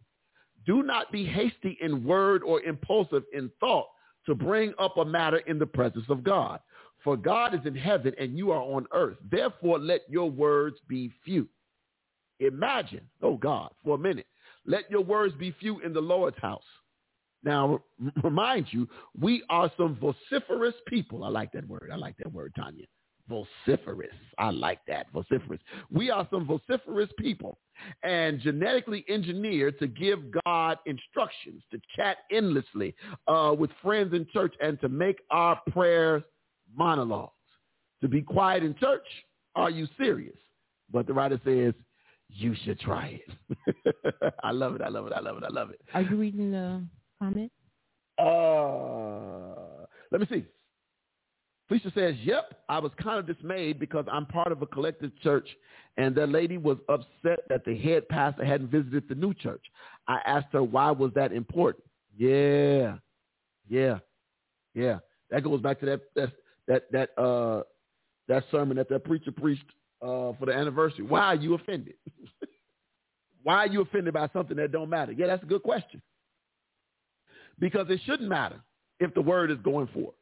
Do 0.68 0.82
not 0.82 1.10
be 1.10 1.24
hasty 1.24 1.78
in 1.80 2.04
word 2.04 2.42
or 2.42 2.60
impulsive 2.60 3.22
in 3.32 3.50
thought 3.58 3.86
to 4.26 4.34
bring 4.34 4.74
up 4.78 4.98
a 4.98 5.04
matter 5.04 5.38
in 5.38 5.58
the 5.58 5.64
presence 5.64 6.04
of 6.10 6.22
God. 6.22 6.60
For 7.02 7.16
God 7.16 7.54
is 7.54 7.62
in 7.64 7.74
heaven 7.74 8.12
and 8.20 8.36
you 8.36 8.50
are 8.50 8.60
on 8.60 8.86
earth. 8.92 9.16
Therefore, 9.30 9.78
let 9.78 10.02
your 10.10 10.30
words 10.30 10.76
be 10.86 11.10
few. 11.24 11.48
Imagine, 12.40 13.00
oh 13.22 13.38
God, 13.38 13.70
for 13.82 13.94
a 13.94 13.98
minute, 13.98 14.26
let 14.66 14.90
your 14.90 15.00
words 15.00 15.34
be 15.38 15.52
few 15.58 15.80
in 15.80 15.94
the 15.94 16.02
Lord's 16.02 16.36
house. 16.36 16.60
Now, 17.42 17.80
remind 18.22 18.66
you, 18.70 18.86
we 19.18 19.44
are 19.48 19.72
some 19.78 19.96
vociferous 19.96 20.74
people. 20.86 21.24
I 21.24 21.28
like 21.28 21.50
that 21.52 21.66
word. 21.66 21.88
I 21.90 21.96
like 21.96 22.18
that 22.18 22.30
word, 22.30 22.52
Tanya 22.54 22.84
vociferous. 23.28 24.14
I 24.38 24.50
like 24.50 24.80
that, 24.86 25.06
vociferous. 25.12 25.60
We 25.90 26.10
are 26.10 26.26
some 26.30 26.46
vociferous 26.46 27.10
people 27.18 27.58
and 28.02 28.40
genetically 28.40 29.04
engineered 29.08 29.78
to 29.78 29.86
give 29.86 30.18
God 30.44 30.78
instructions, 30.86 31.62
to 31.70 31.80
chat 31.94 32.18
endlessly 32.30 32.94
uh, 33.26 33.54
with 33.58 33.70
friends 33.82 34.14
in 34.14 34.26
church 34.32 34.54
and 34.60 34.80
to 34.80 34.88
make 34.88 35.20
our 35.30 35.60
prayers 35.70 36.22
monologues. 36.74 37.32
To 38.02 38.08
be 38.08 38.22
quiet 38.22 38.62
in 38.62 38.74
church, 38.76 39.06
are 39.54 39.70
you 39.70 39.88
serious? 39.98 40.36
But 40.90 41.06
the 41.06 41.12
writer 41.12 41.40
says, 41.44 41.74
you 42.30 42.54
should 42.64 42.78
try 42.78 43.20
it. 43.26 44.34
I 44.42 44.52
love 44.52 44.74
it. 44.74 44.82
I 44.82 44.88
love 44.88 45.06
it. 45.06 45.12
I 45.12 45.20
love 45.20 45.38
it. 45.38 45.44
I 45.44 45.48
love 45.48 45.70
it. 45.70 45.80
Are 45.94 46.02
you 46.02 46.16
reading 46.16 46.50
the 46.50 46.82
comment? 47.18 47.50
Uh, 48.18 49.86
let 50.10 50.20
me 50.20 50.26
see. 50.30 50.44
Felicia 51.68 51.92
says, 51.94 52.14
yep, 52.22 52.62
I 52.68 52.78
was 52.78 52.92
kind 53.02 53.18
of 53.18 53.26
dismayed 53.26 53.78
because 53.78 54.06
I'm 54.10 54.24
part 54.24 54.52
of 54.52 54.62
a 54.62 54.66
collective 54.66 55.10
church 55.22 55.46
and 55.98 56.14
that 56.14 56.30
lady 56.30 56.56
was 56.56 56.78
upset 56.88 57.40
that 57.48 57.64
the 57.66 57.76
head 57.76 58.08
pastor 58.08 58.44
hadn't 58.44 58.70
visited 58.70 59.04
the 59.08 59.14
new 59.14 59.34
church. 59.34 59.62
I 60.06 60.20
asked 60.24 60.46
her, 60.52 60.62
why 60.62 60.90
was 60.92 61.12
that 61.14 61.32
important? 61.32 61.84
Yeah, 62.16 62.96
yeah, 63.68 63.98
yeah. 64.74 64.98
That 65.30 65.44
goes 65.44 65.60
back 65.60 65.78
to 65.80 65.86
that, 65.86 66.00
that, 66.14 66.32
that, 66.68 66.92
that, 66.92 67.22
uh, 67.22 67.64
that 68.28 68.44
sermon 68.50 68.76
that 68.76 68.88
that 68.88 69.04
preacher 69.04 69.32
preached 69.32 69.64
uh, 70.00 70.32
for 70.38 70.46
the 70.46 70.52
anniversary. 70.52 71.04
Why 71.04 71.20
are 71.20 71.34
you 71.34 71.54
offended? 71.54 71.94
why 73.42 73.56
are 73.56 73.66
you 73.66 73.82
offended 73.82 74.14
by 74.14 74.28
something 74.32 74.56
that 74.56 74.72
don't 74.72 74.90
matter? 74.90 75.12
Yeah, 75.12 75.26
that's 75.26 75.42
a 75.42 75.46
good 75.46 75.62
question. 75.62 76.00
Because 77.58 77.86
it 77.90 78.00
shouldn't 78.06 78.28
matter 78.28 78.60
if 79.00 79.12
the 79.14 79.20
word 79.20 79.50
is 79.50 79.58
going 79.64 79.88
forth. 79.88 80.14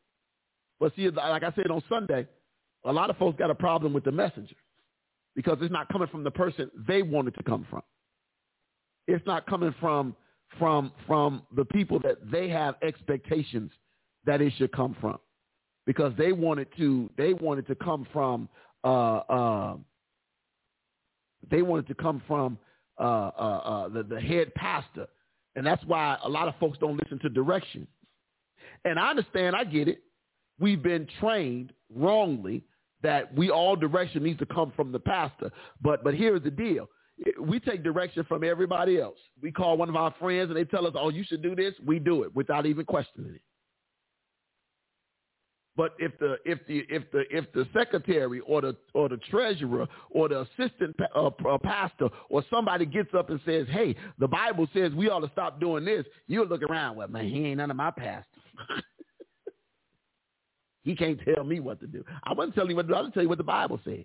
But 0.79 0.95
see, 0.95 1.09
like 1.11 1.43
I 1.43 1.53
said 1.55 1.71
on 1.71 1.83
Sunday, 1.89 2.27
a 2.85 2.93
lot 2.93 3.11
of 3.11 3.17
folks 3.17 3.39
got 3.39 3.51
a 3.51 3.55
problem 3.55 3.93
with 3.93 4.05
the 4.05 4.13
messenger 4.13 4.57
because 5.35 5.59
it's 5.61 5.73
not 5.73 5.89
coming 5.89 6.09
from 6.09 6.25
the 6.25 6.31
person 6.31 6.71
they 6.87 7.03
wanted 7.03 7.35
to 7.35 7.43
come 7.43 7.67
from. 7.69 7.83
It's 9.07 9.25
not 9.27 9.47
coming 9.47 9.75
from 9.81 10.17
from 10.59 10.93
from 11.07 11.43
the 11.55 11.65
people 11.65 11.99
that 12.01 12.31
they 12.31 12.49
have 12.49 12.77
expectations 12.83 13.71
that 14.25 14.41
it 14.41 14.53
should 14.57 14.73
come 14.73 14.97
from. 15.01 15.19
Because 15.87 16.13
they 16.19 16.33
wanted 16.33 16.69
to 16.77 17.11
they 17.17 17.33
wanted 17.35 17.67
to 17.69 17.75
come 17.75 18.07
from 18.13 18.49
uh, 18.85 19.17
uh, 19.19 19.77
they 21.51 21.63
wanted 21.63 21.87
to 21.89 21.95
come 21.95 22.23
from 22.27 22.59
uh, 22.99 23.03
uh, 23.03 23.61
uh, 23.65 23.89
the, 23.89 24.03
the 24.03 24.21
head 24.21 24.55
pastor. 24.55 25.07
And 25.55 25.67
that's 25.67 25.85
why 25.85 26.19
a 26.23 26.29
lot 26.29 26.49
of 26.49 26.55
folks 26.59 26.79
don't 26.79 26.97
listen 26.97 27.19
to 27.21 27.29
direction. 27.29 27.87
And 28.85 28.99
I 28.99 29.11
understand 29.11 29.57
I 29.57 29.65
get 29.65 29.89
it 29.89 30.03
we've 30.59 30.83
been 30.83 31.07
trained 31.21 31.73
wrongly 31.95 32.65
that 33.03 33.35
we 33.37 33.51
all 33.51 33.77
direction 33.77 34.23
needs 34.23 34.39
to 34.39 34.47
come 34.47 34.73
from 34.75 34.93
the 34.93 34.99
pastor. 34.99 35.51
But 35.83 36.03
but 36.03 36.15
here's 36.15 36.43
the 36.43 36.51
deal. 36.51 36.89
We 37.41 37.61
take 37.61 37.83
direction 37.83 38.25
from 38.29 38.45
everybody 38.45 39.01
else. 39.01 39.19
We 39.41 39.51
call 39.51 39.79
one 39.79 39.89
of 39.89 39.97
our 39.97 40.15
friends 40.19 40.51
and 40.51 40.57
they 40.57 40.65
tell 40.65 40.87
us, 40.87 40.93
oh, 40.97 41.09
you 41.09 41.25
should 41.25 41.43
do 41.43 41.57
this. 41.57 41.73
We 41.87 41.99
do 41.99 42.25
it 42.25 42.35
without 42.35 42.67
even 42.67 42.85
questioning 42.85 43.35
it. 43.35 43.41
But 45.77 45.95
if 45.99 46.19
the 46.19 46.37
if 46.47 46.59
the 46.67 46.85
if 46.89 47.11
the 47.13 47.25
if 47.31 47.53
the 47.53 47.67
secretary 47.77 48.41
or 48.41 48.63
the 48.63 48.77
or 48.95 49.09
the 49.11 49.19
treasurer 49.31 49.87
or 50.11 50.29
the 50.29 50.41
assistant 50.41 50.97
uh, 51.15 51.27
uh, 51.27 51.59
pastor 51.59 52.09
or 52.31 52.43
somebody 52.51 52.87
gets 52.87 53.11
up 53.15 53.29
and 53.29 53.41
says, 53.45 53.67
"Hey, 53.71 53.95
the 54.19 54.27
Bible 54.27 54.67
says 54.73 54.93
we 54.93 55.11
ought 55.11 55.21
to 55.21 55.31
stop 55.33 55.61
doing 55.61 55.85
this," 55.85 56.07
you 56.29 56.45
look 56.45 56.63
around. 56.63 56.97
Well, 56.97 57.09
man, 57.09 57.29
he 57.29 57.45
ain't 57.45 57.59
none 57.59 57.71
of 57.71 57.77
my 57.77 57.91
pastors. 57.91 58.43
He 60.87 60.95
can't 60.95 61.19
tell 61.35 61.43
me 61.43 61.59
what 61.59 61.81
to 61.81 61.89
do. 61.89 62.05
I 62.23 62.33
wasn't 62.33 62.55
telling 62.55 62.71
you 62.71 62.77
what 62.77 62.83
to 62.83 62.89
do. 62.89 62.95
I 62.95 63.01
was 63.01 63.11
tell 63.13 63.23
you 63.25 63.29
what 63.29 63.39
the 63.39 63.45
Bible 63.45 63.81
said. 63.85 64.05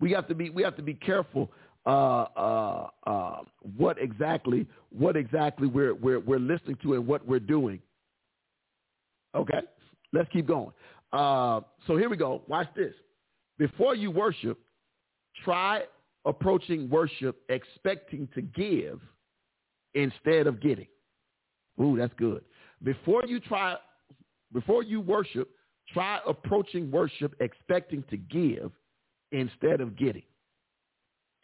We 0.00 0.10
have 0.10 0.26
to 0.26 0.34
be 0.34 0.50
we 0.50 0.64
have 0.64 0.74
to 0.74 0.82
be 0.82 0.94
careful 0.94 1.52
uh, 1.86 2.24
uh, 2.36 2.88
uh, 3.06 3.36
what 3.76 3.96
exactly 4.02 4.66
what 4.90 5.16
exactly 5.16 5.68
we're 5.68 5.94
we're 5.94 6.18
we're 6.18 6.40
listening 6.40 6.78
to 6.82 6.94
and 6.94 7.06
what 7.06 7.26
we're 7.26 7.38
doing. 7.38 7.80
Okay, 9.36 9.60
let's 10.12 10.28
keep 10.32 10.48
going. 10.48 10.72
Uh, 11.12 11.60
so 11.86 11.96
here 11.96 12.08
we 12.08 12.16
go. 12.16 12.42
Watch 12.48 12.66
this. 12.74 12.92
Before 13.56 13.94
you 13.94 14.10
worship, 14.10 14.58
try 15.44 15.84
approaching 16.24 16.90
worship 16.90 17.36
expecting 17.50 18.28
to 18.34 18.42
give 18.42 19.00
instead 19.94 20.48
of 20.48 20.60
getting. 20.60 20.88
Ooh, 21.80 21.96
that's 21.96 22.14
good. 22.18 22.42
Before 22.86 23.24
you 23.26 23.40
try, 23.40 23.74
before 24.52 24.84
you 24.84 25.00
worship, 25.00 25.50
try 25.92 26.20
approaching 26.24 26.88
worship 26.88 27.34
expecting 27.40 28.04
to 28.10 28.16
give 28.16 28.70
instead 29.32 29.80
of 29.80 29.96
getting. 29.96 30.22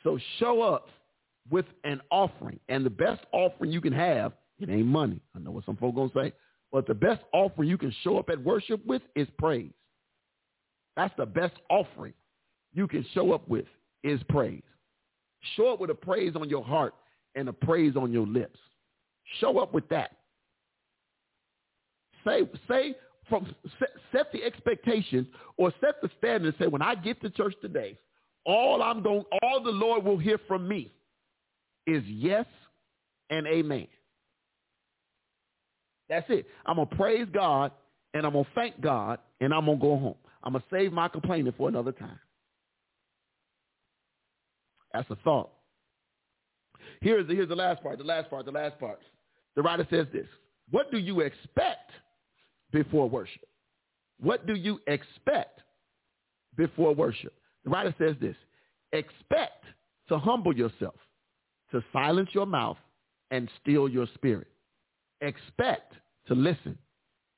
So 0.05 0.21
show 0.39 0.63
up 0.63 0.87
with 1.51 1.67
an 1.83 2.01
offering. 2.13 2.61
And 2.69 2.87
the 2.87 2.91
best 2.91 3.23
offering 3.33 3.73
you 3.73 3.81
can 3.81 3.93
have, 3.93 4.35
it 4.61 4.71
ain't 4.71 4.87
money. 4.87 5.21
I 5.35 5.41
know 5.41 5.51
what 5.51 5.67
some 5.67 5.77
folks 5.77 5.97
gonna 5.97 6.11
say, 6.15 6.33
but 6.71 6.87
the 6.87 6.95
best 6.95 7.23
offering 7.35 7.69
you 7.69 7.77
can 7.77 7.93
show 8.05 8.19
up 8.19 8.31
at 8.31 8.41
worship 8.41 8.87
with 8.87 9.03
is 9.17 9.27
praise. 9.37 9.73
That's 10.97 11.13
the 11.17 11.27
best 11.27 11.55
offering 11.69 12.15
you 12.73 12.87
can 12.87 13.05
show 13.15 13.33
up 13.33 13.49
with 13.49 13.67
is 14.05 14.21
praise. 14.29 14.63
Show 15.57 15.73
up 15.73 15.81
with 15.81 15.91
a 15.91 15.95
praise 15.95 16.37
on 16.37 16.49
your 16.49 16.63
heart 16.63 16.95
and 17.35 17.49
a 17.49 17.53
praise 17.53 17.97
on 17.97 18.13
your 18.13 18.29
lips. 18.29 18.61
Show 19.41 19.59
up 19.59 19.75
with 19.75 19.89
that. 19.89 20.19
Say, 22.25 22.49
say 22.69 22.95
from 23.29 23.55
set, 23.79 23.91
set 24.13 24.33
the 24.33 24.43
expectations 24.43 25.27
or 25.57 25.73
set 25.81 26.01
the 26.03 26.11
standard 26.19 26.49
and 26.49 26.55
say, 26.59 26.67
when 26.67 26.83
I 26.83 26.95
get 26.95 27.21
to 27.23 27.31
church 27.31 27.55
today, 27.61 27.99
all 28.45 28.83
I'm 28.83 29.03
going, 29.03 29.25
all 29.43 29.63
the 29.63 29.71
Lord 29.71 30.05
will 30.05 30.19
hear 30.19 30.39
from 30.49 30.67
me 30.67 30.93
is 31.87 32.03
yes 32.07 32.47
and 33.31 33.47
amen. 33.47 33.87
That's 36.09 36.27
it. 36.29 36.47
I'm 36.67 36.77
gonna 36.77 36.87
praise 36.87 37.27
God 37.33 37.73
and 38.15 38.27
I'm 38.27 38.33
gonna 38.33 38.45
thank 38.55 38.81
God 38.81 39.19
and 39.41 39.55
I'm 39.55 39.67
gonna 39.67 39.79
go 39.79 39.97
home. 39.97 40.17
I'm 40.43 40.53
gonna 40.53 40.65
save 40.71 40.93
my 40.93 41.09
complaining 41.09 41.55
for 41.57 41.69
another 41.69 41.93
time. 41.93 42.19
That's 44.93 45.09
a 45.11 45.17
thought. 45.17 45.51
Here's 47.01 47.27
the, 47.27 47.35
here's 47.35 47.49
the 47.49 47.57
last 47.57 47.83
part, 47.83 47.99
the 47.99 48.05
last 48.05 48.29
part, 48.29 48.45
the 48.45 48.53
last 48.53 48.79
part. 48.79 49.01
The 49.57 49.63
writer 49.63 49.87
says 49.91 50.07
this. 50.13 50.27
What 50.71 50.91
do 50.91 50.99
you 50.99 51.21
expect 51.21 51.91
before 52.73 53.09
worship? 53.09 53.49
What 54.21 54.47
do 54.47 54.55
you 54.55 54.81
expect 54.87 55.61
before 56.57 56.95
worship? 56.95 57.35
The 57.65 57.71
writer 57.71 57.95
says 57.99 58.17
this, 58.21 58.37
expect 58.93 59.65
to 60.09 60.19
humble 60.19 60.57
yourself, 60.57 60.95
to 61.71 61.83
silence 61.93 62.31
your 62.33 62.47
mouth 62.47 62.77
and 63.31 63.49
still 63.61 63.89
your 63.89 64.07
spirit. 64.15 64.49
Expect 65.21 65.95
to 66.27 66.35
listen, 66.35 66.77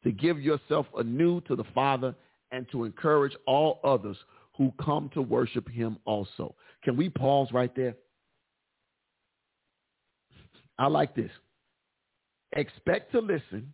to 0.03 0.13
give 0.13 0.41
yourself 0.41 0.87
anew 0.97 1.41
to 1.43 1.57
the 1.57 1.65
Father 1.75 2.15
and 2.51 2.67
to 2.73 2.85
encourage 2.85 3.37
all 3.47 3.81
others 3.85 4.17
who 4.57 4.73
come 4.83 5.11
to 5.15 5.23
worship 5.23 5.69
him 5.69 5.99
also. 6.05 6.55
Can 6.83 6.97
we 6.97 7.09
pause 7.09 7.49
right 7.53 7.75
there? 7.75 7.97
I 10.79 10.87
like 10.87 11.15
this. 11.15 11.31
Expect 12.57 13.13
to 13.13 13.21
listen, 13.21 13.73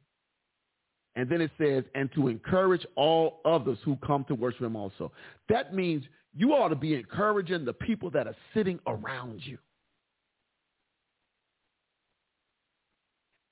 And 1.16 1.28
then 1.28 1.40
it 1.40 1.50
says, 1.58 1.84
and 1.94 2.10
to 2.14 2.28
encourage 2.28 2.86
all 2.94 3.40
others 3.44 3.78
who 3.84 3.96
come 3.96 4.24
to 4.28 4.34
worship 4.34 4.62
him 4.62 4.76
also. 4.76 5.10
That 5.48 5.74
means 5.74 6.04
you 6.34 6.52
ought 6.52 6.68
to 6.68 6.76
be 6.76 6.94
encouraging 6.94 7.64
the 7.64 7.72
people 7.72 8.10
that 8.10 8.26
are 8.26 8.36
sitting 8.54 8.78
around 8.86 9.40
you. 9.44 9.58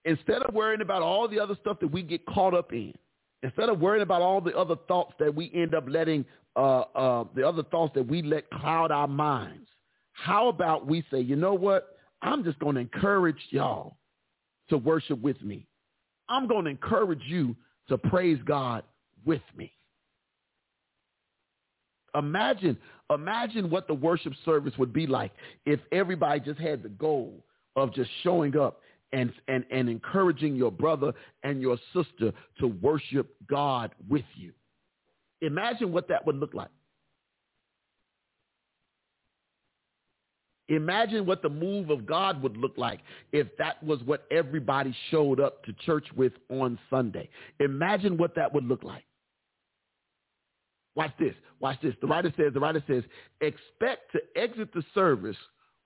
Instead 0.05 0.43
of 0.43 0.55
worrying 0.55 0.81
about 0.81 1.03
all 1.03 1.29
the 1.29 1.41
other 1.41 1.57
stuff 1.61 1.79
that 1.81 1.89
we 1.91 2.03
get 2.03 2.25
caught 2.27 2.55
up 2.55 2.73
in, 2.73 2.95
instead 3.43 3.69
of 3.69 3.81
worrying 3.81 4.03
about 4.03 4.23
all 4.23 4.41
the 4.41 4.57
other 4.57 4.77
thoughts 4.87 5.13
that 5.19 5.35
we 5.35 5.51
end 5.53 5.75
up 5.75 5.85
letting, 5.89 6.25
uh, 6.57 6.81
uh, 6.95 7.25
the 7.35 7.47
other 7.47 7.65
thoughts 7.65 7.93
that 7.95 8.07
we 8.07 8.23
let 8.23 8.49
cloud 8.51 8.91
our 8.91 9.09
minds, 9.09 9.69
how 10.13 10.49
about 10.49 10.87
we 10.87 11.05
say, 11.11 11.21
you 11.21 11.37
know 11.37 11.55
what? 11.55 11.99
I'm 12.23 12.43
just 12.43 12.59
going 12.59 12.77
to 12.77 12.81
encourage 12.81 13.39
y'all 13.51 13.97
to 14.71 14.79
worship 14.79 15.21
with 15.21 15.41
me. 15.43 15.67
I'm 16.29 16.47
going 16.47 16.65
to 16.65 16.71
encourage 16.71 17.23
you 17.27 17.57
to 17.89 17.99
praise 17.99 18.39
God 18.45 18.83
with 19.25 19.43
me. 19.57 19.73
Imagine, 22.15 22.77
imagine 23.13 23.71
what 23.71 23.87
the 23.87 23.95
worship 23.95 24.33
service 24.45 24.73
would 24.79 24.93
be 24.93 25.07
like 25.07 25.33
if 25.67 25.81
everybody 25.93 26.41
just 26.41 26.59
had 26.59 26.83
the 26.83 26.89
goal 26.89 27.45
of 27.77 27.95
just 27.95 28.11
showing 28.23 28.57
up 28.57 28.81
and, 29.13 29.33
and, 29.47 29.65
and 29.71 29.89
encouraging 29.89 30.57
your 30.57 30.71
brother 30.73 31.13
and 31.43 31.61
your 31.61 31.79
sister 31.95 32.33
to 32.61 32.67
worship 32.83 33.35
God 33.49 33.95
with 34.09 34.25
you. 34.35 34.53
Imagine 35.41 35.93
what 35.93 36.09
that 36.09 36.27
would 36.27 36.37
look 36.37 36.55
like. 36.55 36.69
Imagine 40.69 41.25
what 41.25 41.41
the 41.41 41.49
move 41.49 41.89
of 41.89 42.05
God 42.05 42.43
would 42.43 42.57
look 42.57 42.77
like 42.77 43.01
if 43.33 43.47
that 43.57 43.83
was 43.83 44.03
what 44.03 44.27
everybody 44.31 44.95
showed 45.11 45.41
up 45.41 45.65
to 45.65 45.73
church 45.85 46.07
with 46.15 46.33
on 46.51 46.79
Sunday. 46.91 47.29
Imagine 47.61 48.19
what 48.19 48.35
that 48.35 48.53
would 48.53 48.65
look 48.65 48.85
like. 48.85 49.05
Watch 50.95 51.13
this. 51.19 51.35
Watch 51.61 51.81
this. 51.83 51.95
The 52.01 52.07
writer 52.07 52.33
says, 52.37 52.53
the 52.53 52.61
writer 52.61 52.83
says, 52.87 53.05
expect 53.41 54.13
to 54.13 54.21
exit 54.37 54.75
the 54.75 54.83
service 54.95 55.37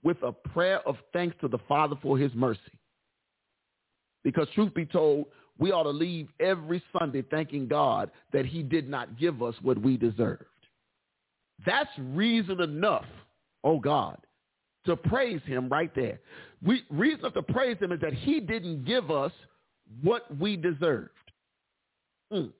with 0.03 0.17
a 0.23 0.33
prayer 0.33 0.81
of 0.89 0.97
thanks 1.13 1.37
to 1.43 1.49
the 1.49 1.59
Father 1.69 1.97
for 2.03 2.19
his 2.19 2.33
mercy. 2.35 2.61
Because 4.25 4.49
truth 4.55 4.75
be 4.75 4.87
told, 4.87 5.27
we 5.59 5.71
ought 5.71 5.85
to 5.85 5.91
leave 5.91 6.29
every 6.41 6.83
Sunday 6.99 7.23
thanking 7.23 7.69
God 7.69 8.11
that 8.33 8.47
he 8.47 8.63
did 8.63 8.89
not 8.89 9.19
give 9.19 9.43
us 9.43 9.55
what 9.63 9.79
we 9.79 9.97
deserved. 9.97 10.45
That's 11.65 11.91
reason 11.99 12.61
enough, 12.61 13.05
oh 13.63 13.79
God, 13.79 14.19
to 14.87 14.97
praise 14.97 15.41
him 15.45 15.69
right 15.69 15.95
there. 15.95 16.21
We, 16.65 16.83
reason 16.91 17.33
to 17.33 17.43
praise 17.43 17.79
him 17.79 17.93
is 17.93 18.01
that 18.01 18.13
he 18.13 18.41
didn't 18.41 18.85
give 18.85 19.11
us 19.11 19.33
what 20.03 20.25
we 20.39 20.57
deserved. 20.57 21.11
Mm. 22.33 22.51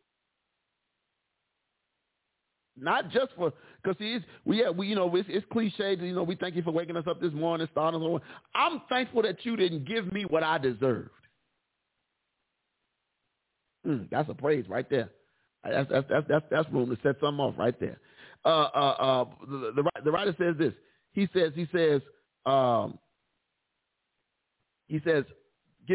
Not 2.79 3.11
just 3.11 3.33
for 3.37 3.53
because 3.83 3.97
he's 3.99 4.21
we 4.45 4.61
yeah, 4.61 4.71
we 4.71 4.87
you 4.87 4.95
know 4.95 5.15
it's, 5.15 5.29
it's 5.31 5.47
cliche 5.53 5.97
you 6.01 6.15
know 6.15 6.23
we 6.23 6.37
thank 6.37 6.57
you 6.57 6.63
for 6.63 6.71
waking 6.71 6.97
us 6.97 7.05
up 7.07 7.21
this 7.21 7.33
morning 7.33 7.69
starting 7.71 8.01
on 8.01 8.21
I'm 8.55 8.81
thankful 8.89 9.23
that 9.23 9.45
you 9.45 9.57
didn't 9.57 9.85
give 9.85 10.11
me 10.11 10.25
what 10.25 10.43
I 10.43 10.59
deserved. 10.59 11.11
Mm, 13.87 14.09
that's 14.11 14.29
a 14.31 14.35
praise 14.35 14.65
right 14.69 14.89
there. 14.89 15.11
That's 15.65 15.91
that's 15.91 16.07
that's 16.09 16.27
that's, 16.29 16.45
that's 16.51 16.73
room 16.73 16.89
to 16.89 16.97
set 17.03 17.17
something 17.21 17.41
off 17.41 17.55
right 17.59 17.79
there. 17.79 17.99
Uh, 18.45 18.49
uh, 18.49 18.97
uh, 18.99 19.25
the, 19.49 19.73
the, 19.77 20.03
the 20.05 20.11
writer 20.11 20.35
says 20.39 20.57
this. 20.59 20.73
He 21.13 21.29
says, 21.35 21.53
he 21.55 21.69
says, 21.73 22.01
um, 22.47 22.99
he 24.89 25.01
says, 25.05 25.25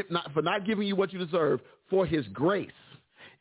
not, 0.09 0.31
for 0.33 0.41
not 0.41 0.65
giving 0.65 0.87
you 0.87 0.95
what 0.95 1.11
you 1.13 1.19
deserve, 1.23 1.59
for 1.89 2.05
his 2.05 2.25
grace 2.33 2.69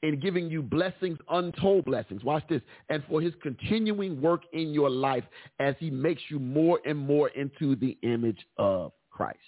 in 0.02 0.20
giving 0.20 0.48
you 0.48 0.62
blessings, 0.62 1.18
untold 1.30 1.84
blessings. 1.84 2.22
Watch 2.22 2.44
this. 2.48 2.62
And 2.88 3.02
for 3.08 3.20
his 3.20 3.32
continuing 3.42 4.20
work 4.20 4.42
in 4.52 4.72
your 4.72 4.90
life 4.90 5.24
as 5.58 5.74
he 5.78 5.90
makes 5.90 6.22
you 6.28 6.38
more 6.38 6.80
and 6.84 6.98
more 6.98 7.28
into 7.30 7.76
the 7.76 7.96
image 8.02 8.38
of 8.58 8.92
Christ. 9.10 9.38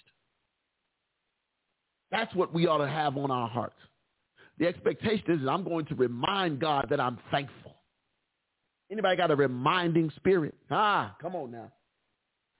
That's 2.11 2.33
what 2.35 2.53
we 2.53 2.67
ought 2.67 2.79
to 2.79 2.87
have 2.87 3.17
on 3.17 3.29
our 3.29 3.47
hearts. 3.47 3.75
The 4.57 4.67
expectation 4.67 5.23
is 5.29 5.47
I'm 5.47 5.63
going 5.63 5.85
to 5.85 5.95
remind 5.95 6.59
God 6.59 6.87
that 6.89 6.99
I'm 6.99 7.19
thankful. 7.31 7.75
Anybody 8.91 9.15
got 9.15 9.31
a 9.31 9.35
reminding 9.35 10.11
spirit? 10.15 10.55
Ah, 10.71 11.15
come 11.21 11.35
on 11.35 11.51
now. 11.51 11.71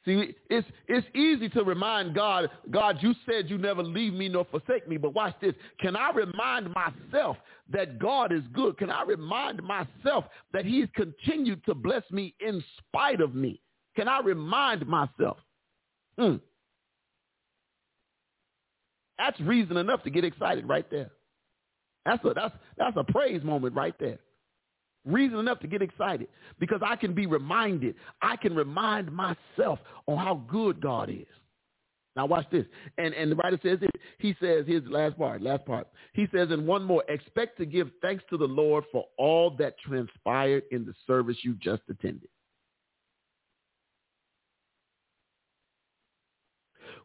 See, 0.05 0.33
it's, 0.49 0.67
it's 0.87 1.07
easy 1.13 1.49
to 1.49 1.63
remind 1.63 2.15
God, 2.15 2.49
God, 2.71 2.99
you 3.01 3.13
said 3.29 3.49
you 3.49 3.57
never 3.57 3.83
leave 3.83 4.13
me 4.13 4.29
nor 4.29 4.45
forsake 4.45 4.87
me. 4.87 4.97
But 4.97 5.13
watch 5.13 5.35
this. 5.41 5.53
Can 5.79 5.95
I 5.95 6.11
remind 6.11 6.73
myself 6.73 7.35
that 7.71 7.99
God 7.99 8.31
is 8.31 8.43
good? 8.53 8.77
Can 8.77 8.89
I 8.89 9.03
remind 9.03 9.61
myself 9.61 10.25
that 10.53 10.65
he's 10.65 10.87
continued 10.95 11.65
to 11.65 11.75
bless 11.75 12.03
me 12.11 12.33
in 12.39 12.63
spite 12.77 13.19
of 13.19 13.35
me? 13.35 13.61
Can 13.95 14.07
I 14.07 14.21
remind 14.21 14.87
myself? 14.87 15.37
Hmm. 16.17 16.35
That's 19.17 19.39
reason 19.41 19.75
enough 19.75 20.03
to 20.03 20.09
get 20.09 20.23
excited 20.23 20.67
right 20.67 20.89
there. 20.89 21.11
That's 22.05 22.23
a, 22.23 22.33
that's, 22.33 22.55
that's 22.77 22.95
a 22.97 23.03
praise 23.11 23.43
moment 23.43 23.75
right 23.75 23.95
there. 23.99 24.19
Reason 25.09 25.37
enough 25.37 25.59
to 25.59 25.67
get 25.67 25.81
excited 25.81 26.27
because 26.59 26.81
I 26.85 26.95
can 26.95 27.13
be 27.13 27.25
reminded. 27.25 27.95
I 28.21 28.35
can 28.35 28.55
remind 28.55 29.11
myself 29.11 29.79
on 30.07 30.17
how 30.17 30.43
good 30.47 30.81
God 30.81 31.09
is. 31.09 31.25
Now 32.15 32.25
watch 32.25 32.45
this. 32.51 32.65
And 32.97 33.13
and 33.13 33.31
the 33.31 33.35
writer 33.35 33.59
says 33.63 33.79
it. 33.81 33.91
He 34.17 34.35
says, 34.41 34.65
his 34.67 34.81
last 34.85 35.17
part, 35.17 35.41
last 35.41 35.65
part. 35.65 35.87
He 36.13 36.27
says, 36.33 36.49
and 36.51 36.67
one 36.67 36.83
more, 36.83 37.03
expect 37.07 37.57
to 37.59 37.65
give 37.65 37.89
thanks 38.01 38.23
to 38.29 38.37
the 38.37 38.45
Lord 38.45 38.83
for 38.91 39.05
all 39.17 39.51
that 39.51 39.75
transpired 39.79 40.63
in 40.71 40.85
the 40.85 40.93
service 41.07 41.37
you 41.43 41.53
just 41.55 41.83
attended. 41.89 42.29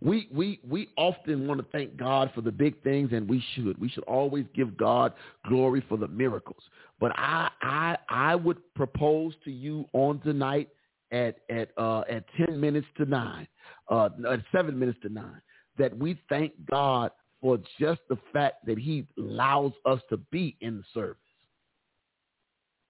We 0.04 0.28
we 0.32 0.60
we 0.68 0.90
often 0.96 1.46
want 1.46 1.60
to 1.60 1.66
thank 1.72 1.96
God 1.96 2.30
for 2.34 2.42
the 2.42 2.52
big 2.52 2.80
things, 2.82 3.10
and 3.12 3.28
we 3.28 3.42
should. 3.54 3.78
We 3.80 3.88
should 3.88 4.04
always 4.04 4.44
give 4.54 4.76
God 4.76 5.14
glory 5.48 5.82
for 5.88 5.96
the 5.96 6.08
miracles. 6.08 6.62
But 7.00 7.12
I 7.16 7.48
I 7.62 7.96
I 8.08 8.34
would 8.34 8.58
propose 8.74 9.32
to 9.44 9.50
you 9.50 9.88
on 9.94 10.20
tonight 10.20 10.68
at 11.10 11.38
at 11.48 11.70
uh, 11.78 12.02
at 12.10 12.24
ten 12.36 12.60
minutes 12.60 12.86
to 12.98 13.06
nine, 13.06 13.48
uh, 13.90 14.10
at 14.30 14.40
seven 14.52 14.78
minutes 14.78 14.98
to 15.02 15.08
nine, 15.08 15.40
that 15.78 15.96
we 15.96 16.20
thank 16.28 16.52
God 16.70 17.10
for 17.40 17.58
just 17.80 18.00
the 18.08 18.18
fact 18.32 18.66
that 18.66 18.78
He 18.78 19.06
allows 19.18 19.72
us 19.86 20.00
to 20.10 20.18
be 20.18 20.56
in 20.60 20.76
the 20.78 20.84
service. 20.92 21.16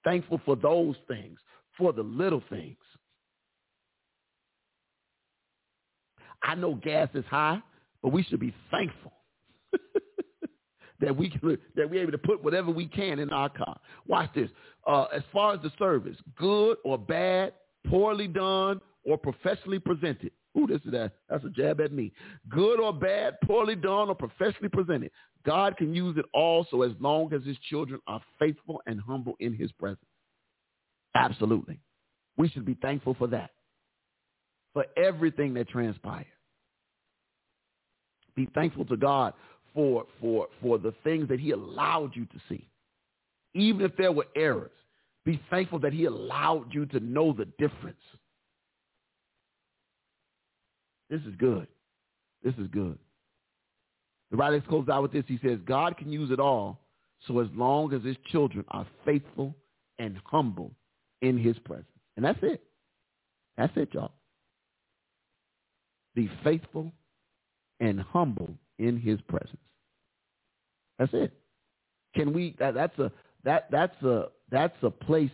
Thankful 0.03 0.41
for 0.45 0.57
those 0.57 0.97
things, 1.07 1.39
for 1.79 1.93
the 1.93 2.03
little 2.03 2.43
things. 2.51 2.77
I 6.45 6.55
know 6.55 6.75
gas 6.75 7.09
is 7.15 7.25
high, 7.27 7.61
but 8.03 8.13
we 8.13 8.23
should 8.23 8.41
be 8.41 8.55
thankful 8.71 9.13
that 11.01 11.17
we 11.17 11.31
can, 11.31 11.59
that 11.75 11.91
we're 11.91 12.03
able 12.03 12.13
to 12.13 12.19
put 12.19 12.45
whatever 12.45 12.71
we 12.71 12.87
can 12.87 13.19
in 13.19 13.31
our 13.31 13.49
car. 13.49 13.81
Watch 14.07 14.31
this. 14.35 14.51
Uh, 14.87 15.05
as 15.15 15.23
far 15.33 15.55
as 15.55 15.63
the 15.63 15.73
service, 15.79 16.17
good 16.39 16.77
or 16.85 16.99
bad, 16.99 17.55
poorly 17.87 18.29
done 18.29 18.81
or 19.05 19.17
professionally 19.17 19.79
presented. 19.79 20.31
Ooh, 20.57 20.67
this 20.67 20.81
is 20.85 20.93
that. 20.93 21.13
That's 21.29 21.45
a 21.45 21.51
jab 21.51 21.81
at 21.81 21.93
me. 21.93 22.13
Good 22.49 22.79
or 22.79 22.93
bad, 22.93 23.39
poorly 23.45 23.75
done 23.75 24.09
or 24.09 24.15
professionally 24.15 24.69
presented. 24.69 25.11
God 25.45 25.77
can 25.77 25.95
use 25.95 26.17
it 26.17 26.25
all 26.33 26.67
so 26.71 26.83
as 26.83 26.93
long 27.01 27.33
as 27.33 27.43
his 27.45 27.57
children 27.71 28.01
are 28.07 28.23
faithful 28.39 28.81
and 28.87 29.01
humble 29.01 29.35
in 29.41 29.55
his 29.55 29.73
presence. 29.73 30.05
Absolutely. 31.15 31.81
We 32.37 32.49
should 32.49 32.65
be 32.65 32.75
thankful 32.81 33.15
for 33.15 33.27
that, 33.29 33.51
for 34.75 34.85
everything 34.97 35.55
that 35.55 35.69
transpired. 35.69 36.27
Be 38.37 38.47
thankful 38.55 38.85
to 38.87 38.97
God 38.97 39.33
for, 39.73 40.05
for, 40.21 40.49
for 40.61 40.79
the 40.79 40.93
things 41.03 41.29
that 41.29 41.41
he 41.41 41.53
allowed 41.53 42.15
you 42.15 42.27
to 42.27 42.41
see. 42.49 42.69
Even 43.55 43.83
if 43.83 43.97
there 43.97 44.13
were 44.13 44.27
errors, 44.37 44.73
be 45.25 45.41
thankful 45.49 45.79
that 45.79 45.93
he 45.93 46.05
allowed 46.05 46.75
you 46.75 46.85
to 46.87 47.01
know 47.01 47.33
the 47.33 47.47
difference. 47.59 47.97
This 51.09 51.21
is 51.23 51.35
good. 51.39 51.67
This 52.43 52.55
is 52.59 52.67
good. 52.69 52.99
The 54.31 54.37
writer 54.37 54.61
closes 54.61 54.89
out 54.89 55.03
with 55.03 55.13
this. 55.13 55.25
He 55.29 55.39
says, 55.43 55.59
God 55.65 55.97
can 55.97 56.11
use 56.11 56.31
it 56.31 56.41
all 56.41 56.81
so 57.27 57.39
as 57.39 57.49
long 57.55 57.93
as 57.95 58.03
his 58.03 58.17
children 58.33 58.65
are 58.69 58.87
faithful 59.05 59.55
and 59.99 60.21
humble 60.25 60.73
in 61.23 61.39
his 61.39 61.57
presence. 61.61 61.87
And 62.17 62.25
that's 62.25 62.39
it. 62.43 62.63
That's 63.57 63.73
it, 63.77 63.91
y'all. 63.93 64.13
Be 66.15 66.31
faithful 66.45 66.93
and 67.81 68.01
humble 68.01 68.51
in 68.79 68.99
his 69.01 69.21
presence. 69.29 69.59
That's 70.99 71.13
it. 71.15 71.33
Can 72.15 72.33
we 72.33 72.57
that, 72.59 72.75
that's 72.75 72.99
a 72.99 73.13
that 73.45 73.69
that's 73.71 74.03
a 74.03 74.27
that's 74.51 74.77
a 74.83 74.91
place 74.91 75.31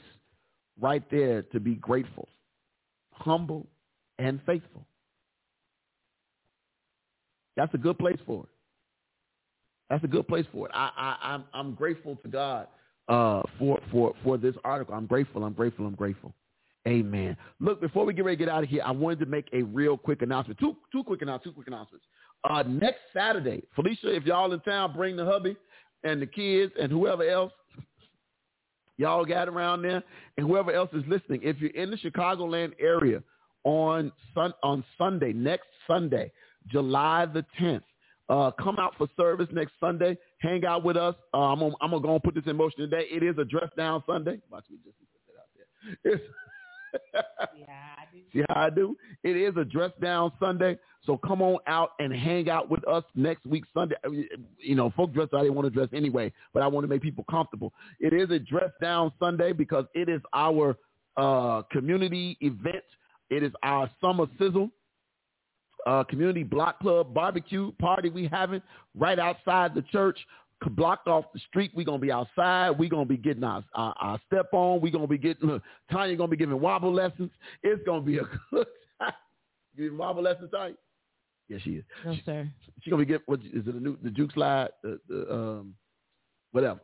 right 0.81 1.05
there 1.11 1.43
to 1.43 1.61
be 1.61 1.74
grateful. 1.74 2.28
Humble 3.12 3.66
and 4.19 4.40
faithful. 4.47 4.86
That's 7.57 7.74
a 7.74 7.78
good 7.78 7.98
place 7.98 8.19
for 8.27 8.44
it. 8.44 8.48
That's 9.90 10.05
a 10.05 10.09
good 10.09 10.28
place 10.28 10.47
for 10.52 10.66
it. 10.69 10.73
I, 10.74 10.90
I 10.97 11.35
I'm 11.35 11.44
I'm 11.52 11.74
grateful 11.74 12.16
to 12.16 12.28
God 12.28 12.69
uh, 13.09 13.43
for 13.59 13.81
for 13.93 14.15
for 14.24 14.39
this 14.39 14.55
article. 14.65 14.94
I'm 14.94 15.07
grateful. 15.07 15.44
I'm 15.44 15.52
grateful. 15.52 15.86
I'm 15.86 15.94
grateful. 15.94 16.32
Amen. 16.89 17.36
Look, 17.61 17.81
before 17.81 18.07
we 18.07 18.15
get 18.15 18.24
ready 18.24 18.39
to 18.39 18.44
get 18.44 18.52
out 18.52 18.62
of 18.62 18.70
here, 18.70 18.82
I 18.85 18.90
wanted 18.90 19.19
to 19.20 19.27
make 19.27 19.48
a 19.52 19.62
real 19.62 19.98
quick 19.98 20.23
announcement. 20.23 20.59
Two 20.59 20.77
two 20.90 21.05
quick 21.05 21.20
announcements. 21.20 21.44
Two 21.44 21.52
quick 21.52 21.66
announcements. 21.66 22.07
Uh, 22.48 22.62
next 22.66 23.01
Saturday, 23.12 23.62
Felicia, 23.74 24.15
if 24.15 24.24
y'all 24.24 24.52
in 24.52 24.61
town, 24.61 24.94
bring 24.94 25.15
the 25.15 25.24
hubby 25.24 25.57
and 26.05 26.23
the 26.23 26.27
kids 26.27 26.73
and 26.81 26.90
whoever 26.90 27.23
else. 27.23 27.52
Y'all 28.97 29.24
got 29.24 29.48
around 29.48 29.82
there, 29.82 30.02
and 30.36 30.47
whoever 30.47 30.73
else 30.73 30.90
is 30.93 31.02
listening. 31.07 31.40
If 31.43 31.59
you're 31.59 31.70
in 31.70 31.90
the 31.90 31.97
Chicagoland 31.97 32.73
area 32.81 33.23
on 33.65 34.11
sun 34.35 34.55
on 34.62 34.85
Sunday, 34.97 35.32
next 35.35 35.69
Sunday, 35.86 36.32
July 36.69 37.27
the 37.27 37.44
10th, 37.61 37.82
uh, 38.31 38.51
come 38.52 38.78
out 38.78 38.94
for 38.97 39.09
service 39.19 39.48
next 39.52 39.73
Sunday. 39.81 40.16
Hang 40.39 40.65
out 40.65 40.85
with 40.85 40.97
us. 40.97 41.15
Uh, 41.35 41.39
I'm 41.39 41.59
gonna, 41.59 41.74
I'm 41.81 41.90
gonna 41.90 42.02
go 42.02 42.15
and 42.15 42.23
put 42.23 42.35
this 42.35 42.44
in 42.47 42.57
motion 42.57 42.81
today. 42.81 43.07
It 43.11 43.23
is 43.23 43.36
a 43.39 43.44
dress 43.44 43.69
down 43.77 44.02
Sunday. 44.07 44.40
Watch 44.51 44.65
me 44.70 44.78
just 44.85 44.97
put 44.98 45.09
that 45.27 45.40
out 45.40 45.48
there. 46.05 46.12
It's 46.15 46.24
Yeah, 47.14 47.94
I 47.98 48.04
do. 48.12 48.20
See 48.32 48.44
how 48.48 48.60
I 48.62 48.70
do? 48.70 48.96
It 49.22 49.36
is 49.36 49.54
a 49.56 49.64
dress 49.64 49.90
down 50.00 50.32
Sunday. 50.40 50.78
So 51.06 51.16
come 51.16 51.40
on 51.40 51.58
out 51.66 51.92
and 51.98 52.12
hang 52.12 52.50
out 52.50 52.70
with 52.70 52.86
us 52.86 53.04
next 53.14 53.46
week 53.46 53.64
Sunday. 53.72 53.96
I 54.04 54.08
mean, 54.08 54.28
You 54.58 54.74
know, 54.74 54.90
folk 54.96 55.12
dress 55.12 55.28
how 55.32 55.42
they 55.42 55.50
want 55.50 55.66
to 55.66 55.70
dress 55.70 55.88
anyway, 55.94 56.32
but 56.52 56.62
I 56.62 56.66
want 56.66 56.84
to 56.84 56.88
make 56.88 57.02
people 57.02 57.24
comfortable. 57.30 57.72
It 57.98 58.12
is 58.12 58.30
a 58.30 58.38
dress 58.38 58.70
down 58.80 59.12
Sunday 59.18 59.52
because 59.52 59.86
it 59.94 60.08
is 60.08 60.20
our 60.34 60.76
uh, 61.16 61.62
community 61.70 62.36
event. 62.40 62.84
It 63.30 63.42
is 63.42 63.52
our 63.62 63.90
summer 64.00 64.26
sizzle. 64.38 64.70
Uh, 65.86 66.04
community 66.04 66.42
block 66.42 66.78
club 66.80 67.14
barbecue 67.14 67.72
party 67.80 68.10
we 68.10 68.28
having 68.30 68.60
right 68.94 69.18
outside 69.18 69.74
the 69.74 69.80
church 69.90 70.18
blocked 70.69 71.09
off 71.09 71.24
the 71.32 71.41
street. 71.49 71.70
We're 71.74 71.85
gonna 71.87 71.99
be 71.99 72.12
outside. 72.12 72.70
We're 72.70 72.91
gonna 72.91 73.07
be 73.07 73.16
getting 73.16 73.45
our, 73.45 73.65
our, 73.74 73.95
our 74.01 74.20
step 74.27 74.49
on. 74.53 74.81
We're 74.81 74.93
gonna 74.93 75.07
be 75.07 75.19
getting 75.19 75.49
look, 75.49 75.62
Tanya 75.91 76.16
gonna 76.16 76.28
be 76.28 76.37
giving 76.37 76.61
wobble 76.61 76.93
lessons. 76.93 77.31
It's 77.62 77.82
gonna 77.85 78.03
be 78.03 78.19
a 78.19 78.23
good 78.51 78.66
time. 79.01 79.12
Giving 79.77 79.97
wobble 79.99 80.23
lessons, 80.23 80.51
Tanya? 80.51 80.77
Yeah, 81.49 81.59
she 81.65 81.70
is. 81.70 81.85
No, 82.05 82.15
sir. 82.24 82.49
She 82.82 82.91
gonna 82.91 83.05
be 83.05 83.07
get 83.11 83.23
what 83.27 83.41
is 83.41 83.47
it 83.66 83.66
the 83.66 83.81
new 83.81 83.97
the 84.03 84.11
juke 84.11 84.32
slide? 84.32 84.69
The, 84.82 85.01
the 85.09 85.32
um 85.35 85.74
whatever. 86.53 86.81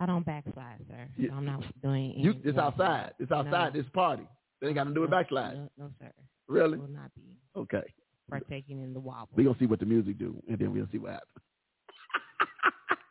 I 0.00 0.06
don't 0.06 0.24
backslide, 0.24 0.78
sir. 0.88 1.08
Yeah. 1.16 1.30
I'm 1.34 1.44
not 1.44 1.62
doing 1.82 2.12
any 2.14 2.22
You 2.24 2.34
it's 2.44 2.56
outside. 2.58 3.12
It's 3.18 3.32
outside 3.32 3.74
No. 3.74 3.80
this 3.82 3.90
party. 3.92 4.26
They 4.60 4.68
ain't 4.68 4.76
got 4.76 4.84
to 4.84 4.94
do 4.94 5.04
it 5.04 5.10
backslide. 5.10 5.54
No, 5.56 5.68
no, 5.76 5.90
sir. 6.00 6.10
Really? 6.48 6.78
Will 6.78 6.88
not 6.88 7.12
be 7.14 7.22
Okay. 7.56 7.82
partaking 8.30 8.80
in 8.82 8.92
the 8.94 9.00
wobble. 9.00 9.28
We're 9.34 9.44
gonna 9.44 9.58
see 9.58 9.66
what 9.66 9.80
the 9.80 9.86
music 9.86 10.18
do, 10.18 10.40
and 10.48 10.58
then 10.58 10.72
we'll 10.72 10.86
see 10.92 10.98
what 10.98 11.12
happens. 11.12 11.44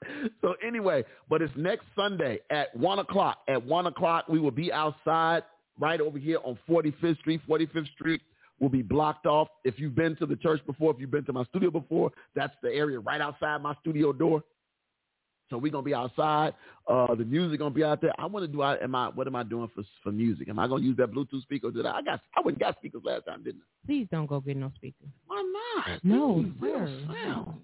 so 0.41 0.55
anyway, 0.65 1.03
but 1.29 1.41
it's 1.41 1.53
next 1.55 1.85
Sunday 1.95 2.39
at 2.49 2.75
one 2.75 2.99
o'clock. 2.99 3.39
At 3.47 3.63
one 3.65 3.87
o'clock, 3.87 4.25
we 4.27 4.39
will 4.39 4.51
be 4.51 4.71
outside 4.71 5.43
right 5.79 6.01
over 6.01 6.17
here 6.17 6.39
on 6.43 6.57
45th 6.69 7.19
Street. 7.19 7.41
45th 7.47 7.91
Street 7.93 8.21
will 8.59 8.69
be 8.69 8.81
blocked 8.81 9.25
off. 9.25 9.47
If 9.63 9.79
you've 9.79 9.95
been 9.95 10.15
to 10.17 10.25
the 10.25 10.35
church 10.35 10.65
before, 10.65 10.91
if 10.91 10.99
you've 10.99 11.11
been 11.11 11.25
to 11.25 11.33
my 11.33 11.43
studio 11.45 11.69
before, 11.69 12.11
that's 12.35 12.53
the 12.63 12.69
area 12.69 12.99
right 12.99 13.21
outside 13.21 13.61
my 13.61 13.75
studio 13.81 14.13
door. 14.13 14.43
So 15.49 15.57
we're 15.57 15.71
gonna 15.71 15.83
be 15.83 15.93
outside. 15.93 16.53
Uh, 16.87 17.15
the 17.15 17.23
music 17.23 17.59
gonna 17.59 17.73
be 17.73 17.83
out 17.83 18.01
there. 18.01 18.11
I 18.19 18.25
want 18.25 18.43
to 18.43 18.51
do. 18.51 18.61
I 18.61 18.75
am 18.83 18.93
I? 18.95 19.07
What 19.09 19.27
am 19.27 19.35
I 19.35 19.43
doing 19.43 19.69
for 19.73 19.83
for 20.03 20.11
music? 20.11 20.49
Am 20.49 20.59
I 20.59 20.67
gonna 20.67 20.83
use 20.83 20.97
that 20.97 21.11
Bluetooth 21.11 21.41
speaker? 21.41 21.71
Did 21.71 21.85
I? 21.85 21.99
I 21.99 22.01
got. 22.01 22.19
I 22.35 22.41
wouldn't 22.41 22.59
got 22.59 22.75
speakers 22.75 23.01
last 23.05 23.25
time, 23.27 23.43
didn't 23.43 23.61
I? 23.61 23.85
Please 23.87 24.07
don't 24.11 24.25
go 24.25 24.41
get 24.41 24.57
no 24.57 24.71
speakers. 24.75 25.07
Why 25.25 25.43
not? 25.85 26.03
No, 26.03 26.45
real 26.59 26.85
sir. 26.85 27.01
sound. 27.23 27.61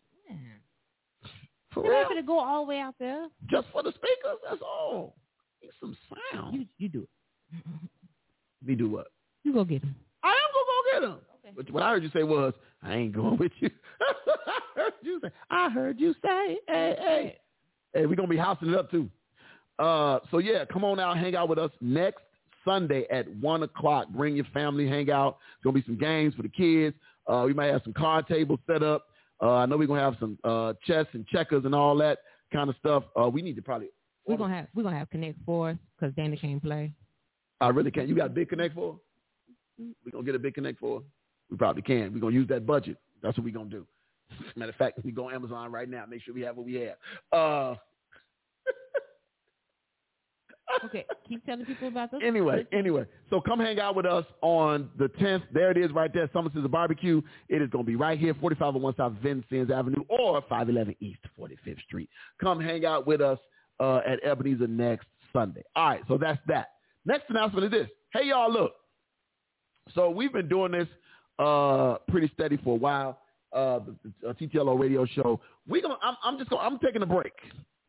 For 1.74 1.84
You're 1.86 1.94
real? 2.00 2.08
gonna 2.10 2.24
go 2.24 2.40
all 2.40 2.64
the 2.66 2.70
way 2.70 2.80
out 2.80 2.96
there. 3.00 3.28
Just 3.50 3.68
for 3.72 3.84
the 3.84 3.92
speakers, 3.92 4.38
that's 4.48 4.62
all. 4.62 5.16
Need 5.62 5.72
some 5.80 5.98
sound. 6.32 6.54
You 6.56 6.66
you 6.78 6.90
do 6.90 7.04
it. 7.04 7.10
Me 8.66 8.76
do 8.76 8.90
what? 8.90 9.08
You 9.44 9.54
go 9.54 9.64
get 9.64 9.82
them. 9.82 9.96
I 10.24 10.30
am 10.30 10.36
gonna 10.54 10.66
go 10.66 10.92
get 10.92 11.02
them. 11.08 11.20
Okay. 11.40 11.54
But 11.56 11.72
what 11.74 11.84
I 11.84 11.90
heard 11.90 12.04
you 12.04 12.10
say 12.14 12.24
was, 12.24 12.54
I 12.82 12.96
ain't 12.96 13.14
going 13.14 13.38
with 13.38 13.52
you. 13.60 13.70
I 14.02 14.80
heard 14.80 14.94
you 15.02 15.20
say, 15.22 15.30
I 15.50 15.70
heard 15.70 16.00
you 16.00 16.14
say, 16.24 16.58
hey, 16.68 16.96
hey. 17.00 17.40
Hey, 17.94 18.06
we're 18.06 18.16
gonna 18.16 18.28
be 18.28 18.38
housing 18.38 18.70
it 18.70 18.76
up 18.76 18.90
too. 18.90 19.10
Uh, 19.80 20.20
so 20.32 20.38
yeah, 20.38 20.66
come 20.72 20.84
on 20.84 21.00
out, 21.00 21.18
hang 21.18 21.36
out 21.36 21.50
with 21.50 21.60
us 21.60 21.72
next 21.82 22.22
Sunday 22.66 23.06
at 23.12 23.28
one 23.38 23.64
o'clock. 23.64 24.08
Bring 24.10 24.36
your 24.36 24.46
family, 24.54 24.88
hang 24.88 25.12
out. 25.12 25.38
It's 25.56 25.64
gonna 25.64 25.74
be 25.74 25.84
some 25.86 25.98
games 25.98 26.34
for 26.36 26.44
the 26.44 26.50
kids. 26.50 26.96
Uh, 27.28 27.44
we 27.46 27.54
might 27.54 27.68
have 27.68 27.82
some 27.84 27.94
card 27.94 28.28
tables 28.28 28.60
set 28.68 28.84
up. 28.84 29.08
Uh, 29.44 29.56
I 29.56 29.66
know 29.66 29.76
we're 29.76 29.88
gonna 29.88 30.00
have 30.00 30.16
some 30.22 30.40
uh, 30.46 30.74
chess 30.86 31.06
and 31.12 31.28
checkers 31.28 31.66
and 31.66 31.76
all 31.76 31.98
that 31.98 32.20
kind 32.54 32.70
of 32.70 32.78
stuff. 32.80 33.04
Uh, 33.20 33.28
we 33.28 33.42
need 33.42 33.58
to 33.58 33.62
probably. 33.62 33.90
We're 34.26 34.38
gonna 34.38 34.56
have 34.56 34.68
we're 34.74 34.84
gonna 34.84 34.98
have 34.98 35.10
Connect 35.10 35.38
Four 35.46 35.78
because 36.00 36.16
Dana 36.16 36.38
can't 36.38 36.64
play. 36.64 36.94
I 37.60 37.68
really 37.68 37.92
can't. 37.92 38.08
You 38.08 38.16
got 38.16 38.28
a 38.28 38.30
big 38.30 38.48
connect 38.48 38.74
Four? 38.74 39.00
We're 39.78 40.12
gonna 40.12 40.24
get 40.24 40.36
a 40.36 40.40
big 40.40 40.54
connect 40.54 40.80
Four. 40.80 41.04
We 41.52 41.58
probably 41.58 41.82
can. 41.82 42.14
We're 42.14 42.22
gonna 42.22 42.36
use 42.36 42.48
that 42.48 42.66
budget. 42.66 42.98
That's 43.22 43.38
what 43.38 43.44
we're 43.44 43.54
gonna 43.54 43.70
do. 43.70 43.86
Matter 44.56 44.70
of 44.70 44.78
fact, 44.78 45.00
we 45.04 45.12
go 45.12 45.28
on 45.28 45.34
Amazon 45.34 45.72
right 45.74 45.90
now. 45.90 46.06
Make 46.08 46.22
sure 46.24 46.34
we 46.34 46.42
have 46.42 46.56
what 46.56 46.66
we 46.66 46.76
have. 46.76 46.96
Uh, 47.38 47.76
Okay, 50.86 51.06
keep 51.28 51.46
telling 51.46 51.66
people 51.66 51.88
about 51.88 52.12
this. 52.12 52.22
anyway, 52.24 52.66
anyway, 52.72 53.06
so 53.30 53.40
come 53.42 53.60
hang 53.60 53.80
out 53.80 53.96
with 53.96 54.06
us 54.06 54.26
on 54.42 54.90
the 54.98 55.08
10th. 55.10 55.44
There 55.54 55.72
it 55.72 55.78
is 55.78 55.92
right 55.92 56.14
there. 56.14 56.30
Summer 56.34 56.50
Sizzle 56.54 56.70
Barbecue. 56.70 57.22
It 57.50 57.62
is 57.62 57.70
going 57.70 57.86
to 57.86 57.88
be 57.90 57.96
right 57.96 58.18
here, 58.18 58.34
4501 58.34 58.96
South 58.96 59.14
Vincennes 59.22 59.72
Avenue 59.72 60.04
or 60.10 60.42
511 60.42 60.96
East 61.00 61.20
45th 61.40 61.82
Street. 61.84 62.10
Come 62.42 62.60
hang 62.60 62.86
out 62.86 63.06
with 63.06 63.22
us 63.22 63.40
uh, 63.80 64.02
at 64.06 64.24
Ebenezer 64.24 64.68
next 64.68 65.08
Sunday. 65.32 65.64
All 65.76 65.88
right, 65.90 66.02
so 66.08 66.18
that's 66.18 66.40
that. 66.48 66.70
Next 67.06 67.30
announcement 67.30 67.66
is 67.66 67.72
this. 67.72 67.90
Hey, 68.14 68.28
y'all, 68.28 68.52
look. 68.52 68.74
So 69.94 70.10
we've 70.10 70.32
been 70.32 70.48
doing 70.48 70.72
this 70.72 70.88
uh, 71.40 71.96
pretty 72.08 72.32
steady 72.34 72.58
for 72.58 72.76
a 72.76 72.80
while. 72.80 73.20
Uh, 73.52 73.80
the, 73.80 74.12
the 74.22 74.30
uh, 74.30 74.34
TTLO 74.34 74.80
radio 74.80 75.06
show. 75.06 75.40
We 75.68 75.82
gonna. 75.82 75.98
I'm, 76.02 76.16
I'm 76.24 76.38
just. 76.38 76.50
Gonna, 76.50 76.64
I'm 76.64 76.80
taking 76.80 77.04
a 77.04 77.06
break. 77.06 77.34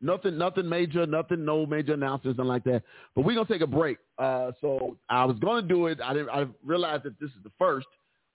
Nothing. 0.01 0.37
Nothing 0.37 0.67
major. 0.67 1.05
Nothing. 1.05 1.45
No 1.45 1.65
major 1.65 1.93
announcements. 1.93 2.37
Nothing 2.37 2.49
like 2.49 2.63
that. 2.65 2.83
But 3.15 3.25
we're 3.25 3.35
gonna 3.35 3.47
take 3.47 3.61
a 3.61 3.67
break. 3.67 3.97
Uh, 4.17 4.51
so 4.61 4.97
I 5.09 5.25
was 5.25 5.37
gonna 5.39 5.67
do 5.67 5.87
it. 5.87 5.99
I 6.01 6.13
didn't. 6.13 6.29
I 6.29 6.45
realized 6.63 7.03
that 7.03 7.19
this 7.19 7.29
is 7.29 7.43
the 7.43 7.51
first. 7.57 7.87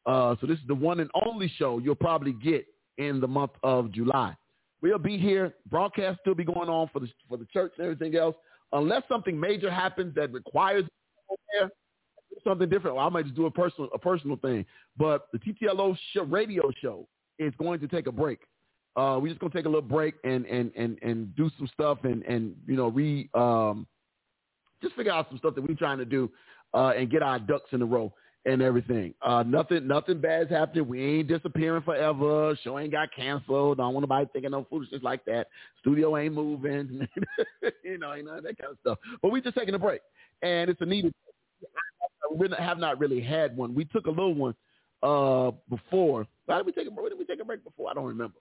Uh, 0.07 0.35
so 0.41 0.47
this 0.47 0.59
is 0.59 0.67
the 0.67 0.75
one 0.75 1.01
and 1.01 1.11
only 1.27 1.53
show 1.57 1.79
you'll 1.79 1.95
probably 1.95 2.33
get 2.33 2.67
in 2.99 3.21
the 3.21 3.29
month 3.29 3.53
of 3.63 3.93
July. 3.93 4.35
We'll 4.83 4.99
be 4.99 5.19
here. 5.19 5.55
Broadcast 5.71 6.21
still 6.21 6.35
be 6.35 6.45
going 6.45 6.69
on 6.69 6.89
for 6.93 7.01
the 7.01 7.09
for 7.29 7.37
the 7.37 7.47
church 7.53 7.73
and 7.77 7.85
everything 7.85 8.17
else, 8.17 8.35
unless 8.73 9.03
something 9.09 9.39
major 9.39 9.71
happens 9.71 10.15
that 10.15 10.33
requires 10.33 10.85
something 12.45 12.69
different. 12.69 12.97
Well, 12.97 13.07
I 13.07 13.11
might 13.11 13.25
just 13.25 13.37
do 13.37 13.47
a 13.47 13.51
personal 13.51 13.91
a 13.93 13.99
personal 13.99 14.37
thing. 14.37 14.65
But 14.97 15.29
the 15.33 15.39
TTLO 15.39 15.97
show, 16.13 16.25
radio 16.25 16.71
show 16.81 17.07
is 17.39 17.53
going 17.59 17.81
to 17.81 17.89
take 17.89 18.07
a 18.07 18.13
break. 18.13 18.41
Uh, 18.97 19.19
we're 19.21 19.29
just 19.29 19.41
gonna 19.41 19.53
take 19.53 19.67
a 19.67 19.69
little 19.69 19.83
break 19.83 20.15
and 20.25 20.45
and 20.47 20.73
and 20.77 20.99
and 21.03 21.35
do 21.37 21.51
some 21.57 21.69
stuff 21.73 21.99
and 22.05 22.23
and 22.25 22.55
you 22.67 22.77
know 22.77 22.89
re 22.89 23.29
um 23.35 23.87
just 24.83 24.95
figure 24.95 25.13
out 25.13 25.29
some 25.29 25.39
stuff 25.39 25.55
that 25.55 25.63
we're 25.63 25.75
trying 25.75 25.99
to 25.99 26.05
do 26.05 26.31
uh, 26.75 26.93
and 26.97 27.11
get 27.11 27.23
our 27.23 27.39
ducks 27.39 27.69
in 27.73 27.83
a 27.83 27.87
row 27.87 28.13
and 28.47 28.63
everything. 28.63 29.15
Uh, 29.23 29.43
nothing 29.47 29.87
nothing 29.87 30.21
bad's 30.21 30.51
happening. 30.51 30.89
We 30.89 31.03
ain't 31.03 31.29
disappearing 31.29 31.83
forever. 31.83 32.57
Show 32.63 32.79
ain't 32.79 32.93
got 32.93 33.15
canceled. 33.15 33.79
Don't 33.79 33.95
want 33.95 34.03
nobody 34.03 34.27
thinking 34.33 34.51
no 34.53 34.67
foolishness 34.71 35.03
like 35.03 35.25
that. 35.27 35.49
Studio 35.81 36.17
ain't 36.17 36.35
moving. 36.35 37.07
you 37.85 37.99
know, 37.99 38.15
you 38.15 38.23
know 38.23 38.41
that 38.41 38.59
kind 38.59 38.73
of 38.73 38.79
stuff. 38.81 38.99
But 39.23 39.31
we 39.31 39.41
just 39.41 39.57
taking 39.57 39.75
a 39.75 39.79
break, 39.79 40.01
and 40.43 40.71
it's 40.71 40.81
a 40.81 40.87
needed. 40.87 41.15
We 42.35 42.49
have 42.59 42.79
not 42.79 42.99
really 42.99 43.21
had 43.21 43.57
one. 43.57 43.75
We 43.75 43.85
took 43.85 44.07
a 44.07 44.11
little 44.11 44.35
one 44.35 44.55
uh, 45.03 45.51
before. 45.69 46.27
Why 46.47 46.57
did 46.57 46.67
we 46.67 46.73
take 46.73 46.87
a 46.87 46.91
break? 46.91 47.11
Did 47.11 47.19
we 47.19 47.25
take 47.25 47.41
a 47.41 47.45
break 47.45 47.63
before? 47.65 47.91
I 47.91 47.95
don't 47.95 48.05
remember. 48.05 48.39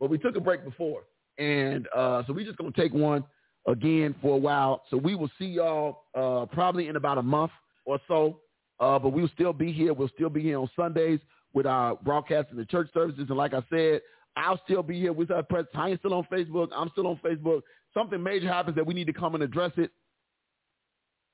But 0.00 0.10
we 0.10 0.18
took 0.18 0.36
a 0.36 0.40
break 0.40 0.64
before, 0.64 1.02
and 1.38 1.88
uh, 1.94 2.22
so 2.26 2.32
we're 2.32 2.46
just 2.46 2.58
gonna 2.58 2.72
take 2.72 2.94
one 2.94 3.24
again 3.66 4.14
for 4.22 4.34
a 4.34 4.38
while. 4.38 4.82
So 4.90 4.96
we 4.96 5.14
will 5.14 5.30
see 5.38 5.46
y'all 5.46 6.04
uh, 6.14 6.46
probably 6.46 6.88
in 6.88 6.96
about 6.96 7.18
a 7.18 7.22
month 7.22 7.52
or 7.84 7.98
so. 8.08 8.40
Uh, 8.80 8.98
but 8.98 9.10
we'll 9.10 9.28
still 9.34 9.52
be 9.52 9.72
here. 9.72 9.92
We'll 9.92 10.10
still 10.14 10.30
be 10.30 10.40
here 10.40 10.58
on 10.58 10.70
Sundays 10.76 11.18
with 11.52 11.66
our 11.66 11.96
broadcasting 11.96 12.56
the 12.56 12.64
church 12.64 12.88
services. 12.94 13.26
And 13.28 13.36
like 13.36 13.54
I 13.54 13.62
said, 13.70 14.00
I'll 14.36 14.60
still 14.64 14.82
be 14.82 15.00
here 15.00 15.12
with 15.12 15.30
our 15.30 15.42
press. 15.42 15.64
Tanya's 15.74 15.98
still 15.98 16.14
on 16.14 16.26
Facebook. 16.30 16.68
I'm 16.74 16.90
still 16.90 17.08
on 17.08 17.18
Facebook. 17.24 17.62
Something 17.92 18.22
major 18.22 18.46
happens 18.46 18.76
that 18.76 18.86
we 18.86 18.94
need 18.94 19.06
to 19.08 19.12
come 19.12 19.34
and 19.34 19.42
address 19.42 19.72
it. 19.76 19.90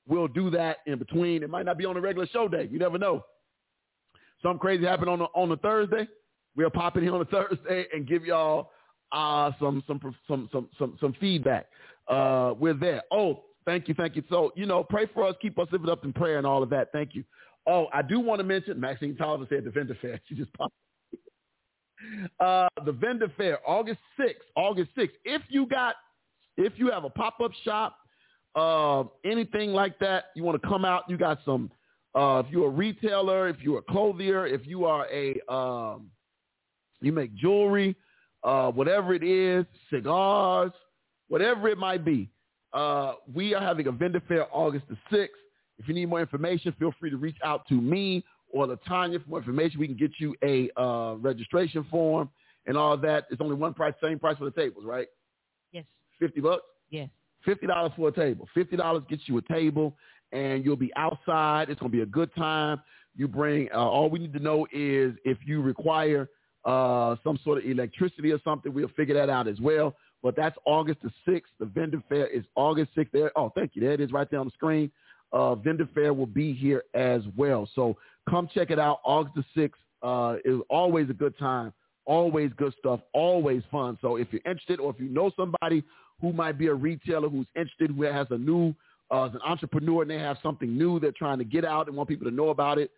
We'll 0.07 0.27
do 0.27 0.49
that 0.51 0.77
in 0.87 0.97
between. 0.97 1.43
It 1.43 1.49
might 1.49 1.65
not 1.65 1.77
be 1.77 1.85
on 1.85 1.97
a 1.97 2.01
regular 2.01 2.27
show 2.27 2.47
day. 2.47 2.67
You 2.71 2.79
never 2.79 2.97
know. 2.97 3.23
Something 4.41 4.59
crazy 4.59 4.85
happened 4.85 5.09
on 5.09 5.21
a, 5.21 5.25
on 5.35 5.51
a 5.51 5.57
Thursday. 5.57 6.07
We'll 6.55 6.69
pop 6.69 6.97
in 6.97 7.03
here 7.03 7.13
on 7.13 7.21
a 7.21 7.25
Thursday 7.25 7.87
and 7.93 8.07
give 8.07 8.25
y'all 8.25 8.71
uh, 9.11 9.51
some 9.59 9.83
some 9.87 9.99
some 10.27 10.49
some 10.51 10.69
some 10.77 10.97
some 10.99 11.13
feedback. 11.19 11.67
Uh, 12.07 12.53
we're 12.57 12.73
there. 12.73 13.01
Oh, 13.11 13.43
thank 13.65 13.87
you, 13.87 13.93
thank 13.93 14.15
you. 14.15 14.23
So 14.29 14.51
you 14.55 14.65
know, 14.65 14.83
pray 14.83 15.07
for 15.13 15.27
us, 15.27 15.35
keep 15.41 15.57
us 15.59 15.67
lifted 15.71 15.89
up 15.89 16.03
in 16.05 16.13
prayer 16.13 16.37
and 16.37 16.47
all 16.47 16.63
of 16.63 16.69
that. 16.69 16.91
Thank 16.91 17.15
you. 17.15 17.23
Oh, 17.67 17.87
I 17.93 18.01
do 18.01 18.19
want 18.19 18.39
to 18.39 18.43
mention 18.43 18.79
Maxine 18.79 19.15
Tolliver 19.15 19.47
said 19.49 19.63
the 19.63 19.71
vendor 19.71 19.97
fair. 20.01 20.19
She 20.29 20.35
just 20.35 20.53
popped. 20.53 20.73
Uh, 22.39 22.67
the 22.85 22.91
vendor 22.91 23.31
fair, 23.37 23.59
August 23.67 23.99
6th. 24.19 24.33
August 24.55 24.91
6th. 24.97 25.11
If 25.23 25.41
you 25.49 25.65
got, 25.65 25.95
if 26.57 26.73
you 26.77 26.91
have 26.91 27.03
a 27.03 27.09
pop-up 27.09 27.51
shop, 27.63 27.97
uh, 28.55 29.03
anything 29.25 29.71
like 29.71 29.97
that, 29.99 30.25
you 30.35 30.43
want 30.43 30.61
to 30.61 30.67
come 30.67 30.85
out, 30.85 31.03
you 31.09 31.17
got 31.17 31.39
some, 31.43 31.71
uh, 32.13 32.43
if 32.45 32.51
you're 32.51 32.67
a 32.67 32.69
retailer, 32.69 33.49
if 33.49 33.57
you're 33.61 33.79
a 33.79 33.81
clothier, 33.83 34.45
if 34.45 34.65
you 34.67 34.85
are 34.85 35.07
a, 35.11 35.35
um, 35.51 36.11
you 37.05 37.11
make 37.11 37.33
jewelry, 37.35 37.95
uh, 38.43 38.71
whatever 38.71 39.13
it 39.13 39.23
is, 39.23 39.65
cigars, 39.89 40.71
whatever 41.27 41.67
it 41.69 41.77
might 41.77 42.03
be. 42.03 42.29
Uh, 42.73 43.13
we 43.33 43.53
are 43.55 43.61
having 43.61 43.87
a 43.87 43.91
vendor 43.91 44.21
fair 44.27 44.47
August 44.51 44.85
the 44.89 44.97
6th. 45.15 45.27
If 45.77 45.87
you 45.87 45.93
need 45.93 46.07
more 46.07 46.21
information, 46.21 46.73
feel 46.77 46.93
free 46.99 47.09
to 47.09 47.17
reach 47.17 47.37
out 47.43 47.67
to 47.67 47.75
me 47.75 48.23
or 48.51 48.67
Latanya 48.67 49.21
for 49.23 49.29
more 49.29 49.39
information. 49.39 49.79
We 49.79 49.87
can 49.87 49.97
get 49.97 50.11
you 50.19 50.35
a 50.43 50.69
uh, 50.79 51.15
registration 51.15 51.85
form 51.89 52.29
and 52.65 52.77
all 52.77 52.97
that. 52.97 53.25
It's 53.29 53.41
only 53.41 53.55
one 53.55 53.73
price, 53.73 53.93
same 54.01 54.19
price 54.19 54.37
for 54.37 54.45
the 54.45 54.51
tables, 54.51 54.85
right? 54.85 55.07
Yes. 55.71 55.85
50 56.19 56.41
bucks? 56.41 56.63
Yes. 56.89 57.09
$50 57.45 57.95
for 57.95 58.09
a 58.09 58.11
table. 58.11 58.47
$50 58.55 59.07
gets 59.07 59.23
you 59.25 59.37
a 59.37 59.41
table 59.41 59.95
and 60.31 60.65
you'll 60.65 60.75
be 60.75 60.91
outside. 60.95 61.69
It's 61.69 61.79
going 61.79 61.91
to 61.91 61.97
be 61.97 62.03
a 62.03 62.07
good 62.07 62.33
time. 62.35 62.81
You 63.15 63.27
bring, 63.27 63.69
uh, 63.73 63.77
all 63.77 64.09
we 64.09 64.19
need 64.19 64.33
to 64.33 64.39
know 64.39 64.67
is 64.73 65.13
if 65.23 65.37
you 65.45 65.61
require 65.61 66.29
uh, 66.65 67.15
some 67.23 67.39
sort 67.43 67.59
of 67.59 67.69
electricity 67.69 68.31
or 68.31 68.39
something, 68.43 68.73
we'll 68.73 68.87
figure 68.89 69.15
that 69.15 69.29
out 69.29 69.47
as 69.47 69.59
well. 69.59 69.95
But 70.23 70.35
that's 70.35 70.57
August 70.65 70.99
the 71.03 71.11
6th. 71.31 71.43
The 71.59 71.65
vendor 71.65 72.01
fair 72.09 72.27
is 72.27 72.43
August 72.55 72.95
6th. 72.97 73.11
There. 73.13 73.31
Oh, 73.37 73.51
thank 73.55 73.75
you. 73.75 73.81
There 73.81 73.91
it 73.91 74.01
is 74.01 74.11
right 74.11 74.29
there 74.29 74.39
on 74.39 74.47
the 74.47 74.51
screen. 74.51 74.91
Uh, 75.31 75.55
vendor 75.55 75.87
fair 75.93 76.13
will 76.13 76.25
be 76.25 76.53
here 76.53 76.83
as 76.93 77.21
well. 77.37 77.69
So 77.75 77.95
come 78.29 78.49
check 78.53 78.71
it 78.71 78.79
out. 78.79 79.01
August 79.05 79.35
the 79.35 79.61
6th 79.61 79.73
uh, 80.01 80.37
is 80.43 80.59
always 80.69 81.09
a 81.09 81.13
good 81.13 81.37
time. 81.37 81.73
Always 82.05 82.51
good 82.57 82.73
stuff. 82.79 83.01
Always 83.13 83.61
fun. 83.71 83.97
So 84.01 84.15
if 84.15 84.27
you're 84.31 84.41
interested 84.45 84.79
or 84.79 84.91
if 84.91 84.99
you 84.99 85.09
know 85.09 85.31
somebody 85.35 85.83
who 86.21 86.33
might 86.33 86.57
be 86.57 86.67
a 86.67 86.73
retailer 86.73 87.29
who's 87.29 87.47
interested, 87.55 87.91
who 87.91 88.03
has 88.03 88.27
a 88.31 88.37
new, 88.37 88.73
uh, 89.11 89.25
as 89.25 89.33
an 89.33 89.41
entrepreneur 89.45 90.01
and 90.01 90.09
they 90.09 90.17
have 90.17 90.37
something 90.41 90.75
new 90.75 90.99
they're 90.99 91.11
trying 91.11 91.37
to 91.37 91.43
get 91.43 91.65
out 91.65 91.87
and 91.87 91.95
want 91.95 92.09
people 92.09 92.27
to 92.27 92.35
know 92.35 92.49
about 92.49 92.79
it, 92.79 92.89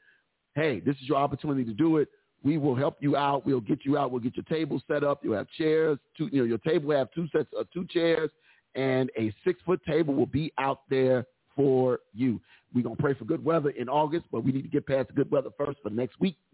hey, 0.55 0.79
this 0.79 0.95
is 1.01 1.09
your 1.09 1.17
opportunity 1.17 1.65
to 1.65 1.73
do 1.73 1.97
it. 1.97 2.07
We 2.43 2.57
will 2.57 2.75
help 2.75 2.97
you 2.99 3.15
out. 3.15 3.45
We'll 3.45 3.61
get 3.61 3.79
you 3.83 3.97
out. 3.97 4.11
We'll 4.11 4.21
get 4.21 4.35
your 4.35 4.45
table 4.45 4.81
set 4.87 5.03
up. 5.03 5.23
You'll 5.23 5.37
have 5.37 5.49
chairs. 5.57 5.97
Two, 6.17 6.29
you 6.31 6.39
know, 6.39 6.45
your 6.45 6.59
table 6.59 6.89
will 6.89 6.97
have 6.97 7.11
two 7.13 7.27
sets 7.35 7.49
of 7.57 7.69
two 7.71 7.85
chairs, 7.85 8.29
and 8.75 9.09
a 9.17 9.33
six 9.43 9.59
foot 9.65 9.81
table 9.85 10.13
will 10.13 10.27
be 10.27 10.53
out 10.57 10.81
there 10.89 11.25
for 11.55 11.99
you. 12.13 12.39
We're 12.73 12.83
gonna 12.83 12.95
pray 12.95 13.15
for 13.15 13.25
good 13.25 13.43
weather 13.43 13.71
in 13.71 13.89
August, 13.89 14.25
but 14.31 14.43
we 14.43 14.51
need 14.51 14.61
to 14.61 14.67
get 14.67 14.85
past 14.85 15.13
good 15.15 15.31
weather 15.31 15.49
first 15.57 15.79
for 15.81 15.89
next 15.89 16.19
week. 16.19 16.37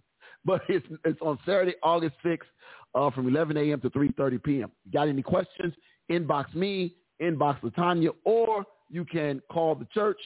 But 0.45 0.61
it's 0.67 0.85
it's 1.05 1.21
on 1.21 1.39
Saturday, 1.45 1.75
August 1.81 2.15
sixth, 2.21 2.49
uh, 2.95 3.09
from 3.11 3.29
11 3.29 3.55
a.m. 3.55 3.79
to 3.79 3.89
3:30 3.89 4.43
p.m. 4.43 4.71
Got 4.91 5.07
any 5.07 5.21
questions? 5.21 5.73
Inbox 6.11 6.53
me, 6.53 6.95
inbox 7.21 7.61
Latanya, 7.61 8.09
or 8.25 8.65
you 8.89 9.05
can 9.05 9.41
call 9.49 9.73
the 9.73 9.87
church 9.93 10.19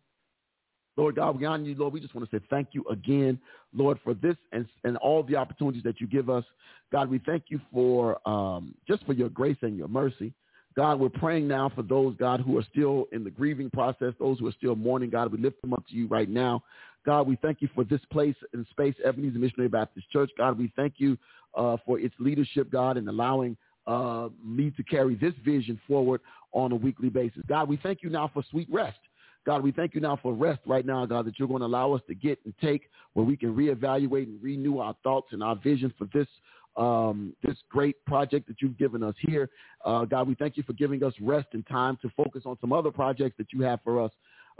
Lord 0.95 1.15
God, 1.15 1.39
we 1.39 1.45
honor 1.45 1.63
you, 1.63 1.75
Lord. 1.75 1.93
We 1.93 1.99
just 1.99 2.13
want 2.13 2.29
to 2.29 2.37
say 2.37 2.43
thank 2.49 2.69
you 2.71 2.85
again, 2.89 3.39
Lord, 3.73 3.99
for 4.03 4.13
this 4.13 4.35
and, 4.51 4.67
and 4.83 4.97
all 4.97 5.23
the 5.23 5.35
opportunities 5.35 5.83
that 5.83 5.99
you 5.99 6.07
give 6.07 6.29
us. 6.29 6.43
God, 6.91 7.09
we 7.09 7.19
thank 7.19 7.45
you 7.47 7.59
for 7.71 8.27
um, 8.27 8.75
just 8.87 9.03
for 9.05 9.13
your 9.13 9.29
grace 9.29 9.57
and 9.61 9.75
your 9.75 9.87
mercy. 9.87 10.33
God, 10.75 10.99
we're 10.99 11.09
praying 11.09 11.47
now 11.47 11.71
for 11.75 11.83
those, 11.83 12.15
God, 12.17 12.41
who 12.41 12.57
are 12.57 12.65
still 12.71 13.05
in 13.11 13.23
the 13.23 13.29
grieving 13.29 13.69
process, 13.69 14.13
those 14.19 14.39
who 14.39 14.47
are 14.47 14.53
still 14.53 14.75
mourning. 14.75 15.09
God, 15.09 15.31
we 15.31 15.37
lift 15.37 15.61
them 15.61 15.73
up 15.73 15.85
to 15.87 15.95
you 15.95 16.07
right 16.07 16.29
now. 16.29 16.63
God, 17.05 17.27
we 17.27 17.35
thank 17.37 17.61
you 17.61 17.69
for 17.75 17.83
this 17.83 18.01
place 18.11 18.35
and 18.53 18.65
space, 18.71 18.95
Ebenezer 19.05 19.37
Missionary 19.37 19.69
Baptist 19.69 20.09
Church. 20.09 20.31
God, 20.37 20.57
we 20.57 20.71
thank 20.75 20.95
you 20.97 21.17
uh, 21.55 21.77
for 21.85 21.99
its 21.99 22.15
leadership, 22.17 22.71
God, 22.71 22.97
and 22.97 23.07
allowing 23.07 23.57
uh, 23.87 24.29
me 24.43 24.71
to 24.71 24.83
carry 24.83 25.15
this 25.15 25.33
vision 25.43 25.79
forward 25.87 26.21
on 26.53 26.71
a 26.71 26.75
weekly 26.75 27.09
basis. 27.09 27.41
God, 27.47 27.67
we 27.67 27.77
thank 27.77 28.03
you 28.03 28.09
now 28.09 28.29
for 28.33 28.43
sweet 28.49 28.67
rest. 28.71 28.99
God, 29.45 29.61
we 29.61 29.71
thank 29.71 29.93
you 29.93 30.01
now 30.01 30.17
for 30.21 30.33
rest 30.33 30.61
right 30.65 30.85
now, 30.85 31.05
God, 31.05 31.25
that 31.25 31.37
you're 31.37 31.47
going 31.47 31.59
to 31.59 31.65
allow 31.65 31.91
us 31.93 32.01
to 32.07 32.15
get 32.15 32.39
and 32.45 32.53
take 32.61 32.89
where 33.13 33.25
we 33.25 33.35
can 33.35 33.53
reevaluate 33.53 34.23
and 34.23 34.41
renew 34.41 34.79
our 34.79 34.95
thoughts 35.03 35.27
and 35.31 35.43
our 35.43 35.55
vision 35.55 35.93
for 35.97 36.07
this 36.13 36.27
um, 36.75 37.35
this 37.43 37.55
great 37.69 38.03
project 38.05 38.47
that 38.47 38.55
you've 38.59 38.77
given 38.79 39.03
us 39.03 39.13
here. 39.19 39.49
Uh, 39.85 40.05
God, 40.05 40.27
we 40.27 40.33
thank 40.33 40.57
you 40.57 40.63
for 40.63 40.73
giving 40.73 41.03
us 41.03 41.13
rest 41.21 41.47
and 41.53 41.65
time 41.67 41.99
to 42.01 42.09
focus 42.17 42.43
on 42.47 42.57
some 42.61 42.73
other 42.73 42.89
projects 42.89 43.35
that 43.37 43.53
you 43.53 43.61
have 43.61 43.79
for 43.83 44.01
us, 44.03 44.11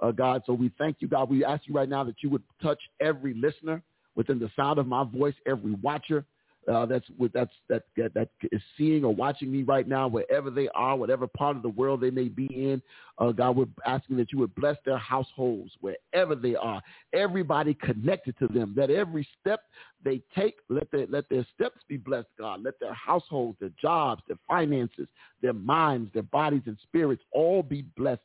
uh, 0.01 0.11
God. 0.11 0.43
So 0.45 0.53
we 0.53 0.71
thank 0.77 0.97
you, 0.99 1.07
God. 1.07 1.27
We 1.27 1.43
ask 1.43 1.63
you 1.67 1.73
right 1.73 1.89
now 1.89 2.03
that 2.03 2.17
you 2.21 2.29
would 2.29 2.43
touch 2.61 2.79
every 3.01 3.33
listener 3.33 3.81
within 4.15 4.37
the 4.37 4.51
sound 4.55 4.77
of 4.77 4.85
my 4.85 5.03
voice, 5.03 5.33
every 5.47 5.73
watcher, 5.81 6.23
uh, 6.71 6.85
that's 6.85 7.05
that's 7.33 7.51
that 7.69 7.83
that 7.95 8.29
is 8.51 8.61
seeing 8.77 9.03
or 9.03 9.13
watching 9.13 9.51
me 9.51 9.63
right 9.63 9.87
now, 9.87 10.07
wherever 10.07 10.49
they 10.49 10.69
are, 10.75 10.95
whatever 10.95 11.27
part 11.27 11.55
of 11.55 11.61
the 11.61 11.69
world 11.69 12.01
they 12.01 12.09
may 12.09 12.27
be 12.27 12.45
in. 12.45 12.81
Uh, 13.17 13.31
God, 13.31 13.55
we're 13.55 13.67
asking 13.85 14.17
that 14.17 14.31
you 14.31 14.39
would 14.39 14.53
bless 14.55 14.77
their 14.85 14.97
households 14.97 15.71
wherever 15.81 16.35
they 16.35 16.55
are. 16.55 16.81
Everybody 17.13 17.73
connected 17.75 18.37
to 18.39 18.47
them. 18.47 18.73
That 18.75 18.89
every 18.89 19.27
step 19.39 19.61
they 20.03 20.21
take, 20.35 20.55
let 20.69 20.89
their 20.91 21.05
let 21.07 21.29
their 21.29 21.45
steps 21.53 21.79
be 21.87 21.97
blessed. 21.97 22.29
God, 22.39 22.63
let 22.63 22.79
their 22.79 22.93
households, 22.93 23.57
their 23.59 23.71
jobs, 23.81 24.21
their 24.27 24.39
finances, 24.47 25.07
their 25.41 25.53
minds, 25.53 26.11
their 26.13 26.23
bodies 26.23 26.63
and 26.65 26.77
spirits 26.83 27.23
all 27.31 27.63
be 27.63 27.83
blessed. 27.97 28.21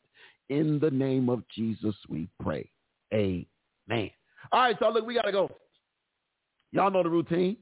In 0.49 0.79
the 0.79 0.89
name 0.89 1.29
of 1.29 1.43
Jesus, 1.55 1.95
we 2.07 2.27
pray. 2.41 2.69
Amen. 3.13 4.09
All 4.51 4.61
right, 4.61 4.75
so 4.79 4.89
look, 4.89 5.05
we 5.05 5.13
gotta 5.13 5.31
go. 5.31 5.51
Y'all 6.71 6.91
know 6.91 7.03
the 7.03 7.09
routine. 7.09 7.57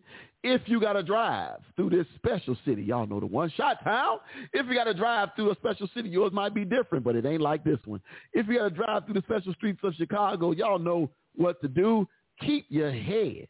If 0.49 0.61
you 0.65 0.79
got 0.79 0.93
to 0.93 1.03
drive 1.03 1.59
through 1.75 1.89
this 1.89 2.05
special 2.15 2.55
city, 2.63 2.81
y'all 2.81 3.05
know 3.05 3.19
the 3.19 3.25
one 3.25 3.51
shot 3.57 3.83
town. 3.83 4.19
If 4.53 4.65
you 4.67 4.75
got 4.75 4.85
to 4.85 4.93
drive 4.93 5.29
through 5.35 5.51
a 5.51 5.55
special 5.55 5.89
city, 5.93 6.07
yours 6.07 6.31
might 6.31 6.53
be 6.53 6.63
different, 6.63 7.03
but 7.03 7.17
it 7.17 7.25
ain't 7.25 7.41
like 7.41 7.65
this 7.65 7.79
one. 7.83 7.99
If 8.31 8.47
you 8.47 8.59
got 8.59 8.69
to 8.69 8.75
drive 8.75 9.03
through 9.03 9.15
the 9.15 9.23
special 9.23 9.53
streets 9.55 9.81
of 9.83 9.93
Chicago, 9.95 10.53
y'all 10.53 10.79
know 10.79 11.09
what 11.35 11.59
to 11.61 11.67
do. 11.67 12.07
Keep 12.39 12.67
your 12.69 12.91
head 12.91 13.49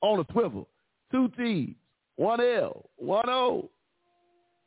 on 0.00 0.20
a 0.20 0.24
swivel. 0.32 0.66
Two 1.10 1.28
T's, 1.36 1.74
one 2.16 2.40
L, 2.40 2.88
one 2.96 3.28
O. 3.28 3.68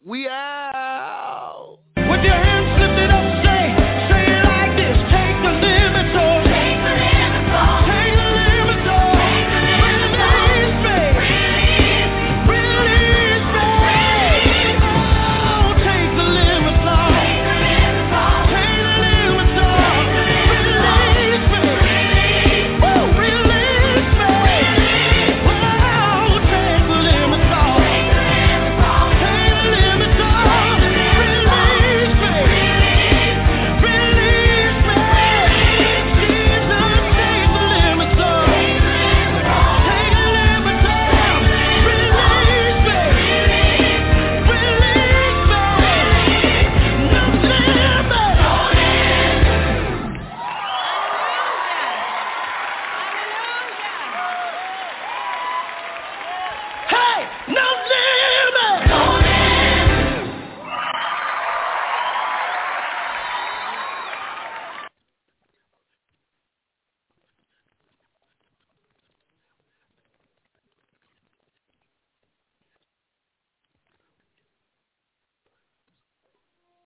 We 0.05 0.27
out. 0.27 1.79
With 1.97 2.23
your 2.23 2.54